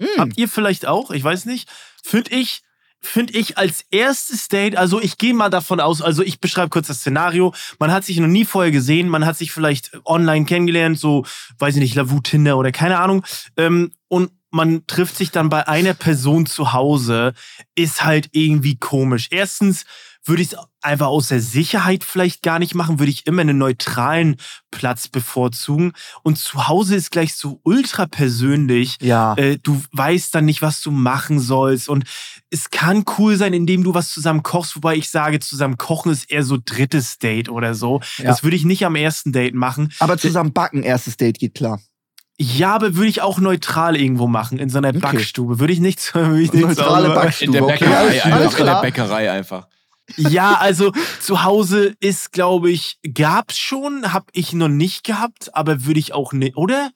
Hm. 0.00 0.08
Habt 0.18 0.38
ihr 0.38 0.48
vielleicht 0.48 0.86
auch? 0.86 1.10
Ich 1.10 1.22
weiß 1.22 1.44
nicht. 1.44 1.68
Finde 2.02 2.30
ich, 2.34 2.62
finde 3.06 3.34
ich 3.34 3.58
als 3.58 3.84
erstes 3.90 4.48
Date, 4.48 4.76
also 4.76 5.00
ich 5.00 5.18
gehe 5.18 5.34
mal 5.34 5.50
davon 5.50 5.80
aus, 5.80 6.02
also 6.02 6.22
ich 6.22 6.40
beschreibe 6.40 6.70
kurz 6.70 6.86
das 6.88 6.98
Szenario. 6.98 7.54
Man 7.78 7.92
hat 7.92 8.04
sich 8.04 8.18
noch 8.18 8.26
nie 8.26 8.44
vorher 8.44 8.72
gesehen, 8.72 9.08
man 9.08 9.26
hat 9.26 9.36
sich 9.36 9.52
vielleicht 9.52 9.92
online 10.04 10.44
kennengelernt, 10.44 10.98
so, 10.98 11.24
weiß 11.58 11.76
ich 11.76 11.80
nicht, 11.80 11.94
Lavu 11.94 12.20
Tinder 12.20 12.56
oder 12.56 12.72
keine 12.72 12.98
Ahnung. 12.98 13.24
Ähm, 13.56 13.92
und 14.08 14.30
man 14.50 14.86
trifft 14.86 15.16
sich 15.16 15.30
dann 15.32 15.48
bei 15.48 15.66
einer 15.66 15.94
Person 15.94 16.46
zu 16.46 16.72
Hause, 16.72 17.34
ist 17.74 18.04
halt 18.04 18.28
irgendwie 18.32 18.76
komisch. 18.76 19.28
Erstens 19.30 19.84
würde 20.24 20.42
ich 20.42 20.52
es 20.52 20.58
einfach 20.80 21.06
aus 21.06 21.28
der 21.28 21.40
Sicherheit 21.40 22.04
vielleicht 22.04 22.42
gar 22.42 22.58
nicht 22.58 22.74
machen, 22.74 22.98
würde 22.98 23.10
ich 23.10 23.26
immer 23.26 23.42
einen 23.42 23.58
neutralen 23.58 24.36
Platz 24.70 25.08
bevorzugen. 25.08 25.92
Und 26.22 26.38
zu 26.38 26.68
Hause 26.68 26.96
ist 26.96 27.10
gleich 27.10 27.34
so 27.34 27.60
ultra 27.62 28.06
persönlich. 28.06 28.96
Ja. 29.00 29.34
Äh, 29.34 29.58
du 29.62 29.82
weißt 29.92 30.34
dann 30.34 30.44
nicht, 30.44 30.62
was 30.62 30.80
du 30.80 30.90
machen 30.90 31.40
sollst. 31.40 31.88
Und 31.88 32.04
es 32.50 32.70
kann 32.70 33.04
cool 33.18 33.36
sein, 33.36 33.52
indem 33.52 33.84
du 33.84 33.94
was 33.94 34.10
zusammen 34.10 34.42
kochst, 34.42 34.76
wobei 34.76 34.96
ich 34.96 35.10
sage, 35.10 35.40
zusammen 35.40 35.78
kochen 35.78 36.12
ist 36.12 36.30
eher 36.30 36.42
so 36.42 36.58
drittes 36.62 37.18
Date 37.18 37.48
oder 37.48 37.74
so. 37.74 38.00
Ja. 38.18 38.24
Das 38.24 38.42
würde 38.42 38.56
ich 38.56 38.64
nicht 38.64 38.84
am 38.86 38.96
ersten 38.96 39.32
Date 39.32 39.54
machen. 39.54 39.92
Aber 39.98 40.18
zusammen 40.18 40.52
backen, 40.52 40.82
erstes 40.82 41.16
Date 41.16 41.38
geht 41.38 41.54
klar. 41.54 41.80
Ja, 42.36 42.74
aber 42.74 42.96
würde 42.96 43.08
ich 43.08 43.22
auch 43.22 43.38
neutral 43.38 43.96
irgendwo 43.96 44.26
machen, 44.26 44.58
in 44.58 44.68
so 44.68 44.78
einer 44.78 44.88
Okay. 44.88 44.98
Backstube. 44.98 45.60
Würde 45.60 45.72
ich 45.72 45.78
nicht, 45.80 46.14
würde 46.14 46.42
ich 46.42 46.52
nicht 46.52 46.64
Neutrale 46.64 47.10
Backstube. 47.14 47.46
in 47.46 47.52
der 47.52 47.64
okay, 47.64 47.72
Bäckerei 47.84 47.96
alles 47.96 48.24
einfach. 48.24 48.58
In 48.58 48.66
der. 48.66 48.80
Bäckerei 48.80 49.30
einfach. 49.30 49.68
Ja, 50.16 50.54
also 50.54 50.92
zu 51.20 51.44
Hause 51.44 51.94
ist, 52.00 52.32
glaube 52.32 52.70
ich, 52.70 52.98
gab's 53.14 53.58
schon, 53.58 54.12
hab 54.12 54.28
ich 54.32 54.52
noch 54.52 54.68
nicht 54.68 55.04
gehabt, 55.04 55.54
aber 55.54 55.84
würde 55.86 56.00
ich 56.00 56.12
auch 56.12 56.32
nicht, 56.32 56.56
oder? 56.56 56.90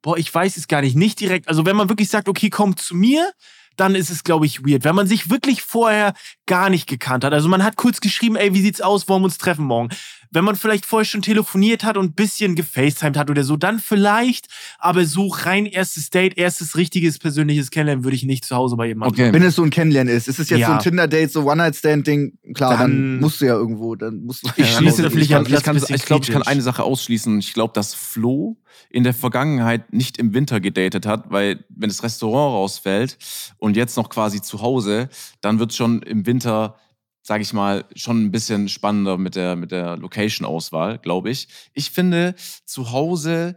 Boah, 0.00 0.16
ich 0.16 0.32
weiß 0.32 0.56
es 0.56 0.68
gar 0.68 0.80
nicht, 0.80 0.96
nicht 0.96 1.20
direkt. 1.20 1.48
Also 1.48 1.66
wenn 1.66 1.76
man 1.76 1.88
wirklich 1.88 2.08
sagt, 2.08 2.28
okay, 2.28 2.50
komm 2.50 2.76
zu 2.76 2.94
mir, 2.96 3.32
dann 3.76 3.94
ist 3.94 4.10
es, 4.10 4.24
glaube 4.24 4.46
ich, 4.46 4.64
weird. 4.64 4.84
Wenn 4.84 4.94
man 4.94 5.06
sich 5.06 5.30
wirklich 5.30 5.62
vorher 5.62 6.14
gar 6.46 6.70
nicht 6.70 6.88
gekannt 6.88 7.24
hat. 7.24 7.32
Also 7.32 7.48
man 7.48 7.64
hat 7.64 7.76
kurz 7.76 8.00
geschrieben, 8.00 8.36
ey, 8.36 8.54
wie 8.54 8.62
sieht's 8.62 8.80
aus, 8.80 9.08
wollen 9.08 9.22
wir 9.22 9.26
uns 9.26 9.38
treffen 9.38 9.64
morgen? 9.64 9.90
Wenn 10.32 10.44
man 10.44 10.56
vielleicht 10.56 10.86
vorher 10.86 11.04
schon 11.04 11.22
telefoniert 11.22 11.84
hat 11.84 11.96
und 11.96 12.06
ein 12.06 12.12
bisschen 12.14 12.54
gefacetimed 12.54 13.16
hat 13.18 13.28
oder 13.30 13.44
so, 13.44 13.56
dann 13.56 13.78
vielleicht, 13.78 14.48
aber 14.78 15.04
so 15.04 15.26
rein 15.28 15.66
erstes 15.66 16.08
Date, 16.10 16.38
erstes 16.38 16.76
richtiges 16.76 17.18
persönliches 17.18 17.70
Kennenlernen 17.70 18.02
würde 18.04 18.16
ich 18.16 18.24
nicht 18.24 18.44
zu 18.44 18.56
Hause 18.56 18.76
bei 18.76 18.86
jemandem 18.86 19.12
Okay. 19.26 19.32
Wenn 19.34 19.42
es 19.42 19.54
so 19.56 19.62
ein 19.62 19.70
Kennenlernen 19.70 20.14
ist, 20.14 20.28
ist 20.28 20.38
es 20.38 20.48
jetzt 20.48 20.60
Ja. 20.60 20.66
so 20.68 20.72
ein 20.72 20.78
Tinder-Date, 20.80 21.30
so 21.30 21.42
One-Night-Stand-Ding, 21.50 22.38
klar, 22.54 22.78
dann, 22.78 22.90
Dann- 22.90 23.20
musst 23.20 23.40
du 23.40 23.44
ja 23.46 23.54
irgendwo, 23.54 23.94
dann 23.94 24.24
musst 24.24 24.42
du 24.44 24.50
Ich 24.56 24.58
ja 24.58 24.78
schließe 24.78 24.96
raus. 25.02 25.06
öffentlich 25.08 25.30
ich, 25.30 25.62
kann, 25.62 25.76
ich, 25.76 25.90
ich 25.90 26.04
glaube, 26.06 26.24
ich 26.24 26.30
kann 26.30 26.42
eine 26.42 26.62
Sache 26.62 26.82
ausschließen. 26.82 27.38
Ich 27.38 27.52
glaube, 27.52 27.72
dass 27.74 27.94
Flo 27.94 28.56
in 28.88 29.04
der 29.04 29.12
Vergangenheit 29.14 29.92
nicht 29.92 30.16
im 30.18 30.32
Winter 30.34 30.60
gedatet 30.60 31.04
hat, 31.06 31.30
weil 31.30 31.64
wenn 31.68 31.88
das 31.90 32.02
Restaurant 32.02 32.54
rausfällt 32.54 33.18
und 33.58 33.76
jetzt 33.76 33.96
noch 33.96 34.08
quasi 34.08 34.40
zu 34.40 34.62
Hause, 34.62 35.08
dann 35.42 35.58
wird 35.58 35.74
schon 35.74 36.00
im 36.02 36.24
Winter, 36.26 36.76
sage 37.22 37.42
ich 37.42 37.52
mal, 37.52 37.84
schon 37.94 38.24
ein 38.24 38.30
bisschen 38.32 38.68
spannender 38.68 39.16
mit 39.16 39.36
der, 39.36 39.56
mit 39.56 39.70
der 39.70 39.96
Location-Auswahl, 39.96 40.98
glaube 40.98 41.30
ich. 41.30 41.48
Ich 41.72 41.90
finde, 41.90 42.34
zu 42.64 42.90
Hause 42.90 43.54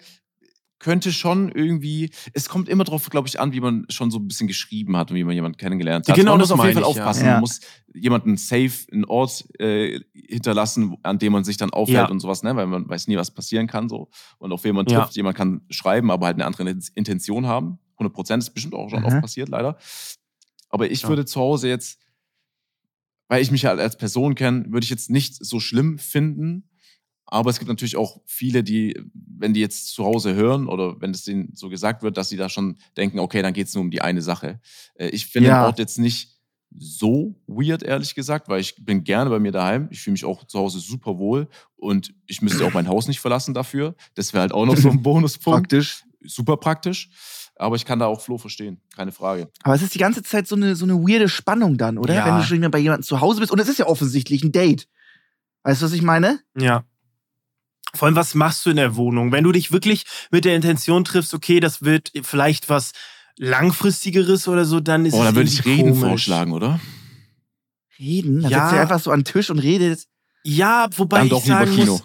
könnte 0.78 1.12
schon 1.12 1.52
irgendwie, 1.52 2.12
es 2.34 2.48
kommt 2.48 2.70
immer 2.70 2.84
drauf, 2.84 3.10
glaube 3.10 3.28
ich, 3.28 3.40
an, 3.40 3.54
wie 3.54 3.60
man 3.62 3.88
schon 3.90 4.12
so 4.12 4.20
ein 4.20 4.28
bisschen 4.28 4.46
geschrieben 4.48 4.96
hat 4.98 5.10
und 5.10 5.18
wie 5.18 5.24
man 5.24 5.34
jemanden 5.34 5.58
kennengelernt 5.58 6.08
hat. 6.08 6.16
Genau, 6.16 6.32
man 6.34 6.40
das 6.42 6.50
muss 6.50 6.60
auf 6.60 6.66
jeden 6.66 6.76
Fall 6.78 6.84
aufpassen. 6.84 7.26
Ja. 7.26 7.32
Man 7.34 7.40
muss 7.42 7.62
jemanden 7.94 8.38
safe, 8.38 8.72
einen 8.92 9.06
Ort 9.06 9.46
äh, 9.60 10.00
hinterlassen, 10.14 10.96
an 11.02 11.18
dem 11.18 11.32
man 11.34 11.44
sich 11.44 11.58
dann 11.58 11.72
aufhält 11.72 11.98
Ja. 11.98 12.10
und 12.10 12.20
sowas, 12.20 12.44
ne? 12.44 12.56
weil 12.56 12.68
man 12.68 12.88
weiß 12.88 13.08
nie, 13.08 13.18
was 13.18 13.32
passieren 13.32 13.66
kann. 13.66 13.90
So. 13.90 14.10
Und 14.38 14.52
auf 14.52 14.64
wen 14.64 14.76
man 14.76 14.86
Ja. 14.86 15.00
trifft, 15.02 15.16
jemand 15.16 15.36
kann 15.38 15.62
schreiben, 15.72 16.12
aber 16.12 16.28
halt 16.28 16.36
eine 16.36 16.46
andere 16.46 16.70
Intention 16.94 17.48
haben. 17.48 17.80
100 17.98 18.14
Prozent 18.14 18.44
ist 18.44 18.52
bestimmt 18.54 18.76
auch 18.76 18.90
schon 18.90 19.00
Mhm. 19.00 19.06
oft 19.06 19.22
passiert, 19.22 19.50
leider. 19.50 19.78
Aber 20.70 20.92
ich 20.92 21.08
würde 21.08 21.26
zu 21.26 21.40
Hause 21.40 21.70
jetzt, 21.70 22.00
weil 23.28 23.42
ich 23.42 23.52
mich 23.52 23.66
halt 23.66 23.80
als 23.80 23.98
Person 23.98 24.36
kenne, 24.36 24.66
würde 24.72 24.84
ich 24.84 24.90
jetzt 24.90 25.10
nicht 25.10 25.44
so 25.44 25.60
schlimm 25.60 25.98
finden. 26.00 26.70
Aber 27.28 27.50
es 27.50 27.58
gibt 27.58 27.70
natürlich 27.70 27.98
auch 27.98 28.22
viele, 28.28 28.64
die, 28.64 28.96
wenn 29.14 29.54
die 29.56 29.60
jetzt 29.60 29.88
zu 29.94 30.06
Hause 30.06 30.36
hören 30.36 30.68
oder 30.68 31.02
wenn 31.02 31.10
es 31.12 31.24
denen 31.24 31.56
so 31.56 31.70
gesagt 31.70 32.04
wird, 32.04 32.18
dass 32.18 32.30
sie 32.30 32.38
da 32.38 32.50
schon 32.50 32.78
denken, 32.98 33.18
okay, 33.18 33.42
dann 33.42 33.54
geht 33.54 33.68
es 33.68 33.74
nur 33.74 33.82
um 33.84 33.90
die 33.90 34.02
eine 34.02 34.22
Sache. 34.22 34.60
Äh, 34.94 35.08
ich 35.10 35.26
finde 35.26 35.50
Ja. 35.50 35.62
den 35.62 35.66
Ort 35.66 35.80
jetzt 35.80 35.98
nicht 35.98 36.36
so 36.78 37.42
weird, 37.48 37.82
ehrlich 37.84 38.16
gesagt, 38.16 38.48
weil 38.50 38.60
ich 38.60 38.76
bin 38.84 39.04
gerne 39.04 39.30
bei 39.30 39.40
mir 39.40 39.52
daheim. 39.52 39.88
Ich 39.92 40.02
fühle 40.02 40.12
mich 40.14 40.26
auch 40.26 40.44
zu 40.46 40.60
Hause 40.60 40.80
super 40.80 41.18
wohl 41.18 41.48
und 41.78 42.14
ich 42.28 42.42
müsste 42.42 42.66
auch 42.66 42.74
mein 42.74 42.88
Haus 42.90 43.08
nicht 43.08 43.20
verlassen 43.22 43.54
dafür. 43.54 43.96
Das 44.14 44.34
wäre 44.34 44.42
halt 44.42 44.52
auch 44.52 44.66
noch 44.66 44.78
so 44.78 44.90
ein 44.90 45.02
Bonuspunkt. 45.04 45.70
Praktisch. 45.70 46.04
Super 46.22 46.58
praktisch. 46.58 47.10
Aber 47.58 47.76
ich 47.78 47.86
kann 47.86 48.00
da 48.00 48.06
auch 48.08 48.20
Flo 48.22 48.38
verstehen, 48.38 48.82
keine 48.96 49.12
Frage. 49.14 49.50
Aber 49.64 49.76
es 49.76 49.82
ist 49.82 49.94
die 49.96 50.00
ganze 50.00 50.24
Zeit 50.24 50.46
so 50.48 50.56
eine, 50.56 50.76
so 50.76 50.84
eine 50.86 50.96
weirde 50.96 51.30
Spannung 51.30 51.78
dann, 51.78 51.98
oder? 51.98 52.14
Ja. 52.14 52.26
Wenn 52.26 52.36
du 52.38 52.44
schon 52.44 52.60
bei 52.72 52.80
jemandem 52.80 53.04
zu 53.04 53.22
Hause 53.22 53.40
bist. 53.40 53.52
Und 53.52 53.60
es 53.60 53.70
ist 53.70 53.80
ja 53.80 53.88
offensichtlich 53.88 54.44
ein 54.44 54.52
Date. 54.52 54.88
Weißt 55.64 55.82
du, 55.82 55.86
was 55.86 55.94
ich 55.94 56.02
meine? 56.02 56.40
Ja. 56.58 56.84
Vor 57.94 58.08
allem, 58.08 58.16
was 58.18 58.36
machst 58.36 58.66
du 58.66 58.72
in 58.72 58.76
der 58.76 58.98
Wohnung? 58.98 59.32
Wenn 59.32 59.46
du 59.46 59.54
dich 59.54 59.72
wirklich 59.72 60.06
mit 60.32 60.44
der 60.44 60.56
Intention 60.56 61.06
triffst, 61.06 61.34
okay, 61.34 61.62
das 61.62 61.82
wird 61.82 62.12
vielleicht 62.24 62.68
was 62.68 62.92
langfristigeres 63.38 64.48
oder 64.50 64.66
so, 64.66 64.80
dann 64.82 65.06
ist 65.06 65.14
Oh, 65.14 65.20
es 65.20 65.26
dann 65.26 65.36
würde 65.36 65.50
ich 65.50 65.64
Reden 65.66 65.92
komisch. 65.92 66.00
vorschlagen, 66.10 66.52
oder? 66.52 66.80
Reden? 67.98 68.42
Da 68.42 68.50
Ja. 68.50 68.64
sitzt 68.66 68.74
ihr 68.76 68.82
einfach 68.82 69.00
so 69.00 69.12
an 69.12 69.20
den 69.22 69.26
Tisch 69.26 69.50
und 69.50 69.60
redet. 69.60 70.06
Ja, 70.44 70.88
wobei 70.98 71.18
Dann 71.20 71.26
ich 71.28 71.32
doch 71.32 71.44
lieber 71.46 71.58
sagen 71.66 71.72
Kino. 71.76 71.92
muss, 71.94 72.04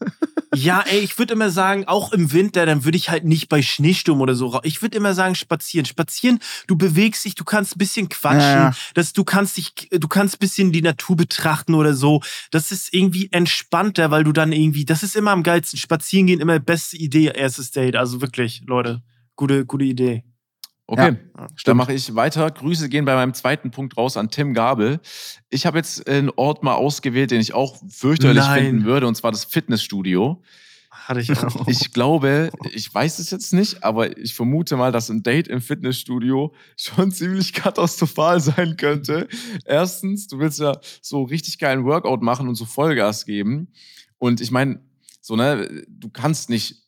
ja, 0.54 0.80
ey, 0.86 1.00
ich 1.00 1.18
würde 1.18 1.34
immer 1.34 1.50
sagen, 1.50 1.84
auch 1.86 2.12
im 2.12 2.32
Winter, 2.32 2.66
dann 2.66 2.84
würde 2.84 2.96
ich 2.96 3.10
halt 3.10 3.24
nicht 3.24 3.48
bei 3.48 3.62
Schneesturm 3.62 4.20
oder 4.20 4.34
so. 4.34 4.48
ra- 4.48 4.60
Ich 4.64 4.82
würde 4.82 4.96
immer 4.96 5.14
sagen, 5.14 5.34
spazieren. 5.34 5.84
Spazieren, 5.86 6.38
du 6.66 6.76
bewegst 6.76 7.24
dich, 7.24 7.34
du 7.34 7.44
kannst 7.44 7.74
ein 7.76 7.78
bisschen 7.78 8.08
quatschen, 8.08 8.40
Ja, 8.40 8.64
ja. 8.70 8.76
dass 8.94 9.12
du 9.12 9.24
kannst 9.24 9.56
dich, 9.56 9.72
du 9.90 10.08
kannst 10.08 10.36
ein 10.36 10.38
bisschen 10.40 10.72
die 10.72 10.82
Natur 10.82 11.16
betrachten 11.16 11.74
oder 11.74 11.94
so. 11.94 12.20
Das 12.50 12.72
ist 12.72 12.92
irgendwie 12.94 13.28
entspannter, 13.32 14.10
weil 14.10 14.24
du 14.24 14.32
dann 14.32 14.52
irgendwie, 14.52 14.84
das 14.84 15.02
ist 15.02 15.16
immer 15.16 15.30
am 15.32 15.42
geilsten. 15.42 15.78
Spazieren 15.78 16.26
gehen 16.26 16.40
immer 16.40 16.58
beste 16.60 16.96
Idee, 16.96 17.32
erstes 17.34 17.70
Date. 17.70 17.96
Also 17.96 18.20
wirklich, 18.20 18.62
Leute, 18.66 19.02
gute, 19.36 19.66
gute 19.66 19.84
Idee. 19.84 20.24
Okay, 20.86 21.16
Ja, 21.36 21.46
dann 21.64 21.76
mache 21.78 21.94
ich 21.94 22.14
weiter. 22.14 22.50
Grüße 22.50 22.88
gehen 22.88 23.04
bei 23.06 23.14
meinem 23.14 23.32
zweiten 23.32 23.70
Punkt 23.70 23.96
raus 23.96 24.16
an 24.16 24.30
Tim 24.30 24.52
Gabel. 24.52 25.00
Ich 25.48 25.64
habe 25.64 25.78
jetzt 25.78 26.06
einen 26.08 26.30
Ort 26.36 26.62
mal 26.62 26.74
ausgewählt, 26.74 27.30
den 27.30 27.40
ich 27.40 27.54
auch 27.54 27.80
fürchterlich 27.88 28.44
Nein. 28.44 28.64
finden 28.64 28.84
würde, 28.84 29.06
und 29.06 29.14
zwar 29.14 29.32
das 29.32 29.44
Fitnessstudio. 29.44 30.42
Hatte 30.90 31.20
ich 31.20 31.30
auch. 31.38 31.66
Ich 31.68 31.92
glaube, 31.92 32.50
ich 32.72 32.92
weiß 32.92 33.18
es 33.18 33.30
jetzt 33.30 33.52
nicht, 33.52 33.82
aber 33.82 34.16
ich 34.16 34.34
vermute 34.34 34.76
mal, 34.76 34.92
dass 34.92 35.10
ein 35.10 35.22
Date 35.22 35.48
im 35.48 35.60
Fitnessstudio 35.60 36.54
schon 36.76 37.10
ziemlich 37.12 37.52
katastrophal 37.52 38.40
sein 38.40 38.76
könnte. 38.76 39.28
Erstens, 39.64 40.28
du 40.28 40.38
willst 40.38 40.60
ja 40.60 40.78
so 41.02 41.24
richtig 41.24 41.58
geilen 41.58 41.84
Workout 41.84 42.22
machen 42.22 42.48
und 42.48 42.54
so 42.54 42.64
Vollgas 42.64 43.26
geben. 43.26 43.68
Und 44.18 44.40
ich 44.40 44.50
meine, 44.50 44.80
so, 45.20 45.36
ne, 45.36 45.84
du 45.88 46.10
kannst 46.10 46.48
nicht, 46.48 46.83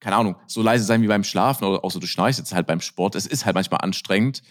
keine 0.00 0.16
Ahnung, 0.16 0.36
so 0.46 0.62
leise 0.62 0.84
sein 0.84 1.02
wie 1.02 1.06
beim 1.06 1.24
Schlafen 1.24 1.64
oder 1.64 1.84
außer 1.84 2.00
du 2.00 2.06
schnarchst 2.06 2.38
jetzt 2.38 2.54
halt 2.54 2.66
beim 2.66 2.80
Sport. 2.80 3.14
Es 3.14 3.26
ist 3.26 3.44
halt 3.44 3.54
manchmal 3.54 3.80
anstrengend. 3.82 4.42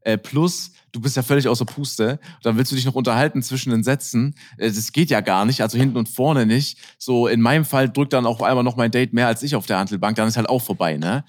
Äh, 0.00 0.18
plus, 0.18 0.70
du 0.92 1.00
bist 1.00 1.16
ja 1.16 1.22
völlig 1.22 1.48
außer 1.48 1.64
Puste. 1.64 2.20
Dann 2.42 2.56
willst 2.56 2.70
du 2.70 2.76
dich 2.76 2.84
noch 2.84 2.94
unterhalten 2.94 3.42
zwischen 3.42 3.70
den 3.70 3.82
Sätzen. 3.82 4.34
Äh, 4.56 4.68
das 4.68 4.92
geht 4.92 5.10
ja 5.10 5.20
gar 5.20 5.44
nicht, 5.44 5.62
also 5.62 5.76
hinten 5.78 5.96
und 5.96 6.08
vorne 6.08 6.46
nicht. 6.46 6.78
So, 6.98 7.26
in 7.26 7.40
meinem 7.40 7.64
Fall 7.64 7.88
drückt 7.90 8.12
dann 8.12 8.26
auch 8.26 8.40
einmal 8.40 8.64
noch 8.64 8.76
mein 8.76 8.90
Date 8.90 9.12
mehr 9.12 9.26
als 9.26 9.42
ich 9.42 9.56
auf 9.56 9.66
der 9.66 9.78
Handelbank, 9.78 10.16
dann 10.16 10.28
ist 10.28 10.36
halt 10.36 10.48
auch 10.48 10.62
vorbei, 10.62 10.96
ne? 10.96 11.24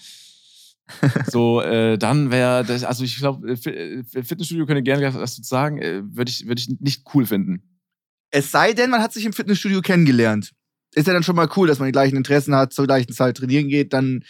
so, 1.27 1.61
äh, 1.61 1.97
dann 1.97 2.31
wäre 2.31 2.63
das, 2.63 2.83
also 2.83 3.03
ich 3.03 3.17
glaube, 3.17 3.57
Fitnessstudio 3.57 4.65
könnte 4.65 4.83
gerne 4.83 5.13
was 5.13 5.35
dazu 5.35 5.41
sagen, 5.43 5.79
äh, 5.79 6.01
würde 6.03 6.29
ich, 6.29 6.47
würd 6.47 6.59
ich 6.59 6.69
nicht 6.79 7.03
cool 7.13 7.25
finden. 7.25 7.63
Es 8.29 8.51
sei 8.51 8.73
denn, 8.73 8.89
man 8.89 9.01
hat 9.01 9.11
sich 9.11 9.25
im 9.25 9.33
Fitnessstudio 9.33 9.81
kennengelernt. 9.81 10.53
Ist 10.97 11.07
ja 11.07 11.13
dann 11.13 11.23
schon 11.23 11.35
mal 11.35 11.49
cool, 11.55 11.67
dass 11.67 11.79
man 11.79 11.87
die 11.87 11.91
gleichen 11.91 12.17
Interessen 12.17 12.55
hat, 12.55 12.73
zur 12.73 12.87
gleichen 12.87 13.13
Zeit 13.13 13.37
trainieren 13.37 13.67
geht, 13.67 13.93
dann, 13.93 14.23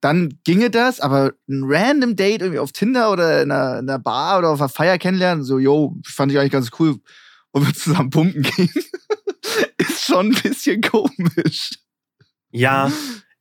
dann 0.00 0.38
ginge 0.44 0.70
das, 0.70 1.00
aber 1.00 1.32
ein 1.48 1.64
random 1.64 2.16
Date 2.16 2.42
irgendwie 2.42 2.60
auf 2.60 2.72
Tinder 2.72 3.10
oder 3.10 3.42
in 3.42 3.50
einer, 3.50 3.80
in 3.80 3.88
einer 3.88 3.98
Bar 3.98 4.38
oder 4.38 4.50
auf 4.50 4.60
einer 4.60 4.68
Feier 4.68 4.98
kennenlernen, 4.98 5.44
so, 5.44 5.58
yo, 5.58 5.96
fand 6.06 6.30
ich 6.32 6.38
eigentlich 6.38 6.52
ganz 6.52 6.70
cool, 6.78 6.96
und 7.50 7.66
wir 7.66 7.74
zusammen 7.74 8.10
pumpen 8.10 8.42
gehen, 8.42 8.70
ist 9.78 10.04
schon 10.04 10.28
ein 10.28 10.42
bisschen 10.42 10.80
komisch. 10.80 11.70
Ja, 12.50 12.90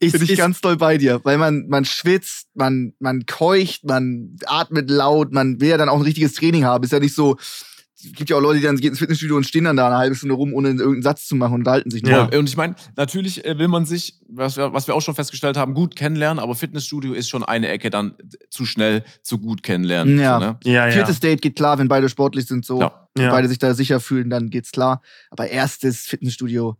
ist, 0.01 0.13
Bin 0.13 0.23
ich 0.23 0.31
ist, 0.31 0.37
ganz 0.37 0.61
doll 0.61 0.77
bei 0.77 0.97
dir, 0.97 1.21
weil 1.23 1.37
man, 1.37 1.67
man 1.67 1.85
schwitzt, 1.85 2.47
man, 2.55 2.93
man 2.97 3.27
keucht, 3.27 3.83
man 3.83 4.35
atmet 4.47 4.89
laut, 4.89 5.31
man 5.31 5.61
will 5.61 5.69
ja 5.69 5.77
dann 5.77 5.89
auch 5.89 5.97
ein 5.97 6.01
richtiges 6.01 6.33
Training 6.33 6.65
haben. 6.65 6.83
Ist 6.83 6.91
ja 6.91 6.99
nicht 6.99 7.13
so, 7.13 7.37
gibt 8.01 8.29
ja 8.29 8.37
auch 8.37 8.41
Leute, 8.41 8.59
die 8.59 8.65
dann 8.65 8.77
gehen 8.77 8.89
ins 8.89 8.99
Fitnessstudio 8.99 9.35
und 9.35 9.45
stehen 9.45 9.63
dann 9.65 9.77
da 9.77 9.87
eine 9.87 9.97
halbe 9.97 10.15
Stunde 10.15 10.35
rum, 10.35 10.53
ohne 10.53 10.69
irgendeinen 10.69 11.01
Satz 11.03 11.27
zu 11.27 11.35
machen 11.35 11.53
und 11.53 11.59
unterhalten 11.61 11.91
sich 11.91 12.03
nur. 12.03 12.11
Ja. 12.11 12.37
Und 12.37 12.49
ich 12.49 12.57
meine, 12.57 12.75
natürlich 12.95 13.45
äh, 13.45 13.57
will 13.57 13.67
man 13.67 13.85
sich, 13.85 14.15
was 14.27 14.57
wir, 14.57 14.73
was 14.73 14.87
wir 14.87 14.95
auch 14.95 15.01
schon 15.01 15.15
festgestellt 15.15 15.57
haben, 15.57 15.73
gut 15.73 15.95
kennenlernen, 15.95 16.39
aber 16.41 16.55
Fitnessstudio 16.55 17.13
ist 17.13 17.29
schon 17.29 17.43
eine 17.43 17.67
Ecke 17.69 17.89
dann 17.89 18.13
zu 18.49 18.65
schnell 18.65 19.03
zu 19.23 19.37
gut 19.39 19.63
kennenlernen. 19.63 20.19
Ja. 20.19 20.39
So, 20.39 20.45
ne? 20.45 20.59
ja, 20.63 20.87
ja. 20.87 20.91
Viertes 20.91 21.19
Date 21.19 21.41
geht 21.41 21.55
klar, 21.55 21.77
wenn 21.79 21.87
beide 21.87 22.09
sportlich 22.09 22.45
sind, 22.47 22.65
so. 22.65 22.79
Ja. 22.79 23.07
Und 23.15 23.23
Ja. 23.23 23.31
beide 23.31 23.47
sich 23.47 23.59
da 23.59 23.73
sicher 23.73 23.99
fühlen, 23.99 24.29
dann 24.29 24.49
geht's 24.49 24.71
klar. 24.71 25.01
Aber 25.29 25.47
erstes 25.49 26.01
Fitnessstudio, 26.01 26.77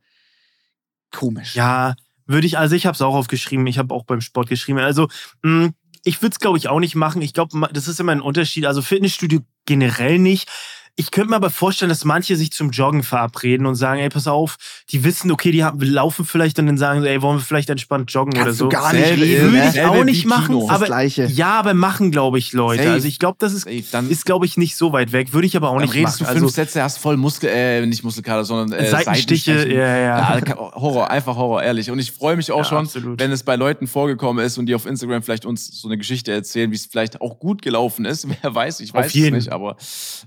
komisch. 1.12 1.56
Ja, 1.56 1.96
würde 2.26 2.48
ich, 2.48 2.58
also 2.58 2.76
ich 2.76 2.86
habe 2.86 2.96
es 2.96 3.02
auch 3.02 3.16
aufgeschrieben, 3.16 3.68
ich 3.68 3.78
habe 3.78 3.94
auch 3.94 4.06
beim 4.06 4.22
Sport 4.22 4.50
geschrieben. 4.50 4.80
Also, 4.80 5.08
mh, 5.44 5.72
ich 6.04 6.22
würde 6.22 6.34
es, 6.34 6.40
glaube 6.40 6.58
ich, 6.58 6.68
auch 6.68 6.80
nicht 6.80 6.96
machen. 6.96 7.22
Ich 7.22 7.34
glaube, 7.34 7.70
das 7.74 7.88
ist 7.88 8.00
immer 8.00 8.12
ein 8.12 8.22
Unterschied. 8.22 8.66
Also 8.66 8.82
Fitnessstudio 8.82 9.42
generell 9.66 10.18
nicht. 10.18 10.50
Ich 10.98 11.10
könnte 11.10 11.30
mir 11.32 11.38
aber 11.38 11.50
vorstellen, 11.50 11.89
dass 11.89 12.04
manche 12.06 12.36
sich 12.36 12.52
zum 12.52 12.70
Joggen 12.72 13.02
verabreden 13.02 13.66
und 13.66 13.76
sagen, 13.76 14.00
ey, 14.02 14.10
pass 14.10 14.28
auf, 14.28 14.58
die 14.92 15.04
wissen, 15.04 15.32
okay, 15.32 15.52
die 15.52 15.64
haben, 15.64 15.80
laufen 15.82 16.26
vielleicht 16.26 16.60
und 16.60 16.68
dann 16.68 16.78
sagen 16.78 17.02
sie, 17.02 17.08
ey, 17.10 17.22
wollen 17.22 17.38
wir 17.38 17.44
vielleicht 17.44 17.70
entspannt 17.70 18.12
joggen 18.12 18.34
Kannst 18.34 18.46
oder 18.46 18.54
so. 18.54 18.66
du 18.66 18.70
gar 18.70 18.94
nicht 18.94 19.06
Selbe- 19.06 19.22
reden, 19.22 19.52
Würde 19.54 19.66
ich 19.66 19.72
Selbe 19.72 19.89
auch 19.92 20.04
nicht 20.04 20.26
machen, 20.26 20.48
Kino. 20.48 20.70
Aber 20.70 21.02
ja, 21.04 21.60
aber 21.60 21.74
machen, 21.74 22.12
glaube 22.12 22.38
ich, 22.39 22.54
Leute. 22.54 22.84
Safe. 22.84 22.94
Also 22.94 23.08
ich 23.08 23.20
glaube, 23.20 23.38
das 23.39 23.54
ist, 23.54 23.68
dann, 23.94 24.10
ist 24.10 24.26
glaube 24.26 24.46
ich, 24.46 24.58
nicht 24.58 24.76
so 24.76 24.92
weit 24.92 25.12
weg. 25.12 25.34
Würde 25.34 25.48
ich 25.48 25.56
aber 25.56 25.70
auch 25.70 25.76
dann 25.76 25.84
nicht 25.84 25.94
redest 25.96 26.22
machen. 26.22 26.34
du 26.36 26.39
fünf 26.39 26.44
Also 26.44 26.56
Sätze, 26.56 26.84
hast 26.84 26.98
voll 27.00 27.18
Muskel, 27.18 27.50
äh, 27.52 27.86
nicht 27.86 28.04
Muskelkater, 28.04 28.44
sondern 28.44 28.78
äh, 28.78 28.89
Seitenstiche, 28.89 29.52
Seitenstechen. 29.54 29.78
ja, 29.80 29.98
ja. 29.98 30.38
Ja, 30.39 30.56
Horror, 30.76 31.10
einfach 31.10 31.36
Horror, 31.36 31.64
ehrlich. 31.64 31.89
Und 31.89 32.00
ich 32.00 32.12
freue 32.12 32.36
mich 32.36 32.52
auch 32.52 32.58
Ja, 32.60 32.64
schon, 32.66 32.78
absolut. 32.86 33.20
wenn 33.20 33.32
es 33.32 33.44
bei 33.44 33.56
Leuten 33.56 33.88
vorgekommen 33.88 34.46
ist 34.46 34.58
und 34.58 34.66
die 34.66 34.76
auf 34.76 34.86
Instagram 34.86 35.24
vielleicht 35.24 35.46
uns 35.46 35.68
so 35.80 35.88
eine 35.88 35.98
Geschichte 35.98 36.32
erzählen, 36.32 36.70
wie 36.72 36.76
es 36.76 36.86
vielleicht 36.86 37.22
auch 37.22 37.39
gut 37.39 37.62
gelaufen 37.62 38.06
ist. 38.06 38.28
Wer 38.42 38.54
weiß, 38.54 38.82
ich 38.82 38.94
weiß 38.94 39.08
es 39.16 39.32
nicht, 39.32 39.52
aber 39.52 39.78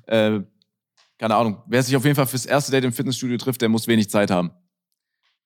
äh, 0.07 0.41
keine 1.25 1.37
Ahnung. 1.37 1.63
Wer 1.67 1.83
sich 1.83 1.97
auf 1.97 2.05
jeden 2.05 2.17
Fall 2.17 2.27
fürs 2.27 2.45
erste 2.45 2.71
Date 2.71 2.85
im 2.85 2.93
Fitnessstudio 2.93 3.39
trifft, 3.39 3.63
der 3.63 3.71
muss 3.71 3.89
wenig 3.89 4.11
Zeit 4.11 4.31
haben. 4.31 4.51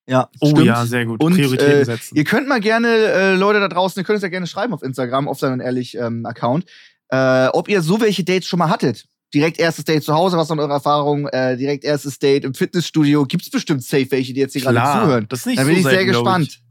Ja, 0.09 0.29
oh 0.41 0.49
stimmt. 0.49 0.66
ja, 0.66 0.85
sehr 0.85 1.07
gut. 1.07 1.22
Und 1.22 1.35
Prioritäten 1.35 1.83
äh, 1.83 1.85
setzen. 1.85 2.16
ihr 2.16 2.24
könnt 2.24 2.49
mal 2.49 2.59
gerne, 2.59 2.89
äh, 2.89 3.35
Leute 3.37 3.61
da 3.61 3.68
draußen, 3.68 4.01
ihr 4.01 4.05
könnt 4.05 4.16
es 4.16 4.24
ja 4.24 4.29
gerne 4.29 4.49
schreiben 4.49 4.74
auf 4.74 4.83
Instagram, 4.83 5.29
auf 5.29 5.39
seinen 5.39 5.61
ehrlich 5.61 5.97
ähm, 5.97 6.26
Account, 6.26 6.64
äh, 7.11 7.47
ob 7.53 7.68
ihr 7.68 7.81
so 7.81 8.01
welche 8.01 8.24
Dates 8.24 8.49
schon 8.49 8.59
mal 8.59 8.70
hattet. 8.70 9.07
Direkt 9.33 9.61
erstes 9.61 9.85
Date 9.85 10.03
zu 10.03 10.14
Hause, 10.14 10.37
was 10.37 10.49
sind 10.49 10.59
eure 10.59 10.72
Erfahrungen? 10.72 11.29
Äh, 11.29 11.57
direkt 11.57 11.85
erstes 11.85 12.18
Date 12.18 12.43
im 12.43 12.55
Fitnessstudio. 12.55 13.24
Gibt's 13.24 13.49
bestimmt 13.49 13.85
safe 13.85 14.11
welche, 14.11 14.35
die 14.35 14.41
jetzt 14.41 14.55
hier 14.55 14.62
gerade 14.62 15.01
zuhören. 15.01 15.26
Das 15.29 15.41
ist 15.41 15.47
nicht 15.47 15.61
Da 15.61 15.62
bin 15.62 15.74
so 15.74 15.79
ich 15.79 15.85
sehr 15.85 15.93
selten, 15.93 16.11
glaub 16.11 16.24
gespannt. 16.24 16.49
Ich. 16.49 16.62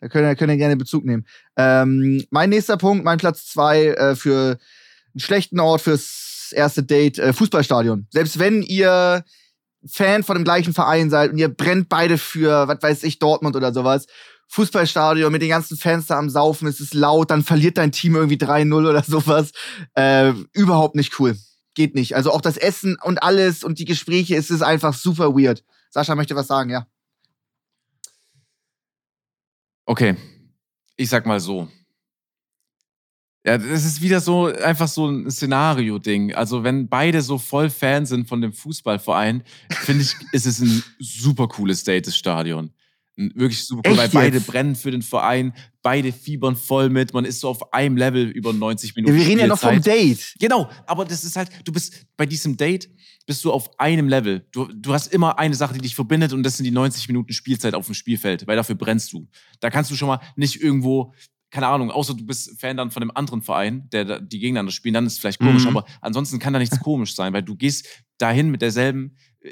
Da 0.00 0.08
könnt 0.08 0.26
ihr, 0.26 0.34
könnt 0.34 0.50
ihr 0.50 0.56
gerne 0.56 0.76
Bezug 0.76 1.04
nehmen. 1.04 1.28
Ähm, 1.56 2.24
mein 2.30 2.50
nächster 2.50 2.76
Punkt, 2.76 3.04
mein 3.04 3.18
Platz 3.18 3.46
zwei 3.46 3.90
äh, 3.90 4.16
für 4.16 4.58
einen 5.14 5.20
schlechten 5.20 5.60
Ort 5.60 5.82
fürs 5.82 6.27
erste 6.52 6.82
Date, 6.82 7.18
äh, 7.18 7.32
Fußballstadion. 7.32 8.06
Selbst 8.10 8.38
wenn 8.38 8.62
ihr 8.62 9.24
Fan 9.86 10.22
von 10.22 10.36
dem 10.36 10.44
gleichen 10.44 10.74
Verein 10.74 11.10
seid 11.10 11.32
und 11.32 11.38
ihr 11.38 11.48
brennt 11.48 11.88
beide 11.88 12.18
für, 12.18 12.68
was 12.68 12.82
weiß 12.82 13.02
ich, 13.04 13.18
Dortmund 13.18 13.56
oder 13.56 13.72
sowas. 13.72 14.06
Fußballstadion 14.48 15.30
mit 15.30 15.42
den 15.42 15.50
ganzen 15.50 15.76
Fans 15.76 16.06
da 16.06 16.18
am 16.18 16.30
Saufen, 16.30 16.66
es 16.68 16.80
ist 16.80 16.94
laut, 16.94 17.30
dann 17.30 17.44
verliert 17.44 17.76
dein 17.76 17.92
Team 17.92 18.16
irgendwie 18.16 18.36
3-0 18.36 18.88
oder 18.88 19.02
sowas. 19.02 19.52
Äh, 19.94 20.32
überhaupt 20.52 20.94
nicht 20.94 21.18
cool. 21.20 21.36
Geht 21.74 21.94
nicht. 21.94 22.16
Also 22.16 22.32
auch 22.32 22.40
das 22.40 22.56
Essen 22.56 22.96
und 23.02 23.22
alles 23.22 23.62
und 23.62 23.78
die 23.78 23.84
Gespräche, 23.84 24.36
es 24.36 24.50
ist 24.50 24.62
einfach 24.62 24.94
super 24.94 25.34
weird. 25.34 25.64
Sascha 25.90 26.14
möchte 26.14 26.34
was 26.34 26.46
sagen, 26.46 26.70
ja. 26.70 26.86
Okay, 29.86 30.16
ich 30.96 31.08
sag 31.08 31.24
mal 31.24 31.40
so. 31.40 31.68
Ja, 33.48 33.56
das 33.56 33.86
ist 33.86 34.02
wieder 34.02 34.20
so 34.20 34.44
einfach 34.44 34.88
so 34.88 35.06
ein 35.06 35.30
Szenario-Ding. 35.30 36.34
Also, 36.34 36.64
wenn 36.64 36.86
beide 36.86 37.22
so 37.22 37.38
voll 37.38 37.70
Fan 37.70 38.04
sind 38.04 38.28
von 38.28 38.42
dem 38.42 38.52
Fußballverein, 38.52 39.42
finde 39.70 40.02
ich, 40.02 40.14
ist 40.32 40.44
es 40.44 40.60
ein 40.60 40.82
super 40.98 41.48
cooles 41.48 41.82
Date, 41.82 42.06
das 42.06 42.14
Stadion. 42.14 42.74
Ein 43.16 43.32
Wirklich 43.34 43.64
super 43.64 43.88
cool, 43.88 43.98
Echt 43.98 44.12
weil 44.14 44.24
beide 44.24 44.36
jetzt? 44.36 44.46
brennen 44.48 44.76
für 44.76 44.90
den 44.90 45.00
Verein, 45.00 45.54
beide 45.82 46.12
fiebern 46.12 46.56
voll 46.56 46.90
mit, 46.90 47.14
man 47.14 47.24
ist 47.24 47.40
so 47.40 47.48
auf 47.48 47.72
einem 47.72 47.96
Level 47.96 48.28
über 48.28 48.52
90 48.52 48.90
ja 48.90 48.94
Minuten. 48.96 49.16
wir 49.16 49.26
reden 49.26 49.40
ja 49.40 49.46
noch 49.46 49.58
vom 49.58 49.70
Spielzeit. 49.70 49.94
Date. 49.98 50.34
Genau, 50.38 50.68
aber 50.86 51.06
das 51.06 51.24
ist 51.24 51.34
halt, 51.34 51.48
du 51.64 51.72
bist 51.72 52.04
bei 52.18 52.26
diesem 52.26 52.58
Date, 52.58 52.90
bist 53.26 53.42
du 53.46 53.50
auf 53.50 53.80
einem 53.80 54.08
Level. 54.08 54.46
Du, 54.52 54.66
du 54.66 54.92
hast 54.92 55.10
immer 55.10 55.38
eine 55.38 55.54
Sache, 55.54 55.72
die 55.72 55.80
dich 55.80 55.94
verbindet 55.94 56.34
und 56.34 56.42
das 56.42 56.58
sind 56.58 56.64
die 56.64 56.70
90 56.70 57.08
Minuten 57.08 57.32
Spielzeit 57.32 57.74
auf 57.74 57.86
dem 57.86 57.94
Spielfeld, 57.94 58.46
weil 58.46 58.56
dafür 58.56 58.74
brennst 58.74 59.10
du. 59.14 59.26
Da 59.60 59.70
kannst 59.70 59.90
du 59.90 59.96
schon 59.96 60.08
mal 60.08 60.20
nicht 60.36 60.60
irgendwo, 60.62 61.14
keine 61.50 61.66
Ahnung, 61.68 61.90
außer 61.90 62.14
du 62.14 62.24
bist 62.26 62.60
Fan 62.60 62.76
dann 62.76 62.90
von 62.90 63.00
dem 63.00 63.10
anderen 63.14 63.42
Verein, 63.42 63.88
der 63.90 64.20
die 64.20 64.38
gegeneinander 64.38 64.72
spielen, 64.72 64.94
dann 64.94 65.06
ist 65.06 65.14
es 65.14 65.18
vielleicht 65.18 65.40
komisch, 65.40 65.64
Mhm. 65.64 65.76
aber 65.76 65.84
ansonsten 66.00 66.38
kann 66.38 66.52
da 66.52 66.58
nichts 66.58 66.78
komisch 66.80 67.14
sein, 67.14 67.32
weil 67.32 67.42
du 67.42 67.56
gehst 67.56 67.86
dahin 68.18 68.50
mit 68.50 68.60
derselben, 68.62 69.16
äh, 69.40 69.50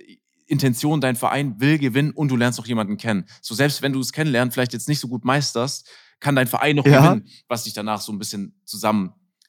Intention, 0.49 1.01
dein 1.01 1.17
Verein 1.17 1.59
will 1.59 1.77
gewinnen 1.79 2.13
und 2.13 2.29
du 2.31 2.37
lernst 2.37 2.61
auch 2.61 2.67
jemanden 2.67 2.97
kennen. 2.99 3.25
So 3.43 3.55
selbst 3.57 3.83
wenn 3.83 3.93
du 3.93 3.99
es 3.99 4.13
kennenlernen, 4.13 4.53
vielleicht 4.53 4.73
jetzt 4.75 4.89
nicht 4.89 5.01
so 5.01 5.09
gut 5.09 5.25
meisterst, 5.25 5.89
kann 6.21 6.37
dein 6.37 6.47
Verein 6.47 6.77
noch 6.77 6.87
Ja. 6.87 7.01
gewinnen, 7.03 7.27
was 7.49 7.65
dich 7.65 7.73
danach 7.73 8.01
so 8.01 8.13
ein 8.13 8.19
bisschen 8.21 8.61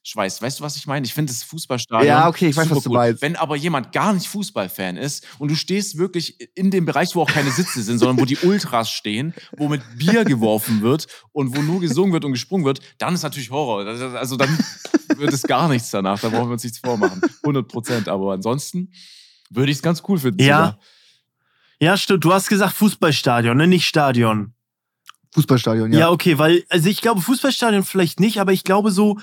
zusammenschweißt. 0.08 0.42
Weißt 0.42 0.60
du, 0.60 0.64
was 0.64 0.76
ich 0.76 0.88
meine? 0.88 1.06
Ich 1.06 1.14
finde 1.14 1.32
das 1.32 1.44
Fußballstadion. 1.44 2.08
Ja, 2.08 2.28
okay, 2.28 2.48
ich 2.50 2.56
weiß, 2.56 2.66
super 2.66 2.78
was 2.78 2.84
du 2.84 2.90
cool. 2.90 2.98
meinst. 2.98 3.22
Wenn 3.22 3.36
aber 3.36 3.56
jemand 3.56 3.92
gar 3.92 4.14
nicht 4.14 4.28
Fußballfan 4.28 4.98
ist 4.98 5.26
und 5.40 5.50
du 5.52 5.56
stehst 5.56 5.98
wirklich 5.98 6.50
in 6.56 6.72
dem 6.72 6.86
Bereich, 6.86 7.16
wo 7.16 7.22
auch 7.22 7.30
keine 7.30 7.52
Sitze 7.52 7.82
sind, 7.82 8.00
sondern 8.00 8.20
wo 8.20 8.26
die 8.26 8.38
Ultras 8.38 8.90
stehen, 8.90 9.34
wo 9.58 9.68
mit 9.68 9.82
Bier 9.98 10.26
geworfen 10.26 10.82
wird 10.82 11.08
und 11.32 11.56
wo 11.56 11.62
nur 11.62 11.82
gesungen 11.82 12.14
wird 12.14 12.26
und 12.26 12.32
gesprungen 12.32 12.66
wird, 12.66 12.80
dann 12.98 13.14
ist 13.14 13.24
natürlich 13.24 13.52
Horror. 13.52 13.86
Also 13.86 14.38
dann 14.38 14.58
wird 15.18 15.34
es 15.34 15.44
gar 15.44 15.68
nichts 15.68 15.90
danach. 15.92 16.20
Da 16.20 16.30
brauchen 16.30 16.48
wir 16.50 16.54
uns 16.54 16.64
nichts 16.64 16.80
vormachen. 16.80 17.22
100 17.44 17.68
Prozent. 17.68 18.10
Aber 18.10 18.34
ansonsten 18.34 18.92
würde 19.50 19.72
ich 19.72 19.78
es 19.78 19.84
ganz 19.84 20.04
cool 20.08 20.18
finden. 20.18 20.42
Ja. 20.42 20.58
sogar. 20.58 20.80
Ja, 21.80 21.96
stimmt. 21.98 22.24
Du 22.24 22.34
hast 22.34 22.48
gesagt 22.50 22.74
Fußballstadion, 22.74 23.56
ne? 23.56 23.68
Nicht 23.68 23.86
Stadion. 23.86 24.54
Fußballstadion, 25.34 25.94
Ja. 25.94 26.00
ja. 26.00 26.10
okay, 26.10 26.40
weil, 26.40 26.64
also 26.70 26.90
ich 26.90 27.02
glaube, 27.02 27.22
Fußballstadion 27.22 27.84
vielleicht 27.84 28.20
nicht, 28.20 28.40
aber 28.40 28.54
ich 28.54 28.64
glaube 28.64 28.90
so, 28.90 29.20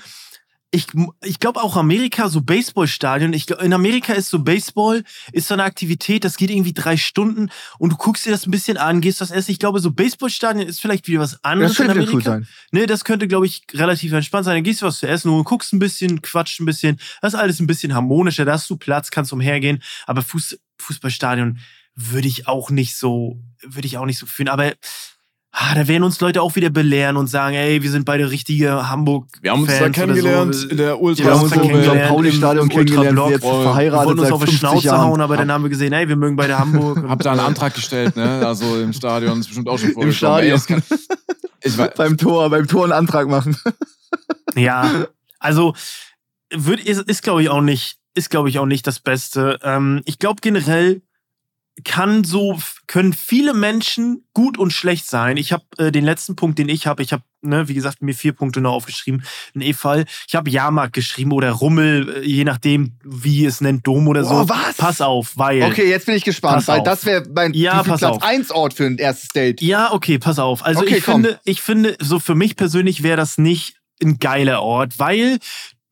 ich, 0.75 0.87
ich 1.23 1.39
glaube 1.39 1.61
auch 1.63 1.77
Amerika, 1.77 2.29
so 2.29 2.41
Baseballstadion, 2.41 3.33
ich 3.33 3.47
glaub, 3.47 3.61
in 3.61 3.73
Amerika 3.73 4.13
ist 4.13 4.29
so 4.29 4.39
Baseball, 4.39 5.03
ist 5.31 5.47
so 5.47 5.53
eine 5.53 5.63
Aktivität, 5.63 6.23
das 6.23 6.37
geht 6.37 6.49
irgendwie 6.49 6.73
drei 6.73 6.97
Stunden 6.97 7.49
und 7.79 7.93
du 7.93 7.97
guckst 7.97 8.25
dir 8.25 8.31
das 8.31 8.45
ein 8.45 8.51
bisschen 8.51 8.77
an, 8.77 9.01
gehst 9.01 9.21
das 9.21 9.31
essen. 9.31 9.51
Ich 9.51 9.59
glaube, 9.59 9.79
so 9.79 9.91
Baseballstadion 9.91 10.67
ist 10.67 10.81
vielleicht 10.81 11.07
wieder 11.07 11.21
was 11.21 11.43
anderes 11.43 11.71
Das 11.71 11.77
könnte 11.77 11.93
in 11.93 11.97
Amerika. 11.99 12.15
cool 12.15 12.23
sein. 12.23 12.47
Ne, 12.71 12.85
das 12.85 13.05
könnte, 13.05 13.27
glaube 13.27 13.45
ich, 13.45 13.63
relativ 13.73 14.11
entspannt 14.11 14.45
sein. 14.45 14.55
Dann 14.55 14.63
gehst 14.63 14.81
du 14.81 14.85
was 14.85 14.99
zu 14.99 15.07
essen 15.07 15.29
und 15.31 15.43
guckst 15.45 15.73
ein 15.73 15.79
bisschen, 15.79 16.21
quatscht 16.21 16.59
ein 16.59 16.65
bisschen. 16.65 16.99
Das 17.21 17.33
ist 17.33 17.39
alles 17.39 17.59
ein 17.59 17.67
bisschen 17.67 17.93
harmonischer. 17.93 18.45
Da 18.45 18.53
hast 18.53 18.69
du 18.69 18.77
Platz, 18.77 19.11
kannst 19.11 19.31
umhergehen. 19.33 19.81
Aber 20.05 20.21
Fuß, 20.21 20.59
Fußballstadion 20.79 21.59
würde 21.95 22.27
ich 22.27 22.47
auch 22.47 22.69
nicht 22.69 22.97
so, 22.97 23.39
würde 23.61 23.87
ich 23.87 23.97
auch 23.97 24.05
nicht 24.05 24.19
so 24.19 24.25
fühlen. 24.25 24.49
Aber 24.49 24.73
ah, 25.57 25.73
da 25.75 25.87
werden 25.87 26.03
uns 26.03 26.19
Leute 26.19 26.41
auch 26.41 26.55
wieder 26.55 26.69
belehren 26.69 27.17
und 27.17 27.27
sagen, 27.27 27.55
ey, 27.55 27.81
wir 27.81 27.89
sind 27.89 28.05
beide 28.05 28.29
richtige 28.29 28.89
Hamburg. 28.89 29.27
Wir 29.41 29.51
haben 29.51 29.61
uns 29.61 29.71
da 29.71 29.77
Fans 29.77 29.97
oder 29.97 30.05
kennengelernt 30.07 30.55
so. 30.55 30.67
in 30.67 30.77
der 30.77 30.87
Ja, 30.87 31.17
Wir 31.17 31.31
haben 31.31 31.41
uns 31.41 31.49
da 31.49 31.55
im 31.55 31.61
kennengelernt 31.61 32.09
Pauli-Stadion 32.09 32.63
im 32.63 32.69
kennengelernt, 32.69 33.07
Ultrablock. 33.17 33.31
jetzt 33.31 33.43
Wir 33.43 33.51
Wir 33.51 33.63
verheiratet 33.63 34.07
wollten 34.07 34.19
uns 34.19 34.31
auf 34.31 34.39
die 34.41 34.51
50 34.51 34.59
Schnauze 34.59 34.85
Jahren. 34.87 35.01
hauen, 35.01 35.21
aber 35.21 35.37
dann 35.37 35.51
haben 35.51 35.63
wir 35.63 35.69
gesehen, 35.69 35.93
ey, 35.93 36.07
wir 36.09 36.15
mögen 36.15 36.35
beide 36.35 36.59
Hamburg. 36.59 37.03
Hab 37.07 37.19
da 37.21 37.31
einen 37.31 37.39
Antrag 37.39 37.73
gestellt, 37.73 38.15
ne? 38.15 38.45
Also 38.45 38.79
im 38.79 38.93
Stadion 38.93 39.39
ist 39.39 39.47
bestimmt 39.47 39.69
auch 39.69 39.79
schon 39.79 39.93
vorgekommen. 39.93 40.13
Stadion. 40.13 40.59
Ey, 40.59 40.65
kann, 40.67 40.83
ich 41.61 41.77
weiß, 41.77 41.91
beim 41.95 42.17
Tor, 42.17 42.49
beim 42.49 42.67
Tor 42.67 42.83
einen 42.83 42.93
Antrag 42.93 43.27
machen. 43.27 43.57
Ja, 44.57 45.07
also 45.39 45.73
wird, 46.49 46.79
ist, 46.79 47.01
ist 47.09 47.23
glaube 47.23 47.41
ich 47.41 47.49
auch 47.49 47.61
nicht, 47.61 47.97
ist 48.13 48.29
glaube 48.29 48.47
ich 48.47 48.57
auch 48.59 48.65
nicht 48.65 48.87
das 48.87 49.01
Beste. 49.01 49.59
Ähm, 49.63 50.01
ich 50.05 50.17
glaube 50.17 50.39
generell 50.41 51.01
kann 51.83 52.23
so 52.23 52.57
können 52.87 53.11
viele 53.13 53.53
Menschen 53.53 54.23
gut 54.33 54.57
und 54.57 54.71
schlecht 54.71 55.07
sein. 55.07 55.35
Ich 55.37 55.51
habe 55.51 55.63
äh, 55.77 55.91
den 55.91 56.05
letzten 56.05 56.35
Punkt, 56.35 56.57
den 56.57 56.69
ich 56.69 56.87
habe, 56.87 57.03
ich 57.03 57.11
habe 57.11 57.23
ne, 57.41 57.67
wie 57.67 57.73
gesagt 57.73 58.01
mir 58.01 58.13
vier 58.15 58.31
Punkte 58.31 58.61
noch 58.61 58.71
aufgeschrieben. 58.73 59.23
Ein 59.53 59.61
E-Fall. 59.61 60.05
Ich 60.27 60.35
habe 60.35 60.49
Jahrmarkt 60.49 60.93
geschrieben 60.93 61.33
oder 61.33 61.51
Rummel, 61.51 62.17
äh, 62.23 62.25
je 62.25 62.45
nachdem 62.45 62.93
wie 63.03 63.45
es 63.45 63.59
nennt 63.59 63.85
Dom 63.85 64.07
oder 64.07 64.23
so. 64.23 64.35
Oh, 64.35 64.49
was? 64.49 64.77
Pass 64.77 65.01
auf, 65.01 65.33
weil 65.35 65.63
Okay, 65.63 65.89
jetzt 65.89 66.05
bin 66.05 66.15
ich 66.15 66.23
gespannt, 66.23 66.55
Pass 66.55 66.67
weil 66.69 66.79
auf. 66.79 66.85
das 66.85 67.05
wäre 67.05 67.25
mein 67.35 67.53
Ja, 67.53 67.83
Platz 67.83 68.03
auf. 68.03 68.23
1 68.23 68.51
Ort 68.51 68.73
für 68.73 68.85
ein 68.85 68.97
erstes 68.97 69.29
Date. 69.29 69.61
Ja, 69.61 69.91
okay, 69.91 70.17
pass 70.17 70.39
auf. 70.39 70.63
Also 70.63 70.81
Okay, 70.81 70.97
ich 70.97 71.03
komm. 71.03 71.23
finde, 71.23 71.39
ich 71.43 71.61
finde, 71.61 71.97
so 71.99 72.19
für 72.19 72.35
mich 72.35 72.55
persönlich 72.55 73.03
wäre 73.03 73.17
das 73.17 73.37
nicht 73.37 73.75
ein 74.01 74.19
geiler 74.19 74.61
Ort, 74.61 74.97
weil 74.99 75.39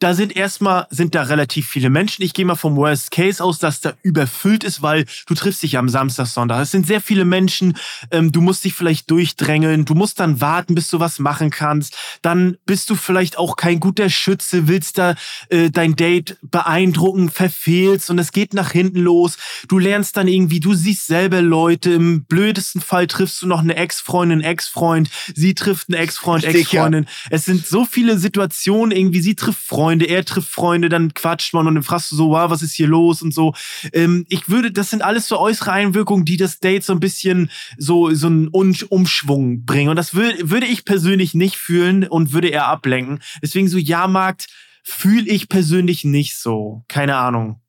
da 0.03 0.13
sind 0.13 0.35
erstmal, 0.35 0.85
sind 0.89 1.15
da 1.15 1.23
relativ 1.23 1.65
viele 1.65 1.89
Menschen. 1.89 2.23
Ich 2.23 2.33
gehe 2.33 2.43
mal 2.43 2.55
vom 2.55 2.75
Worst 2.75 3.09
Case 3.09 3.41
aus, 3.41 3.57
dass 3.59 3.79
da 3.79 3.93
überfüllt 4.01 4.65
ist, 4.65 4.81
weil 4.81 5.05
du 5.27 5.33
triffst 5.33 5.63
dich 5.63 5.77
am 5.77 5.87
Samstag, 5.87 6.25
Sonntag. 6.27 6.61
Es 6.61 6.71
sind 6.71 6.85
sehr 6.85 6.99
viele 6.99 7.23
Menschen. 7.23 7.77
Ähm, 8.11 8.33
du 8.33 8.41
musst 8.41 8.65
dich 8.65 8.73
vielleicht 8.73 9.09
durchdrängeln. 9.09 9.85
Du 9.85 9.95
musst 9.95 10.19
dann 10.19 10.41
warten, 10.41 10.75
bis 10.75 10.89
du 10.89 10.99
was 10.99 11.19
machen 11.19 11.51
kannst. 11.51 11.95
Dann 12.21 12.57
bist 12.65 12.89
du 12.89 12.95
vielleicht 12.95 13.37
auch 13.37 13.55
kein 13.55 13.79
guter 13.79 14.09
Schütze, 14.09 14.67
willst 14.67 14.97
da 14.97 15.15
äh, 15.47 15.69
dein 15.69 15.95
Date 15.95 16.37
beeindrucken, 16.41 17.29
verfehlst 17.29 18.09
und 18.09 18.19
es 18.19 18.33
geht 18.33 18.53
nach 18.53 18.71
hinten 18.71 18.99
los. 18.99 19.37
Du 19.69 19.79
lernst 19.79 20.17
dann 20.17 20.27
irgendwie, 20.27 20.59
du 20.59 20.73
siehst 20.73 21.07
selber 21.07 21.41
Leute. 21.41 21.93
Im 21.93 22.25
blödesten 22.25 22.81
Fall 22.81 23.07
triffst 23.07 23.41
du 23.41 23.47
noch 23.47 23.61
eine 23.61 23.77
Ex-Freundin, 23.77 24.41
Ex-Freund. 24.41 25.09
Sie 25.33 25.53
trifft 25.53 25.87
einen 25.87 26.01
Ex-Freund. 26.01 26.43
Ex-Freundin. 26.43 27.05
Es 27.29 27.45
sind 27.45 27.65
so 27.65 27.85
viele 27.85 28.17
Situationen 28.17 28.91
irgendwie. 28.91 29.21
Sie 29.21 29.35
trifft 29.35 29.65
Freunde, 29.65 29.92
er 30.01 30.25
trifft 30.25 30.49
Freunde, 30.49 30.89
dann 30.89 31.13
quatscht 31.13 31.53
man 31.53 31.67
und 31.67 31.75
dann 31.75 31.83
fragst 31.83 32.11
du 32.11 32.15
so, 32.15 32.29
wow, 32.29 32.49
was 32.49 32.61
ist 32.61 32.73
hier 32.73 32.87
los 32.87 33.21
und 33.21 33.33
so. 33.33 33.53
Ähm, 33.91 34.25
ich 34.29 34.49
würde, 34.49 34.71
das 34.71 34.89
sind 34.89 35.01
alles 35.01 35.27
so 35.27 35.39
äußere 35.39 35.71
Einwirkungen, 35.71 36.25
die 36.25 36.37
das 36.37 36.59
Date 36.59 36.83
so 36.83 36.93
ein 36.93 36.99
bisschen 36.99 37.49
so, 37.77 38.13
so 38.13 38.27
einen 38.27 38.49
Un 38.53 38.75
Umschwung 38.89 39.65
bringen. 39.65 39.89
Und 39.89 39.95
das 39.95 40.13
würde, 40.13 40.49
würde 40.49 40.65
ich 40.65 40.85
persönlich 40.85 41.33
nicht 41.33 41.57
fühlen 41.57 42.07
und 42.07 42.33
würde 42.33 42.47
eher 42.49 42.67
ablenken. 42.67 43.19
Deswegen 43.41 43.67
so 43.67 43.77
Jahrmarkt 43.77 44.47
fühle 44.83 45.29
ich 45.29 45.49
persönlich 45.49 46.03
nicht 46.03 46.37
so. 46.37 46.83
Keine 46.87 47.15
Ahnung. 47.17 47.61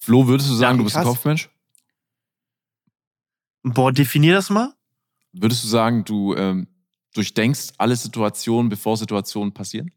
Flo, 0.00 0.26
würdest 0.26 0.50
du 0.50 0.54
sagen, 0.54 0.76
Ja, 0.76 0.78
du 0.78 0.84
bist 0.84 0.96
ein. 0.96 1.04
Kopfmensch? 1.04 1.48
Boah, 3.62 3.92
definier 3.92 4.34
das 4.34 4.50
mal. 4.50 4.74
Würdest 5.32 5.64
du 5.64 5.68
sagen, 5.68 6.04
du 6.04 6.34
ähm, 6.34 6.68
durchdenkst 7.14 7.72
alle 7.78 7.96
Situationen, 7.96 8.68
bevor 8.68 8.96
Situationen 8.96 9.52
passieren? 9.52 9.90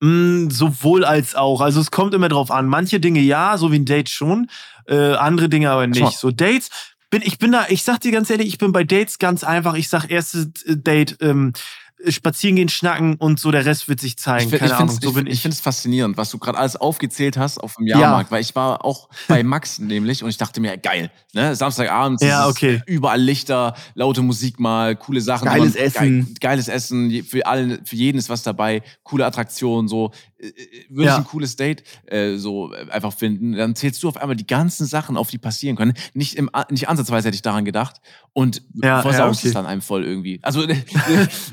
Mm, 0.00 0.50
sowohl 0.50 1.04
als 1.04 1.34
auch. 1.34 1.60
Also 1.60 1.80
es 1.80 1.90
kommt 1.90 2.14
immer 2.14 2.28
drauf 2.28 2.50
an. 2.50 2.66
Manche 2.66 3.00
Dinge 3.00 3.20
ja, 3.20 3.56
so 3.58 3.72
wie 3.72 3.78
ein 3.78 3.84
Date 3.84 4.10
schon. 4.10 4.48
Äh, 4.86 5.14
andere 5.14 5.48
Dinge 5.48 5.70
aber 5.70 5.86
nicht. 5.86 6.18
So 6.18 6.30
Dates. 6.30 6.70
Bin, 7.10 7.22
ich 7.24 7.38
bin 7.38 7.52
da, 7.52 7.66
ich 7.68 7.84
sag 7.84 8.00
dir 8.00 8.10
ganz 8.10 8.28
ehrlich, 8.28 8.48
ich 8.48 8.58
bin 8.58 8.72
bei 8.72 8.82
Dates 8.84 9.18
ganz 9.18 9.44
einfach. 9.44 9.74
Ich 9.74 9.88
sag 9.88 10.10
erstes 10.10 10.64
äh, 10.64 10.76
Date, 10.76 11.16
ähm, 11.20 11.52
spazieren 12.08 12.56
gehen, 12.56 12.68
schnacken 12.68 13.14
und 13.16 13.38
so 13.40 13.50
der 13.50 13.64
Rest 13.64 13.88
wird 13.88 14.00
sich 14.00 14.16
zeigen. 14.16 14.50
find- 14.50 14.60
Keine 14.60 14.74
Ahnung, 14.76 14.88
find's- 14.90 15.04
so 15.04 15.12
bin 15.12 15.26
ich 15.26 15.34
ich. 15.34 15.42
finde 15.42 15.54
es 15.54 15.60
faszinierend, 15.60 16.16
was 16.16 16.30
du 16.30 16.38
gerade 16.38 16.58
alles 16.58 16.76
aufgezählt 16.76 17.36
hast 17.36 17.58
auf 17.58 17.76
dem 17.76 17.86
Ja. 17.86 17.98
Jahrmarkt, 18.00 18.30
weil 18.30 18.40
ich 18.42 18.54
war 18.54 18.84
auch 18.84 19.08
bei 19.28 19.42
Max 19.42 19.78
nämlich 19.78 20.22
und 20.22 20.30
ich 20.30 20.36
dachte 20.36 20.60
mir, 20.60 20.76
geil, 20.76 21.10
ne? 21.32 21.54
Samstagabend, 21.56 22.20
Ja, 22.22 22.48
okay. 22.48 22.82
überall 22.86 23.20
Lichter, 23.20 23.74
laute 23.94 24.22
Musik 24.22 24.58
mal, 24.60 24.96
coole 24.96 25.20
Sachen. 25.20 25.46
Geiles 25.46 25.74
aber 25.76 25.84
Essen. 25.84 26.24
Geil, 26.24 26.34
geiles 26.40 26.68
Essen, 26.68 27.24
für, 27.24 27.46
allen, 27.46 27.84
für 27.86 27.96
jeden 27.96 28.18
ist 28.18 28.28
was 28.28 28.42
dabei, 28.42 28.82
coole 29.02 29.24
Attraktionen, 29.26 29.88
so. 29.88 30.10
Äh, 30.38 30.48
äh, 30.48 30.52
Würde 30.90 31.06
Ja. 31.06 31.12
ich 31.14 31.18
ein 31.18 31.24
cooles 31.24 31.56
Date 31.56 31.84
äh, 32.06 32.36
so 32.36 32.72
äh, 32.74 32.90
einfach 32.90 33.12
finden, 33.14 33.52
dann 33.52 33.74
zählst 33.74 34.02
du 34.02 34.08
auf 34.08 34.16
einmal 34.16 34.36
die 34.36 34.46
ganzen 34.46 34.86
Sachen 34.86 35.16
auf, 35.16 35.30
die 35.30 35.38
passieren 35.38 35.76
können. 35.76 35.94
Nicht, 36.12 36.34
im, 36.34 36.50
nicht 36.70 36.88
ansatzweise 36.88 37.28
hätte 37.28 37.36
ich 37.36 37.42
daran 37.42 37.64
gedacht 37.64 37.96
und 38.32 38.62
Ja, 38.82 39.00
versaust 39.02 39.18
ja, 39.18 39.28
okay. 39.40 39.48
es 39.48 39.54
dann 39.54 39.66
einem 39.66 39.80
voll 39.80 40.04
irgendwie. 40.04 40.38
Also 40.42 40.66
das 40.66 40.76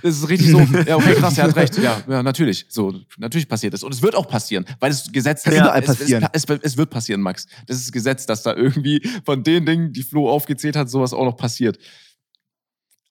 ist 0.03 0.27
richtig 0.29 0.40
so, 0.49 0.59
ja, 0.87 0.95
okay, 0.95 1.13
krass, 1.15 1.37
er 1.37 1.45
hat 1.45 1.55
recht. 1.55 1.77
Ja, 1.77 2.01
ja, 2.07 2.23
natürlich. 2.23 2.65
So, 2.69 2.93
natürlich 3.17 3.47
passiert 3.47 3.73
es. 3.73 3.83
Und 3.83 3.93
es 3.93 4.01
wird 4.01 4.15
auch 4.15 4.27
passieren, 4.27 4.65
weil 4.79 4.91
es 4.91 5.11
Gesetz 5.11 5.43
Kann 5.43 5.53
ist. 5.53 5.59
überall 5.59 5.81
es, 5.81 5.85
passieren. 5.87 6.27
Es, 6.33 6.45
es, 6.45 6.59
es 6.61 6.77
wird 6.77 6.89
passieren, 6.89 7.21
Max. 7.21 7.47
Das 7.67 7.77
ist 7.77 7.91
Gesetz, 7.91 8.25
dass 8.25 8.43
da 8.43 8.55
irgendwie 8.55 9.01
von 9.25 9.43
den 9.43 9.65
Dingen, 9.65 9.93
die 9.93 10.03
Flo 10.03 10.29
aufgezählt 10.29 10.75
hat, 10.75 10.89
sowas 10.89 11.13
auch 11.13 11.25
noch 11.25 11.37
passiert. 11.37 11.77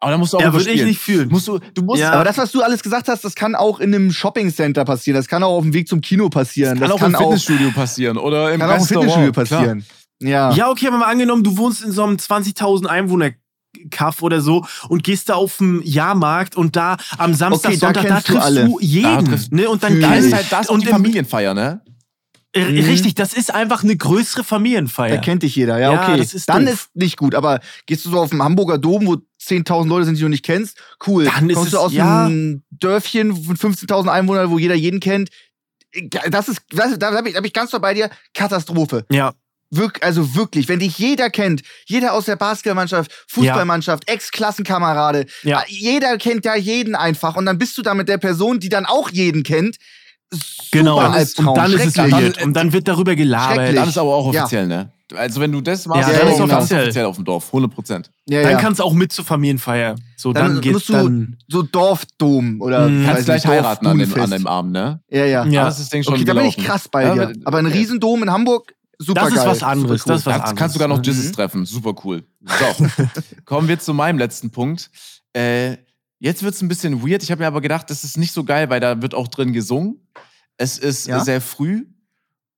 Aber 0.02 0.12
da 0.12 0.18
musst 0.18 0.32
du 0.32 0.38
auch 0.38 0.42
Ja, 0.42 0.52
würde 0.52 0.70
ich 0.70 0.82
nicht 0.82 0.98
fühlen. 0.98 1.28
Musst 1.28 1.46
du, 1.46 1.58
du 1.74 1.82
musst, 1.82 2.00
Ja. 2.00 2.12
Aber 2.12 2.24
das, 2.24 2.38
was 2.38 2.52
du 2.52 2.62
alles 2.62 2.82
gesagt 2.82 3.08
hast, 3.08 3.22
das 3.22 3.34
kann 3.34 3.54
auch 3.54 3.80
in 3.80 3.94
einem 3.94 4.10
Shoppingcenter 4.12 4.86
passieren. 4.86 5.16
Das 5.16 5.28
kann 5.28 5.42
auch 5.42 5.56
auf 5.58 5.62
dem 5.62 5.74
Weg 5.74 5.88
zum 5.88 6.00
Kino 6.00 6.30
passieren. 6.30 6.78
kann 6.78 6.88
Das 6.88 6.98
auch 6.98 7.06
im 7.06 7.14
Fitnessstudio 7.14 7.70
passieren 7.72 8.16
oder 8.16 8.50
im 8.52 8.60
kann 8.60 8.70
auch 8.70 8.74
im 8.76 8.80
Restaurant. 8.80 9.10
Fitnessstudio 9.12 9.32
Klar. 9.32 9.60
passieren. 9.60 9.84
Ja. 10.22 10.52
Ja, 10.52 10.70
okay, 10.70 10.86
aber 10.88 10.98
mal 10.98 11.06
angenommen, 11.10 11.44
du 11.44 11.56
wohnst 11.58 11.82
in 11.82 11.92
so 11.92 12.02
einem 12.04 12.16
20.000 12.16 12.86
Einwohner 12.86 13.32
Kaff 13.90 14.22
oder 14.22 14.40
so 14.40 14.66
und 14.88 15.04
gehst 15.04 15.28
da 15.28 15.34
auf 15.34 15.58
den 15.58 15.80
Jahrmarkt 15.82 16.56
und 16.56 16.76
da 16.76 16.96
am 17.18 17.34
Samstag, 17.34 17.70
Okay, 17.70 17.78
da 17.78 17.86
Sonntag, 17.86 18.08
da 18.08 18.16
du 18.18 18.22
triffst 18.24 18.42
alle. 18.42 18.64
du 18.66 18.78
jeden. 18.80 19.04
Da 19.04 19.22
triffst- 19.22 19.52
ne? 19.52 19.68
Und 19.68 19.82
dann 19.82 20.00
Da 20.00 20.14
ist 20.14 20.32
halt 20.32 20.46
das 20.50 20.68
und 20.68 20.82
die 20.82 20.88
Familienfeier, 20.88 21.54
ne? 21.54 21.80
Mhm. 22.56 22.62
Richtig, 22.80 23.14
das 23.14 23.32
ist 23.32 23.54
einfach 23.54 23.84
eine 23.84 23.96
größere 23.96 24.42
Familienfeier. 24.42 25.14
Da 25.14 25.20
kennt 25.20 25.44
dich 25.44 25.54
jeder. 25.54 25.78
Ja, 25.78 25.92
Ja, 25.92 26.02
okay. 26.02 26.16
das 26.18 26.34
ist 26.34 26.48
Dann 26.48 26.66
doof. 26.66 26.74
ist 26.74 26.96
nicht 26.96 27.16
gut. 27.16 27.36
Aber 27.36 27.60
gehst 27.86 28.04
du 28.04 28.10
so 28.10 28.18
auf 28.18 28.30
dem 28.30 28.42
Hamburger 28.42 28.76
Dom, 28.76 29.06
wo 29.06 29.18
10.000 29.40 29.88
Leute 29.88 30.06
sind, 30.06 30.16
die 30.18 30.22
du 30.22 30.28
nicht 30.28 30.44
kennst, 30.44 30.76
cool. 31.06 31.26
Dann 31.26 31.48
ist 31.48 31.54
Kommst 31.54 31.68
es- 31.68 31.78
du 31.78 31.78
aus 31.78 31.92
ja. 31.92 32.24
einem 32.26 32.64
Dörfchen 32.70 33.36
von 33.44 33.56
15.000 33.56 34.08
Einwohnern, 34.10 34.50
wo 34.50 34.58
jeder 34.58 34.74
jeden 34.74 34.98
kennt. 34.98 35.30
Das 36.28 36.48
ist, 36.48 36.62
das, 36.70 36.98
da, 36.98 37.12
da 37.12 37.16
bin 37.18 37.26
ich, 37.28 37.34
da 37.34 37.40
bin 37.40 37.46
ich 37.46 37.52
ganz 37.52 37.70
so 37.70 37.78
bei 37.78 37.94
dir. 37.94 38.10
Katastrophe. 38.34 39.04
ja, 39.12 39.32
Wirk, 39.70 40.00
also 40.04 40.34
wirklich, 40.34 40.68
wenn 40.68 40.80
dich 40.80 40.98
jeder 40.98 41.30
kennt, 41.30 41.62
jeder 41.86 42.12
aus 42.14 42.24
der 42.24 42.34
Basketballmannschaft, 42.36 43.12
Fußballmannschaft, 43.28 44.08
Ex-Klassenkamerade, 44.10 45.26
Ja. 45.44 45.60
äh, 45.60 45.64
jeder 45.68 46.18
kennt 46.18 46.44
ja 46.44 46.56
jeden 46.56 46.94
einfach 46.96 47.36
und 47.36 47.46
dann 47.46 47.56
bist 47.58 47.78
du 47.78 47.82
da 47.82 47.94
mit 47.94 48.08
der 48.08 48.18
Person, 48.18 48.58
die 48.58 48.68
dann 48.68 48.84
auch 48.86 49.10
jeden 49.10 49.42
kennt. 49.44 49.76
Super 50.32 50.42
genau. 50.72 50.98
Und, 50.98 51.04
Albtraum, 51.14 51.48
und 51.48 51.56
dann 51.56 51.72
ist 51.72 51.86
es 51.86 51.96
weird. 51.96 52.42
Und 52.42 52.52
dann 52.54 52.72
wird 52.72 52.86
darüber 52.88 53.14
gelabert. 53.16 53.76
Dann 53.76 53.88
ist 53.88 53.98
aber 53.98 54.14
auch 54.14 54.32
Ja. 54.32 54.42
offiziell, 54.42 54.66
ne? 54.66 54.92
Also 55.16 55.40
wenn 55.40 55.50
du 55.50 55.60
das 55.60 55.86
machst, 55.86 56.08
Ja, 56.08 56.18
dann 56.18 56.28
ist 56.28 56.34
ist 56.38 56.40
es 56.44 56.50
offiziell. 56.52 56.82
offiziell 56.82 57.04
auf 57.06 57.16
dem 57.16 57.24
Dorf, 57.24 57.52
100 57.52 57.74
Prozent. 57.74 58.10
Ja, 58.28 58.42
Dann 58.42 58.52
ja. 58.52 58.58
kannst 58.60 58.78
du 58.78 58.84
auch 58.84 58.92
mit 58.92 59.12
zur 59.12 59.24
Familienfeier. 59.24 59.96
So, 60.16 60.32
Dann 60.32 60.52
dann, 60.54 60.60
geht's 60.60 60.72
musst 60.74 60.88
du- 60.88 60.92
dann. 60.92 61.36
so 61.48 61.62
Dorfdom 61.62 62.60
oder 62.60 62.88
Mhm. 62.88 63.06
Kannst 63.06 63.24
gleich 63.24 63.44
heiraten 63.44 63.86
an 63.88 63.98
dem, 63.98 64.14
an 64.20 64.30
dem 64.30 64.46
Abend, 64.46 64.70
ne? 64.72 65.00
Ja, 65.10 65.24
ja. 65.24 65.44
Ja. 65.46 65.62
Da 65.64 65.68
ist 65.68 65.80
das 65.80 65.88
Ding 65.90 66.04
schon 66.04 66.14
Okay, 66.14 66.24
da 66.24 66.34
bin 66.34 66.44
ich 66.44 66.56
krass 66.56 66.88
bei 66.88 67.02
Ja, 67.04 67.14
dir. 67.14 67.22
aber- 67.22 67.32
Aber 67.44 67.58
ein 67.58 67.66
Riesendom 67.66 68.22
in 68.22 68.30
Hamburg 68.30 68.72
super 69.02 69.22
Das 69.22 69.32
ist 69.34 69.46
was 69.46 69.62
anderes, 69.62 70.02
Super 70.02 70.12
das 70.12 70.20
ist 70.20 70.26
was 70.26 70.34
Da 70.34 70.40
anderes. 70.40 70.56
kannst 70.58 70.74
du 70.74 70.78
sogar 70.78 70.88
noch 70.88 70.98
Mhm. 70.98 71.02
Jizzes 71.04 71.32
treffen. 71.32 71.64
Super 71.66 71.94
cool. 72.04 72.24
So, 72.40 72.86
kommen 73.44 73.66
wir 73.68 73.78
zu 73.78 73.94
meinem 73.94 74.18
letzten 74.18 74.50
Punkt. 74.50 74.90
Äh, 75.32 75.78
jetzt 76.18 76.42
wird 76.42 76.54
es 76.54 76.62
ein 76.62 76.68
bisschen 76.68 77.02
weird. 77.06 77.22
Ich 77.22 77.30
habe 77.30 77.40
mir 77.42 77.46
aber 77.46 77.60
gedacht, 77.60 77.88
das 77.90 78.04
ist 78.04 78.16
nicht 78.18 78.32
so 78.32 78.44
geil, 78.44 78.68
weil 78.70 78.80
da 78.80 79.00
wird 79.02 79.14
auch 79.14 79.28
drin 79.28 79.52
gesungen. 79.52 80.06
Es 80.56 80.76
ist 80.78 81.06
Ja? 81.06 81.24
sehr 81.24 81.40
früh. 81.40 81.86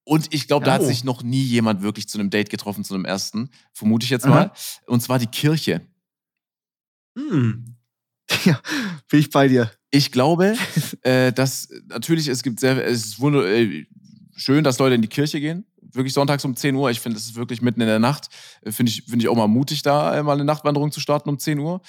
Und 0.04 0.34
ich 0.34 0.48
glaube, 0.48 0.64
da 0.64 0.72
Ja. 0.72 0.74
hat 0.74 0.82
Oh. 0.82 0.86
sich 0.86 1.04
noch 1.04 1.22
nie 1.22 1.42
jemand 1.44 1.80
wirklich 1.82 2.08
zu 2.08 2.18
einem 2.18 2.28
Date 2.30 2.50
getroffen, 2.50 2.82
zu 2.82 2.94
einem 2.94 3.04
ersten. 3.04 3.50
Vermute 3.72 4.02
ich 4.04 4.10
jetzt 4.10 4.24
Aha. 4.26 4.30
mal. 4.34 4.52
Und 4.86 5.00
zwar 5.00 5.18
die 5.20 5.28
Kirche. 5.28 5.80
Hm. 7.16 7.76
Ja, 8.44 8.60
bin 9.10 9.20
ich 9.20 9.30
bei 9.30 9.46
dir. 9.48 9.70
Ich 9.90 10.10
glaube, 10.10 10.56
äh, 11.02 11.32
dass 11.32 11.68
natürlich, 11.88 12.28
es 12.28 12.42
gibt 12.42 12.60
sehr, 12.60 12.84
es 12.86 13.04
ist 13.04 13.20
wunder, 13.20 13.44
äh, 13.46 13.84
schön, 14.34 14.64
dass 14.64 14.78
Leute 14.78 14.94
in 14.94 15.02
die 15.02 15.08
Kirche 15.08 15.38
gehen. 15.38 15.66
Wirklich 15.92 16.14
sonntags 16.14 16.44
um 16.44 16.56
10 16.56 16.74
Uhr. 16.74 16.90
Ich 16.90 17.00
finde, 17.00 17.18
es 17.18 17.26
ist 17.26 17.34
wirklich 17.34 17.62
mitten 17.62 17.80
in 17.80 17.86
der 17.86 17.98
Nacht. 17.98 18.28
Äh, 18.62 18.72
Finde 18.72 18.90
ich, 18.90 19.02
finde 19.04 19.24
ich 19.24 19.28
auch 19.28 19.36
mal 19.36 19.48
mutig, 19.48 19.82
da 19.82 20.16
äh, 20.16 20.22
mal 20.22 20.32
eine 20.32 20.44
Nachtwanderung 20.44 20.90
zu 20.92 21.00
starten 21.00 21.28
um 21.28 21.38
10 21.38 21.58
Uhr. 21.58 21.80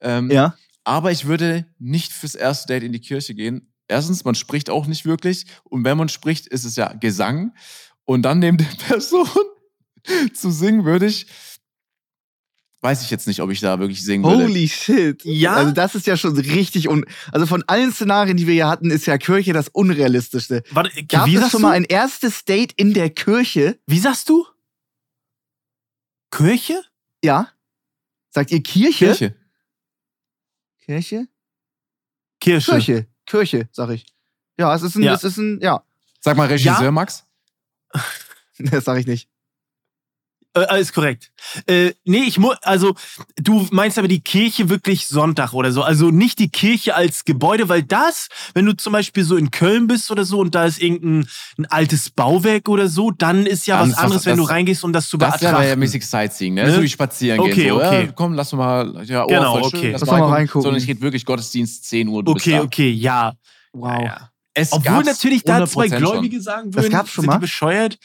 Ähm, 0.00 0.30
Ja. 0.30 0.54
Aber 0.84 1.12
ich 1.12 1.26
würde 1.26 1.66
nicht 1.78 2.12
fürs 2.12 2.34
erste 2.34 2.68
Date 2.68 2.84
in 2.84 2.92
die 2.92 3.00
Kirche 3.00 3.34
gehen. 3.34 3.70
Erstens, 3.86 4.24
man 4.24 4.34
spricht 4.34 4.70
auch 4.70 4.86
nicht 4.86 5.04
wirklich. 5.04 5.44
Und 5.64 5.84
wenn 5.84 5.98
man 5.98 6.08
spricht, 6.08 6.46
ist 6.46 6.64
es 6.64 6.76
ja 6.76 6.92
Gesang. 6.94 7.52
Und 8.04 8.22
dann 8.22 8.38
neben 8.38 8.56
der 8.56 8.64
Person 8.88 9.28
zu 10.32 10.50
singen, 10.50 10.84
würde 10.84 11.06
ich. 11.06 11.26
Weiß 12.82 13.02
ich 13.02 13.10
jetzt 13.10 13.26
nicht, 13.26 13.40
ob 13.42 13.50
ich 13.50 13.60
da 13.60 13.78
wirklich 13.78 14.02
singen 14.02 14.24
würde. 14.24 14.44
Holy 14.44 14.66
shit. 14.68 15.22
Ja? 15.24 15.54
Also 15.54 15.72
das 15.72 15.94
ist 15.94 16.06
ja 16.06 16.16
schon 16.16 16.34
richtig 16.38 16.88
un 16.88 17.04
Also 17.30 17.44
von 17.46 17.62
allen 17.66 17.92
Szenarien, 17.92 18.38
die 18.38 18.46
wir 18.46 18.54
hier 18.54 18.68
hatten, 18.68 18.90
ist 18.90 19.04
ja 19.06 19.18
Kirche 19.18 19.52
das 19.52 19.68
unrealistischste. 19.68 20.62
Warte, 20.70 21.04
Gab 21.04 21.26
wie 21.26 21.34
es 21.34 21.40
sagst 21.40 21.52
schon 21.52 21.60
du? 21.60 21.66
mal 21.68 21.74
ein 21.74 21.84
erstes 21.84 22.44
Date 22.46 22.72
in 22.72 22.94
der 22.94 23.10
Kirche? 23.10 23.78
Wie 23.86 23.98
sagst 23.98 24.30
du? 24.30 24.46
Kirche? 26.30 26.82
Ja. 27.22 27.48
Sagt 28.30 28.50
ihr 28.50 28.62
Kirche? 28.62 29.06
Kirche. 29.06 29.34
Kirche? 30.80 31.26
Kirche. 32.40 32.70
Kirche. 32.72 33.06
Kirche, 33.26 33.68
sag 33.72 33.90
ich. 33.90 34.06
Ja, 34.58 34.74
es 34.74 34.82
ist 34.82 34.96
ein, 34.96 35.02
Ja. 35.02 35.14
es 35.14 35.24
ist 35.24 35.36
ein, 35.36 35.60
ja. 35.60 35.84
Sag 36.20 36.36
mal 36.36 36.46
Regisseur, 36.48 36.90
Max. 36.92 37.26
Das 38.58 38.84
sag 38.84 38.98
ich 38.98 39.06
nicht. 39.06 39.28
Äh, 40.52 40.64
alles 40.66 40.92
korrekt. 40.92 41.30
Äh, 41.66 41.92
nee, 42.04 42.24
ich 42.26 42.36
muss, 42.38 42.56
also 42.62 42.94
du 43.36 43.68
meinst 43.70 43.98
aber 43.98 44.08
die 44.08 44.20
Kirche 44.20 44.68
wirklich 44.68 45.06
Sonntag 45.06 45.52
oder 45.52 45.70
so. 45.70 45.82
Also 45.82 46.10
nicht 46.10 46.40
die 46.40 46.48
Kirche 46.48 46.96
als 46.96 47.24
Gebäude, 47.24 47.68
weil 47.68 47.84
das, 47.84 48.26
wenn 48.54 48.66
du 48.66 48.72
zum 48.76 48.92
Beispiel 48.92 49.22
so 49.22 49.36
in 49.36 49.52
Köln 49.52 49.86
bist 49.86 50.10
oder 50.10 50.24
so 50.24 50.40
und 50.40 50.56
da 50.56 50.64
ist 50.64 50.82
irgendein 50.82 51.28
ein 51.56 51.66
altes 51.66 52.10
Bauwerk 52.10 52.68
oder 52.68 52.88
so, 52.88 53.12
dann 53.12 53.46
ist 53.46 53.68
ja 53.68 53.78
Dann 53.78 53.92
was 53.92 53.98
anderes, 53.98 54.26
wenn 54.26 54.38
das- 54.38 54.46
du 54.46 54.50
reingehst, 54.52 54.82
um 54.82 54.92
das 54.92 55.08
zu 55.08 55.18
Das 55.18 55.36
ist 55.36 55.42
ja 55.42 55.52
beatrachten. 55.52 55.78
mäßig 55.78 56.04
Sightseeing, 56.04 56.54
ne? 56.54 56.64
Ne? 56.64 56.72
So 56.74 56.82
wie 56.82 56.88
spazieren 56.88 57.38
Okay, 57.38 57.52
gehen. 57.54 57.68
So, 57.70 57.76
okay. 57.76 58.04
Ja, 58.06 58.12
komm, 58.12 58.32
lass 58.34 58.52
uns 58.52 58.58
mal. 58.58 59.04
Ja, 59.04 59.24
oh, 59.24 59.28
Genau, 59.28 59.52
voll 59.60 59.70
schön, 59.70 59.78
okay. 59.78 59.90
Lass, 59.92 60.00
Lass 60.00 60.10
mal 60.10 60.18
mal 60.20 60.30
reingucken. 60.30 60.62
Sondern 60.62 60.80
es 60.80 60.86
geht 60.86 61.00
wirklich 61.00 61.24
Gottesdienst 61.24 61.84
10 61.84 62.08
Uhr. 62.08 62.24
Du 62.24 62.32
okay, 62.32 62.50
bist 62.50 62.56
da. 62.58 62.62
okay, 62.64 62.90
ja. 62.90 63.32
Wow. 63.72 63.92
Ja, 64.00 64.04
ja. 64.04 64.30
Es 64.52 64.72
Obwohl 64.72 65.04
natürlich 65.04 65.44
da 65.44 65.64
zwei 65.64 65.86
100% 65.86 65.98
Gläubige 65.98 66.36
schon. 66.36 66.42
sagen 66.42 66.70
Das 66.72 66.82
würden, 66.82 66.92
gab's 66.92 67.10
schon 67.12 67.22
sind 67.22 67.30
mal? 67.30 67.36
die 67.36 67.40
bescheuert. 67.42 67.98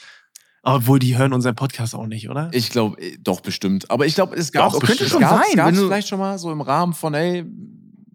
Obwohl, 0.68 0.98
die 0.98 1.16
hören 1.16 1.32
unseren 1.32 1.54
Podcast 1.54 1.94
auch 1.94 2.06
nicht, 2.06 2.28
oder? 2.28 2.50
Ich 2.52 2.70
glaube, 2.70 2.96
doch 3.22 3.40
bestimmt. 3.40 3.90
Aber 3.90 4.04
ich 4.06 4.14
glaube, 4.16 4.34
es 4.36 4.50
gab 4.50 4.72
Doch, 4.72 4.80
könnte 4.80 5.04
es 5.04 5.10
schon 5.10 5.20
gab's- 5.20 5.52
sein, 5.54 5.74
du- 5.74 5.86
vielleicht 5.86 6.08
schon 6.08 6.18
mal 6.18 6.38
so 6.38 6.50
im 6.50 6.60
Rahmen 6.60 6.92
von, 6.92 7.14
ey, 7.14 7.44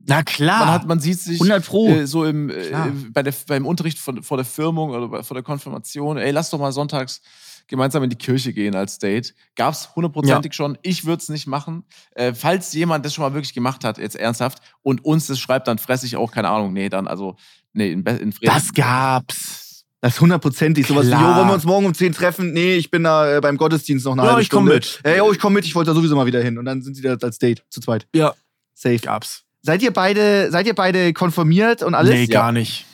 Na 0.08 0.22
klar. 0.24 0.60
man, 0.60 0.68
hat, 0.70 0.88
man 0.88 0.99
sieht 0.99 1.20
sich 1.20 1.39
100 1.39 1.66
Pro. 1.66 1.88
äh, 1.88 2.06
so 2.08 2.26
im, 2.26 2.49
äh, 2.49 2.72
bei 3.14 3.24
der, 3.24 3.34
beim 3.47 3.66
Unterricht 3.66 3.99
von, 3.99 4.22
vor 4.22 4.36
der 4.38 4.45
Firmung 4.45 4.89
oder 4.89 5.08
bei, 5.08 5.24
vor 5.24 5.36
der 5.36 5.43
Konfirmation, 5.43 6.18
ey, 6.18 6.32
lass 6.32 6.49
doch 6.49 6.60
mal 6.60 6.72
sonntags 6.74 7.22
gemeinsam 7.68 8.04
in 8.04 8.10
die 8.10 8.18
Kirche 8.18 8.52
gehen 8.52 8.76
als 8.76 8.97
Date. 8.99 9.34
Gab's 9.56 9.95
hundertprozentig 9.95 10.54
schon. 10.54 10.78
Ich 10.82 11.06
würde 11.06 11.22
es 11.22 11.30
nicht 11.30 11.47
machen. 11.47 11.86
Äh, 12.16 12.34
falls 12.34 12.74
jemand 12.74 13.06
das 13.06 13.14
schon 13.14 13.22
mal 13.24 13.34
wirklich 13.34 13.54
gemacht 13.54 13.86
hat, 13.86 13.97
jetzt 13.97 14.18
ernsthaft, 14.18 14.60
und 14.82 15.06
uns 15.06 15.28
das 15.28 15.39
schreibt, 15.39 15.70
dann 15.70 15.78
fresse 15.78 16.06
ich 16.06 16.18
auch, 16.18 16.32
keine 16.34 16.49
Ahnung, 16.49 16.74
nee, 16.74 16.89
dann, 16.89 17.08
also, 17.08 17.38
nee, 17.72 17.93
in, 17.93 18.04
in 18.06 18.34
Frieden. 18.34 18.54
das 18.54 18.74
gab's. 18.74 19.71
Das 20.02 20.16
ist 20.16 20.22
hundertprozentig. 20.22 20.88
Sowas 20.88 21.06
wie, 21.06 21.10
Klar. 21.10 21.30
jo, 21.32 21.36
wollen 21.38 21.47
wir 21.49 21.54
uns 21.54 21.64
morgen 21.64 21.86
um 21.86 21.93
10 21.93 22.12
treffen? 22.14 22.54
Nee, 22.54 22.76
ich 22.76 22.89
bin 22.89 23.04
da 23.04 23.38
äh, 23.38 23.39
beim 23.39 23.56
Gottesdienst 23.58 24.04
noch 24.06 24.14
eine 24.14 24.24
Ja, 24.24 24.30
halbe 24.30 24.41
ich 24.41 24.49
komm 24.49 24.66
Stunde. 24.66 24.76
mit. 24.76 24.99
Ey, 25.04 25.18
yo, 25.20 25.32
ich 25.32 25.39
komm 25.39 25.54
mit, 25.54 25.64
ich 25.66 25.76
wollte 25.76 25.91
da 25.91 25.95
sowieso 25.95 26.16
mal 26.16 26.26
wieder 26.26 26.41
hin. 26.41 26.58
Und 26.58 26.66
dann 26.66 26.82
sind 26.82 26.95
sie 26.95 27.04
da 27.04 27.16
als 27.22 27.38
Date, 27.38 27.64
zu 27.70 27.80
zweit. 27.82 28.08
Ja, 28.16 28.34
Safe. 28.74 28.97
gab's. 28.97 29.43
Seid 29.62 29.84
ihr 29.84 29.91
beide, 29.91 30.49
seid 30.49 30.66
ihr 30.66 30.74
beide 30.74 31.14
konfirmiert 31.14 31.84
und 31.84 31.93
alles? 31.93 32.12
Nee, 32.12 32.24
Ja. 32.24 32.41
gar 32.41 32.52
nicht. 32.52 32.86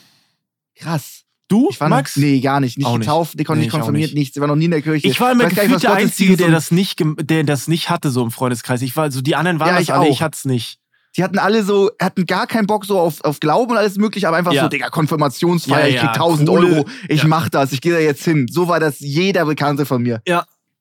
Krass. 0.76 1.22
Du, 1.48 1.68
Ich 1.70 1.80
war 1.80 1.88
Max? 1.88 2.14
Noch, 2.14 2.24
nee, 2.24 2.40
gar 2.40 2.60
nicht. 2.60 2.76
Nicht 2.76 2.86
Auch 2.86 2.98
nicht. 2.98 3.06
getauft, 3.06 3.34
nicht, 3.36 3.48
Nee, 3.48 3.56
nicht 3.56 3.70
konfirmiert, 3.70 4.08
nicht. 4.10 4.14
nichts. 4.18 4.36
Ich 4.36 4.40
war 4.42 4.48
noch 4.48 4.56
nie 4.56 4.66
in 4.66 4.70
der 4.70 4.82
Kirche. 4.82 5.08
Ich 5.08 5.18
war 5.18 5.32
immer 5.32 5.44
nicht, 5.44 5.56
gefühlt 5.56 5.76
was 5.76 5.80
der 5.80 5.94
Einzige, 5.94 6.36
der 6.36 6.50
das, 6.50 6.70
nicht, 6.70 7.02
der 7.22 7.42
das 7.44 7.68
nicht 7.68 7.88
hatte, 7.88 8.10
so 8.10 8.22
im 8.22 8.30
Freundeskreis. 8.30 8.82
Ich 8.82 8.94
war, 8.96 9.10
so 9.10 9.22
die 9.22 9.34
anderen 9.34 9.58
waren 9.58 9.68
Ja, 9.68 9.74
das 9.76 9.82
ich 9.84 9.92
alle, 9.94 10.02
auch. 10.08 10.12
ich 10.12 10.20
hat's 10.20 10.44
nicht. 10.44 10.78
Die 11.18 11.24
hatten 11.24 11.38
alle 11.38 11.64
so, 11.64 11.90
hatten 12.00 12.26
gar 12.26 12.46
keinen 12.46 12.66
Bock 12.68 12.84
so 12.84 12.98
auf, 12.98 13.22
auf 13.24 13.40
Glauben 13.40 13.72
und 13.72 13.76
alles 13.78 13.96
mögliche, 13.96 14.28
aber 14.28 14.36
einfach 14.36 14.52
Ja. 14.52 14.62
so, 14.62 14.68
Digga, 14.68 14.88
Konfirmationsfeier, 14.88 15.80
Ja, 15.80 15.86
ich 15.88 15.94
ja, 15.96 16.00
krieg 16.02 16.10
1000 16.14 16.48
coole- 16.48 16.66
Euro, 16.76 16.88
ich 17.08 17.22
ja. 17.22 17.28
mach 17.28 17.48
das, 17.48 17.72
ich 17.72 17.80
gehe 17.80 17.92
da 17.92 17.98
jetzt 17.98 18.24
hin. 18.24 18.46
So 18.50 18.68
war 18.68 18.78
das 18.80 19.00
jeder 19.00 19.44
Bekannte 19.44 19.84
von 19.84 20.00
mir. 20.02 20.22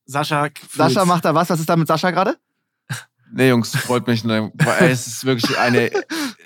Sascha, 0.06 0.50
Sascha 0.72 0.90
fühlt's. 0.90 1.06
macht 1.08 1.26
da 1.26 1.34
was? 1.36 1.50
Was 1.50 1.60
ist 1.60 1.68
da 1.68 1.76
mit 1.76 1.88
Sascha 1.88 2.12
gerade? 2.12 2.38
Nee, 3.34 3.50
Jungs, 3.50 3.76
freut 3.76 4.08
mich. 4.08 4.24
Ne, 4.24 4.52
es 4.80 5.06
ist 5.08 5.26
wirklich 5.26 5.58
eine, 5.60 5.92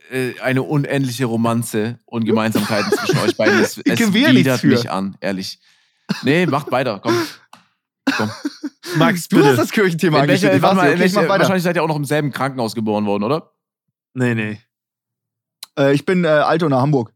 äh, 0.10 0.34
eine 0.42 0.64
unendliche 0.64 1.26
Romanze 1.26 2.00
und 2.06 2.26
Gemeinsamkeiten 2.26 2.92
zwischen 2.92 3.20
euch 3.20 3.38
beiden. 3.38 3.60
Es, 3.60 3.78
Ich 3.78 3.86
es 4.00 4.14
widert 4.14 4.64
mich 4.64 4.90
an, 4.90 5.16
ehrlich. 5.22 5.60
Nee, 6.24 6.46
macht 6.48 6.72
weiter, 6.72 7.00
komm. 7.04 7.14
komm. 8.18 8.32
Max, 8.98 9.28
Du 9.28 9.38
hast 9.38 9.44
bitte. 9.44 9.56
das 9.58 9.72
Kirchenthema 9.72 10.22
In 10.24 10.28
welcher, 10.28 10.48
angeschnitten. 10.48 10.62
warte 10.64 10.76
mal, 10.76 10.92
in 10.94 11.00
welcher, 11.00 11.30
wahrscheinlich 11.30 11.64
seid 11.64 11.76
ihr 11.76 11.84
auch 11.84 11.88
noch 11.88 11.96
im 11.98 12.06
selben 12.06 12.32
Krankenhaus 12.32 12.74
geboren 12.74 13.06
worden, 13.06 13.24
oder? 13.24 13.51
Nee, 14.14 14.36
nee, 14.36 14.60
Äh, 15.78 15.94
ich 15.94 16.06
bin 16.06 16.26
äh, 16.26 16.28
Altona, 16.28 16.82
Hamburg. 16.82 17.14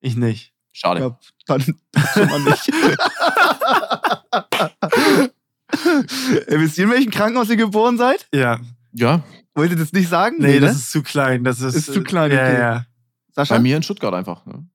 ich 0.00 0.16
nicht. 0.16 0.52
Schade. 0.72 1.00
Ja, 1.00 1.18
dann 1.46 1.60
schon 2.14 2.28
mal 2.28 2.40
nicht. 2.40 2.70
Äh, 5.72 6.58
Wisst 6.58 6.78
ihr, 6.78 6.84
in 6.84 6.90
welchem 6.90 7.10
Krankenhaus 7.10 7.48
ihr 7.48 7.56
geboren 7.56 7.96
seid? 7.96 8.26
Ja. 8.34 8.58
Ja, 8.92 9.22
Wollt 9.54 9.70
ihr 9.70 9.76
das 9.76 9.92
nicht 9.92 10.08
sagen? 10.08 10.36
Nee, 10.40 10.54
ne? 10.58 10.66
das 10.66 10.76
ist 10.76 10.90
zu 10.90 11.02
klein. 11.02 11.44
Das 11.44 11.60
ist, 11.60 11.74
Ist 11.76 11.92
zu 11.92 12.02
klein, 12.02 12.32
Ja, 12.32 12.44
okay. 12.44 12.58
ja. 12.58 12.86
Sascha? 13.32 13.54
bei 13.54 13.60
mir 13.60 13.76
in 13.76 13.82
Stuttgart 13.82 14.14
einfach. 14.14 14.44
Ne? 14.46 14.66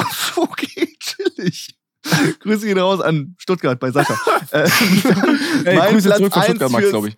Okay, 0.36 0.96
chillig. 1.00 1.76
Grüße 2.40 2.64
gehen 2.66 2.78
raus 2.78 3.00
an 3.00 3.34
Stuttgart 3.38 3.78
bei 3.80 3.90
Sascha. 3.90 4.14
äh, 4.52 4.68
Ey, 5.64 5.76
mein 5.76 5.92
Grüße 5.92 6.08
Platz 6.08 6.18
zurück 6.18 6.32
von 6.32 6.42
Stuttgart, 6.44 6.70
Max, 6.70 6.88
glaube 6.90 7.08
ich. 7.08 7.16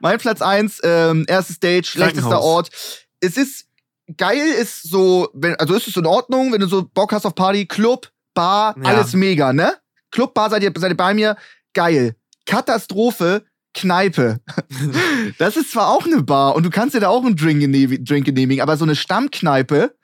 Mein 0.00 0.18
Platz 0.18 0.42
1, 0.42 0.80
ähm, 0.84 1.24
erstes 1.28 1.60
Date, 1.60 1.86
schlechtester. 1.86 2.40
Ort. 2.40 2.70
Es 3.20 3.36
ist 3.36 3.66
geil, 4.16 4.46
ist 4.60 4.82
so, 4.88 5.28
wenn, 5.34 5.54
also 5.56 5.74
ist 5.74 5.86
es 5.88 5.96
in 5.96 6.06
Ordnung, 6.06 6.52
wenn 6.52 6.60
du 6.60 6.66
so 6.66 6.84
Bock 6.84 7.12
hast 7.12 7.26
auf 7.26 7.34
Party, 7.34 7.66
Club, 7.66 8.08
Bar, 8.34 8.74
Ja. 8.78 8.84
alles 8.90 9.12
mega, 9.12 9.52
ne? 9.52 9.74
Club, 10.10 10.34
Bar, 10.34 10.50
seid 10.50 10.62
ihr, 10.62 10.72
seid 10.76 10.90
ihr 10.92 10.96
bei 10.96 11.14
mir? 11.14 11.36
Geil. 11.74 12.16
Katastrophe, 12.46 13.44
Kneipe. 13.74 14.40
Das 15.38 15.56
ist 15.56 15.70
zwar 15.72 15.88
auch 15.88 16.04
eine 16.06 16.22
Bar 16.22 16.54
und 16.56 16.64
du 16.64 16.70
kannst 16.70 16.94
dir 16.94 17.00
da 17.00 17.08
auch 17.08 17.24
einen 17.24 17.36
Drink, 17.36 17.62
genehmi- 17.62 18.02
Drink 18.04 18.24
genehmigen, 18.26 18.62
aber 18.62 18.76
so 18.76 18.84
eine 18.84 18.96
Stammkneipe, 18.96 19.94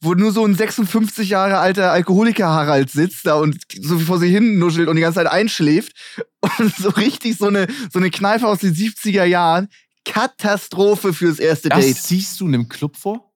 wo 0.00 0.14
nur 0.14 0.32
so 0.32 0.44
ein 0.44 0.54
56 0.54 1.28
Jahre 1.28 1.58
alter 1.58 1.92
Alkoholiker 1.92 2.48
Harald 2.48 2.90
sitzt 2.90 3.26
da 3.26 3.34
und 3.34 3.60
so 3.80 3.98
vor 3.98 4.18
sich 4.18 4.30
hin 4.30 4.58
nuschelt 4.58 4.88
und 4.88 4.96
die 4.96 5.02
ganze 5.02 5.16
Zeit 5.18 5.26
einschläft 5.26 5.92
und 6.58 6.74
so 6.76 6.88
richtig 6.90 7.36
so 7.36 7.46
eine, 7.48 7.66
so 7.92 7.98
eine 7.98 8.10
Kneipe 8.10 8.46
aus 8.46 8.60
den 8.60 8.74
70er 8.74 9.24
Jahren. 9.24 9.68
Katastrophe 10.04 11.12
fürs 11.12 11.38
erste 11.38 11.68
Das 11.68 11.84
Date. 11.84 11.96
ziehst 11.96 12.40
du 12.40 12.46
einem 12.46 12.68
Club 12.68 12.96
vor? 12.96 13.32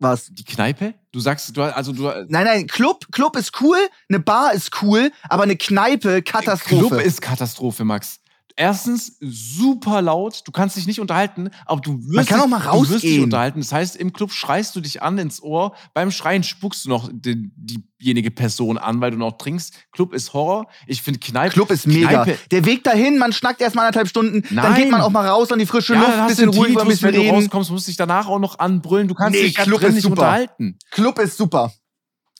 Was? 0.00 0.26
Die 0.30 0.44
Kneipe? 0.44 0.94
Du 1.10 1.20
sagst, 1.20 1.56
du 1.56 1.62
also 1.62 1.92
du 1.92 2.02
Nein, 2.02 2.44
nein, 2.44 2.66
Club, 2.66 3.06
Club 3.12 3.36
ist 3.36 3.60
cool, 3.60 3.78
eine 4.08 4.20
Bar 4.20 4.52
ist 4.52 4.82
cool, 4.82 5.10
aber 5.28 5.44
eine 5.44 5.56
Kneipe, 5.56 6.22
Katastrophe. 6.22 6.88
Club 6.88 7.00
ist 7.00 7.22
Katastrophe, 7.22 7.84
Max. 7.84 8.20
Erstens 8.60 9.16
super 9.20 10.02
laut, 10.02 10.42
du 10.44 10.50
kannst 10.50 10.76
dich 10.76 10.88
nicht 10.88 10.98
unterhalten, 10.98 11.50
aber 11.64 11.80
du 11.80 11.96
wirst, 12.02 12.12
Man 12.12 12.26
kann 12.26 12.38
dich, 12.38 12.44
auch 12.44 12.48
mal 12.48 12.58
du 12.58 12.64
wirst 12.80 12.88
dich 12.90 12.94
rausgehen. 12.96 13.22
unterhalten. 13.22 13.60
Das 13.60 13.70
heißt, 13.72 13.94
im 13.94 14.12
Club 14.12 14.32
schreist 14.32 14.74
du 14.74 14.80
dich 14.80 15.00
an 15.00 15.16
ins 15.16 15.40
Ohr, 15.40 15.76
beim 15.94 16.10
Schreien 16.10 16.42
spuckst 16.42 16.84
du 16.84 16.88
noch 16.88 17.08
die, 17.12 17.52
diejenige 17.56 18.32
Person 18.32 18.76
an, 18.76 19.00
weil 19.00 19.12
du 19.12 19.16
noch 19.16 19.38
trinkst. 19.38 19.74
Club 19.92 20.12
ist 20.12 20.32
Horror. 20.32 20.66
Ich 20.88 21.02
finde 21.02 21.20
Kneipe. 21.20 21.52
Club 21.52 21.70
ist 21.70 21.86
mega. 21.86 22.24
Kneipe, 22.24 22.36
Der 22.50 22.64
Weg 22.64 22.82
dahin, 22.82 23.16
man 23.18 23.32
schnackt 23.32 23.60
erstmal 23.60 23.86
anderthalb 23.86 24.08
Stunden, 24.08 24.42
dann 24.42 24.54
Nein. 24.72 24.74
geht 24.74 24.90
man 24.90 25.02
auch 25.02 25.10
mal 25.10 25.28
raus 25.28 25.52
an 25.52 25.60
die 25.60 25.66
frische 25.66 25.94
ja, 25.94 26.00
Luft, 26.00 26.10
dann 26.10 26.18
ein 26.18 26.24
hast 26.24 26.30
bisschen 26.36 26.50
du 26.50 26.58
ruhiger, 26.58 26.80
ein 26.82 26.88
bisschen 26.88 27.06
wenn 27.08 27.14
du 27.14 27.20
reden. 27.20 27.34
rauskommst, 27.36 27.70
musst 27.70 27.86
dich 27.86 27.96
danach 27.96 28.26
auch 28.26 28.40
noch 28.40 28.58
anbrüllen. 28.58 29.06
Du 29.06 29.14
kannst 29.14 29.38
Nee, 29.38 29.46
dich 29.46 29.54
Club 29.54 29.78
drin 29.78 29.90
ist 29.90 29.94
nicht 29.94 30.02
super. 30.02 30.14
unterhalten. 30.14 30.78
Club 30.90 31.20
ist 31.20 31.36
super. 31.36 31.72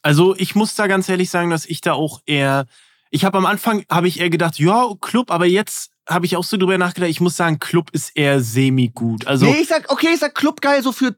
Also 0.03 0.35
ich 0.36 0.57
muss 0.57 0.74
da 0.74 0.89
ganz 0.89 1.09
ehrlich 1.09 1.31
sagen, 1.31 1.51
dass 1.51 1.65
ich 1.65 1.81
da 1.81 1.93
auch 1.93 2.23
eher. 2.27 2.66
Ich 3.10 3.24
habe 3.24 3.39
am 3.39 3.47
Anfang 3.47 3.85
habe 3.90 4.09
ich 4.09 4.20
eher 4.20 4.30
gedacht, 4.30 4.59
ja 4.59 4.86
Club, 5.01 5.30
aber 5.30 5.47
jetzt 5.47 5.90
habe 6.09 6.26
ich 6.26 6.36
auch 6.36 6.44
so 6.44 6.56
drüber 6.56 6.76
nachgedacht. 6.78 7.10
Ich 7.10 7.20
muss 7.20 7.36
sagen, 7.36 7.59
Club 7.59 7.90
ist 7.93 8.12
eher 8.16 8.40
semi 8.40 8.89
gut. 8.89 9.26
Also 9.26 9.47
nee, 9.47 9.59
ich 9.62 9.68
sag, 9.68 9.90
okay, 9.93 10.09
ich 10.14 10.20
sag 10.20 10.35
Club 10.35 10.60
geil 10.60 10.82
so 10.82 10.93
für 10.93 11.16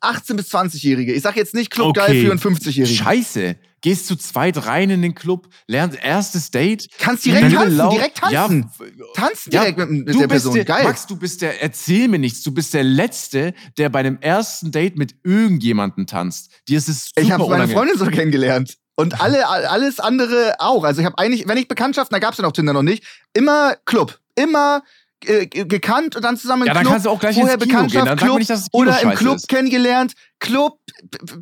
18- 0.00 0.34
bis 0.34 0.52
20-Jährige. 0.54 1.12
Ich 1.14 1.22
sag 1.22 1.36
jetzt 1.36 1.54
nicht 1.54 1.70
Club 1.70 1.94
geil 1.94 2.10
Okay. 2.10 2.24
für 2.26 2.30
einen 2.30 2.40
50-Jährigen. 2.40 2.94
Scheiße. 2.96 3.56
gehst 3.80 4.06
zu 4.06 4.16
zweit 4.16 4.66
rein 4.66 4.88
in 4.90 5.02
den 5.02 5.14
Club, 5.14 5.48
lernst 5.66 5.98
erstes 6.02 6.50
Date. 6.50 6.88
Kannst 6.98 7.24
direkt 7.26 7.52
tanzen, 7.54 7.76
Lau- 7.76 7.90
direkt 7.90 8.16
tanzen. 8.18 8.34
Ja, 8.34 9.04
Tanzen 9.14 9.52
ja, 9.52 9.60
direkt 9.60 9.78
mit, 9.78 9.90
mit 9.90 10.08
du 10.14 10.18
der 10.20 10.28
bist 10.28 10.30
Person. 10.30 10.54
Der, 10.54 10.64
Geil. 10.64 10.84
Max, 10.84 11.06
du 11.06 11.16
bist 11.16 11.42
der, 11.42 11.62
erzähl 11.62 12.08
mir 12.08 12.18
nichts, 12.18 12.42
du 12.42 12.52
bist 12.52 12.72
der 12.72 12.82
Letzte, 12.84 13.52
der 13.76 13.90
bei 13.90 14.02
dem 14.02 14.18
ersten 14.20 14.72
Date 14.72 14.96
mit 14.96 15.14
irgendjemandem 15.22 16.06
tanzt. 16.06 16.50
Dir 16.68 16.78
ist 16.78 16.88
es 16.88 17.06
super 17.06 17.20
ich 17.20 17.30
habe 17.30 17.46
meine. 17.48 17.68
Freundin 17.72 17.98
so 17.98 18.06
kennengelernt. 18.06 18.78
Und 18.96 19.20
alle, 19.20 19.48
alles 19.48 19.98
andere 19.98 20.54
auch. 20.58 20.84
Also 20.84 21.00
ich 21.00 21.06
habe 21.06 21.18
eigentlich, 21.18 21.48
wenn 21.48 21.58
ich 21.58 21.68
Bekanntschaften, 21.68 22.14
da 22.14 22.20
gab's 22.20 22.38
ja 22.38 22.42
noch 22.42 22.52
Tinder 22.52 22.72
noch 22.72 22.82
nicht, 22.82 23.04
immer 23.32 23.74
Club. 23.84 24.18
Immer 24.36 24.82
äh, 25.26 25.46
ge- 25.46 25.64
gekannt 25.66 26.16
und 26.16 26.22
dann 26.22 26.36
zusammen 26.36 26.62
im 26.62 26.68
Ja, 26.68 26.74
dann 26.74 26.82
Club. 26.82 26.92
kannst 26.92 27.06
du 27.06 27.10
auch 27.10 27.20
gleich 27.20 27.36
vorher 27.36 27.54
ins 27.54 27.64
Kino 27.64 27.86
gehen. 27.86 28.04
Dann 28.04 28.18
Club 28.18 28.38
nicht, 28.38 28.50
dass 28.50 28.60
das 28.62 28.70
Kino 28.70 28.82
oder 28.82 29.00
im 29.02 29.10
Club 29.10 29.36
ist. 29.36 29.48
kennengelernt. 29.48 30.12
Club, 30.40 30.78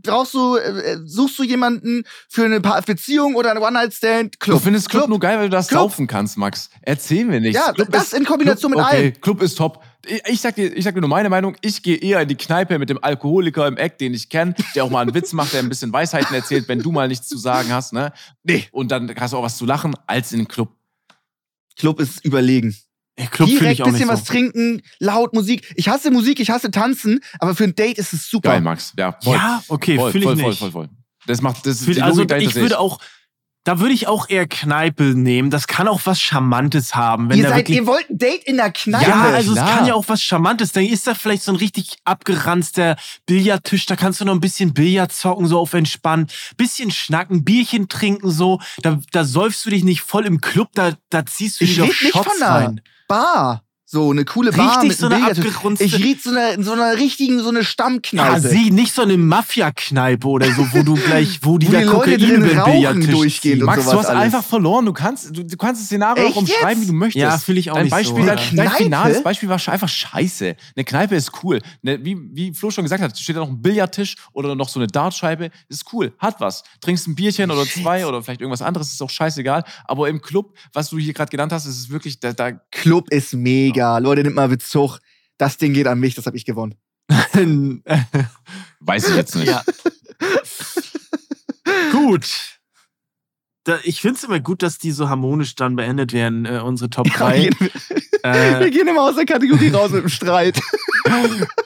brauchst 0.03 0.35
du, 0.35 0.57
äh, 0.57 0.99
suchst 1.05 1.39
du 1.39 1.43
jemanden 1.43 2.05
für 2.29 2.45
eine 2.45 2.61
Pa- 2.61 2.81
Beziehung 2.83 3.35
oder 3.35 3.51
ein 3.51 3.59
One-Night-Stand? 3.59 4.39
Club. 4.39 4.59
Du 4.59 4.63
findest 4.65 4.89
Club, 4.91 5.09
nur 5.09 5.19
geil, 5.19 5.39
weil 5.39 5.47
du 5.49 5.57
das 5.57 5.69
Club. 5.69 5.81
saufen 5.81 6.07
kannst, 6.07 6.37
Max. 6.39 6.71
Erzähl 6.83 7.25
mir 7.25 7.41
nichts. 7.41 7.57
Ja, 7.59 7.73
Club 7.73 7.91
das 7.91 8.13
in 8.13 8.25
Kombination 8.25 8.71
Club, 8.73 8.83
mit 8.85 8.87
okay, 8.93 9.03
allem. 9.07 9.21
Club 9.21 9.43
ist 9.43 9.57
top. 9.59 9.83
Ich, 10.07 10.23
ich, 10.27 10.41
sag 10.41 10.55
dir, 10.55 10.67
ich 10.77 10.85
sag 10.85 10.95
dir 10.95 11.01
nur 11.01 11.09
meine 11.11 11.29
Meinung. 11.29 11.57
Ich 11.63 11.83
gehe 11.83 11.97
eher 11.97 12.21
in 12.21 12.29
die 12.29 12.37
Kneipe 12.37 12.79
mit 12.79 12.91
dem 12.91 13.03
Alkoholiker 13.03 13.67
im 13.67 13.77
Eck, 13.77 13.99
den 13.99 14.15
ich 14.15 14.29
kenne, 14.29 14.55
der 14.75 14.85
auch 14.85 14.91
mal 14.91 15.01
einen 15.01 15.15
Witz 15.15 15.33
macht, 15.33 15.53
der 15.53 15.61
ein 15.61 15.69
bisschen 15.69 15.93
Weisheiten 15.93 16.35
erzählt, 16.35 16.69
wenn 16.69 16.81
du 16.81 16.93
mal 16.93 17.09
nichts 17.09 17.27
zu 17.29 17.37
sagen 17.39 17.73
hast. 17.73 17.93
Ne? 17.93 18.13
Nee. 18.45 18.67
Und 18.73 18.91
dann 18.93 19.13
hast 19.19 19.33
du 19.33 19.37
auch 19.39 19.43
was 19.43 19.57
zu 19.57 19.65
lachen, 19.67 19.95
als 20.07 20.33
in 20.33 20.39
den 20.41 20.49
Club. 20.49 20.71
Club 21.77 22.01
ist 22.01 22.25
überlegen. 22.25 22.77
Ey, 23.17 23.27
Club 23.27 23.49
Direkt 23.49 23.73
ich 23.75 23.83
auch 23.83 23.87
bisschen 23.87 24.01
nicht 24.01 24.09
was 24.09 24.21
so. 24.21 24.33
trinken, 24.33 24.83
laut 24.99 25.35
Musik. 25.35 25.71
Ich 25.77 25.89
hasse 25.89 26.11
Musik, 26.11 26.41
ich 26.41 26.49
hasse 26.51 26.71
Tanzen, 26.71 27.21
aber 27.39 27.55
für 27.55 27.65
ein 27.65 27.75
Date 27.75 27.99
ist 27.99 28.13
es 28.15 28.29
super. 28.29 28.51
Geil, 28.51 28.63
Max. 28.63 28.95
Ja, 28.97 29.17
voll. 29.23 29.37
Ja, 29.37 29.63
okay, 29.69 29.97
voll, 29.97 30.13
fühle 30.13 30.25
ich 30.25 30.29
voll, 30.31 30.37
nicht. 30.37 30.59
voll, 30.59 30.71
voll, 30.71 30.87
voll. 30.87 30.97
Das 31.27 31.43
macht 31.43 31.67
das 31.67 31.81
ist 31.81 31.85
Fühl- 31.85 31.95
die 31.95 32.03
also 32.03 32.23
Logik 32.23 32.41
ich 32.43 32.55
würde 32.55 32.79
auch, 32.79 32.99
da 33.65 33.79
würde 33.79 33.95
ich 33.95 34.09
auch 34.09 34.29
eher 34.29 34.49
Kneipe 34.49 35.05
nehmen. 35.15 35.51
Das 35.51 35.69
kann 35.69 35.87
auch 35.87 36.01
was 36.05 36.21
Charmantes 36.21 36.95
haben. 36.97 37.29
Wenn 37.29 37.37
ihr, 37.37 37.45
da 37.45 37.51
seid, 37.51 37.59
wirklich, 37.59 37.77
ihr 37.77 37.87
wollt 37.87 38.11
ein 38.11 38.19
Date 38.19 38.43
in 38.45 38.57
der 38.57 38.73
Kneipe. 38.73 39.09
ja, 39.09 39.23
also 39.27 39.53
klar. 39.53 39.69
es 39.69 39.75
kann 39.77 39.87
ja 39.87 39.95
auch 39.95 40.09
was 40.09 40.21
Charmantes. 40.21 40.73
Dann 40.73 40.85
ist 40.85 41.07
da 41.07 41.15
vielleicht 41.15 41.43
so 41.45 41.53
ein 41.53 41.57
richtig 41.57 41.99
abgeranzter 42.05 42.97
Billardtisch. 43.27 43.87
Da 43.87 43.95
kannst 43.95 44.21
du 44.21 44.25
noch 44.25 44.33
ein 44.35 44.41
bisschen 44.41 44.75
Billard 44.75 45.13
zocken, 45.13 45.47
so 45.47 45.61
auf 45.61 45.75
entspannt. 45.75 46.33
Bisschen 46.57 46.91
schnacken, 46.91 47.45
Bierchen 47.45 47.89
trinken, 47.89 48.31
so. 48.31 48.59
Da, 48.83 48.99
da 49.13 49.25
säufst 49.25 49.65
du 49.67 49.71
dich 49.71 49.85
nicht 49.85 50.01
voll 50.01 50.27
im 50.27 50.41
Club. 50.41 50.71
Da, 50.75 50.95
da 51.11 51.25
ziehst 51.25 51.61
du 51.61 51.65
Ich 51.65 51.75
dich 51.75 51.83
auf 51.83 51.89
red 51.89 52.03
nicht 52.03 52.13
Shots 52.15 52.33
von 52.33 52.43
einer 52.43 52.55
rein. 52.67 52.81
Bar. 53.13 53.61
So 53.95 54.11
eine 54.11 54.25
coole 54.25 54.53
Bar 54.53 54.77
Richtig 54.83 54.89
mit 54.89 54.99
so 54.99 55.05
einem 55.05 55.23
eine 55.23 55.35
Billardtisch. 55.35 55.55
abgerunzte- 55.55 55.83
Ich 55.85 55.99
riet 55.99 56.23
so 56.23 56.31
eine, 56.31 56.65
so 56.65 56.73
einer 56.73 56.97
richtigen, 56.97 57.41
so 57.41 57.51
eine 57.51 57.59
Ja, 57.59 57.65
Stammkneipe. 57.67 58.41
sieh, 58.49 58.71
nicht 58.71 58.95
so 58.95 59.03
eine 59.03 59.19
Mafia-Kneipe 59.19 60.27
oder 60.27 60.47
so, 60.51 60.67
wo 60.73 60.83
du 60.83 60.95
gleich, 60.95 61.41
wo 61.43 61.59
die 61.59 61.69
Wo 61.69 61.73
da 61.73 61.79
die 61.81 61.85
Leute 61.85 61.97
Kokain 61.99 62.19
drin 62.19 62.35
über 62.37 62.47
den 62.49 62.59
rauchen 62.59 63.03
ziehen. 63.31 63.61
und 63.61 63.67
Max, 63.67 63.85
sowas 63.85 63.93
du 63.93 63.99
hast 63.99 64.07
alles. 64.07 64.23
einfach 64.23 64.45
verloren. 64.45 64.87
Du 64.87 64.95
kannst, 64.95 65.37
du, 65.37 65.45
du 65.45 65.57
kannst 65.59 65.83
das 65.83 65.87
Szenario 65.89 66.25
Echt 66.25 66.33
auch 66.33 66.41
umschreiben, 66.41 66.69
jetzt? 66.71 66.81
wie 66.81 66.87
du 66.87 66.93
möchtest. 66.95 67.21
Ja, 67.23 67.37
fühl 67.37 67.59
ich 67.59 67.71
auch 67.71 67.75
dein 67.75 67.83
nicht 67.85 67.91
Beispiel, 67.91 68.23
so, 68.23 68.27
Dein, 68.29 68.39
ja. 68.39 68.45
dein 68.55 68.67
Kneipe? 68.69 68.83
finales 68.85 69.23
Beispiel 69.23 69.49
war 69.51 69.69
einfach 69.69 69.89
scheiße. 69.91 70.57
Eine 70.75 70.85
Kneipe 70.87 71.15
ist 71.15 71.31
cool. 71.45 71.61
Ne, 71.83 72.03
wie, 72.03 72.17
wie 72.33 72.55
Flo 72.55 72.71
schon 72.71 72.85
gesagt 72.85 73.03
hat, 73.03 73.19
steht 73.19 73.37
da 73.37 73.41
noch 73.41 73.51
ein 73.51 73.61
Billardtisch 73.61 74.17
oder 74.33 74.55
noch 74.55 74.71
so 74.71 74.81
eine 74.81 74.87
Dartscheibe. 74.87 75.51
Ist 75.69 75.85
cool, 75.93 76.15
hat 76.19 76.41
was. 76.41 76.63
Trinkst 76.81 77.09
ein 77.09 77.15
Bierchen 77.15 77.51
oder 77.51 77.67
zwei 77.67 78.07
oder 78.07 78.23
vielleicht 78.23 78.41
irgendwas 78.41 78.63
anderes, 78.63 78.91
ist 78.91 79.03
auch 79.03 79.11
scheißegal. 79.11 79.65
Aber 79.85 80.09
im 80.09 80.23
Club, 80.23 80.55
was 80.73 80.89
du 80.89 80.97
hier 80.99 81.13
gerade 81.13 81.31
genannt 81.31 81.53
hast, 81.53 81.67
ist 81.67 81.77
es 81.79 81.91
wirklich, 81.91 82.21
da, 82.21 82.33
da 82.33 82.53
Club 82.71 83.11
ist 83.11 83.35
mega. 83.35 83.82
Leute, 83.99 84.23
nimmt 84.23 84.37
mal 84.37 84.49
Bezug. 84.49 84.99
Das 85.39 85.59
Ding 85.59 85.73
geht 85.73 85.87
an 85.87 85.99
mich, 85.99 86.15
das 86.15 86.27
habe 86.27 86.37
ich 86.37 86.45
gewonnen. 86.45 86.77
weiß 88.81 89.09
ich 89.09 89.17
jetzt 89.17 89.35
nicht. 89.35 89.49
Ja. 89.49 89.63
gut. 91.93 92.59
Da, 93.65 93.79
ich 93.85 94.01
finde 94.01 94.17
es 94.17 94.25
immer 94.25 94.41
gut, 94.41 94.63
dass 94.63 94.79
die 94.79 94.91
so 94.91 95.09
harmonisch 95.09 95.55
dann 95.55 95.77
beendet 95.77 96.13
werden, 96.13 96.47
äh, 96.47 96.61
unsere 96.65 96.91
Top 96.91 97.09
3. 97.09 97.43
wir, 97.43 97.51
gehen, 97.51 97.57
wir 98.23 98.61
äh, 98.61 98.71
gehen 98.71 98.89
immer 98.89 99.03
aus 99.03 99.15
der 99.15 99.25
Kategorie 99.25 99.69
raus 99.69 99.93
mit 99.93 100.03
dem 100.03 100.09
Streit. 100.09 100.61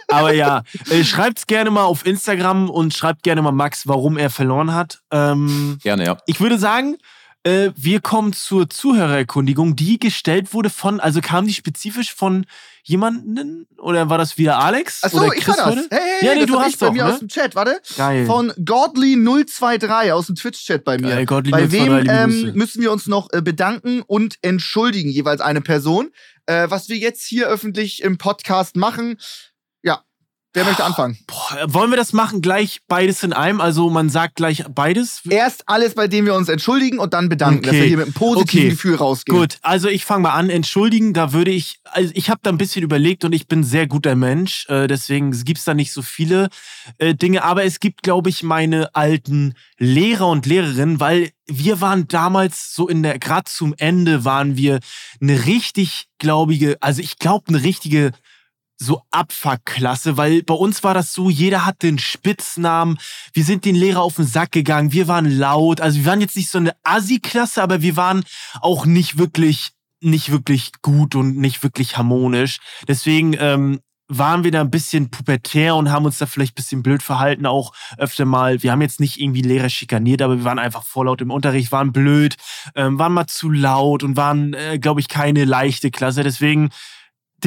aber 0.08 0.32
ja, 0.32 0.62
äh, 0.90 1.04
schreibt's 1.04 1.46
gerne 1.46 1.70
mal 1.70 1.84
auf 1.84 2.04
Instagram 2.04 2.68
und 2.68 2.92
schreibt 2.92 3.22
gerne 3.22 3.40
mal 3.40 3.52
Max, 3.52 3.86
warum 3.86 4.18
er 4.18 4.28
verloren 4.28 4.74
hat. 4.74 5.00
Ähm, 5.10 5.78
Gerne, 5.82 6.04
ja. 6.04 6.18
ich 6.26 6.38
würde 6.40 6.58
sagen, 6.58 6.96
äh, 7.46 7.72
wir 7.76 8.00
kommen 8.00 8.32
zur 8.32 8.68
Zuhörererkundigung, 8.68 9.76
die 9.76 10.00
gestellt 10.00 10.52
wurde 10.52 10.68
von, 10.68 10.98
also 10.98 11.20
kam 11.20 11.46
die 11.46 11.54
spezifisch 11.54 12.12
von 12.12 12.44
jemanden 12.82 13.66
oder 13.78 14.08
war 14.10 14.18
das 14.18 14.36
wieder 14.36 14.58
Alex? 14.58 15.04
Achso, 15.04 15.18
oder 15.18 15.32
ich 15.32 15.44
Chris 15.44 15.56
war 15.56 15.66
das. 15.66 15.76
heute? 15.76 15.88
Hey, 15.90 16.00
hey, 16.00 16.26
Ja, 16.28 16.34
nee, 16.34 16.40
das 16.40 16.50
du 16.50 16.60
hast 16.60 16.68
ich 16.70 16.78
bei 16.78 16.86
doch, 16.86 16.92
mir 16.92 17.04
ne? 17.04 17.12
aus 17.12 17.18
dem 17.20 17.28
Chat, 17.28 17.54
warte. 17.54 17.80
Geil. 17.96 18.26
Von 18.26 18.50
Godly023 18.52 20.10
aus 20.12 20.26
dem 20.26 20.34
Twitch-Chat 20.34 20.84
bei 20.84 20.98
mir. 20.98 21.08
Geil, 21.08 21.26
Godly 21.26 21.50
bei 21.52 21.66
023, 21.66 21.72
wem 21.72 22.08
ähm, 22.08 22.52
müssen 22.54 22.82
wir 22.82 22.90
uns 22.90 23.06
noch 23.06 23.32
äh, 23.32 23.40
bedanken 23.42 24.02
und 24.02 24.38
entschuldigen, 24.42 25.10
jeweils 25.10 25.40
eine 25.40 25.60
Person. 25.60 26.10
Äh, 26.46 26.68
was 26.70 26.88
wir 26.88 26.96
jetzt 26.96 27.24
hier 27.24 27.46
öffentlich 27.48 28.02
im 28.02 28.18
Podcast 28.18 28.76
machen. 28.76 29.18
Wer 30.56 30.64
möchte 30.64 30.84
anfangen? 30.84 31.18
Boah, 31.26 31.66
wollen 31.74 31.90
wir 31.90 31.98
das 31.98 32.14
machen 32.14 32.40
gleich 32.40 32.80
beides 32.88 33.22
in 33.22 33.34
einem? 33.34 33.60
Also 33.60 33.90
man 33.90 34.08
sagt 34.08 34.36
gleich 34.36 34.64
beides? 34.74 35.20
Erst 35.28 35.68
alles, 35.68 35.94
bei 35.94 36.08
dem 36.08 36.24
wir 36.24 36.32
uns 36.32 36.48
entschuldigen 36.48 36.98
und 36.98 37.12
dann 37.12 37.28
bedanken, 37.28 37.60
dass 37.60 37.72
Okay. 37.72 37.80
wir 37.82 37.88
hier 37.88 37.96
mit 37.98 38.06
einem 38.06 38.14
positiven 38.14 38.60
Okay. 38.60 38.70
Gefühl 38.70 38.94
rausgehen. 38.94 39.38
Gut, 39.38 39.58
also 39.60 39.88
ich 39.88 40.06
fange 40.06 40.22
mal 40.22 40.30
an. 40.32 40.48
Entschuldigen, 40.48 41.12
da 41.12 41.34
würde 41.34 41.50
ich, 41.50 41.80
also 41.84 42.10
ich 42.14 42.30
habe 42.30 42.40
da 42.42 42.48
ein 42.48 42.56
bisschen 42.56 42.82
überlegt 42.82 43.22
und 43.26 43.34
ich 43.34 43.48
bin 43.48 43.60
ein 43.60 43.64
sehr 43.64 43.86
guter 43.86 44.16
Mensch, 44.16 44.64
äh, 44.70 44.86
deswegen 44.86 45.30
gibt's 45.44 45.64
da 45.64 45.74
nicht 45.74 45.92
so 45.92 46.00
viele 46.00 46.48
äh, 46.96 47.14
Dinge, 47.14 47.44
aber 47.44 47.64
es 47.64 47.78
gibt, 47.78 48.02
glaube 48.02 48.30
ich, 48.30 48.42
meine 48.42 48.94
alten 48.94 49.52
Lehrer 49.76 50.28
und 50.28 50.46
Lehrerinnen, 50.46 51.00
weil 51.00 51.32
wir 51.46 51.82
waren 51.82 52.08
damals 52.08 52.74
so 52.74 52.88
in 52.88 53.02
der, 53.02 53.18
gerade 53.18 53.44
zum 53.44 53.74
Ende 53.76 54.24
waren 54.24 54.56
wir 54.56 54.80
eine 55.20 55.44
richtig 55.44 56.06
glaubige, 56.18 56.78
also 56.80 57.02
ich 57.02 57.18
glaube 57.18 57.48
eine 57.48 57.62
richtige 57.62 58.12
so 58.78 59.02
Abfuckklasse, 59.10 60.16
weil 60.16 60.42
bei 60.42 60.54
uns 60.54 60.84
war 60.84 60.94
das 60.94 61.12
so, 61.12 61.30
jeder 61.30 61.64
hatte 61.64 61.88
einen 61.88 61.98
Spitznamen, 61.98 62.98
wir 63.32 63.44
sind 63.44 63.64
den 63.64 63.74
Lehrer 63.74 64.02
auf 64.02 64.16
den 64.16 64.26
Sack 64.26 64.52
gegangen, 64.52 64.92
wir 64.92 65.08
waren 65.08 65.30
laut, 65.30 65.80
also 65.80 65.98
wir 65.98 66.06
waren 66.06 66.20
jetzt 66.20 66.36
nicht 66.36 66.50
so 66.50 66.58
eine 66.58 66.74
Assi-Klasse, 66.82 67.62
aber 67.62 67.82
wir 67.82 67.96
waren 67.96 68.24
auch 68.60 68.86
nicht 68.86 69.18
wirklich, 69.18 69.72
nicht 70.00 70.30
wirklich 70.30 70.72
gut 70.82 71.14
und 71.14 71.38
nicht 71.38 71.62
wirklich 71.62 71.96
harmonisch. 71.96 72.58
Deswegen 72.86 73.34
ähm, 73.38 73.80
waren 74.08 74.44
wir 74.44 74.50
da 74.50 74.60
ein 74.60 74.70
bisschen 74.70 75.10
pubertär 75.10 75.74
und 75.74 75.90
haben 75.90 76.04
uns 76.04 76.18
da 76.18 76.26
vielleicht 76.26 76.52
ein 76.52 76.56
bisschen 76.56 76.82
blöd 76.82 77.02
verhalten, 77.02 77.46
auch 77.46 77.72
öfter 77.98 78.24
mal. 78.24 78.62
Wir 78.62 78.72
haben 78.72 78.82
jetzt 78.82 79.00
nicht 79.00 79.20
irgendwie 79.20 79.42
Lehrer 79.42 79.68
schikaniert, 79.68 80.22
aber 80.22 80.38
wir 80.38 80.44
waren 80.44 80.58
einfach 80.58 80.84
vorlaut 80.84 81.20
im 81.22 81.30
Unterricht, 81.30 81.72
waren 81.72 81.92
blöd, 81.92 82.36
ähm, 82.74 82.98
waren 82.98 83.12
mal 83.12 83.26
zu 83.26 83.50
laut 83.50 84.02
und 84.02 84.16
waren, 84.16 84.54
äh, 84.54 84.78
glaube 84.78 85.00
ich, 85.00 85.08
keine 85.08 85.44
leichte 85.44 85.90
Klasse. 85.90 86.22
Deswegen 86.22 86.70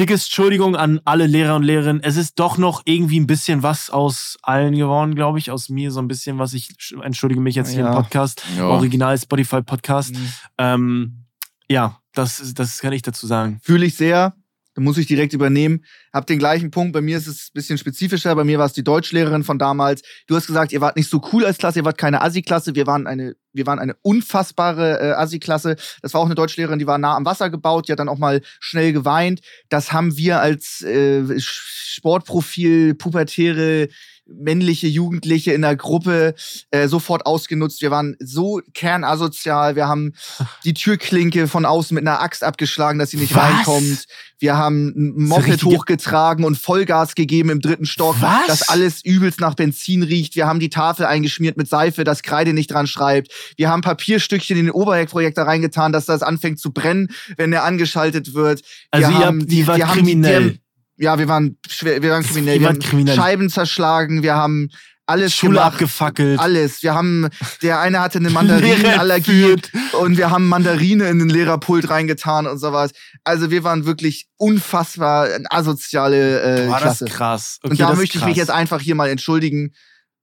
dickes 0.00 0.24
Entschuldigung 0.24 0.76
an 0.76 1.00
alle 1.04 1.26
Lehrer 1.26 1.56
und 1.56 1.62
Lehrerinnen. 1.62 2.02
Es 2.02 2.16
ist 2.16 2.38
doch 2.40 2.58
noch 2.58 2.82
irgendwie 2.86 3.20
ein 3.20 3.26
bisschen 3.26 3.62
was 3.62 3.90
aus 3.90 4.38
allen 4.42 4.74
geworden, 4.74 5.14
glaube 5.14 5.38
ich, 5.38 5.50
aus 5.50 5.68
mir 5.68 5.90
so 5.92 6.00
ein 6.00 6.08
bisschen 6.08 6.38
was. 6.38 6.54
Ich 6.54 6.74
entschuldige 7.02 7.40
mich 7.40 7.54
jetzt 7.54 7.70
hier 7.70 7.80
Ja. 7.84 7.88
im 7.90 7.94
Podcast, 8.02 8.42
Ja. 8.56 8.66
Original 8.68 9.16
Spotify 9.18 9.62
Podcast. 9.62 10.14
Mhm. 10.14 10.32
Ähm, 10.58 11.24
ja, 11.68 11.98
das, 12.14 12.54
das 12.54 12.80
kann 12.80 12.92
ich 12.92 13.02
dazu 13.02 13.26
sagen. 13.26 13.60
Fühle 13.62 13.86
ich 13.86 13.94
sehr. 13.94 14.34
Da 14.74 14.82
muss 14.82 14.98
ich 14.98 15.06
direkt 15.06 15.32
übernehmen. 15.32 15.84
Hab 16.12 16.26
den 16.26 16.38
gleichen 16.38 16.70
Punkt. 16.70 16.92
Bei 16.92 17.00
mir 17.00 17.16
ist 17.16 17.26
es 17.26 17.48
ein 17.48 17.54
bisschen 17.54 17.78
spezifischer. 17.78 18.34
Bei 18.36 18.44
mir 18.44 18.58
war 18.58 18.66
es 18.66 18.72
die 18.72 18.84
Deutschlehrerin 18.84 19.42
von 19.42 19.58
damals. 19.58 20.02
Du 20.28 20.36
hast 20.36 20.46
gesagt, 20.46 20.72
ihr 20.72 20.80
wart 20.80 20.96
nicht 20.96 21.10
so 21.10 21.20
cool 21.32 21.44
als 21.44 21.58
Klasse, 21.58 21.80
ihr 21.80 21.84
wart 21.84 21.98
keine 21.98 22.22
Assi-Klasse. 22.22 22.74
Wir 22.76 22.86
waren 22.86 23.06
eine, 23.06 23.34
wir 23.52 23.66
waren 23.66 23.80
eine 23.80 23.96
unfassbare 24.02 25.00
äh, 25.00 25.12
Assi-Klasse. 25.12 25.76
Das 26.02 26.14
war 26.14 26.20
auch 26.20 26.26
eine 26.26 26.36
Deutschlehrerin, 26.36 26.78
die 26.78 26.86
war 26.86 26.98
nah 26.98 27.16
am 27.16 27.24
Wasser 27.24 27.50
gebaut, 27.50 27.88
die 27.88 27.92
hat 27.92 27.98
dann 27.98 28.08
auch 28.08 28.18
mal 28.18 28.42
schnell 28.60 28.92
geweint. 28.92 29.40
Das 29.68 29.92
haben 29.92 30.16
wir 30.16 30.40
als 30.40 30.82
äh, 30.82 31.40
Sportprofil, 31.40 32.94
pubertäre 32.94 33.88
männliche 34.32 34.86
Jugendliche 34.86 35.52
in 35.52 35.62
der 35.62 35.76
Gruppe 35.76 36.34
äh, 36.70 36.88
sofort 36.88 37.26
ausgenutzt. 37.26 37.82
Wir 37.82 37.90
waren 37.90 38.16
so 38.20 38.60
kernasozial. 38.74 39.76
Wir 39.76 39.88
haben 39.88 40.12
die 40.64 40.74
Türklinke 40.74 41.48
von 41.48 41.64
außen 41.64 41.94
mit 41.94 42.06
einer 42.06 42.20
Axt 42.20 42.44
abgeschlagen, 42.44 42.98
dass 42.98 43.10
sie 43.10 43.16
nicht 43.16 43.34
Was? 43.34 43.42
reinkommt. 43.42 44.06
Wir 44.38 44.56
haben 44.56 44.88
ein 44.96 45.26
Moped 45.26 45.62
hochgetragen 45.64 46.44
und 46.44 46.56
Vollgas 46.56 47.14
gegeben 47.14 47.50
im 47.50 47.60
dritten 47.60 47.84
Stock, 47.84 48.16
Was? 48.20 48.46
dass 48.46 48.68
alles 48.68 49.04
übelst 49.04 49.40
nach 49.40 49.54
Benzin 49.54 50.02
riecht. 50.02 50.34
Wir 50.34 50.46
haben 50.46 50.60
die 50.60 50.70
Tafel 50.70 51.04
eingeschmiert 51.04 51.58
mit 51.58 51.68
Seife, 51.68 52.04
dass 52.04 52.22
Kreide 52.22 52.54
nicht 52.54 52.70
dran 52.70 52.86
schreibt. 52.86 53.32
Wir 53.56 53.68
haben 53.68 53.82
Papierstückchen 53.82 54.56
in 54.56 54.66
den 54.66 54.72
Oberheckprojektor 54.72 55.44
reingetan, 55.44 55.92
dass 55.92 56.06
das 56.06 56.22
anfängt 56.22 56.58
zu 56.58 56.72
brennen, 56.72 57.08
wenn 57.36 57.50
der 57.50 57.64
angeschaltet 57.64 58.32
wird. 58.32 58.62
Also 58.90 59.08
wir 59.08 59.18
ihr 59.18 59.26
haben, 59.26 59.40
habt, 59.40 59.50
die 59.50 59.66
war 59.66 59.76
wir 59.76 59.88
haben 59.88 59.96
kriminell. 59.98 60.50
Die, 60.52 60.60
ja, 61.00 61.18
wir 61.18 61.28
waren 61.28 61.56
schwer, 61.66 62.02
wir 62.02 62.10
waren 62.10 62.22
kriminell. 62.22 62.60
Wir 62.60 62.68
haben 62.68 62.78
kriminell. 62.78 63.16
Scheiben 63.16 63.48
zerschlagen, 63.48 64.22
wir 64.22 64.34
haben 64.34 64.68
alles 65.06 65.34
Schule 65.34 65.54
gemacht. 65.54 65.72
abgefackelt. 65.72 66.38
Alles. 66.38 66.82
Wir 66.82 66.94
haben, 66.94 67.28
der 67.62 67.80
eine 67.80 68.00
hatte 68.00 68.18
eine 68.18 68.28
Mandarinenallergie 68.30 69.56
und 69.98 70.18
wir 70.18 70.30
haben 70.30 70.46
Mandarine 70.46 71.08
in 71.08 71.18
den 71.18 71.30
Lehrerpult 71.30 71.88
reingetan 71.88 72.46
und 72.46 72.58
sowas. 72.58 72.92
Also 73.24 73.50
wir 73.50 73.64
waren 73.64 73.86
wirklich 73.86 74.28
unfassbar 74.36 75.28
asoziale 75.48 76.40
äh, 76.42 76.66
Boah, 76.66 76.74
das 76.74 76.82
Klasse. 76.82 77.04
ist 77.06 77.10
krass. 77.12 77.58
Okay, 77.62 77.70
und 77.70 77.80
da 77.80 77.88
das 77.88 77.98
möchte 77.98 78.18
ich 78.18 78.24
mich 78.26 78.36
jetzt 78.36 78.50
einfach 78.50 78.80
hier 78.80 78.94
mal 78.94 79.08
entschuldigen, 79.08 79.72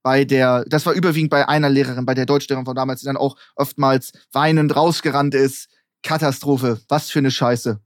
bei 0.03 0.25
der, 0.25 0.63
das 0.67 0.85
war 0.85 0.93
überwiegend 0.93 1.31
bei 1.31 1.49
einer 1.49 1.69
Lehrerin, 1.69 2.05
bei 2.05 2.13
der 2.13 2.27
Deutschlehrerin 2.27 2.65
von 2.65 2.75
damals, 2.75 3.01
die 3.01 3.07
dann 3.07 3.17
auch 3.17 3.35
oftmals 3.55 4.11
weinend 4.31 4.75
rausgerannt 4.75 5.33
ist. 5.33 5.69
Katastrophe. 6.03 6.79
Was 6.87 7.09
für 7.09 7.19
eine 7.19 7.31
Scheiße. 7.31 7.81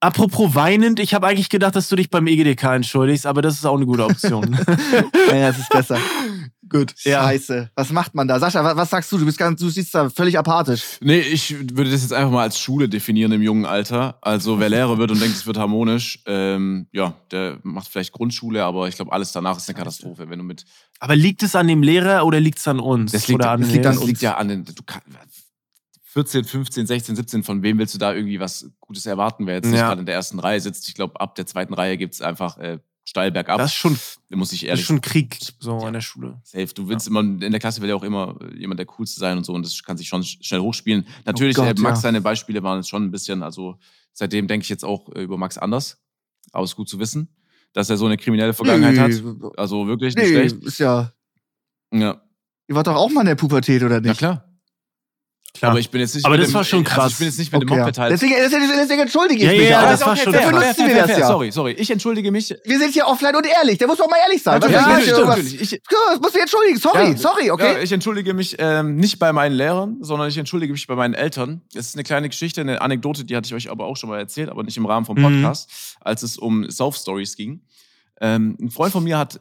Apropos 0.00 0.54
weinend, 0.54 1.00
ich 1.00 1.12
habe 1.12 1.26
eigentlich 1.26 1.48
gedacht, 1.48 1.74
dass 1.74 1.88
du 1.88 1.96
dich 1.96 2.08
beim 2.08 2.26
EGDK 2.26 2.62
entschuldigst, 2.76 3.26
aber 3.26 3.42
das 3.42 3.54
ist 3.54 3.64
auch 3.64 3.76
eine 3.76 3.86
gute 3.86 4.04
Option. 4.04 4.50
naja, 5.28 5.48
es 5.48 5.58
ist 5.58 5.70
besser. 5.70 5.98
Gut. 6.68 6.94
Ja. 7.04 7.22
Scheiße. 7.22 7.70
Was 7.74 7.90
macht 7.90 8.14
man 8.14 8.28
da? 8.28 8.38
Sascha, 8.38 8.62
was, 8.62 8.76
was 8.76 8.90
sagst 8.90 9.10
du? 9.10 9.18
Du, 9.18 9.24
bist 9.24 9.38
ganz, 9.38 9.60
du 9.60 9.68
siehst 9.68 9.94
da 9.94 10.10
völlig 10.10 10.38
apathisch. 10.38 10.98
Nee, 11.00 11.20
ich 11.20 11.58
würde 11.74 11.90
das 11.90 12.02
jetzt 12.02 12.12
einfach 12.12 12.30
mal 12.30 12.42
als 12.42 12.58
Schule 12.60 12.88
definieren 12.88 13.32
im 13.32 13.42
jungen 13.42 13.64
Alter. 13.64 14.18
Also 14.20 14.60
wer 14.60 14.68
Lehrer 14.68 14.98
wird 14.98 15.10
und 15.10 15.20
denkt, 15.20 15.36
es 15.36 15.46
wird 15.46 15.56
harmonisch, 15.56 16.22
ähm, 16.26 16.86
ja, 16.92 17.14
der 17.30 17.58
macht 17.62 17.88
vielleicht 17.88 18.12
Grundschule, 18.12 18.64
aber 18.64 18.86
ich 18.88 18.96
glaube, 18.96 19.12
alles 19.12 19.32
danach 19.32 19.56
ist 19.56 19.68
eine 19.68 19.78
Katastrophe. 19.78 20.28
Wenn 20.28 20.38
du 20.38 20.44
mit 20.44 20.64
Aber 21.00 21.16
liegt 21.16 21.42
es 21.42 21.56
an 21.56 21.68
dem 21.68 21.82
Lehrer 21.82 22.26
oder 22.26 22.38
liegt 22.38 22.58
es 22.58 22.68
an 22.68 22.80
uns? 22.80 23.12
Das 23.12 23.28
liegt, 23.28 23.40
oder 23.40 23.50
an 23.52 23.62
das 23.62 23.70
liegt, 23.70 23.84
Lehrern? 23.84 23.98
das 23.98 24.06
liegt 24.06 24.22
ja 24.22 24.36
an 24.36 24.48
den. 24.48 24.64
Du 24.64 24.82
kann, 24.84 25.02
14, 26.18 26.44
15, 26.44 26.86
16, 26.86 27.14
17, 27.16 27.42
von 27.44 27.62
wem 27.62 27.78
willst 27.78 27.94
du 27.94 27.98
da 27.98 28.12
irgendwie 28.12 28.40
was 28.40 28.68
Gutes 28.80 29.06
erwarten, 29.06 29.46
wer 29.46 29.54
jetzt 29.56 29.66
nicht 29.66 29.78
Ja. 29.78 29.88
gerade 29.88 30.00
in 30.00 30.06
der 30.06 30.16
ersten 30.16 30.38
Reihe 30.40 30.60
sitzt? 30.60 30.88
Ich 30.88 30.94
glaube, 30.94 31.20
ab 31.20 31.34
der 31.36 31.46
zweiten 31.46 31.74
Reihe 31.74 31.96
gibt 31.96 32.14
es 32.14 32.20
einfach 32.22 32.58
äh, 32.58 32.78
steil 33.04 33.30
bergab. 33.30 33.58
Das 33.58 33.70
ist 33.70 33.76
schon, 33.76 33.96
muss 34.30 34.52
ich 34.52 34.60
das 34.62 34.68
ehrlich 34.68 34.80
ist 34.82 34.86
schon 34.88 35.00
Krieg 35.00 35.38
so 35.60 35.78
an 35.78 35.92
der 35.92 36.00
Schule. 36.00 36.40
safe. 36.42 36.66
Du 36.74 36.88
willst 36.88 37.06
immer, 37.06 37.20
in 37.20 37.38
der 37.40 37.60
Klasse 37.60 37.80
will 37.82 37.88
ja 37.88 37.94
auch 37.94 38.02
immer 38.02 38.36
jemand 38.54 38.78
der 38.80 38.86
Coolste 38.86 39.20
sein 39.20 39.38
und 39.38 39.44
so 39.44 39.52
und 39.54 39.64
das 39.64 39.80
kann 39.84 39.96
sich 39.96 40.08
schon 40.08 40.22
sch- 40.22 40.38
schnell 40.44 40.60
hochspielen. 40.60 41.06
Natürlich, 41.24 41.54
Gott, 41.54 41.78
äh, 41.78 41.80
Max, 41.80 41.98
ja. 41.98 42.02
seine 42.02 42.20
Beispiele 42.20 42.62
waren 42.64 42.78
jetzt 42.78 42.88
schon 42.88 43.04
ein 43.04 43.10
bisschen, 43.12 43.42
also 43.44 43.78
seitdem 44.12 44.48
denke 44.48 44.64
ich 44.64 44.68
jetzt 44.70 44.84
auch 44.84 45.08
äh, 45.14 45.22
über 45.22 45.38
Max 45.38 45.56
anders. 45.56 45.98
Aber 46.50 46.64
es 46.64 46.70
ist 46.72 46.76
gut 46.76 46.88
zu 46.88 46.98
wissen, 46.98 47.28
dass 47.74 47.88
er 47.90 47.96
so 47.96 48.06
eine 48.06 48.16
kriminelle 48.16 48.54
Vergangenheit 48.54 48.98
hat. 48.98 49.12
Also 49.56 49.86
wirklich 49.86 50.16
nicht 50.16 50.24
Nee, 50.30 50.48
schlecht. 50.48 50.64
ist 50.64 50.78
ja. 50.78 51.12
Ja, 51.92 52.20
Ihr 52.66 52.74
wart 52.74 52.86
doch 52.86 52.96
auch 52.96 53.10
mal 53.10 53.20
in 53.22 53.28
der 53.28 53.34
Pubertät, 53.36 53.82
oder 53.82 53.94
ja 53.96 54.00
nicht? 54.00 54.18
klar. 54.18 54.44
Klar. 55.54 55.70
Aber 55.72 55.80
ich 55.80 55.90
bin 55.90 56.00
jetzt 56.00 56.14
nicht 56.14 56.24
Aber 56.24 56.34
mit 56.36 56.42
das 56.42 56.50
dem, 56.50 56.54
war 56.54 56.64
schon 56.64 56.86
Also 56.86 56.94
krass. 56.94 57.12
ich 57.12 57.18
bin 57.18 57.26
jetzt 57.26 57.38
nicht 57.38 57.52
mit 57.52 57.62
Okay, 57.62 57.70
dem 57.70 57.78
ja. 57.78 57.84
Moped 57.84 57.98
halt. 57.98 58.12
deswegen, 58.12 58.34
deswegen, 58.38 58.68
deswegen 58.76 59.00
entschuldige 59.00 59.44
ich 59.44 59.50
Ja, 59.52 59.58
mich. 59.58 59.68
ja, 59.70 59.80
auch. 59.80 59.88
das 59.90 60.06
war 60.06 60.16
schon 60.16 60.32
Dafür 60.32 60.52
nutzen 60.52 60.86
wir 60.86 60.94
das 61.06 61.18
ja. 61.18 61.26
Sorry, 61.26 61.50
sorry. 61.50 61.72
Ich 61.72 61.90
entschuldige 61.90 62.30
mich. 62.30 62.54
Wir 62.64 62.78
sind 62.78 62.92
hier 62.92 63.06
offline 63.06 63.34
und 63.34 63.44
ehrlich. 63.46 63.78
Da 63.78 63.86
muss 63.88 63.98
man 63.98 64.08
mal 64.10 64.18
ehrlich 64.24 64.42
sein. 64.42 64.60
Ja, 64.62 64.68
natürlich, 64.88 65.10
natürlich. 65.16 65.60
Ich, 65.60 65.70
Ja, 65.72 65.78
Das 66.12 66.20
musst 66.20 66.36
du 66.36 66.40
entschuldigen. 66.40 66.78
Sorry, 66.78 67.10
Ja. 67.10 67.16
sorry, 67.16 67.50
okay? 67.50 67.72
Ja, 67.74 67.78
ich 67.80 67.90
entschuldige 67.90 68.34
mich 68.34 68.56
ähm, 68.58 68.96
nicht 68.96 69.18
bei 69.18 69.32
meinen 69.32 69.54
Lehrern, 69.56 69.96
sondern 70.00 70.28
ich 70.28 70.36
entschuldige 70.38 70.72
mich 70.72 70.86
bei 70.86 70.94
meinen 70.94 71.14
Eltern. 71.14 71.62
Es 71.74 71.86
ist 71.88 71.96
eine 71.96 72.04
kleine 72.04 72.28
Geschichte, 72.28 72.60
eine 72.60 72.80
Anekdote, 72.80 73.24
die 73.24 73.34
hatte 73.34 73.46
ich 73.46 73.54
euch 73.54 73.70
aber 73.70 73.86
auch 73.86 73.96
schon 73.96 74.10
mal 74.10 74.18
erzählt, 74.18 74.50
aber 74.50 74.62
nicht 74.62 74.76
im 74.76 74.86
Rahmen 74.86 75.06
vom 75.06 75.16
Mhm. 75.18 75.22
Podcast, 75.42 75.96
als 76.00 76.22
es 76.22 76.36
um 76.38 76.70
Sauf-Stories 76.70 77.34
ging. 77.36 77.62
Ähm, 78.20 78.56
ein 78.60 78.70
Freund 78.70 78.92
von 78.92 79.02
mir 79.02 79.16
hat, 79.18 79.40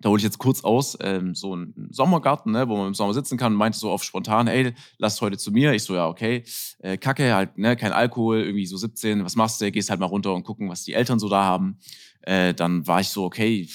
da 0.00 0.10
hole 0.10 0.18
ich 0.18 0.24
jetzt 0.24 0.38
kurz 0.38 0.62
aus, 0.62 0.96
ähm, 1.00 1.34
so 1.34 1.54
einen 1.54 1.88
Sommergarten, 1.90 2.52
ne, 2.52 2.68
wo 2.68 2.76
man 2.76 2.88
im 2.88 2.94
Sommer 2.94 3.14
sitzen 3.14 3.38
kann 3.38 3.54
meinte 3.54 3.78
so 3.78 3.90
auf 3.90 4.04
spontan, 4.04 4.46
ey, 4.46 4.74
lasst 4.98 5.20
heute 5.20 5.38
zu 5.38 5.50
mir. 5.50 5.72
Ich 5.72 5.84
so, 5.84 5.94
ja, 5.94 6.06
okay. 6.06 6.44
Äh, 6.80 6.98
Kacke, 6.98 7.34
halt, 7.34 7.56
ne, 7.56 7.76
kein 7.76 7.92
Alkohol, 7.92 8.40
irgendwie 8.40 8.66
so 8.66 8.76
17, 8.76 9.24
was 9.24 9.36
machst 9.36 9.60
du? 9.60 9.70
Gehst 9.70 9.90
halt 9.90 10.00
mal 10.00 10.06
runter 10.06 10.34
und 10.34 10.44
gucken, 10.44 10.68
was 10.68 10.84
die 10.84 10.92
Eltern 10.92 11.18
so 11.18 11.28
da 11.28 11.44
haben. 11.44 11.78
Äh, 12.22 12.52
dann 12.52 12.86
war 12.86 13.00
ich 13.00 13.08
so, 13.08 13.24
okay, 13.24 13.68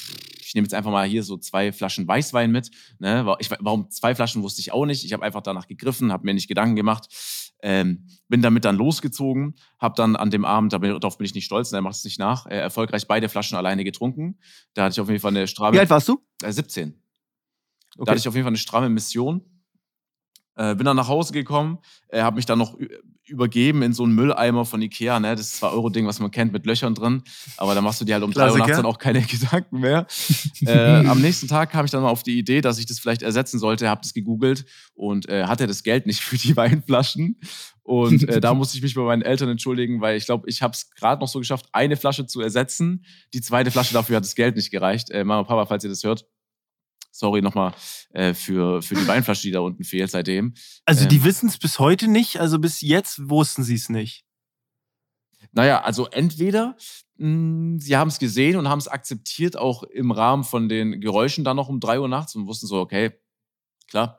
ich 0.52 0.54
nehme 0.54 0.66
jetzt 0.66 0.74
einfach 0.74 0.92
mal 0.92 1.08
hier 1.08 1.24
so 1.24 1.38
zwei 1.38 1.72
Flaschen 1.72 2.08
Weißwein 2.08 2.52
mit. 2.52 2.70
Ne? 3.00 3.26
Ich, 3.40 3.50
warum 3.60 3.90
zwei 3.90 4.14
Flaschen 4.14 4.44
wusste 4.44 4.62
ich 4.62 4.74
auch 4.74 4.86
nicht. 4.86 5.06
Ich 5.06 5.14
habe 5.14 5.24
einfach 5.24 5.42
danach 5.42 5.68
gegriffen, 5.68 6.12
habe 6.12 6.26
mir 6.26 6.34
nicht 6.34 6.50
Gedanken 6.50 6.76
gemacht. 6.76 7.08
Ähm, 7.62 8.08
bin 8.28 8.42
damit 8.42 8.66
dann 8.66 8.76
losgezogen, 8.78 9.56
habe 9.78 9.94
dann 9.96 10.16
an 10.16 10.32
dem 10.32 10.46
Abend, 10.46 10.74
darauf 10.74 11.18
bin 11.18 11.26
ich 11.26 11.36
nicht 11.36 11.46
stolz, 11.46 11.72
er 11.72 11.82
macht 11.82 11.96
es 11.96 12.04
nicht 12.04 12.18
nach, 12.18 12.46
äh, 12.48 12.58
erfolgreich 12.58 13.08
beide 13.08 13.30
Flaschen 13.30 13.58
alleine 13.58 13.84
getrunken. 13.84 14.40
Da 14.74 14.86
hatte 14.86 14.94
ich 14.94 15.00
auf 15.00 15.10
jeden 15.10 15.20
Fall 15.20 15.30
eine 15.30 15.48
stramme, 15.48 15.76
Wie 15.76 15.80
alt 15.80 15.90
warst 15.90 16.08
du? 16.08 16.24
äh, 16.44 16.52
17. 16.52 16.94
Da 17.96 18.02
Okay. 18.02 18.12
hatte 18.12 18.20
ich 18.20 18.28
auf 18.28 18.34
jeden 18.36 18.46
Fall 18.46 18.52
eine 18.52 18.58
stramme 18.58 18.90
Mission. 18.90 19.51
Äh, 20.56 20.76
bin 20.76 20.86
dann 20.86 20.98
nach 20.98 21.08
Hause 21.08 21.34
gekommen, 21.34 21.80
äh, 22.10 22.22
habe 22.22 22.36
mich 22.36 22.46
dann 22.46 22.60
noch 22.60 22.78
übergeben 23.32 23.82
in 23.82 23.94
so 23.94 24.04
einen 24.04 24.14
Mülleimer 24.14 24.66
von 24.66 24.82
Ikea, 24.82 25.20
ne? 25.20 25.36
Das 25.36 25.62
2-Euro-Ding, 25.62 26.06
was 26.06 26.20
man 26.20 26.32
kennt, 26.32 26.52
mit 26.52 26.66
Löchern 26.66 26.94
drin. 26.94 27.24
Aber 27.58 27.74
da 27.74 27.82
machst 27.82 28.02
du 28.02 28.06
dir 28.06 28.16
halt 28.16 28.24
um 28.24 28.32
3 28.32 28.52
Uhr 28.52 28.58
nachts 28.58 28.76
dann 28.76 28.86
auch 28.86 28.98
keine 28.98 29.22
Gedanken 29.22 29.80
mehr. 29.80 30.06
äh, 30.66 31.06
am 31.06 31.22
nächsten 31.22 31.48
Tag 31.48 31.72
kam 31.72 31.86
ich 31.86 31.92
dann 31.92 32.04
mal 32.04 32.10
auf 32.10 32.24
die 32.24 32.38
Idee, 32.38 32.62
dass 32.62 32.78
ich 32.78 32.86
das 32.86 33.00
vielleicht 33.00 33.22
ersetzen 33.22 33.60
sollte, 33.60 33.90
habe 33.90 34.02
das 34.02 34.14
gegoogelt 34.14 34.66
und 34.94 35.30
äh, 35.30 35.46
hatte 35.46 35.68
das 35.68 35.84
Geld 35.84 36.06
nicht 36.06 36.20
für 36.22 36.38
die 36.38 36.56
Weinflaschen. 36.56 37.40
Und 37.84 38.28
äh, 38.28 38.40
da 38.40 38.54
musste 38.54 38.78
ich 38.78 38.84
mich 38.84 38.94
bei 38.94 39.02
meinen 39.02 39.22
Eltern 39.22 39.50
entschuldigen, 39.50 40.02
weil 40.02 40.18
ich 40.18 40.26
glaube, 40.26 40.48
ich 40.48 40.62
habe 40.62 40.74
es 40.74 40.92
gerade 40.92 41.20
noch 41.20 41.28
so 41.28 41.40
geschafft, 41.40 41.68
eine 41.72 41.98
Flasche 41.98 42.28
zu 42.28 42.42
ersetzen. 42.42 43.06
Die 43.34 43.42
zweite 43.42 43.72
Flasche 43.72 43.94
dafür 43.94 44.18
hat 44.18 44.24
das 44.24 44.36
Geld 44.36 44.56
nicht 44.56 44.72
gereicht. 44.72 45.10
Äh, 45.10 45.24
Mama 45.24 45.44
Papa, 45.44 45.66
falls 45.66 45.84
ihr 45.84 45.90
das 45.90 46.04
hört, 46.04 46.26
sorry 47.12 47.42
nochmal 47.42 47.74
äh, 48.12 48.34
für, 48.34 48.82
für 48.82 48.96
die 48.96 49.08
Weinflasche, 49.08 49.44
die 49.44 49.52
da 49.52 49.60
unten 49.60 49.84
fehlt 49.84 50.10
seitdem. 50.12 50.54
Also 50.86 51.04
Ähm. 51.04 51.10
die 51.10 51.24
wissen 51.24 51.50
es 51.50 51.58
bis 51.58 51.80
heute 51.80 52.08
nicht, 52.08 52.40
also 52.40 52.60
bis 52.60 52.82
jetzt 52.82 53.30
wussten 53.30 53.64
sie 53.64 53.76
es 53.76 53.90
nicht. 53.90 54.26
Naja, 55.52 55.82
also 55.82 56.08
entweder 56.08 56.78
mh, 57.18 57.80
sie 57.80 57.98
haben 57.98 58.08
es 58.08 58.20
gesehen 58.20 58.56
und 58.58 58.70
haben 58.70 58.80
es 58.80 58.88
akzeptiert, 58.88 59.58
auch 59.58 59.84
im 59.84 60.12
Rahmen 60.12 60.44
von 60.44 60.70
den 60.70 61.02
Geräuschen 61.02 61.44
dann 61.44 61.58
noch 61.58 61.68
um 61.70 61.80
3 61.80 62.00
Uhr 62.00 62.08
nachts 62.08 62.36
und 62.36 62.48
wussten 62.48 62.68
so, 62.68 62.80
okay, 62.80 63.12
klar. 63.90 64.18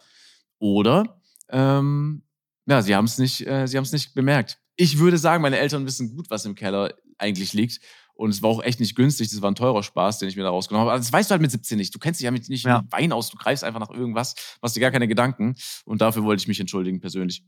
Oder 0.58 1.20
ähm, 1.48 2.24
ja, 2.66 2.82
sie 2.82 2.94
haben 2.94 3.06
es 3.06 3.18
nicht, 3.18 3.46
äh, 3.46 3.66
sie 3.66 3.76
haben 3.76 3.84
es 3.84 3.92
nicht 3.92 4.14
bemerkt. 4.14 4.58
Ich 4.76 4.98
würde 4.98 5.18
sagen, 5.18 5.42
meine 5.42 5.58
Eltern 5.58 5.86
wissen 5.86 6.14
gut, 6.14 6.30
was 6.30 6.44
im 6.44 6.54
Keller 6.54 6.94
eigentlich 7.18 7.52
liegt. 7.52 7.80
Und 8.14 8.30
es 8.30 8.42
war 8.42 8.50
auch 8.50 8.62
echt 8.62 8.78
nicht 8.78 8.94
günstig. 8.94 9.30
Das 9.30 9.42
war 9.42 9.50
ein 9.50 9.54
teurer 9.54 9.82
Spaß, 9.82 10.18
den 10.18 10.28
ich 10.28 10.36
mir 10.36 10.42
da 10.42 10.50
rausgenommen 10.50 10.82
habe. 10.82 10.92
Aber 10.92 10.98
das 11.00 11.12
weißt 11.12 11.30
du 11.30 11.32
halt 11.32 11.42
mit 11.42 11.50
17 11.50 11.76
nicht. 11.78 11.94
Du 11.94 11.98
kennst 11.98 12.20
dich 12.20 12.24
ja 12.24 12.30
mit 12.30 12.48
nicht 12.48 12.64
Ja. 12.64 12.82
mit 12.82 12.92
Wein 12.92 13.12
aus. 13.12 13.30
Du 13.30 13.36
greifst 13.36 13.64
einfach 13.64 13.80
nach 13.80 13.90
irgendwas, 13.90 14.34
machst 14.60 14.76
dir 14.76 14.80
gar 14.80 14.90
keine 14.90 15.08
Gedanken. 15.08 15.54
Und 15.84 16.00
dafür 16.00 16.22
wollte 16.24 16.42
ich 16.42 16.48
mich 16.48 16.60
entschuldigen, 16.60 17.00
persönlich. 17.00 17.42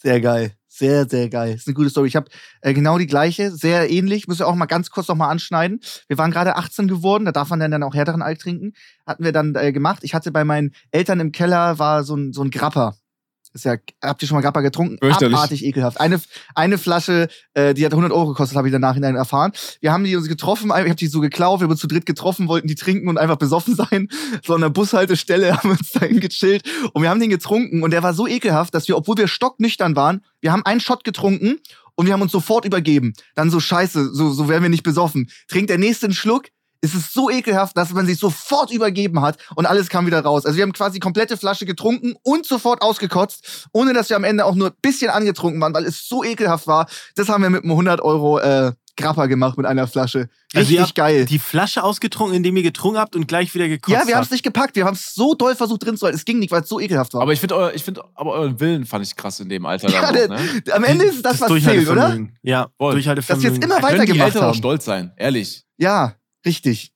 Sehr 0.00 0.20
geil. 0.20 0.52
Sehr, 0.68 1.08
sehr 1.08 1.28
geil. 1.28 1.54
Ist 1.54 1.66
eine 1.66 1.74
gute 1.74 1.90
Story. 1.90 2.06
Ich 2.06 2.14
habe 2.14 2.30
äh, 2.60 2.72
genau 2.72 2.98
die 2.98 3.08
gleiche, 3.08 3.50
sehr 3.50 3.90
ähnlich. 3.90 4.28
Müssen 4.28 4.40
wir 4.40 4.46
auch 4.46 4.54
mal 4.54 4.66
ganz 4.66 4.90
kurz 4.90 5.08
noch 5.08 5.16
mal 5.16 5.28
anschneiden. 5.28 5.80
Wir 6.06 6.18
waren 6.18 6.30
gerade 6.30 6.54
18 6.54 6.86
geworden, 6.86 7.24
da 7.24 7.32
darf 7.32 7.50
man 7.50 7.58
dann, 7.58 7.72
dann 7.72 7.82
auch 7.82 7.94
härteren 7.94 8.22
Alk 8.22 8.38
trinken. 8.38 8.74
Hatten 9.06 9.24
wir 9.24 9.32
dann 9.32 9.56
äh, 9.56 9.72
gemacht. 9.72 10.04
Ich 10.04 10.14
hatte 10.14 10.30
bei 10.30 10.44
meinen 10.44 10.72
Eltern 10.92 11.18
im 11.18 11.32
Keller 11.32 11.80
war 11.80 12.04
so 12.04 12.14
ein, 12.14 12.32
so 12.32 12.42
ein 12.42 12.50
Grapper. 12.50 12.96
Ist 13.54 13.64
ja, 13.64 13.76
habt 14.02 14.22
ihr 14.22 14.28
schon 14.28 14.36
mal 14.36 14.42
Grappa 14.42 14.60
getrunken? 14.60 14.98
Abartig 15.38 15.64
ekelhaft. 15.64 16.00
Eine, 16.00 16.20
eine 16.54 16.78
Flasche, 16.78 17.28
äh, 17.54 17.74
die 17.74 17.84
hat 17.84 17.92
100 17.92 18.12
Euro 18.12 18.28
gekostet, 18.28 18.56
habe 18.56 18.68
ich 18.68 18.72
dann 18.72 18.80
nachhinein 18.80 19.16
erfahren. 19.16 19.52
Wir 19.80 19.92
haben 19.92 20.04
die 20.04 20.14
uns 20.16 20.28
getroffen, 20.28 20.66
ich 20.66 20.72
habe 20.72 20.94
die 20.94 21.06
so 21.06 21.20
geklaut, 21.20 21.60
wir 21.60 21.64
haben 21.64 21.70
uns 21.70 21.80
zu 21.80 21.86
dritt 21.86 22.06
getroffen, 22.06 22.48
wollten 22.48 22.68
die 22.68 22.74
trinken 22.74 23.08
und 23.08 23.18
einfach 23.18 23.36
besoffen 23.36 23.74
sein. 23.90 24.08
So 24.44 24.54
an 24.54 24.60
der 24.60 24.70
Bushaltestelle 24.70 25.56
haben 25.56 25.70
wir 25.70 25.78
uns 25.78 25.90
dahin 25.92 26.20
gechillt 26.20 26.62
und 26.92 27.02
wir 27.02 27.10
haben 27.10 27.20
den 27.20 27.30
getrunken 27.30 27.82
und 27.82 27.92
der 27.92 28.02
war 28.02 28.14
so 28.14 28.26
ekelhaft, 28.26 28.74
dass 28.74 28.88
wir, 28.88 28.96
obwohl 28.96 29.16
wir 29.16 29.28
stocknüchtern 29.28 29.96
waren, 29.96 30.24
wir 30.40 30.52
haben 30.52 30.64
einen 30.64 30.80
Shot 30.80 31.04
getrunken 31.04 31.56
und 31.94 32.06
wir 32.06 32.12
haben 32.12 32.22
uns 32.22 32.32
sofort 32.32 32.64
übergeben. 32.64 33.14
Dann 33.34 33.50
so 33.50 33.58
scheiße, 33.58 34.14
so, 34.14 34.30
so 34.30 34.48
werden 34.48 34.62
wir 34.62 34.70
nicht 34.70 34.84
besoffen. 34.84 35.30
Trinkt 35.48 35.70
der 35.70 35.78
nächste 35.78 36.06
einen 36.06 36.14
Schluck, 36.14 36.46
ist 36.80 36.94
es 36.94 37.12
so 37.12 37.28
ekelhaft, 37.30 37.76
dass 37.76 37.90
man 37.92 38.06
sich 38.06 38.18
sofort 38.18 38.70
übergeben 38.70 39.20
hat 39.20 39.36
und 39.56 39.66
alles 39.66 39.88
kam 39.88 40.06
wieder 40.06 40.20
raus. 40.20 40.46
Also 40.46 40.56
wir 40.56 40.62
haben 40.62 40.72
quasi 40.72 40.94
die 40.94 41.00
komplette 41.00 41.36
Flasche 41.36 41.66
getrunken 41.66 42.14
und 42.22 42.46
sofort 42.46 42.82
ausgekotzt, 42.82 43.68
ohne 43.72 43.92
dass 43.94 44.08
wir 44.10 44.16
am 44.16 44.24
Ende 44.24 44.44
auch 44.44 44.54
nur 44.54 44.68
ein 44.68 44.74
bisschen 44.80 45.10
angetrunken 45.10 45.60
waren, 45.60 45.74
weil 45.74 45.84
es 45.86 46.06
so 46.08 46.22
ekelhaft 46.22 46.66
war. 46.66 46.86
Das 47.16 47.28
haben 47.28 47.42
wir 47.42 47.50
mit 47.50 47.62
einem 47.64 47.72
100 47.72 48.00
Euro 48.00 48.38
äh, 48.38 48.72
Grappa 48.96 49.26
gemacht 49.26 49.56
mit 49.56 49.64
einer 49.66 49.86
Flasche. 49.86 50.28
Also 50.54 50.60
Richtig 50.68 50.80
habt 50.80 50.94
geil. 50.96 51.24
Die 51.24 51.38
Flasche 51.38 51.84
ausgetrunken, 51.84 52.36
indem 52.36 52.56
ihr 52.56 52.64
getrunken 52.64 52.98
habt 52.98 53.14
und 53.14 53.28
gleich 53.28 53.54
wieder 53.54 53.68
gekotzt 53.68 53.96
Ja, 53.96 54.06
wir 54.08 54.16
haben 54.16 54.24
es 54.24 54.30
nicht 54.30 54.42
gepackt. 54.42 54.74
Wir 54.74 54.86
haben 54.86 54.94
es 54.94 55.14
so 55.14 55.34
doll 55.34 55.54
versucht 55.54 55.84
drin 55.84 55.96
zu 55.96 56.04
halten. 56.06 56.16
Es 56.16 56.24
ging 56.24 56.38
nicht, 56.40 56.50
weil 56.50 56.62
es 56.62 56.68
so 56.68 56.80
ekelhaft 56.80 57.14
war. 57.14 57.22
Aber 57.22 57.32
ich 57.32 57.38
finde, 57.40 57.54
eu- 57.56 57.70
ich 57.72 57.84
finde, 57.84 58.02
aber 58.14 58.32
euren 58.32 58.58
Willen 58.58 58.86
fand 58.86 59.04
ich 59.04 59.14
krass 59.14 59.38
in 59.40 59.48
dem 59.48 59.66
Alter. 59.66 59.88
ja, 59.88 60.10
der, 60.12 60.24
auch, 60.24 60.28
ne? 60.30 60.62
am 60.72 60.82
Ende 60.84 61.04
ist 61.04 61.24
das, 61.24 61.40
was 61.40 61.48
zählt, 61.62 61.88
oder? 61.88 62.18
Ja. 62.42 62.68
Durchhaltevermögen. 62.78 63.50
Dass 63.50 63.56
jetzt 63.56 63.64
immer 63.64 63.80
Da 63.80 63.88
können 63.88 63.92
die 63.92 63.98
weitergemacht 64.00 64.26
Eltern 64.28 64.42
auch 64.42 64.46
haben. 64.48 64.54
stolz 64.58 64.84
sein, 64.84 65.12
ehrlich. 65.16 65.64
Ja, 65.76 66.14
richtig. 66.44 66.92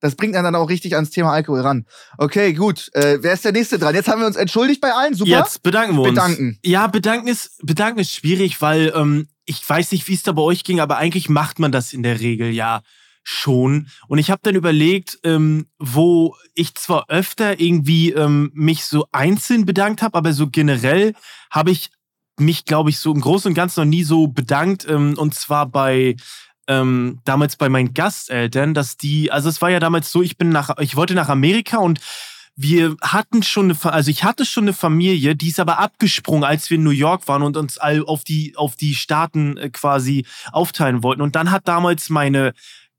Das 0.00 0.14
bringt 0.14 0.34
einen 0.34 0.44
dann 0.44 0.54
auch 0.54 0.70
richtig 0.70 0.94
ans 0.94 1.10
Thema 1.10 1.32
Alkohol 1.32 1.60
ran. 1.60 1.86
Okay, 2.16 2.54
gut. 2.54 2.90
Äh, 2.94 3.18
wer 3.20 3.34
ist 3.34 3.44
der 3.44 3.52
nächste 3.52 3.78
dran? 3.78 3.94
Jetzt 3.94 4.08
haben 4.08 4.20
wir 4.20 4.26
uns 4.26 4.36
entschuldigt 4.36 4.80
bei 4.80 4.92
allen. 4.92 5.14
Super. 5.14 5.30
Jetzt 5.30 5.62
bedanken 5.62 5.94
wir 5.94 6.02
uns. 6.02 6.10
Bedanken. 6.10 6.58
Ja, 6.64 6.86
bedanken 6.86 7.28
ist, 7.28 7.58
bedanken 7.62 8.00
ist 8.00 8.14
schwierig, 8.14 8.62
weil 8.62 8.92
ähm, 8.96 9.28
ich 9.44 9.68
weiß 9.68 9.92
nicht, 9.92 10.08
wie 10.08 10.14
es 10.14 10.22
da 10.22 10.32
bei 10.32 10.42
euch 10.42 10.64
ging, 10.64 10.80
aber 10.80 10.96
eigentlich 10.96 11.28
macht 11.28 11.58
man 11.58 11.70
das 11.70 11.92
in 11.92 12.02
der 12.02 12.20
Regel 12.20 12.50
ja 12.50 12.80
schon. 13.22 13.88
Und 14.08 14.18
ich 14.18 14.30
habe 14.30 14.40
dann 14.42 14.54
überlegt, 14.54 15.18
ähm, 15.24 15.66
wo 15.78 16.34
ich 16.54 16.74
zwar 16.76 17.10
öfter 17.10 17.60
irgendwie 17.60 18.12
ähm, 18.12 18.50
mich 18.54 18.86
so 18.86 19.06
einzeln 19.12 19.66
bedankt 19.66 20.00
habe, 20.00 20.16
aber 20.16 20.32
so 20.32 20.48
generell 20.48 21.14
habe 21.50 21.70
ich 21.70 21.90
mich, 22.38 22.64
glaube 22.64 22.88
ich, 22.88 22.98
so 22.98 23.12
im 23.12 23.20
Großen 23.20 23.50
und 23.50 23.54
Ganzen 23.54 23.80
noch 23.80 23.90
nie 23.90 24.02
so 24.02 24.28
bedankt. 24.28 24.86
Ähm, 24.88 25.14
und 25.18 25.34
zwar 25.34 25.66
bei 25.66 26.16
ähm, 26.70 27.18
damals 27.24 27.56
bei 27.56 27.68
meinen 27.68 27.94
Gasteltern, 27.94 28.74
dass 28.74 28.96
die, 28.96 29.32
also 29.32 29.48
es 29.48 29.60
war 29.60 29.70
ja 29.70 29.80
damals 29.80 30.12
so, 30.12 30.22
ich 30.22 30.38
bin 30.38 30.50
nach, 30.50 30.78
ich 30.78 30.94
wollte 30.94 31.14
nach 31.14 31.28
Amerika 31.28 31.78
und 31.78 31.98
wir 32.54 32.94
hatten 33.02 33.42
schon 33.42 33.70
eine, 33.70 33.92
also 33.92 34.10
ich 34.10 34.22
hatte 34.22 34.44
schon 34.44 34.64
eine 34.64 34.72
Familie, 34.72 35.34
die 35.34 35.48
ist 35.48 35.58
aber 35.58 35.80
abgesprungen, 35.80 36.44
als 36.44 36.70
wir 36.70 36.76
in 36.76 36.84
New 36.84 36.90
York 36.90 37.26
waren 37.26 37.42
und 37.42 37.56
uns 37.56 37.78
all 37.78 38.04
auf 38.04 38.22
die, 38.22 38.54
auf 38.56 38.76
die 38.76 38.94
Staaten 38.94 39.56
äh, 39.56 39.70
quasi 39.70 40.26
aufteilen 40.52 41.02
wollten. 41.02 41.22
Und 41.22 41.34
dann 41.34 41.50
hat 41.50 41.66
damals 41.66 42.08
meine 42.08 42.52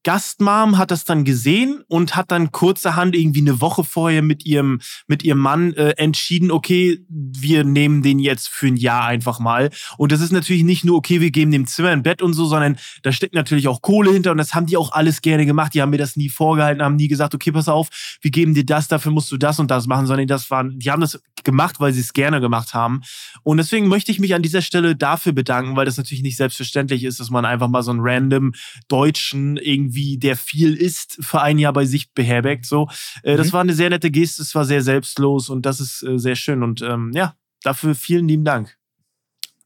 Gastmam 0.04 0.78
hat 0.78 0.92
das 0.92 1.06
dann 1.06 1.24
gesehen 1.24 1.84
und 1.88 2.16
hat 2.16 2.32
dann 2.32 2.52
kurzerhand 2.52 3.16
irgendwie 3.16 3.42
eine 3.42 3.62
Woche 3.62 3.84
vorher 3.84 4.22
mit 4.22 4.46
ihrem, 4.46 4.80
mit 5.08 5.24
ihrem 5.24 5.40
Mann 5.40 5.74
äh, 5.74 5.92
entschieden, 5.98 6.52
okay, 6.52 7.00
wir 7.08 7.64
nehmen 7.64 8.02
den 8.02 8.20
jetzt 8.20 8.50
für 8.50 8.68
ein 8.68 8.78
Jahr 8.78 9.06
einfach 9.06 9.40
mal. 9.40 9.70
Und 9.98 10.12
das 10.12 10.22
ist 10.22 10.32
natürlich 10.32 10.64
nicht 10.64 10.84
nur, 10.84 10.98
okay, 10.98 11.22
wir 11.22 11.32
geben 11.32 11.52
dem 11.52 11.68
Zimmer 11.68 11.90
ein 11.90 12.04
Bett 12.04 12.22
und 12.22 12.34
so, 12.34 12.46
sondern 12.46 12.78
da 13.04 13.12
steckt 13.12 13.36
natürlich 13.36 13.68
auch 13.68 13.82
Kohle 13.82 14.12
hinter 14.12 14.32
und 14.32 14.38
das 14.38 14.54
haben 14.56 14.66
die 14.66 14.78
auch 14.78 14.92
alles 14.92 15.22
gerne 15.22 15.46
gemacht. 15.46 15.74
Die 15.74 15.82
haben 15.82 15.92
mir 15.92 15.98
das 15.98 16.16
nie 16.16 16.30
vorgehalten, 16.30 16.84
haben 16.84 16.96
nie 16.96 17.08
gesagt, 17.08 17.36
okay, 17.36 17.52
pass 17.52 17.68
auf, 17.68 17.90
wir 18.22 18.32
geben 18.32 18.54
dir 18.54 18.66
das, 18.66 18.88
dafür 18.88 19.12
musst 19.12 19.32
du 19.32 19.38
das 19.38 19.60
und 19.60 19.70
das 19.70 19.88
machen, 19.88 20.08
sondern 20.08 20.28
das 20.28 20.50
waren, 20.50 20.80
die 20.80 20.90
haben 20.90 21.02
das 21.02 21.22
gemacht, 21.44 21.80
weil 21.80 21.94
sie 21.94 22.00
es 22.02 22.14
gerne 22.14 22.42
gemacht 22.42 22.74
haben. 22.74 23.02
Und 23.44 23.58
deswegen 23.58 23.88
möchte 23.88 24.12
ich 24.12 24.20
mich 24.20 24.34
an 24.34 24.42
dieser 24.42 24.62
Stelle 24.62 24.96
dafür 24.96 25.32
bedanken, 25.34 25.76
weil 25.76 25.86
das 25.86 25.98
natürlich 25.98 26.22
nicht 26.24 26.38
selbstverständlich 26.38 27.04
ist, 27.04 27.20
dass 27.20 27.30
man 27.30 27.46
einfach 27.46 27.68
mal 27.68 27.84
so 27.84 27.92
einen 27.92 28.02
random 28.02 28.54
Deutschen 28.88 29.58
irgendwie, 29.58 30.18
der 30.18 30.36
viel 30.36 30.76
isst, 30.76 31.18
für 31.22 31.42
ein 31.42 31.58
Jahr 31.60 31.74
bei 31.74 31.86
sich 31.86 32.14
beherbergt. 32.14 32.66
So, 32.66 32.90
äh, 33.24 33.38
das 33.38 33.48
Mhm. 33.48 33.54
war 33.54 33.62
eine 33.62 33.74
sehr 33.74 33.90
nette 33.90 34.12
Geste, 34.12 34.42
es 34.42 34.54
war 34.56 34.66
sehr 34.66 34.82
selbstlos 34.82 35.50
und 35.50 35.66
das 35.66 35.80
ist 35.80 36.04
äh, 36.04 36.18
sehr 36.18 36.36
schön. 36.36 36.64
Und 36.64 36.82
ähm, 36.82 37.12
ja, 37.14 37.36
dafür 37.64 37.96
vielen 37.96 38.28
lieben 38.28 38.46
Dank. 38.46 38.78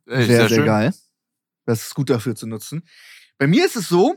Ey, 0.08 0.26
Sehr, 0.26 0.48
sehr, 0.48 0.58
schön. 0.58 0.66
geil. 0.66 0.94
Das 1.66 1.82
ist 1.88 1.96
gut 1.96 2.10
dafür 2.10 2.36
zu 2.36 2.46
nutzen. 2.48 2.84
Bei 3.38 3.48
mir 3.48 3.66
ist 3.66 3.76
es 3.76 3.88
so, 3.90 4.16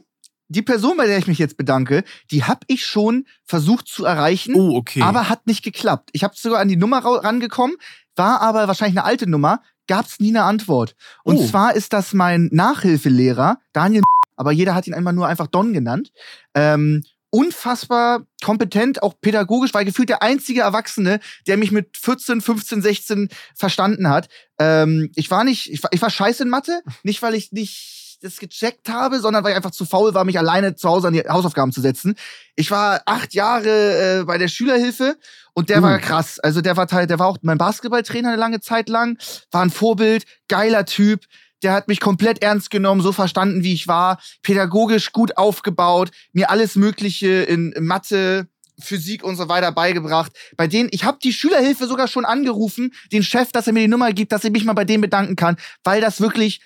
die 0.49 0.63
Person, 0.63 0.97
bei 0.97 1.07
der 1.07 1.19
ich 1.19 1.27
mich 1.27 1.39
jetzt 1.39 1.57
bedanke, 1.57 2.05
die 2.31 2.45
habe 2.45 2.61
ich 2.69 2.85
schon 2.87 3.27
versucht 3.45 3.87
zu 3.89 4.05
erreichen, 4.05 4.55
Oh, 4.55 4.77
okay. 4.77 5.03
aber 5.03 5.29
hat 5.29 5.47
nicht 5.47 5.63
geklappt. 5.63 6.11
Ich 6.13 6.25
habe 6.25 6.35
sogar 6.37 6.61
an 6.61 6.69
die 6.69 6.77
Nummer 6.77 6.99
ra- 7.05 7.19
rangekommen, 7.21 7.77
war 8.17 8.41
aber 8.41 8.67
wahrscheinlich 8.67 8.99
eine 8.99 9.05
alte 9.07 9.29
Nummer, 9.29 9.63
gab 9.87 10.07
es 10.07 10.21
nie 10.21 10.31
eine 10.31 10.43
Antwort. 10.45 10.95
Und 11.25 11.37
Oh. 11.37 11.47
zwar 11.47 11.75
ist 11.75 11.93
das 11.93 12.13
mein 12.15 12.49
Nachhilfelehrer, 12.53 13.59
Daniel, 13.73 14.03
aber 14.37 14.53
jeder 14.53 14.75
hat 14.75 14.87
ihn 14.87 14.95
einmal 14.95 15.13
nur 15.13 15.27
einfach 15.27 15.47
Don 15.49 15.73
genannt. 15.73 16.11
Ähm, 16.55 17.03
unfassbar 17.31 18.27
kompetent, 18.43 19.03
auch 19.03 19.15
pädagogisch, 19.21 19.75
weil 19.75 19.85
gefühlt 19.85 20.09
der 20.09 20.23
einzige 20.23 20.63
Erwachsene, 20.63 21.21
der 21.47 21.57
mich 21.57 21.71
mit 21.73 21.97
14, 21.97 22.41
15, 22.41 22.83
16 22.83 23.29
verstanden 23.55 24.09
hat. 24.09 24.29
Ähm, 24.59 25.11
ich 25.15 25.31
war 25.31 25.45
nicht, 25.45 25.71
ich 25.71 25.83
war, 25.83 25.91
ich 25.93 26.01
war 26.03 26.11
scheiße 26.11 26.43
in 26.43 26.49
Mathe, 26.49 26.81
nicht 27.03 27.21
weil 27.23 27.35
ich 27.35 27.53
nicht 27.53 28.08
das 28.21 28.39
gecheckt 28.39 28.89
habe, 28.89 29.21
sondern 29.21 29.45
weil 29.45 29.53
ich 29.53 29.57
einfach 29.57 29.71
zu 29.71 29.85
faul 29.85 30.15
war, 30.15 30.25
mich 30.25 30.39
alleine 30.39 30.75
zu 30.75 30.89
Hause 30.89 31.09
an 31.09 31.13
die 31.13 31.23
Hausaufgaben 31.23 31.73
zu 31.73 31.81
setzen. 31.81 32.15
Ich 32.57 32.71
war 32.71 33.03
acht 33.07 33.35
Jahre 33.35 34.21
äh, 34.21 34.25
bei 34.25 34.39
der 34.39 34.49
Schülerhilfe 34.49 35.17
und 35.55 35.69
der 35.69 35.79
Uh. 35.79 35.83
war 35.83 35.99
krass. 35.99 36.39
Also 36.41 36.61
der 36.61 36.77
war 36.77 36.87
Teil, 36.87 37.07
der 37.07 37.19
war 37.19 37.27
auch 37.27 37.39
mein 37.43 37.59
Basketballtrainer 37.59 38.29
eine 38.29 38.37
lange 38.37 38.61
Zeit 38.61 38.89
lang, 38.89 39.19
war 39.51 39.63
ein 39.63 39.71
Vorbild, 39.71 40.25
geiler 40.49 40.85
Typ. 40.85 41.25
Der 41.63 41.73
hat 41.73 41.89
mich 41.89 41.99
komplett 41.99 42.43
ernst 42.43 42.71
genommen, 42.71 43.01
so 43.01 43.13
verstanden, 43.13 43.65
wie 43.65 43.73
ich 43.73 43.89
war, 43.89 44.21
pädagogisch 44.43 45.13
gut 45.13 45.37
aufgebaut, 45.37 46.11
mir 46.33 46.51
alles 46.51 46.77
Mögliche 46.77 47.43
in 47.43 47.75
Mathe, 47.81 48.47
Physik 48.81 49.25
und 49.25 49.35
so 49.35 49.49
weiter 49.49 49.73
beigebracht. 49.73 50.31
Bei 50.57 50.69
denen, 50.69 50.89
ich 50.93 51.03
habe 51.03 51.19
die 51.21 51.33
Schülerhilfe 51.33 51.89
sogar 51.89 52.07
schon 52.07 52.25
angerufen, 52.25 52.93
den 53.13 53.25
Chef, 53.25 53.51
dass 53.51 53.67
er 53.67 53.73
mir 53.73 53.81
die 53.81 53.89
Nummer 53.89 54.13
gibt, 54.13 54.31
dass 54.31 54.45
ich 54.45 54.53
mich 54.53 54.65
mal 54.65 54.75
bei 54.75 54.85
denen 54.85 55.01
bedanken 55.01 55.35
kann, 55.35 55.57
weil 55.83 56.01
das 56.01 56.21
wirklich 56.21 56.61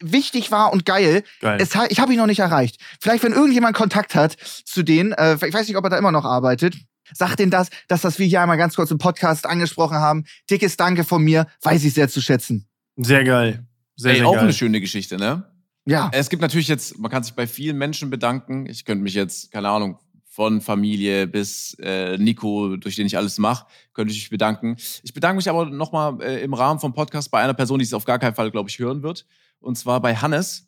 wichtig 0.00 0.50
war 0.50 0.72
und 0.72 0.84
geil. 0.84 1.22
Geil. 1.40 1.58
Es, 1.60 1.70
ich 1.88 2.00
habe 2.00 2.12
ihn 2.12 2.18
noch 2.18 2.26
nicht 2.26 2.40
erreicht. 2.40 2.80
Vielleicht, 3.00 3.22
wenn 3.24 3.32
irgendjemand 3.32 3.76
Kontakt 3.76 4.14
hat 4.14 4.36
zu 4.64 4.82
denen, 4.82 5.12
äh, 5.12 5.34
ich 5.34 5.54
weiß 5.54 5.68
nicht, 5.68 5.76
ob 5.76 5.84
er 5.84 5.90
da 5.90 5.98
immer 5.98 6.12
noch 6.12 6.24
arbeitet, 6.24 6.76
sagt 7.12 7.38
denen 7.38 7.50
das, 7.50 7.68
dass 7.88 8.00
das 8.02 8.18
wir 8.18 8.26
hier 8.26 8.40
einmal 8.40 8.56
ganz 8.56 8.74
kurz 8.76 8.90
im 8.90 8.98
Podcast 8.98 9.46
angesprochen 9.46 9.98
haben. 9.98 10.24
Dickes 10.50 10.76
Danke 10.76 11.04
von 11.04 11.22
mir, 11.22 11.46
weiß 11.62 11.84
ich 11.84 11.94
sehr 11.94 12.08
zu 12.08 12.20
schätzen. 12.20 12.66
sehr 12.96 13.24
geil. 13.24 13.66
Sehr, 13.96 14.12
Ey, 14.12 14.18
sehr 14.18 14.26
auch 14.28 14.32
geil. 14.34 14.42
eine 14.44 14.52
schöne 14.52 14.80
Geschichte, 14.80 15.16
ne? 15.18 15.44
Ja. 15.86 16.10
Es 16.12 16.28
gibt 16.28 16.42
natürlich 16.42 16.66
jetzt, 16.66 16.98
man 16.98 17.10
kann 17.10 17.22
sich 17.22 17.34
bei 17.34 17.46
vielen 17.46 17.76
Menschen 17.76 18.10
bedanken. 18.10 18.66
Ich 18.66 18.84
könnte 18.84 19.04
mich 19.04 19.14
jetzt, 19.14 19.52
keine 19.52 19.68
Ahnung, 19.68 19.98
von 20.34 20.60
Familie 20.60 21.28
bis 21.28 21.76
äh, 21.80 22.18
Nico, 22.18 22.76
durch 22.76 22.96
den 22.96 23.06
ich 23.06 23.16
alles 23.16 23.38
mache, 23.38 23.66
könnte 23.92 24.12
ich 24.12 24.18
mich 24.18 24.30
bedanken. 24.30 24.74
Ich 25.04 25.14
bedanke 25.14 25.36
mich 25.36 25.48
aber 25.48 25.66
nochmal 25.66 26.20
äh, 26.20 26.42
im 26.42 26.54
Rahmen 26.54 26.80
vom 26.80 26.92
Podcast 26.92 27.30
bei 27.30 27.40
einer 27.40 27.54
Person, 27.54 27.78
die 27.78 27.84
es 27.84 27.94
auf 27.94 28.04
gar 28.04 28.18
keinen 28.18 28.34
Fall, 28.34 28.50
glaube 28.50 28.68
ich, 28.68 28.80
hören 28.80 29.04
wird. 29.04 29.26
Und 29.60 29.78
zwar 29.78 30.02
bei 30.02 30.16
Hannes. 30.16 30.66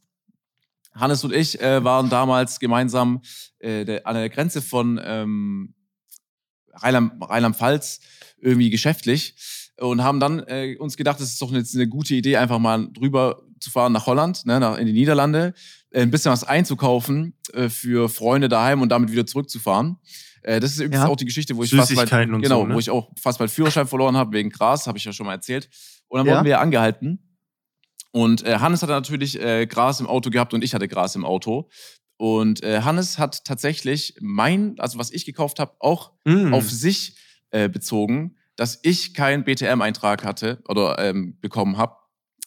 Hannes 0.95 1.25
und 1.25 1.35
ich 1.35 1.61
äh, 1.61 1.83
waren 1.83 2.09
damals 2.09 2.61
gemeinsam 2.61 3.23
äh, 3.59 3.85
der, 3.85 4.07
an 4.07 4.15
der 4.15 4.29
Grenze 4.29 4.63
von 4.63 5.01
ähm, 5.03 5.75
Rheinland- 6.73 7.21
Rheinland-Pfalz 7.21 8.01
irgendwie 8.39 8.71
geschäftlich 8.71 9.35
und 9.79 10.05
haben 10.05 10.21
dann 10.21 10.45
äh, 10.47 10.77
uns 10.79 10.97
gedacht, 10.97 11.19
das 11.19 11.33
ist 11.33 11.43
doch 11.43 11.51
jetzt 11.51 11.75
eine 11.75 11.89
gute 11.89 12.15
Idee, 12.15 12.37
einfach 12.37 12.61
mal 12.61 12.89
drüber 12.93 13.43
zu 13.59 13.73
fahren 13.73 13.93
nach 13.93 14.07
Holland, 14.07 14.47
ne, 14.47 14.61
nach, 14.61 14.79
in 14.79 14.87
die 14.87 14.93
Niederlande, 14.93 15.55
ein 15.95 16.11
bisschen 16.11 16.33
was 16.33 16.45
einzukaufen 16.45 17.35
äh, 17.53 17.69
für 17.69 18.09
Freunde 18.09 18.49
daheim 18.49 18.83
und 18.83 18.91
damit 18.91 19.11
wieder 19.13 19.27
zurückzufahren. 19.27 19.97
Äh, 20.43 20.61
das 20.61 20.73
ist 20.73 20.79
übrigens 20.79 21.05
Ja. 21.05 21.09
auch 21.09 21.17
die 21.17 21.25
Geschichte, 21.25 21.57
wo 21.57 21.63
ich 21.63 21.75
fast 21.75 21.95
bald, 21.95 22.11
genau, 22.11 22.41
so, 22.43 22.67
ne? 22.67 22.75
wo 22.75 22.79
ich 22.79 22.91
auch 22.91 23.11
fast 23.21 23.39
meinen 23.41 23.49
Führerschein 23.49 23.87
verloren 23.87 24.17
habe 24.17 24.33
wegen 24.37 24.51
Gras, 24.51 24.87
habe 24.87 24.99
ich 24.99 25.05
ja 25.05 25.13
schon 25.13 25.27
mal 25.27 25.33
erzählt. 25.35 25.69
Und 26.09 26.19
dann 26.19 26.27
Ja. 26.27 26.35
wurden 26.37 26.45
wir 26.47 26.61
angehalten. 26.61 27.37
Und 28.13 28.45
äh, 28.45 28.59
Hannes 28.59 28.83
hatte 28.83 28.93
natürlich 28.93 29.41
äh, 29.41 29.67
Gras 29.67 30.01
im 30.01 30.07
Auto 30.07 30.31
gehabt 30.31 30.55
und 30.55 30.63
ich 30.65 30.75
hatte 30.75 30.89
Gras 30.89 31.15
im 31.17 31.25
Auto. 31.25 31.69
Und 32.19 32.63
äh, 32.63 32.81
Hannes 32.81 33.19
hat 33.19 33.45
tatsächlich 33.45 34.15
mein, 34.21 34.77
also 34.79 34.99
was 34.99 35.11
ich 35.13 35.27
gekauft 35.27 35.59
habe, 35.59 35.75
auch 35.81 36.13
Mm. 36.25 36.55
auf 36.55 36.71
sich 36.71 37.17
äh, 37.51 37.69
bezogen, 37.69 38.37
dass 38.57 38.79
ich 38.83 39.13
keinen 39.13 39.45
BTM-Eintrag 39.45 40.25
hatte 40.25 40.63
oder 40.67 40.99
ähm, 40.99 41.39
bekommen 41.41 41.77
habe 41.77 41.97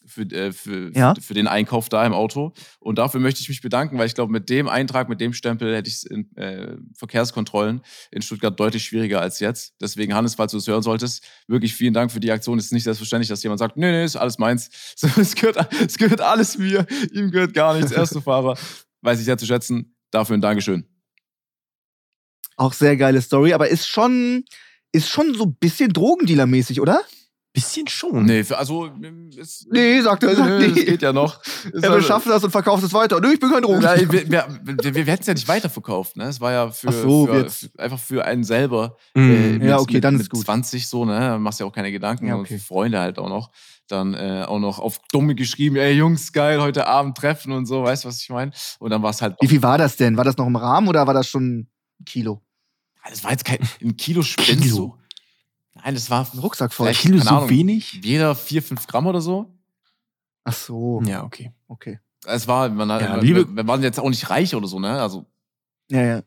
für, 0.06 0.22
äh, 0.22 0.52
für, 0.52 0.90
Ja. 0.96 1.14
für 1.20 1.34
den 1.34 1.46
Einkauf 1.46 1.88
da 1.88 2.04
im 2.06 2.12
Auto. 2.12 2.52
Und 2.78 2.98
dafür 2.98 3.20
möchte 3.20 3.40
ich 3.40 3.48
mich 3.48 3.60
bedanken, 3.60 3.98
weil 3.98 4.06
ich 4.06 4.14
glaube, 4.14 4.32
mit 4.32 4.48
dem 4.48 4.68
Eintrag, 4.68 5.08
mit 5.08 5.20
dem 5.20 5.32
Stempel 5.32 5.74
hätte 5.74 5.88
ich 5.88 5.96
es 5.96 6.02
in 6.04 6.34
äh, 6.36 6.76
Verkehrskontrollen 6.96 7.82
in 8.10 8.22
Stuttgart 8.22 8.58
deutlich 8.58 8.84
schwieriger 8.84 9.20
als 9.20 9.40
jetzt. 9.40 9.74
Deswegen, 9.80 10.14
Hannes, 10.14 10.34
falls 10.34 10.52
du 10.52 10.58
es 10.58 10.66
hören 10.66 10.82
solltest, 10.82 11.24
wirklich 11.46 11.74
vielen 11.74 11.94
Dank 11.94 12.10
für 12.12 12.20
die 12.20 12.30
Aktion. 12.32 12.58
Es 12.58 12.66
ist 12.66 12.72
nicht 12.72 12.84
selbstverständlich, 12.84 13.28
dass 13.28 13.42
jemand 13.42 13.58
sagt, 13.58 13.76
nee, 13.76 13.90
nee, 13.90 14.04
ist 14.04 14.16
alles 14.16 14.38
meins. 14.38 14.70
So, 14.96 15.08
es, 15.20 15.34
gehört, 15.34 15.72
es 15.86 15.96
gehört 15.96 16.20
alles 16.20 16.58
mir, 16.58 16.86
ihm 17.12 17.30
gehört 17.30 17.54
gar 17.54 17.74
nichts. 17.76 17.92
Erste 17.92 18.20
Fahrer. 18.20 18.56
Weiß 19.02 19.18
ich 19.18 19.24
sehr 19.24 19.38
zu 19.38 19.46
schätzen. 19.46 19.96
Dafür 20.10 20.36
ein 20.36 20.40
Dankeschön. 20.40 20.84
Auch 22.56 22.72
sehr 22.74 22.96
geile 22.96 23.22
Story, 23.22 23.54
aber 23.54 23.68
ist 23.68 23.86
schon, 23.88 24.44
ist 24.92 25.08
schon 25.08 25.34
so 25.34 25.44
ein 25.44 25.54
bisschen 25.54 25.92
Drogendealer-mäßig, 25.92 26.80
oder? 26.80 27.00
Bisschen 27.52 27.88
schon. 27.88 28.26
Nee, 28.26 28.44
also, 28.50 28.90
es, 29.36 29.66
Nee, 29.70 30.00
sagt 30.02 30.22
er, 30.22 30.36
sagt 30.36 30.48
Nö, 30.48 30.58
nee. 30.60 30.68
das 30.68 30.84
geht 30.84 31.02
ja 31.02 31.12
noch. 31.12 31.40
Er 31.64 31.82
also- 31.84 31.96
beschafft 31.96 32.26
das 32.28 32.44
und 32.44 32.50
verkauft 32.52 32.84
es 32.84 32.92
weiter. 32.92 33.20
Nö, 33.20 33.32
ich 33.32 33.40
bin 33.40 33.50
kein 33.50 33.62
Drogendealer. 33.62 33.96
Nein, 33.96 34.12
wir, 34.12 34.30
wir, 34.30 34.60
wir, 34.84 34.94
wir 34.94 35.04
hätten 35.06 35.22
es 35.22 35.26
ja 35.26 35.34
nicht 35.34 35.48
weiterverkauft. 35.48 36.16
Ne? 36.16 36.24
Es 36.24 36.40
war 36.40 36.52
ja 36.52 36.70
für, 36.70 36.88
Ach 36.88 36.92
so, 36.92 37.26
für, 37.26 37.50
für 37.50 37.68
einfach 37.76 37.98
für 37.98 38.24
einen 38.24 38.44
selber. 38.44 38.96
Mm. 39.14 39.20
äh, 39.62 39.66
Ja, 39.68 39.78
okay, 39.80 39.94
mit, 39.94 40.04
dann 40.04 40.14
ist 40.14 40.22
mit 40.22 40.30
gut. 40.30 40.44
20 40.44 40.86
so, 40.86 41.04
ne? 41.04 41.18
Dann 41.18 41.42
machst 41.42 41.58
du 41.58 41.64
ja 41.64 41.68
auch 41.68 41.74
keine 41.74 41.90
Gedanken. 41.90 42.28
Ja, 42.28 42.34
Und 42.36 42.42
okay. 42.42 42.56
für 42.58 42.64
Freunde 42.64 43.00
halt 43.00 43.18
auch 43.18 43.28
noch. 43.28 43.50
Dann 43.88 44.14
äh, 44.14 44.44
auch 44.46 44.60
noch 44.60 44.78
auf 44.78 45.00
Dumme 45.10 45.34
geschrieben, 45.34 45.74
ey 45.74 45.92
Jungs, 45.94 46.32
geil, 46.32 46.60
heute 46.62 46.86
Abend 46.86 47.16
treffen 47.16 47.50
und 47.50 47.66
so, 47.66 47.82
weißt 47.82 48.04
du, 48.04 48.08
was 48.08 48.20
ich 48.22 48.28
meine? 48.30 48.52
Und 48.78 48.90
dann 48.90 49.02
war 49.02 49.10
es 49.10 49.20
halt. 49.20 49.34
Wie 49.40 49.48
viel 49.48 49.62
war 49.64 49.76
das 49.76 49.96
denn? 49.96 50.16
War 50.16 50.22
das 50.22 50.36
noch 50.36 50.46
im 50.46 50.54
Rahmen 50.54 50.86
oder 50.86 51.08
war 51.08 51.14
das 51.14 51.26
schon 51.26 51.58
ein 51.58 51.68
Kilo? 52.06 52.40
Das 53.08 53.24
war 53.24 53.32
jetzt 53.32 53.44
kein 53.44 53.58
ein 53.82 53.96
Kilo 53.96 54.22
spinnst 54.22 54.62
Kilo? 54.62 54.96
Nein, 55.84 55.94
das 55.94 56.10
war 56.10 56.26
Ein 56.32 56.38
Rucksack 56.38 56.72
voll. 56.72 56.86
Vielleicht- 56.86 57.00
Kilo 57.02 57.18
keine 57.18 57.28
so 57.30 57.36
Ahnung. 57.36 57.50
wenig? 57.50 58.00
jeder 58.02 58.34
4, 58.34 58.62
5 58.62 58.86
Gramm 58.86 59.06
oder 59.06 59.20
so. 59.20 59.52
Ach 60.44 60.52
so, 60.52 61.02
Ja, 61.06 61.22
okay. 61.24 61.52
okay. 61.68 61.98
Es 62.26 62.46
war, 62.48 62.68
man, 62.68 62.90
hat- 62.92 63.02
Ja, 63.02 63.16
wir, 63.16 63.22
liebe- 63.22 63.56
wir 63.56 63.66
waren 63.66 63.82
jetzt 63.82 63.98
auch 64.00 64.08
nicht 64.08 64.28
reich 64.30 64.54
oder 64.54 64.66
so, 64.66 64.78
ne? 64.80 65.00
Also, 65.00 65.26
Ja, 65.90 66.02
ja. 66.02 66.22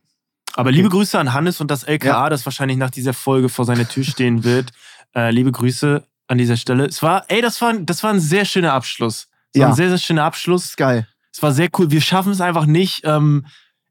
Aber 0.56 0.72
liebe 0.72 0.90
Grüße 0.90 1.18
an 1.18 1.34
Hannes 1.34 1.62
und 1.62 1.72
das 1.72 1.84
LKA, 1.84 2.30
das 2.30 2.46
wahrscheinlich 2.46 2.78
nach 2.78 2.92
dieser 2.92 3.14
Folge 3.14 3.50
vor 3.50 3.66
seiner 3.66 3.88
Tür 3.88 4.04
stehen 4.04 4.44
wird. 4.44 4.72
Äh, 5.16 5.30
liebe 5.30 5.52
Grüße 5.52 6.04
an 6.26 6.38
dieser 6.40 6.58
Stelle. 6.58 6.86
Es 6.88 7.04
war, 7.04 7.26
ey, 7.28 7.40
das 7.42 7.62
war, 7.62 7.72
das 7.78 8.02
war 8.02 8.12
ein 8.12 8.20
sehr 8.20 8.46
schöner 8.46 8.74
Abschluss. 8.74 9.28
Es 9.54 9.60
war 9.60 9.68
Ja. 9.68 9.70
ein 9.70 9.76
sehr, 9.76 9.90
sehr 9.90 10.00
schöner 10.00 10.24
Abschluss. 10.24 10.76
Geil. 10.76 11.08
Es 11.32 11.44
war 11.44 11.52
sehr 11.52 11.70
cool. 11.78 11.92
Wir 11.92 12.02
schaffen 12.02 12.32
es 12.32 12.42
einfach 12.42 12.66
nicht, 12.66 13.02
ähm, 13.06 13.46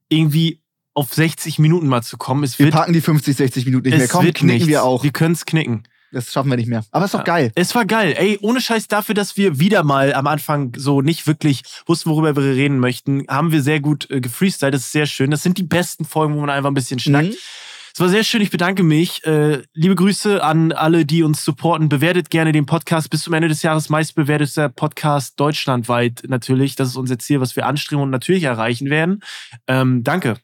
irgendwie 0.09 0.62
auf 0.95 1.15
60 1.15 1.59
Minuten 1.59 1.87
mal 1.89 2.03
zu 2.03 2.17
kommen. 2.19 2.45
Es 2.45 2.59
Wir 2.59 2.67
wird, 2.67 2.75
packen 2.75 2.93
die 2.93 3.01
50, 3.01 3.37
60 3.37 3.65
Minuten 3.67 3.89
nicht 3.89 3.99
mehr. 3.99 4.09
Komm, 4.09 4.23
knicken 4.23 4.47
nichts. 4.47 4.69
wir 4.69 4.85
auch. 4.85 5.03
Wir 5.05 5.13
können 5.13 5.33
es 5.35 5.45
knicken. 5.47 5.85
Das 6.13 6.31
schaffen 6.31 6.51
wir 6.51 6.57
nicht 6.59 6.69
mehr. 6.69 6.85
Aber 6.91 7.07
ist 7.07 7.15
doch 7.15 7.21
Ja. 7.21 7.25
geil. 7.25 7.53
Es 7.55 7.75
war 7.75 7.87
geil. 7.87 8.15
Ey, 8.19 8.39
ohne 8.43 8.61
Scheiß 8.61 8.87
dafür, 8.87 9.15
dass 9.15 9.39
wir 9.39 9.59
wieder 9.59 9.83
mal 9.83 10.13
am 10.13 10.27
Anfang 10.27 10.75
so 10.77 11.01
nicht 11.01 11.27
wirklich 11.27 11.63
wussten, 11.87 12.11
worüber 12.11 12.37
wir 12.37 12.43
reden 12.55 12.79
möchten, 12.79 13.25
haben 13.29 13.51
wir 13.51 13.63
sehr 13.63 13.81
gut 13.81 14.11
äh, 14.11 14.21
gefreestylt. 14.21 14.75
Das 14.75 14.83
ist 14.83 14.93
sehr 14.93 15.07
schön. 15.07 15.31
Das 15.31 15.43
sind 15.43 15.57
die 15.57 15.63
besten 15.63 16.05
Folgen, 16.05 16.35
wo 16.35 16.41
man 16.41 16.51
einfach 16.51 16.71
ein 16.71 16.75
bisschen 16.75 16.99
schnackt. 16.99 17.29
Mhm. 17.31 17.35
Es 17.95 18.01
war 18.01 18.09
sehr 18.09 18.25
schön, 18.25 18.41
ich 18.43 18.51
bedanke 18.51 18.83
mich. 18.83 19.25
Äh, 19.27 19.63
liebe 19.75 19.95
Grüße 19.95 20.43
an 20.43 20.73
alle, 20.73 21.05
die 21.07 21.23
uns 21.23 21.45
supporten. 21.45 21.89
Bewertet 21.89 22.29
gerne 22.31 22.53
den 22.53 22.65
Podcast. 22.67 23.09
Bis 23.11 23.23
zum 23.23 23.33
Ende 23.35 23.49
des 23.49 23.63
Jahres 23.63 23.89
meistbewertetster 23.91 24.69
Podcast 24.71 25.39
deutschlandweit 25.41 26.23
natürlich. 26.29 26.75
Das 26.77 26.89
ist 26.89 26.97
unser 26.97 27.19
Ziel, 27.19 27.41
was 27.41 27.57
wir 27.57 27.67
anstreben 27.67 28.03
und 28.03 28.11
natürlich 28.11 28.45
erreichen 28.45 28.91
werden. 28.91 29.21
Ähm, 29.67 30.05
danke. 30.05 30.37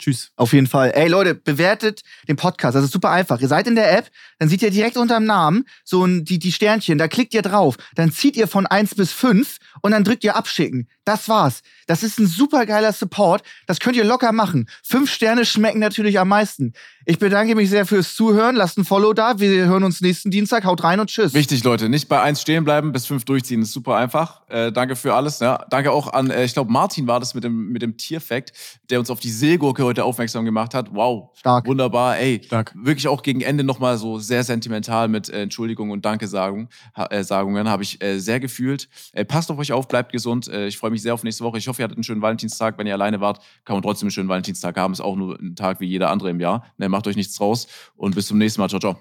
Tschüss. 0.00 0.32
Auf 0.36 0.52
jeden 0.54 0.66
Fall. 0.66 0.92
Ey 0.94 1.08
Leute, 1.08 1.34
bewertet 1.34 2.00
den 2.26 2.36
Podcast. 2.36 2.74
Das 2.74 2.84
ist 2.84 2.92
super 2.92 3.10
einfach. 3.10 3.40
Ihr 3.40 3.48
seid 3.48 3.66
in 3.66 3.74
der 3.74 3.96
App, 3.96 4.08
dann 4.38 4.48
seht 4.48 4.62
ihr 4.62 4.70
direkt 4.70 4.96
unter 4.96 5.16
dem 5.18 5.26
Namen 5.26 5.66
so 5.84 6.04
ein, 6.04 6.24
die, 6.24 6.38
die 6.38 6.52
Sternchen, 6.52 6.96
da 6.96 7.06
klickt 7.06 7.34
ihr 7.34 7.42
drauf. 7.42 7.76
Dann 7.94 8.10
zieht 8.10 8.36
ihr 8.36 8.48
von 8.48 8.66
1 8.66 8.94
bis 8.94 9.12
5 9.12 9.58
und 9.82 9.92
dann 9.92 10.04
drückt 10.04 10.24
ihr 10.24 10.36
abschicken. 10.36 10.88
Das 11.04 11.28
war's. 11.28 11.60
Das 11.86 12.02
ist 12.02 12.18
ein 12.18 12.26
super 12.26 12.66
geiler 12.66 12.92
Support. 12.92 13.42
Das 13.66 13.80
könnt 13.80 13.96
ihr 13.96 14.04
locker 14.04 14.32
machen. 14.32 14.68
Fünf 14.82 15.12
Sterne 15.12 15.44
schmecken 15.44 15.80
natürlich 15.80 16.18
am 16.18 16.28
meisten. 16.28 16.72
Ich 17.04 17.18
bedanke 17.18 17.54
mich 17.54 17.68
sehr 17.68 17.86
fürs 17.86 18.14
Zuhören. 18.14 18.54
Lasst 18.54 18.78
ein 18.78 18.84
Follow 18.84 19.12
da. 19.12 19.40
Wir 19.40 19.66
hören 19.66 19.82
uns 19.84 20.00
nächsten 20.00 20.30
Dienstag. 20.30 20.64
Haut 20.64 20.84
rein 20.84 21.00
und 21.00 21.08
tschüss. 21.08 21.34
Wichtig, 21.34 21.64
Leute, 21.64 21.88
nicht 21.88 22.08
bei 22.08 22.20
1 22.20 22.40
stehen 22.40 22.62
bleiben, 22.62 22.92
bis 22.92 23.06
5 23.06 23.24
durchziehen. 23.24 23.62
ist 23.62 23.72
super 23.72 23.96
einfach. 23.96 24.48
Äh, 24.48 24.70
danke 24.70 24.96
für 24.96 25.14
alles. 25.14 25.40
Ja. 25.40 25.66
Danke 25.70 25.90
auch 25.90 26.12
an, 26.12 26.30
äh, 26.30 26.44
ich 26.44 26.52
glaube, 26.52 26.70
Martin 26.70 27.06
war 27.06 27.18
das 27.18 27.34
mit 27.34 27.42
dem, 27.42 27.70
mit 27.70 27.82
dem 27.82 27.96
Tierfact, 27.96 28.52
der 28.90 29.00
uns 29.00 29.10
auf 29.10 29.18
die 29.18 29.30
Seegurke 29.30 29.82
heute 29.90 30.04
aufmerksam 30.04 30.44
gemacht 30.44 30.74
hat. 30.74 30.94
Wow. 30.94 31.30
Stark. 31.34 31.66
Wunderbar. 31.66 32.18
Ey, 32.18 32.40
Stark. 32.44 32.72
wirklich 32.76 33.08
auch 33.08 33.22
gegen 33.22 33.40
Ende 33.40 33.64
nochmal 33.64 33.98
so 33.98 34.18
sehr 34.18 34.44
sentimental 34.44 35.08
mit 35.08 35.28
äh, 35.28 35.42
Entschuldigung 35.42 35.90
und 35.90 36.04
Danke-Sagungen 36.04 36.68
äh, 37.10 37.24
Sagungen, 37.24 37.68
habe 37.68 37.82
ich 37.82 38.02
äh, 38.02 38.18
sehr 38.18 38.40
gefühlt. 38.40 38.88
Äh, 39.12 39.24
passt 39.24 39.50
auf 39.50 39.58
euch 39.58 39.72
auf, 39.72 39.88
bleibt 39.88 40.12
gesund. 40.12 40.48
Äh, 40.48 40.66
ich 40.66 40.78
freue 40.78 40.90
mich 40.90 41.02
sehr 41.02 41.14
auf 41.14 41.24
nächste 41.24 41.44
Woche. 41.44 41.58
Ich 41.58 41.68
hoffe, 41.68 41.82
ihr 41.82 41.84
hattet 41.84 41.96
einen 41.96 42.04
schönen 42.04 42.22
Valentinstag. 42.22 42.78
Wenn 42.78 42.86
ihr 42.86 42.94
alleine 42.94 43.20
wart, 43.20 43.42
kann 43.64 43.74
man 43.74 43.82
trotzdem 43.82 44.06
einen 44.06 44.12
schönen 44.12 44.28
Valentinstag 44.28 44.76
haben. 44.76 44.92
Ist 44.92 45.00
auch 45.00 45.16
nur 45.16 45.38
ein 45.40 45.56
Tag 45.56 45.80
wie 45.80 45.86
jeder 45.86 46.10
andere 46.10 46.30
im 46.30 46.40
Jahr. 46.40 46.64
Ne, 46.78 46.88
macht 46.88 47.06
euch 47.06 47.16
nichts 47.16 47.34
draus 47.34 47.66
und 47.96 48.14
bis 48.14 48.26
zum 48.26 48.38
nächsten 48.38 48.60
Mal. 48.60 48.68
Ciao, 48.68 48.80
ciao. 48.80 48.96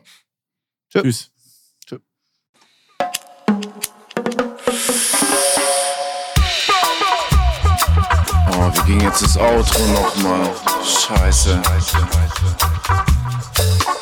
Tschüss. 0.91 1.32
Oh, 8.52 8.72
wie 8.74 8.91
ging 8.91 9.02
jetzt 9.02 9.22
das 9.22 9.38
Outro 9.38 9.86
nochmal? 9.88 10.69
Scheiße. 10.90 11.61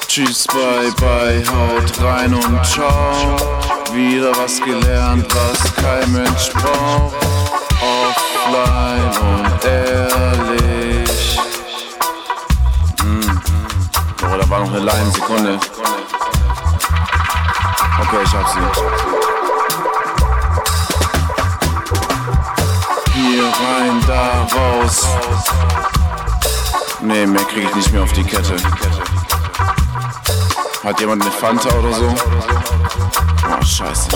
Tschüss, 0.07 0.47
bye, 0.47 0.91
bye, 0.99 1.43
haut 1.45 2.01
rein 2.01 2.33
und 2.33 2.65
ciao. 2.65 3.35
Wieder 3.93 4.31
was 4.37 4.61
gelernt, 4.61 5.27
was 5.35 5.75
kein 5.75 6.11
Mensch 6.13 6.49
braucht. 6.53 7.15
Offline 7.81 9.11
und 9.21 9.65
ehrlich. 9.65 11.39
Hm. 13.01 13.41
Oh, 14.23 14.37
da 14.39 14.49
war 14.49 14.59
noch 14.61 14.69
eine 14.69 14.79
Line, 14.79 15.11
Sekunde. 15.11 15.59
Okay, 17.99 18.23
ich 18.23 18.33
hab 18.33 18.47
sie. 18.47 18.59
Hier 23.13 23.43
rein, 23.43 24.01
da 24.07 24.47
raus. 24.55 25.05
Nee, 27.01 27.27
mehr 27.27 27.43
krieg 27.43 27.63
ich 27.69 27.75
nicht 27.75 27.93
mehr 27.93 28.03
auf 28.03 28.11
die 28.13 28.23
Kette. 28.23 28.55
Hat 30.83 30.99
jemand 30.99 31.21
eine 31.21 31.31
Fanta 31.31 31.69
oder 31.77 31.93
so? 31.93 32.15
Oh, 33.47 33.61
scheiße. 33.63 34.09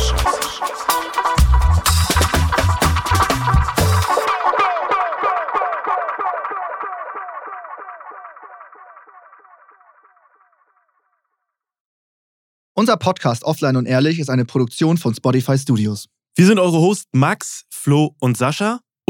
Unser 12.74 12.98
Podcast 12.98 13.44
Offline 13.44 13.76
und 13.76 13.86
Ehrlich 13.86 14.18
ist 14.18 14.30
eine 14.30 14.46
Produktion 14.46 14.98
von 14.98 15.14
Spotify 15.14 15.56
Studios. 15.56 16.08
Wir 16.36 16.48
sind 16.48 16.58
eure 16.58 16.80
Hosts 16.80 17.06
Max, 17.12 17.66
Flo 17.70 18.16
und 18.20 18.38
Sascha. 18.38 18.80